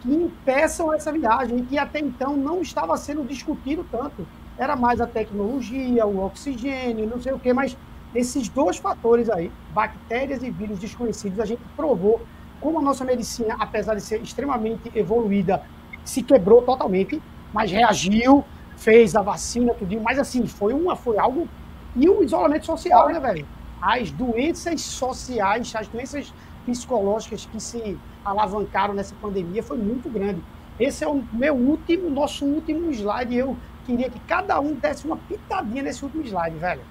que 0.00 0.12
impeçam 0.12 0.92
essa 0.92 1.12
viagem, 1.12 1.64
que 1.64 1.78
até 1.78 2.00
então 2.00 2.36
não 2.36 2.60
estava 2.60 2.96
sendo 2.96 3.24
discutido 3.24 3.86
tanto. 3.88 4.26
Era 4.58 4.76
mais 4.76 5.00
a 5.00 5.06
tecnologia, 5.06 6.06
o 6.06 6.24
oxigênio, 6.24 7.08
não 7.08 7.20
sei 7.20 7.32
o 7.32 7.38
quê, 7.38 7.52
mas 7.52 7.76
esses 8.14 8.48
dois 8.48 8.76
fatores 8.76 9.28
aí, 9.28 9.50
bactérias 9.72 10.42
e 10.42 10.50
vírus 10.50 10.78
desconhecidos, 10.78 11.40
a 11.40 11.44
gente 11.44 11.62
provou 11.76 12.20
como 12.60 12.78
a 12.78 12.82
nossa 12.82 13.04
medicina, 13.04 13.56
apesar 13.58 13.94
de 13.94 14.00
ser 14.00 14.22
extremamente 14.22 14.90
evoluída, 14.94 15.62
se 16.04 16.22
quebrou 16.22 16.62
totalmente, 16.62 17.20
mas 17.52 17.70
reagiu, 17.70 18.44
fez 18.76 19.16
a 19.16 19.22
vacina, 19.22 19.74
tudo, 19.74 20.00
mas 20.00 20.18
assim, 20.18 20.46
foi 20.46 20.72
uma, 20.72 20.94
foi 20.94 21.18
algo. 21.18 21.48
E 21.96 22.08
o 22.08 22.22
isolamento 22.22 22.66
social, 22.66 23.08
né, 23.08 23.18
velho? 23.18 23.46
As 23.80 24.10
doenças 24.10 24.80
sociais, 24.80 25.74
as 25.74 25.88
doenças 25.88 26.32
psicológicas 26.64 27.46
que 27.46 27.60
se 27.60 27.98
alavancaram 28.24 28.94
nessa 28.94 29.14
pandemia 29.16 29.62
foi 29.62 29.76
muito 29.76 30.08
grande. 30.08 30.42
Esse 30.78 31.04
é 31.04 31.08
o 31.08 31.22
meu 31.32 31.54
último, 31.54 32.10
nosso 32.10 32.44
último 32.44 32.90
slide. 32.90 33.36
Eu 33.36 33.56
queria 33.84 34.10
que 34.10 34.18
cada 34.20 34.60
um 34.60 34.74
desse 34.74 35.06
uma 35.06 35.16
pitadinha 35.16 35.82
nesse 35.82 36.04
último 36.04 36.22
slide, 36.24 36.56
velho. 36.56 36.82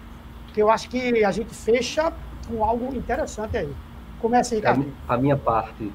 Porque 0.45 0.61
eu 0.61 0.69
acho 0.69 0.89
que 0.89 1.23
a 1.23 1.31
gente 1.31 1.53
fecha 1.53 2.13
com 2.47 2.63
algo 2.63 2.95
interessante 2.95 3.57
aí. 3.57 3.73
Comece 4.21 4.55
aí, 4.55 4.59
Ricardo. 4.59 4.85
A, 5.07 5.15
a 5.15 5.17
minha 5.17 5.35
parte, 5.35 5.91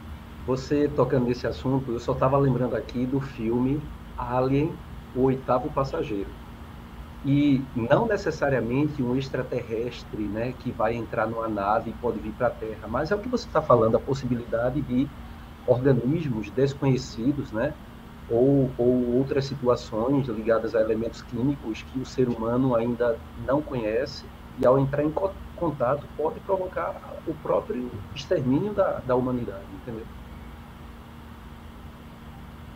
você 0.46 0.88
tocando 0.88 1.26
nesse 1.26 1.46
assunto, 1.46 1.92
eu 1.92 2.00
só 2.00 2.12
estava 2.12 2.36
lembrando 2.36 2.76
aqui 2.76 3.06
do 3.06 3.20
filme 3.20 3.80
Alien, 4.16 4.72
o 5.14 5.22
oitavo 5.22 5.70
passageiro. 5.70 6.30
E 7.24 7.62
não 7.74 8.06
necessariamente 8.06 9.02
um 9.02 9.16
extraterrestre 9.16 10.22
né, 10.22 10.54
que 10.58 10.70
vai 10.70 10.94
entrar 10.94 11.26
numa 11.26 11.48
nave 11.48 11.90
e 11.90 11.92
pode 11.94 12.18
vir 12.18 12.32
para 12.32 12.46
a 12.46 12.50
Terra, 12.50 12.86
mas 12.88 13.10
é 13.10 13.14
o 13.14 13.18
que 13.18 13.28
você 13.28 13.46
está 13.46 13.60
falando, 13.60 13.96
a 13.96 14.00
possibilidade 14.00 14.80
de 14.82 15.08
organismos 15.66 16.50
desconhecidos, 16.50 17.52
né, 17.52 17.74
ou, 18.30 18.70
ou 18.76 19.16
outras 19.16 19.46
situações 19.46 20.26
ligadas 20.28 20.74
a 20.74 20.80
elementos 20.80 21.22
químicos 21.22 21.82
que 21.82 21.98
o 21.98 22.06
ser 22.06 22.28
humano 22.28 22.74
ainda 22.74 23.18
não 23.46 23.62
conhece, 23.62 24.24
e 24.58 24.66
ao 24.66 24.78
entrar 24.78 25.04
em 25.04 25.12
contato 25.56 26.04
pode 26.16 26.40
provocar 26.40 27.00
o 27.26 27.34
próprio 27.34 27.90
extermínio 28.14 28.72
da, 28.72 29.00
da 29.06 29.14
humanidade, 29.14 29.64
entendeu? 29.82 30.04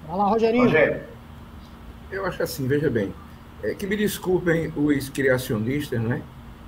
Vai 0.06 0.16
lá, 0.16 0.28
Rogerinho. 0.28 0.64
Rogério. 0.64 1.02
Eu 2.10 2.26
acho 2.26 2.42
assim, 2.42 2.68
veja 2.68 2.90
bem, 2.90 3.12
é, 3.62 3.74
que 3.74 3.86
me 3.86 3.96
desculpem 3.96 4.72
os 4.76 5.08
criacionistas, 5.08 6.00
né? 6.00 6.22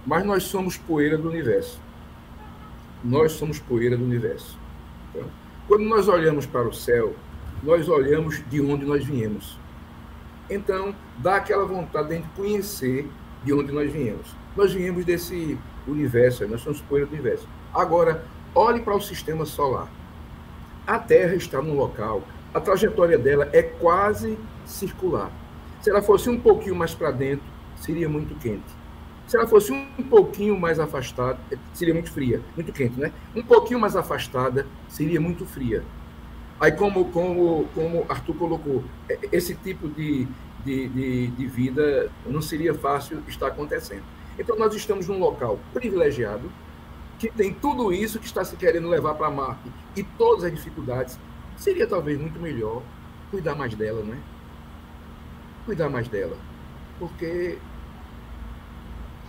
mas 0.06 0.24
nós 0.24 0.44
somos 0.44 0.76
poeira 0.76 1.16
do 1.16 1.28
universo. 1.28 1.80
Nós 3.02 3.32
somos 3.32 3.58
poeira 3.58 3.96
do 3.96 4.04
universo. 4.04 4.58
Então, 5.10 5.28
quando 5.66 5.84
nós 5.84 6.08
olhamos 6.08 6.46
para 6.46 6.66
o 6.66 6.72
céu, 6.72 7.14
nós 7.64 7.88
olhamos 7.88 8.42
de 8.50 8.60
onde 8.60 8.84
nós 8.84 9.04
viemos. 9.04 9.58
Então, 10.50 10.94
dá 11.18 11.36
aquela 11.36 11.64
vontade 11.64 12.18
de 12.18 12.28
conhecer 12.36 13.08
de 13.42 13.52
onde 13.54 13.72
nós 13.72 13.90
viemos. 13.90 14.26
Nós 14.54 14.72
viemos 14.72 15.04
desse 15.04 15.58
universo, 15.88 16.46
nós 16.46 16.60
somos 16.60 16.82
poeira 16.82 17.06
do 17.06 17.12
universo. 17.12 17.48
Agora, 17.72 18.24
olhe 18.54 18.82
para 18.82 18.94
o 18.94 19.00
sistema 19.00 19.46
solar. 19.46 19.88
A 20.86 20.98
Terra 20.98 21.34
está 21.34 21.62
num 21.62 21.74
local, 21.74 22.22
a 22.52 22.60
trajetória 22.60 23.16
dela 23.16 23.48
é 23.52 23.62
quase 23.62 24.38
circular. 24.66 25.32
Se 25.80 25.90
ela 25.90 26.02
fosse 26.02 26.28
um 26.28 26.38
pouquinho 26.38 26.76
mais 26.76 26.94
para 26.94 27.10
dentro, 27.10 27.44
seria 27.76 28.08
muito 28.08 28.34
quente. 28.36 28.62
Se 29.26 29.38
ela 29.38 29.46
fosse 29.46 29.72
um 29.72 30.02
pouquinho 30.02 30.58
mais 30.60 30.78
afastada, 30.78 31.38
seria 31.72 31.94
muito 31.94 32.12
fria, 32.12 32.42
muito 32.54 32.70
quente, 32.72 33.00
né? 33.00 33.10
Um 33.34 33.42
pouquinho 33.42 33.80
mais 33.80 33.96
afastada, 33.96 34.66
seria 34.86 35.18
muito 35.18 35.46
fria. 35.46 35.82
Aí, 36.60 36.72
como, 36.72 37.06
como, 37.06 37.66
como 37.74 38.06
Arthur 38.08 38.36
colocou, 38.36 38.84
é, 39.08 39.18
esse 39.32 39.54
tipo 39.54 39.88
de, 39.88 40.26
de, 40.64 40.88
de, 40.88 41.26
de 41.28 41.46
vida 41.46 42.10
não 42.26 42.40
seria 42.40 42.74
fácil 42.74 43.22
estar 43.28 43.48
acontecendo. 43.48 44.04
Então, 44.38 44.56
nós 44.56 44.74
estamos 44.74 45.08
num 45.08 45.18
local 45.18 45.58
privilegiado, 45.72 46.50
que 47.18 47.30
tem 47.30 47.52
tudo 47.52 47.92
isso 47.92 48.18
que 48.18 48.26
está 48.26 48.44
se 48.44 48.56
querendo 48.56 48.88
levar 48.88 49.14
para 49.14 49.30
Marte 49.30 49.70
e 49.96 50.02
todas 50.02 50.44
as 50.44 50.52
dificuldades. 50.52 51.18
Seria 51.56 51.86
talvez 51.86 52.18
muito 52.18 52.40
melhor 52.40 52.82
cuidar 53.30 53.54
mais 53.54 53.74
dela, 53.74 54.02
né? 54.02 54.18
Cuidar 55.64 55.88
mais 55.88 56.08
dela. 56.08 56.36
Porque 56.98 57.58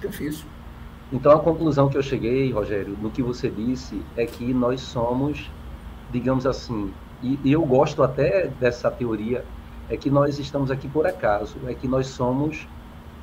é 0.04 0.08
difícil. 0.08 0.46
Então, 1.12 1.32
a 1.32 1.40
conclusão 1.40 1.88
que 1.88 1.98
eu 1.98 2.02
cheguei, 2.02 2.52
Rogério, 2.52 2.98
no 3.00 3.12
que 3.12 3.22
você 3.22 3.50
disse, 3.50 4.02
é 4.18 4.26
que 4.26 4.54
nós 4.54 4.82
somos, 4.82 5.52
digamos 6.12 6.46
assim, 6.46 6.92
e, 7.26 7.40
e 7.50 7.52
eu 7.52 7.66
gosto 7.66 8.04
até 8.04 8.48
dessa 8.60 8.92
teoria, 8.92 9.44
é 9.90 9.98
que 9.98 10.10
nós 10.10 10.40
estamos 10.40 10.70
aqui 10.70 10.88
por 10.88 11.08
acaso, 11.08 11.58
é 11.68 11.74
que 11.74 11.88
nós 11.88 12.08
somos 12.08 12.68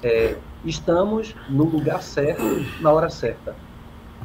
é, 0.02 0.36
estamos 0.64 1.34
no 1.48 1.64
lugar 1.64 2.02
certo, 2.02 2.42
na 2.80 2.92
hora 2.92 3.08
certa. 3.08 3.54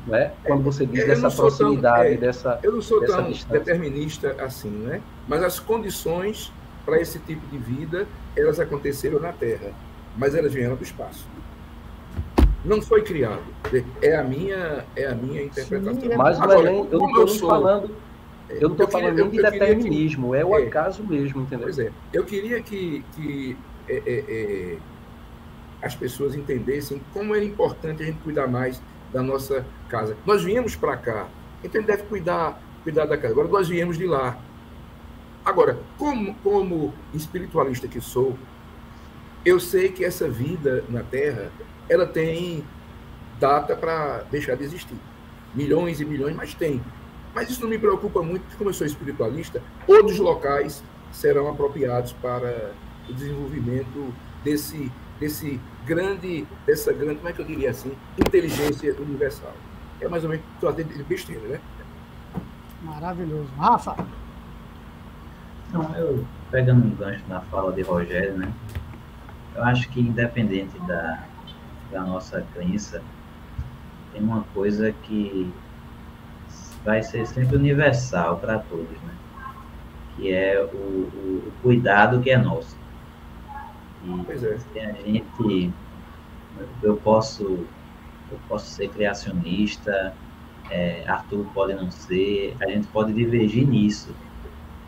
Né? 0.06 0.32
Quando 0.44 0.64
você 0.64 0.86
diz 0.86 1.02
eu 1.02 1.08
dessa 1.08 1.30
proximidade, 1.30 2.04
tão, 2.04 2.14
é, 2.14 2.18
dessa. 2.18 2.60
Eu 2.64 2.72
não 2.74 2.82
sou 2.82 3.06
tão 3.06 3.30
distância. 3.30 3.60
determinista 3.60 4.36
assim, 4.40 4.70
né? 4.70 5.02
Mas 5.28 5.44
as 5.44 5.60
condições 5.60 6.52
para 6.86 7.02
esse 7.02 7.20
tipo 7.20 7.45
de 7.48 7.58
vida, 7.58 8.08
elas 8.36 8.60
aconteceram 8.60 9.20
na 9.20 9.34
Terra, 9.34 9.72
mas 10.16 10.34
elas 10.34 10.54
vieram 10.54 10.76
do 10.76 10.84
espaço. 10.84 11.28
Não 12.64 12.82
foi 12.82 13.02
criado. 13.02 13.44
É 14.02 14.16
a 14.16 14.24
minha, 14.24 14.86
é 14.95 15.08
a 15.08 15.16
minha 15.16 15.44
interpretação. 15.44 15.99
Sim, 15.99 16.16
mas 16.16 16.40
Agora, 16.40 16.72
eu 16.72 16.99
não 16.99 17.26
estou 17.26 17.49
falando. 17.49 17.91
Eu 18.49 18.69
não 18.69 18.72
estou 18.72 18.88
falando 18.88 19.15
nem 19.15 19.30
de 19.30 19.41
determinismo, 19.41 20.32
que, 20.32 20.38
é 20.38 20.45
o 20.45 20.57
é, 20.57 20.64
acaso 20.64 21.03
mesmo, 21.03 21.41
entendeu? 21.41 21.65
Pois 21.65 21.80
é. 21.80 21.91
Eu 22.14 22.24
queria 22.24 22.61
que, 22.61 23.03
que 23.14 23.57
é, 23.88 23.95
é, 24.06 24.24
é 24.30 24.78
as 25.82 25.95
pessoas 25.95 26.36
entendessem 26.36 27.02
como 27.14 27.36
era 27.36 27.44
importante 27.44 28.03
a 28.03 28.06
gente 28.06 28.19
cuidar 28.19 28.48
mais 28.48 28.82
da 29.11 29.22
nossa 29.22 29.65
casa. 29.90 30.18
Nós 30.26 30.44
viemos 30.44 30.76
para 30.76 30.98
cá, 30.98 31.28
então 31.64 31.80
ele 31.80 31.88
deve 31.88 32.03
cuidar, 32.03 32.61
cuidar 32.84 33.06
da 33.06 33.18
casa. 33.18 33.34
Agora 33.34 33.48
nós 33.48 33.68
viemos 33.68 33.98
de 33.98 34.06
lá. 34.06 34.38
Agora, 35.45 35.80
como, 35.98 36.36
como 36.36 36.94
espiritualista 37.14 37.88
que 37.88 38.02
sou, 38.02 38.38
eu 39.45 39.60
sei 39.60 39.90
que 39.90 40.03
essa 40.03 40.28
vida 40.28 40.84
na 40.90 41.03
Terra, 41.03 41.52
ela 41.88 42.06
tem 42.06 42.64
data 43.40 43.76
para 43.76 44.24
deixar 44.30 44.56
de 44.56 44.64
existir. 44.64 44.98
Milhões 45.56 46.02
e 46.02 46.06
milhões, 46.06 46.36
mas 46.36 46.53
tem. 46.53 46.82
Mas 47.38 47.51
isso 47.51 47.61
não 47.61 47.69
me 47.69 47.77
preocupa 47.77 48.23
muito, 48.23 48.41
porque 48.41 48.57
como 48.57 48.72
eu 48.72 48.73
sou 48.73 48.88
espiritualista, 48.88 49.61
outros 49.85 50.18
locais 50.18 50.84
serão 51.11 51.47
apropriados 51.47 52.11
para 52.14 52.72
o 53.07 53.14
desenvolvimento 53.14 54.11
desse 54.43 54.91
desse 55.19 55.61
grande, 55.85 56.47
dessa 56.65 56.91
grande, 56.91 57.18
como 57.18 57.30
é 57.30 57.34
que 57.34 57.39
eu 57.39 57.45
diria 57.45 57.69
assim, 57.69 57.95
inteligência 58.18 58.91
universal. 58.99 59.53
É 60.01 60.07
mais 60.07 60.23
ou 60.23 60.31
menos 60.31 60.43
só 60.59 60.72
de 60.72 60.84
besteira, 60.84 61.47
né? 61.47 61.61
Maravilhoso. 62.81 63.49
Rafa? 63.55 63.95
Não, 65.72 65.95
eu, 65.95 66.26
pegando 66.49 66.88
um 66.88 66.95
gancho 66.95 67.23
na 67.27 67.41
fala 67.41 67.72
de 67.72 67.84
Rogério, 67.84 68.35
né? 68.35 68.51
Eu 69.53 69.64
acho 69.64 69.88
que 69.89 69.99
independente 69.99 70.80
da, 70.88 71.23
da 71.91 72.01
nossa 72.01 72.43
crença, 72.55 73.03
tem 74.11 74.23
uma 74.23 74.43
coisa 74.55 74.91
que 75.03 75.53
vai 76.88 77.03
ser 77.03 77.27
sempre 77.27 77.57
universal 77.57 78.38
para 78.38 78.59
todos, 78.59 78.89
né? 79.03 79.14
Que 80.15 80.34
é 80.34 80.64
o, 80.64 80.77
o, 80.77 81.43
o 81.45 81.51
cuidado 81.61 82.22
que 82.22 82.30
é 82.30 82.38
nosso. 82.38 82.77
E 84.05 84.23
pois 84.26 84.41
é. 84.41 84.55
a 84.77 84.93
gente, 85.05 85.73
eu 86.81 86.95
posso, 86.95 87.43
eu 88.31 88.39
posso 88.47 88.68
ser 88.68 88.88
criacionista, 88.88 90.14
é, 90.72 91.03
Arthur 91.05 91.45
pode 91.53 91.73
não 91.73 91.91
ser, 91.91 92.55
a 92.61 92.69
gente 92.69 92.88
pode 92.88 93.11
divergir 93.11 93.68
nisso. 93.68 94.15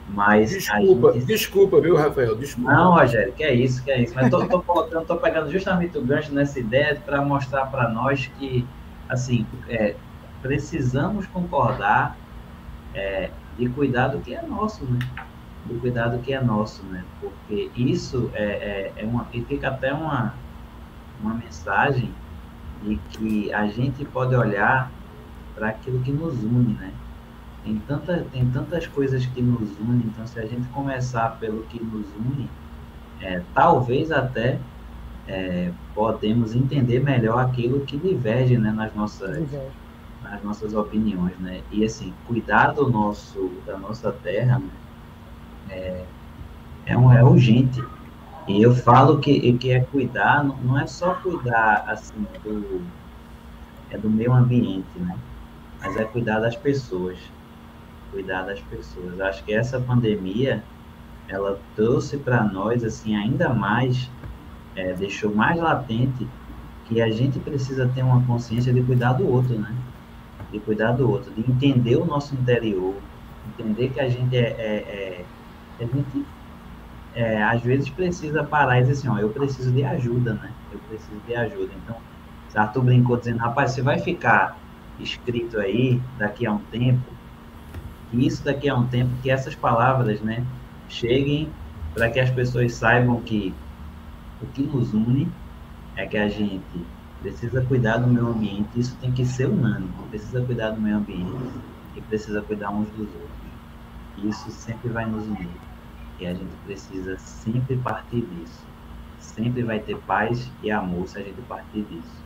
Mas 0.07 0.51
desculpa, 0.51 1.11
gente... 1.13 1.25
desculpa, 1.25 1.81
viu, 1.81 1.97
Rafael? 1.97 2.33
Desculpa. 2.35 2.71
Não, 2.71 2.93
Rogério, 2.93 3.33
que 3.33 3.43
é 3.43 3.53
isso, 3.53 3.83
que 3.83 3.91
é 3.91 4.03
isso. 4.03 4.15
Mas 4.15 4.29
tô, 4.29 4.47
tô, 4.47 4.61
colocando, 4.61 5.05
tô 5.05 5.17
pegando 5.17 5.51
justamente 5.51 5.97
o 5.97 6.01
gancho 6.01 6.33
nessa 6.33 6.61
ideia 6.61 6.95
para 7.05 7.21
mostrar 7.21 7.65
para 7.65 7.89
nós 7.89 8.25
que, 8.39 8.65
assim, 9.09 9.45
é, 9.67 9.95
precisamos 10.41 11.25
concordar 11.27 12.17
é, 12.93 13.29
e 13.57 13.67
cuidar 13.69 14.09
do 14.09 14.19
que 14.19 14.33
é 14.33 14.41
nosso, 14.41 14.85
né? 14.85 14.99
do 15.65 15.79
cuidado 15.79 16.19
que 16.19 16.33
é 16.33 16.41
nosso, 16.41 16.83
né? 16.85 17.03
Porque 17.19 17.69
isso 17.75 18.29
é, 18.33 18.43
é, 18.43 18.93
é 18.97 19.05
uma, 19.05 19.27
e 19.33 19.41
fica 19.43 19.69
até 19.69 19.93
uma, 19.93 20.33
uma 21.21 21.33
mensagem 21.33 22.13
de 22.83 22.95
que 23.09 23.53
a 23.53 23.67
gente 23.67 24.05
pode 24.05 24.35
olhar 24.35 24.91
para 25.55 25.69
aquilo 25.69 26.01
que 26.01 26.11
nos 26.11 26.43
une, 26.43 26.73
né? 26.73 26.91
Tem, 27.63 27.77
tanta, 27.87 28.25
tem 28.31 28.49
tantas 28.49 28.87
coisas 28.87 29.25
que 29.25 29.41
nos 29.41 29.77
unem, 29.79 30.05
então 30.05 30.25
se 30.25 30.39
a 30.39 30.45
gente 30.45 30.67
começar 30.69 31.37
pelo 31.39 31.63
que 31.63 31.83
nos 31.83 32.07
une, 32.15 32.49
é, 33.21 33.41
talvez 33.53 34.11
até 34.11 34.59
é, 35.27 35.71
podemos 35.93 36.55
entender 36.55 37.01
melhor 37.03 37.37
aquilo 37.39 37.81
que 37.81 37.97
diverge 37.97 38.57
né, 38.57 38.71
nas, 38.71 38.95
nossas, 38.95 39.45
nas 40.29 40.43
nossas 40.43 40.73
opiniões, 40.73 41.37
né? 41.39 41.63
E 41.71 41.83
assim, 41.83 42.13
cuidar 42.27 42.73
do 42.73 42.89
nosso, 42.89 43.51
da 43.65 43.77
nossa 43.77 44.11
terra, 44.11 44.59
né? 44.59 44.69
é, 45.69 46.05
é, 46.85 46.97
um, 46.97 47.11
é 47.11 47.23
urgente. 47.23 47.83
E 48.47 48.61
eu 48.61 48.73
falo 48.75 49.19
que, 49.19 49.53
que 49.57 49.71
é 49.71 49.81
cuidar, 49.81 50.43
não, 50.43 50.57
não 50.57 50.79
é 50.79 50.87
só 50.87 51.15
cuidar 51.15 51.83
assim 51.87 52.25
do, 52.43 52.81
é 53.89 53.97
do 53.97 54.09
meio 54.09 54.33
ambiente, 54.33 54.87
né? 54.99 55.17
Mas 55.79 55.95
é 55.95 56.05
cuidar 56.05 56.39
das 56.39 56.55
pessoas. 56.55 57.17
Cuidar 58.11 58.43
das 58.43 58.59
pessoas. 58.61 59.19
Acho 59.19 59.43
que 59.43 59.53
essa 59.53 59.79
pandemia 59.79 60.63
ela 61.27 61.59
trouxe 61.75 62.17
para 62.17 62.43
nós 62.43 62.83
assim 62.83 63.15
ainda 63.15 63.53
mais, 63.53 64.09
é, 64.75 64.93
deixou 64.93 65.33
mais 65.33 65.59
latente 65.59 66.27
que 66.85 67.01
a 67.01 67.11
gente 67.11 67.39
precisa 67.39 67.87
ter 67.87 68.01
uma 68.01 68.25
consciência 68.25 68.73
de 68.73 68.81
cuidar 68.83 69.13
do 69.13 69.27
outro, 69.27 69.57
né? 69.59 69.75
De 70.51 70.59
cuidar 70.59 70.93
do 70.93 71.09
outro, 71.09 71.31
de 71.31 71.41
entender 71.41 71.95
o 71.95 72.05
nosso 72.05 72.33
interior, 72.33 72.95
entender 73.47 73.89
que 73.89 73.99
a 73.99 74.09
gente 74.09 74.35
é, 74.35 74.39
é, 74.39 75.25
é 75.79 75.83
a 75.83 75.85
gente 75.85 76.25
é, 77.15 77.43
às 77.43 77.61
vezes 77.61 77.89
precisa 77.89 78.43
parar 78.43 78.79
e 78.79 78.81
dizer 78.81 78.93
assim, 78.93 79.07
ó, 79.07 79.17
eu 79.17 79.29
preciso 79.29 79.71
de 79.71 79.83
ajuda, 79.83 80.33
né? 80.33 80.51
Eu 80.71 80.79
preciso 80.87 81.19
de 81.27 81.35
ajuda. 81.35 81.71
Então, 81.83 81.95
Arthur 82.55 82.83
brincou 82.83 83.17
dizendo, 83.17 83.39
rapaz, 83.39 83.71
você 83.71 83.81
vai 83.81 83.99
ficar 83.99 84.57
escrito 84.99 85.59
aí 85.59 86.01
daqui 86.17 86.45
a 86.45 86.51
um 86.51 86.59
tempo, 86.71 87.11
e 88.11 88.25
isso 88.25 88.43
daqui 88.43 88.67
a 88.67 88.75
um 88.75 88.87
tempo, 88.87 89.11
que 89.21 89.29
essas 89.29 89.55
palavras, 89.55 90.19
né, 90.21 90.43
cheguem 90.87 91.49
para 91.93 92.09
que 92.09 92.19
as 92.19 92.29
pessoas 92.29 92.73
saibam 92.73 93.21
que 93.21 93.53
o 94.41 94.45
que 94.47 94.63
nos 94.63 94.93
une 94.93 95.29
é 95.95 96.05
que 96.05 96.17
a 96.17 96.27
gente 96.27 96.85
precisa 97.21 97.61
cuidar 97.61 97.97
do 97.97 98.07
meio 98.07 98.27
ambiente, 98.27 98.69
isso 98.75 98.95
tem 99.01 99.11
que 99.11 99.25
ser 99.25 99.47
unânime, 99.47 99.91
precisa 100.09 100.41
cuidar 100.41 100.71
do 100.71 100.81
meio 100.81 100.97
ambiente 100.97 101.35
e 101.95 102.01
precisa 102.01 102.41
cuidar 102.41 102.71
uns 102.71 102.87
dos 102.89 103.07
outros. 103.07 103.29
Isso 104.23 104.51
sempre 104.51 104.89
vai 104.89 105.05
nos 105.05 105.25
unir. 105.25 105.49
E 106.19 106.27
a 106.27 106.33
gente 106.33 106.51
precisa 106.65 107.17
sempre 107.17 107.77
partir 107.77 108.21
disso. 108.21 108.67
Sempre 109.19 109.63
vai 109.63 109.79
ter 109.79 109.97
paz 109.99 110.49
e 110.61 110.71
amor 110.71 111.07
se 111.07 111.17
a 111.17 111.21
gente 111.21 111.41
partir 111.43 111.81
disso. 111.83 112.23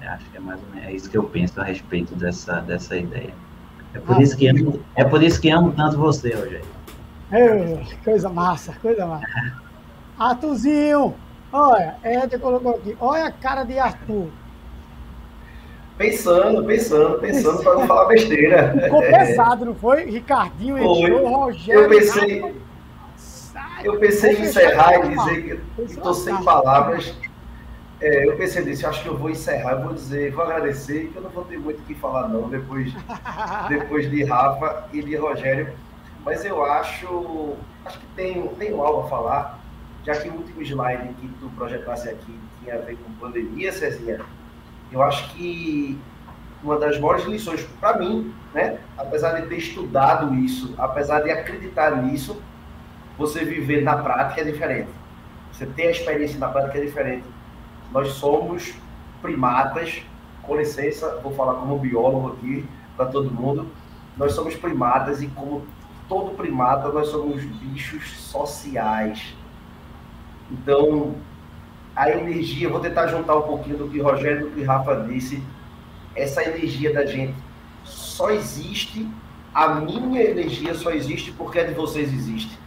Eu 0.00 0.10
acho 0.10 0.28
que 0.30 0.36
é 0.36 0.40
mais 0.40 0.60
ou 0.60 0.68
menos 0.70 0.88
é 0.88 0.92
isso 0.92 1.08
que 1.08 1.16
eu 1.16 1.24
penso 1.24 1.60
a 1.60 1.64
respeito 1.64 2.14
dessa, 2.16 2.60
dessa 2.60 2.96
ideia. 2.96 3.32
É 3.94 4.00
por, 4.00 4.16
ah, 4.16 4.22
isso 4.22 4.36
que 4.36 4.48
amo, 4.48 4.80
é 4.96 5.04
por 5.04 5.22
isso 5.22 5.40
que 5.40 5.50
amo 5.50 5.72
tanto 5.72 5.98
você, 5.98 6.34
Rogério. 6.34 6.66
Coisa 8.02 8.28
massa, 8.28 8.72
coisa 8.80 9.06
massa. 9.06 9.26
Arthurzinho, 10.18 11.14
olha, 11.52 11.96
Ed 12.04 12.38
colocou 12.38 12.76
aqui, 12.76 12.96
olha 13.00 13.26
a 13.26 13.32
cara 13.32 13.64
de 13.64 13.78
Arthur. 13.78 14.28
Pensando, 15.98 16.64
pensando, 16.64 17.18
pensando 17.18 17.62
para 17.62 17.74
não 17.74 17.86
falar 17.86 18.06
besteira. 18.06 18.74
Ficou 18.82 19.00
pesado, 19.02 19.64
não 19.64 19.74
foi? 19.74 20.04
Ricardinho 20.04 20.78
entrou, 20.78 21.28
Rogério. 21.28 21.82
Eu 21.82 21.88
pensei, 21.88 22.54
eu 23.84 23.98
pensei 23.98 24.36
em 24.36 24.42
encerrar 24.42 24.94
e 25.04 25.08
dizer 25.16 25.60
que 25.76 25.82
estou 25.84 26.14
sem 26.14 26.34
palavras. 26.42 27.14
É, 28.00 28.26
eu 28.26 28.36
pensei 28.36 28.64
nisso, 28.64 28.84
acho 28.84 29.00
que 29.02 29.08
eu 29.08 29.16
vou 29.16 29.30
encerrar, 29.30 29.74
eu 29.74 29.82
vou 29.82 29.94
dizer, 29.94 30.32
vou 30.32 30.42
agradecer, 30.42 31.08
que 31.12 31.16
eu 31.16 31.22
não 31.22 31.30
vou 31.30 31.44
ter 31.44 31.56
muito 31.56 31.78
o 31.78 31.84
que 31.84 31.94
falar 31.94 32.26
não, 32.26 32.48
depois, 32.48 32.92
depois 33.68 34.10
de 34.10 34.24
Rafa 34.24 34.88
e 34.92 35.00
de 35.00 35.14
Rogério. 35.14 35.72
Mas 36.24 36.44
eu 36.44 36.64
acho, 36.64 37.54
acho 37.84 38.00
que 38.00 38.06
tem, 38.16 38.48
tem 38.58 38.72
algo 38.72 39.02
a 39.02 39.08
falar, 39.08 39.61
já 40.04 40.14
que 40.16 40.28
o 40.28 40.34
último 40.34 40.62
slide 40.62 41.14
que 41.14 41.28
tu 41.40 41.48
projetasse 41.56 42.08
aqui 42.08 42.38
tinha 42.60 42.74
a 42.74 42.78
ver 42.78 42.96
com 42.96 43.12
pandemia, 43.12 43.72
Cezinha, 43.72 44.20
eu 44.90 45.02
acho 45.02 45.32
que 45.34 45.98
uma 46.62 46.78
das 46.78 46.98
maiores 46.98 47.24
lições 47.24 47.62
para 47.80 47.98
mim, 47.98 48.32
né, 48.54 48.78
apesar 48.96 49.40
de 49.40 49.48
ter 49.48 49.56
estudado 49.56 50.34
isso, 50.34 50.74
apesar 50.78 51.20
de 51.20 51.30
acreditar 51.30 52.02
nisso, 52.02 52.40
você 53.18 53.44
viver 53.44 53.82
na 53.82 53.96
prática 53.96 54.40
é 54.40 54.44
diferente. 54.44 54.90
Você 55.52 55.66
ter 55.66 55.88
a 55.88 55.90
experiência 55.90 56.38
na 56.38 56.48
prática 56.48 56.78
é 56.78 56.82
diferente. 56.82 57.24
Nós 57.90 58.08
somos 58.12 58.74
primatas, 59.20 60.02
com 60.42 60.56
licença, 60.56 61.20
vou 61.22 61.32
falar 61.32 61.54
como 61.54 61.78
biólogo 61.78 62.32
aqui 62.32 62.66
para 62.96 63.06
todo 63.06 63.30
mundo. 63.30 63.68
Nós 64.16 64.32
somos 64.32 64.54
primatas 64.56 65.22
e 65.22 65.28
como 65.28 65.64
todo 66.08 66.36
primata, 66.36 66.88
nós 66.88 67.08
somos 67.08 67.42
bichos 67.44 68.18
sociais. 68.18 69.34
Então, 70.52 71.14
a 71.96 72.10
energia, 72.10 72.68
vou 72.68 72.80
tentar 72.80 73.06
juntar 73.06 73.36
um 73.36 73.42
pouquinho 73.42 73.78
do 73.78 73.88
que 73.88 74.00
Rogério 74.00 74.46
e 74.46 74.50
do 74.50 74.54
que 74.54 74.62
Rafa 74.62 74.96
disse. 75.08 75.42
Essa 76.14 76.44
energia 76.44 76.92
da 76.92 77.06
gente 77.06 77.34
só 77.84 78.30
existe, 78.30 79.08
a 79.54 79.76
minha 79.76 80.22
energia 80.22 80.74
só 80.74 80.90
existe 80.90 81.32
porque 81.32 81.58
a 81.58 81.64
de 81.64 81.72
vocês 81.72 82.12
existe. 82.12 82.58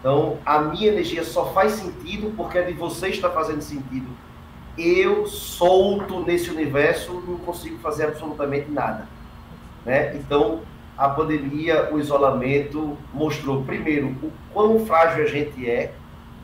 Então, 0.00 0.38
a 0.44 0.60
minha 0.60 0.88
energia 0.88 1.24
só 1.24 1.46
faz 1.52 1.72
sentido 1.72 2.32
porque 2.36 2.58
a 2.58 2.62
de 2.62 2.72
vocês 2.72 3.14
está 3.14 3.30
fazendo 3.30 3.60
sentido. 3.60 4.06
Eu, 4.76 5.26
solto 5.26 6.20
nesse 6.20 6.50
universo, 6.50 7.22
não 7.26 7.38
consigo 7.38 7.78
fazer 7.78 8.04
absolutamente 8.04 8.70
nada. 8.70 9.08
Né? 9.84 10.14
Então, 10.16 10.60
a 10.98 11.08
pandemia, 11.08 11.88
o 11.92 11.98
isolamento, 11.98 12.96
mostrou, 13.12 13.62
primeiro, 13.62 14.08
o 14.22 14.32
quão 14.52 14.84
frágil 14.84 15.24
a 15.24 15.26
gente 15.26 15.68
é, 15.68 15.92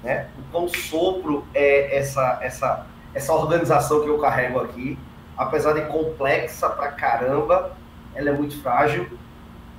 né? 0.02 0.28
o 0.38 0.42
quão 0.50 0.68
sopro 0.68 1.44
é 1.54 1.96
essa, 1.96 2.38
essa, 2.42 2.86
essa 3.14 3.32
organização 3.32 4.02
que 4.02 4.08
eu 4.08 4.18
carrego 4.18 4.60
aqui. 4.60 4.98
Apesar 5.36 5.72
de 5.72 5.82
complexa 5.82 6.68
pra 6.68 6.88
caramba, 6.88 7.72
ela 8.14 8.30
é 8.30 8.32
muito 8.32 8.60
frágil. 8.62 9.08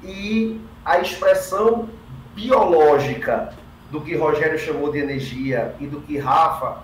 E 0.03 0.59
a 0.83 0.99
expressão 0.99 1.89
biológica 2.35 3.53
do 3.91 4.01
que 4.01 4.15
Rogério 4.15 4.57
chamou 4.57 4.91
de 4.91 4.99
energia 4.99 5.75
e 5.79 5.85
do 5.85 6.01
que 6.01 6.17
Rafa 6.17 6.77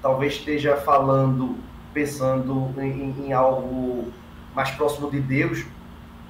talvez 0.00 0.34
esteja 0.34 0.76
falando, 0.76 1.56
pensando 1.92 2.74
em, 2.78 3.14
em 3.26 3.32
algo 3.32 4.12
mais 4.54 4.70
próximo 4.70 5.10
de 5.10 5.20
Deus, 5.20 5.64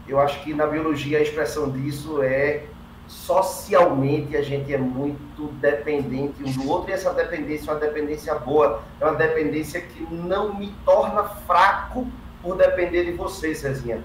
eu 0.07 0.21
acho 0.21 0.43
que 0.43 0.53
na 0.53 0.67
biologia 0.67 1.19
a 1.19 1.23
expressão 1.23 1.71
disso 1.71 2.23
é 2.23 2.65
socialmente 3.07 4.37
a 4.37 4.43
gente 4.43 4.73
é 4.73 4.79
muito 4.79 5.49
dependente 5.61 6.43
um 6.43 6.53
do 6.53 6.69
outro 6.71 6.91
e 6.91 6.93
essa 6.93 7.13
dependência 7.13 7.71
é 7.71 7.75
uma 7.75 7.81
dependência 7.81 8.35
boa, 8.35 8.83
é 9.01 9.05
uma 9.05 9.15
dependência 9.15 9.81
que 9.81 10.03
não 10.13 10.55
me 10.55 10.75
torna 10.85 11.25
fraco 11.25 12.07
por 12.43 12.57
depender 12.57 13.05
de 13.05 13.13
você, 13.13 13.55
Cezinha. 13.55 14.03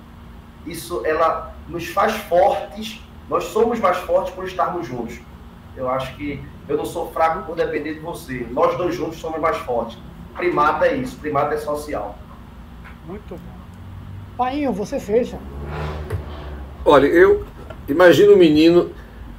Isso, 0.65 1.05
ela 1.05 1.53
nos 1.67 1.87
faz 1.87 2.13
fortes, 2.23 3.01
nós 3.29 3.45
somos 3.45 3.79
mais 3.79 3.97
fortes 3.97 4.33
por 4.33 4.45
estarmos 4.45 4.87
juntos. 4.87 5.19
Eu 5.75 5.89
acho 5.89 6.15
que 6.15 6.43
eu 6.67 6.77
não 6.77 6.85
sou 6.85 7.11
fraco 7.11 7.45
por 7.45 7.55
depender 7.55 7.95
de 7.95 7.99
você. 7.99 8.45
Nós 8.51 8.77
dois 8.77 8.95
juntos 8.95 9.19
somos 9.19 9.39
mais 9.39 9.57
fortes. 9.57 9.97
Primata 10.35 10.87
é 10.87 10.95
isso, 10.95 11.17
primata 11.17 11.55
é 11.55 11.57
social. 11.57 12.17
Muito 13.05 13.35
bom. 13.35 13.59
Painho, 14.37 14.71
você 14.71 14.99
fecha. 14.99 15.37
Olha, 16.85 17.07
eu 17.07 17.45
imagino 17.91 18.33
um 18.33 18.37
menino 18.37 18.89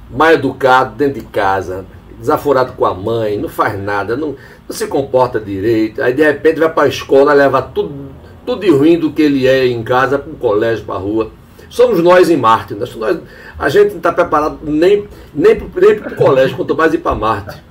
mal 0.09 0.31
educado 0.31 0.95
dentro 0.95 1.19
de 1.21 1.25
casa, 1.27 1.85
desaforado 2.19 2.73
com 2.73 2.85
a 2.85 2.93
mãe, 2.93 3.37
não 3.37 3.49
faz 3.49 3.79
nada, 3.81 4.15
não, 4.15 4.35
não 4.67 4.75
se 4.75 4.87
comporta 4.87 5.39
direito. 5.39 6.01
Aí 6.01 6.13
de 6.13 6.23
repente 6.23 6.59
vai 6.59 6.69
para 6.69 6.83
a 6.83 6.87
escola, 6.87 7.33
leva 7.33 7.61
tudo, 7.61 7.93
tudo 8.45 8.61
de 8.61 8.71
ruim 8.71 8.99
do 8.99 9.11
que 9.11 9.21
ele 9.21 9.47
é 9.47 9.65
em 9.65 9.81
casa, 9.83 10.19
para 10.19 10.31
o 10.31 10.35
colégio, 10.35 10.85
para 10.85 10.95
a 10.95 10.99
rua. 10.99 11.31
Somos 11.69 12.03
nós 12.03 12.29
em 12.29 12.35
Marte. 12.35 12.75
Nós, 12.75 12.93
nós, 12.95 13.17
a 13.57 13.69
gente 13.69 13.91
não 13.91 13.97
está 13.97 14.11
preparado 14.11 14.59
nem, 14.61 15.07
nem 15.33 15.55
para 15.55 16.13
o 16.13 16.15
colégio, 16.15 16.57
quanto 16.57 16.75
mais 16.75 16.93
ir 16.93 16.97
para 16.97 17.15
Marte. 17.15 17.63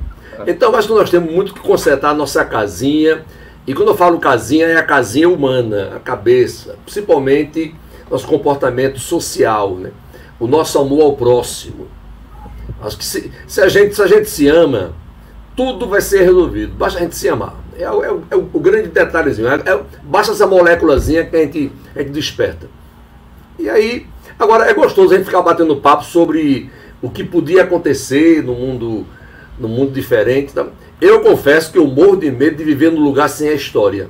Então, 0.46 0.74
acho 0.74 0.88
que 0.88 0.94
nós 0.94 1.10
temos 1.10 1.30
muito 1.30 1.52
que 1.52 1.60
consertar 1.60 2.10
a 2.10 2.14
nossa 2.14 2.44
casinha. 2.44 3.22
E 3.66 3.74
quando 3.74 3.88
eu 3.88 3.94
falo 3.94 4.18
casinha, 4.18 4.66
é 4.66 4.76
a 4.76 4.82
casinha 4.82 5.28
humana, 5.28 5.92
a 5.94 6.00
cabeça, 6.00 6.76
principalmente 6.84 7.74
nosso 8.10 8.26
comportamento 8.26 8.98
social, 8.98 9.76
né? 9.76 9.90
O 10.40 10.46
nosso 10.46 10.78
amor 10.78 11.02
ao 11.02 11.16
próximo. 11.16 11.86
Acho 12.82 12.96
que 12.96 13.04
se, 13.04 13.30
se, 13.46 13.60
a 13.60 13.68
gente, 13.68 13.94
se 13.94 14.02
a 14.02 14.06
gente 14.06 14.28
se 14.28 14.48
ama, 14.48 14.94
tudo 15.54 15.86
vai 15.86 16.00
ser 16.00 16.22
resolvido. 16.22 16.72
Basta 16.74 16.98
a 16.98 17.02
gente 17.02 17.14
se 17.14 17.28
amar. 17.28 17.54
É, 17.76 17.82
é, 17.82 17.86
é 18.30 18.36
o, 18.36 18.48
o, 18.52 18.58
grande 18.58 18.88
detalhezinho. 18.88 19.48
É, 19.48 19.54
é, 19.56 19.80
basta 20.02 20.32
essa 20.32 20.46
moléculazinha 20.46 21.24
que 21.24 21.36
a 21.36 21.40
gente, 21.40 21.72
a 21.94 21.98
gente 21.98 22.10
desperta. 22.10 22.68
E 23.58 23.68
aí, 23.68 24.06
agora 24.38 24.70
é 24.70 24.72
gostoso 24.72 25.12
a 25.12 25.16
gente 25.16 25.26
ficar 25.26 25.42
batendo 25.42 25.76
papo 25.76 26.04
sobre 26.04 26.70
o 27.02 27.10
que 27.10 27.22
podia 27.22 27.62
acontecer 27.62 28.42
no 28.42 28.54
mundo, 28.54 29.06
no 29.58 29.68
mundo 29.68 29.92
diferente. 29.92 30.54
Tá? 30.54 30.66
Eu 31.00 31.20
confesso 31.20 31.70
que 31.70 31.78
eu 31.78 31.86
morro 31.86 32.16
de 32.16 32.30
medo 32.30 32.56
de 32.56 32.64
viver 32.64 32.90
num 32.90 33.02
lugar 33.02 33.28
sem 33.28 33.50
a 33.50 33.54
história. 33.54 34.08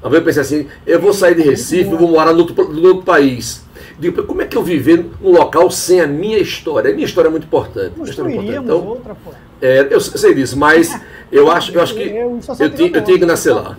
Uma 0.00 0.10
vez 0.10 0.20
eu 0.20 0.24
pensei 0.24 0.42
assim, 0.42 0.68
eu 0.86 1.00
vou 1.00 1.12
sair 1.12 1.34
de 1.34 1.42
Recife, 1.42 1.94
vou 1.94 2.08
morar 2.08 2.32
no 2.32 2.40
outro, 2.40 2.72
no 2.72 2.88
outro 2.88 3.04
país. 3.04 3.64
Digo, 3.98 4.24
como 4.24 4.42
é 4.42 4.46
que 4.46 4.56
eu 4.56 4.62
viver 4.62 5.10
num 5.20 5.32
local 5.32 5.70
sem 5.70 6.00
a 6.00 6.06
minha 6.06 6.38
história? 6.38 6.90
A 6.90 6.94
minha 6.94 7.06
história 7.06 7.28
é 7.28 7.30
muito 7.30 7.44
importante. 7.44 7.94
É 7.98 8.02
importante. 8.02 8.48
Então, 8.48 8.86
outra, 8.86 9.14
pô. 9.14 9.32
É, 9.60 9.88
eu 9.90 10.00
sei 10.00 10.34
disso, 10.34 10.58
mas 10.58 10.98
eu 11.30 11.50
acho, 11.50 11.72
eu 11.72 11.82
acho 11.82 11.94
que 11.94 12.02
eu, 12.02 12.08
eu, 12.08 12.40
eu, 12.58 12.70
tinha, 12.74 12.90
eu 12.90 13.04
tinha 13.04 13.18
que 13.18 13.26
nascer 13.26 13.52
lá. 13.52 13.76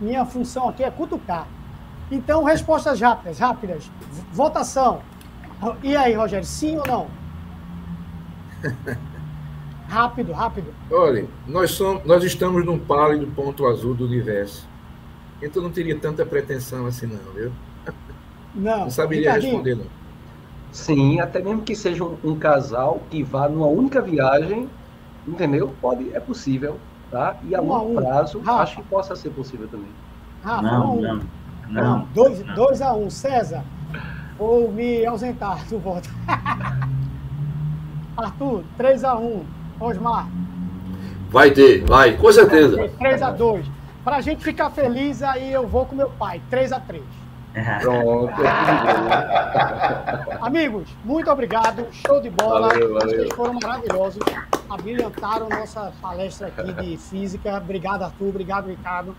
Minha 0.00 0.24
função 0.24 0.68
aqui 0.68 0.82
é 0.82 0.90
cutucar. 0.90 1.46
Então, 2.10 2.42
respostas 2.42 3.00
rápidas, 3.00 3.38
rápidas. 3.38 3.90
Votação. 4.32 5.00
E 5.82 5.96
aí, 5.96 6.12
Rogério, 6.12 6.44
sim 6.44 6.76
ou 6.76 6.86
não? 6.86 7.06
rápido, 9.88 10.32
rápido. 10.32 10.74
Olha, 10.90 11.26
nós, 11.46 11.70
somos, 11.70 12.04
nós 12.04 12.24
estamos 12.24 12.64
num 12.64 12.78
pálido 12.78 13.26
ponto 13.28 13.66
azul 13.66 13.94
do 13.94 14.04
universo. 14.04 14.66
Então 15.40 15.62
não 15.62 15.70
teria 15.70 15.98
tanta 15.98 16.24
pretensão 16.24 16.86
assim, 16.86 17.06
não, 17.06 17.32
viu? 17.32 17.52
Não. 18.54 18.80
Não 18.80 18.90
saberia 18.90 19.32
responder, 19.32 19.76
não. 19.76 19.86
Sim, 20.70 21.20
até 21.20 21.42
mesmo 21.42 21.62
que 21.62 21.76
seja 21.76 22.02
um, 22.02 22.16
um, 22.24 22.38
casal 22.38 23.02
que 23.10 23.22
vá 23.22 23.48
numa 23.48 23.66
única 23.66 24.00
viagem, 24.00 24.68
entendeu? 25.28 25.74
Pode, 25.80 26.14
é 26.14 26.20
possível, 26.20 26.78
tá? 27.10 27.36
E 27.44 27.54
a 27.54 27.60
longo 27.60 27.74
a 27.74 27.82
um. 27.82 27.94
prazo, 28.06 28.38
Rafa. 28.38 28.62
acho 28.62 28.76
que 28.76 28.82
possa 28.84 29.14
ser 29.14 29.30
possível 29.30 29.68
também. 29.68 29.90
Rafa, 30.42 30.62
não, 30.62 30.96
não. 30.96 31.20
Não. 31.68 32.08
2 32.14 32.42
dois, 32.54 32.82
a 32.82 32.94
1 32.94 33.04
um. 33.04 33.10
César, 33.10 33.64
vou 34.38 34.70
me 34.70 35.04
ausentar 35.04 35.64
do 35.68 35.78
voto. 35.78 36.08
Arthur, 38.16 38.64
3 38.76 39.04
a 39.04 39.16
1 39.16 39.26
um. 39.26 39.44
Osmar. 39.78 40.28
Vai 41.30 41.50
ter, 41.50 41.84
vai, 41.84 42.16
com 42.16 42.32
certeza. 42.32 42.76
3x2. 43.00 43.64
Pra 44.04 44.20
gente 44.20 44.44
ficar 44.44 44.70
feliz, 44.70 45.22
aí 45.22 45.52
eu 45.52 45.66
vou 45.66 45.86
com 45.86 45.94
meu 45.94 46.10
pai. 46.10 46.40
3x3. 46.50 47.02
Pronto. 47.80 48.32
Amigos, 50.40 50.88
muito 51.04 51.30
obrigado. 51.30 51.86
Show 51.92 52.20
de 52.20 52.30
bola. 52.30 52.68
Valeu, 52.68 52.94
valeu. 52.94 53.08
Vocês 53.10 53.34
foram 53.34 53.58
maravilhosos. 53.62 54.22
Abrilhantaram 54.68 55.48
nossa 55.48 55.92
palestra 56.00 56.48
aqui 56.48 56.72
de 56.72 56.96
física. 56.96 57.56
Obrigado, 57.58 58.04
Arthur. 58.04 58.28
Obrigado, 58.28 58.68
Ricardo. 58.68 59.14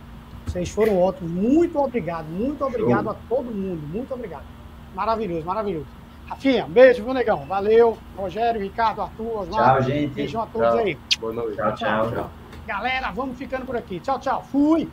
Vocês 0.47 0.69
foram 0.69 0.99
ótimos. 0.99 1.31
Muito 1.31 1.80
obrigado. 1.80 2.26
Muito 2.26 2.65
obrigado 2.65 3.10
a 3.10 3.15
todo 3.30 3.51
mundo. 3.51 3.81
Muito 3.88 4.14
obrigado. 4.14 4.43
Maravilhoso, 4.95 5.45
maravilhoso. 5.45 5.85
Rafinha, 6.27 6.65
beijo, 6.68 7.03
viu, 7.03 7.14
negão? 7.14 7.45
Valeu. 7.45 7.97
Rogério, 8.18 8.61
Ricardo, 8.61 9.01
Arthur, 9.01 9.41
Osmar. 9.41 9.76
Tchau, 9.76 9.84
gente. 9.84 10.14
Beijão 10.14 10.41
a 10.41 10.45
todos 10.47 10.69
Tchau. 10.69 10.77
aí. 10.80 10.97
Boa 11.19 11.34
noite. 11.34 11.57
Tchau, 11.57 11.76
tchau. 11.76 12.30
Galera, 12.65 13.11
vamos 13.11 13.38
ficando 13.38 13.65
por 13.65 13.76
aqui. 13.76 13.99
Tchau, 13.99 14.19
tchau. 14.19 14.43
Fui. 14.51 14.89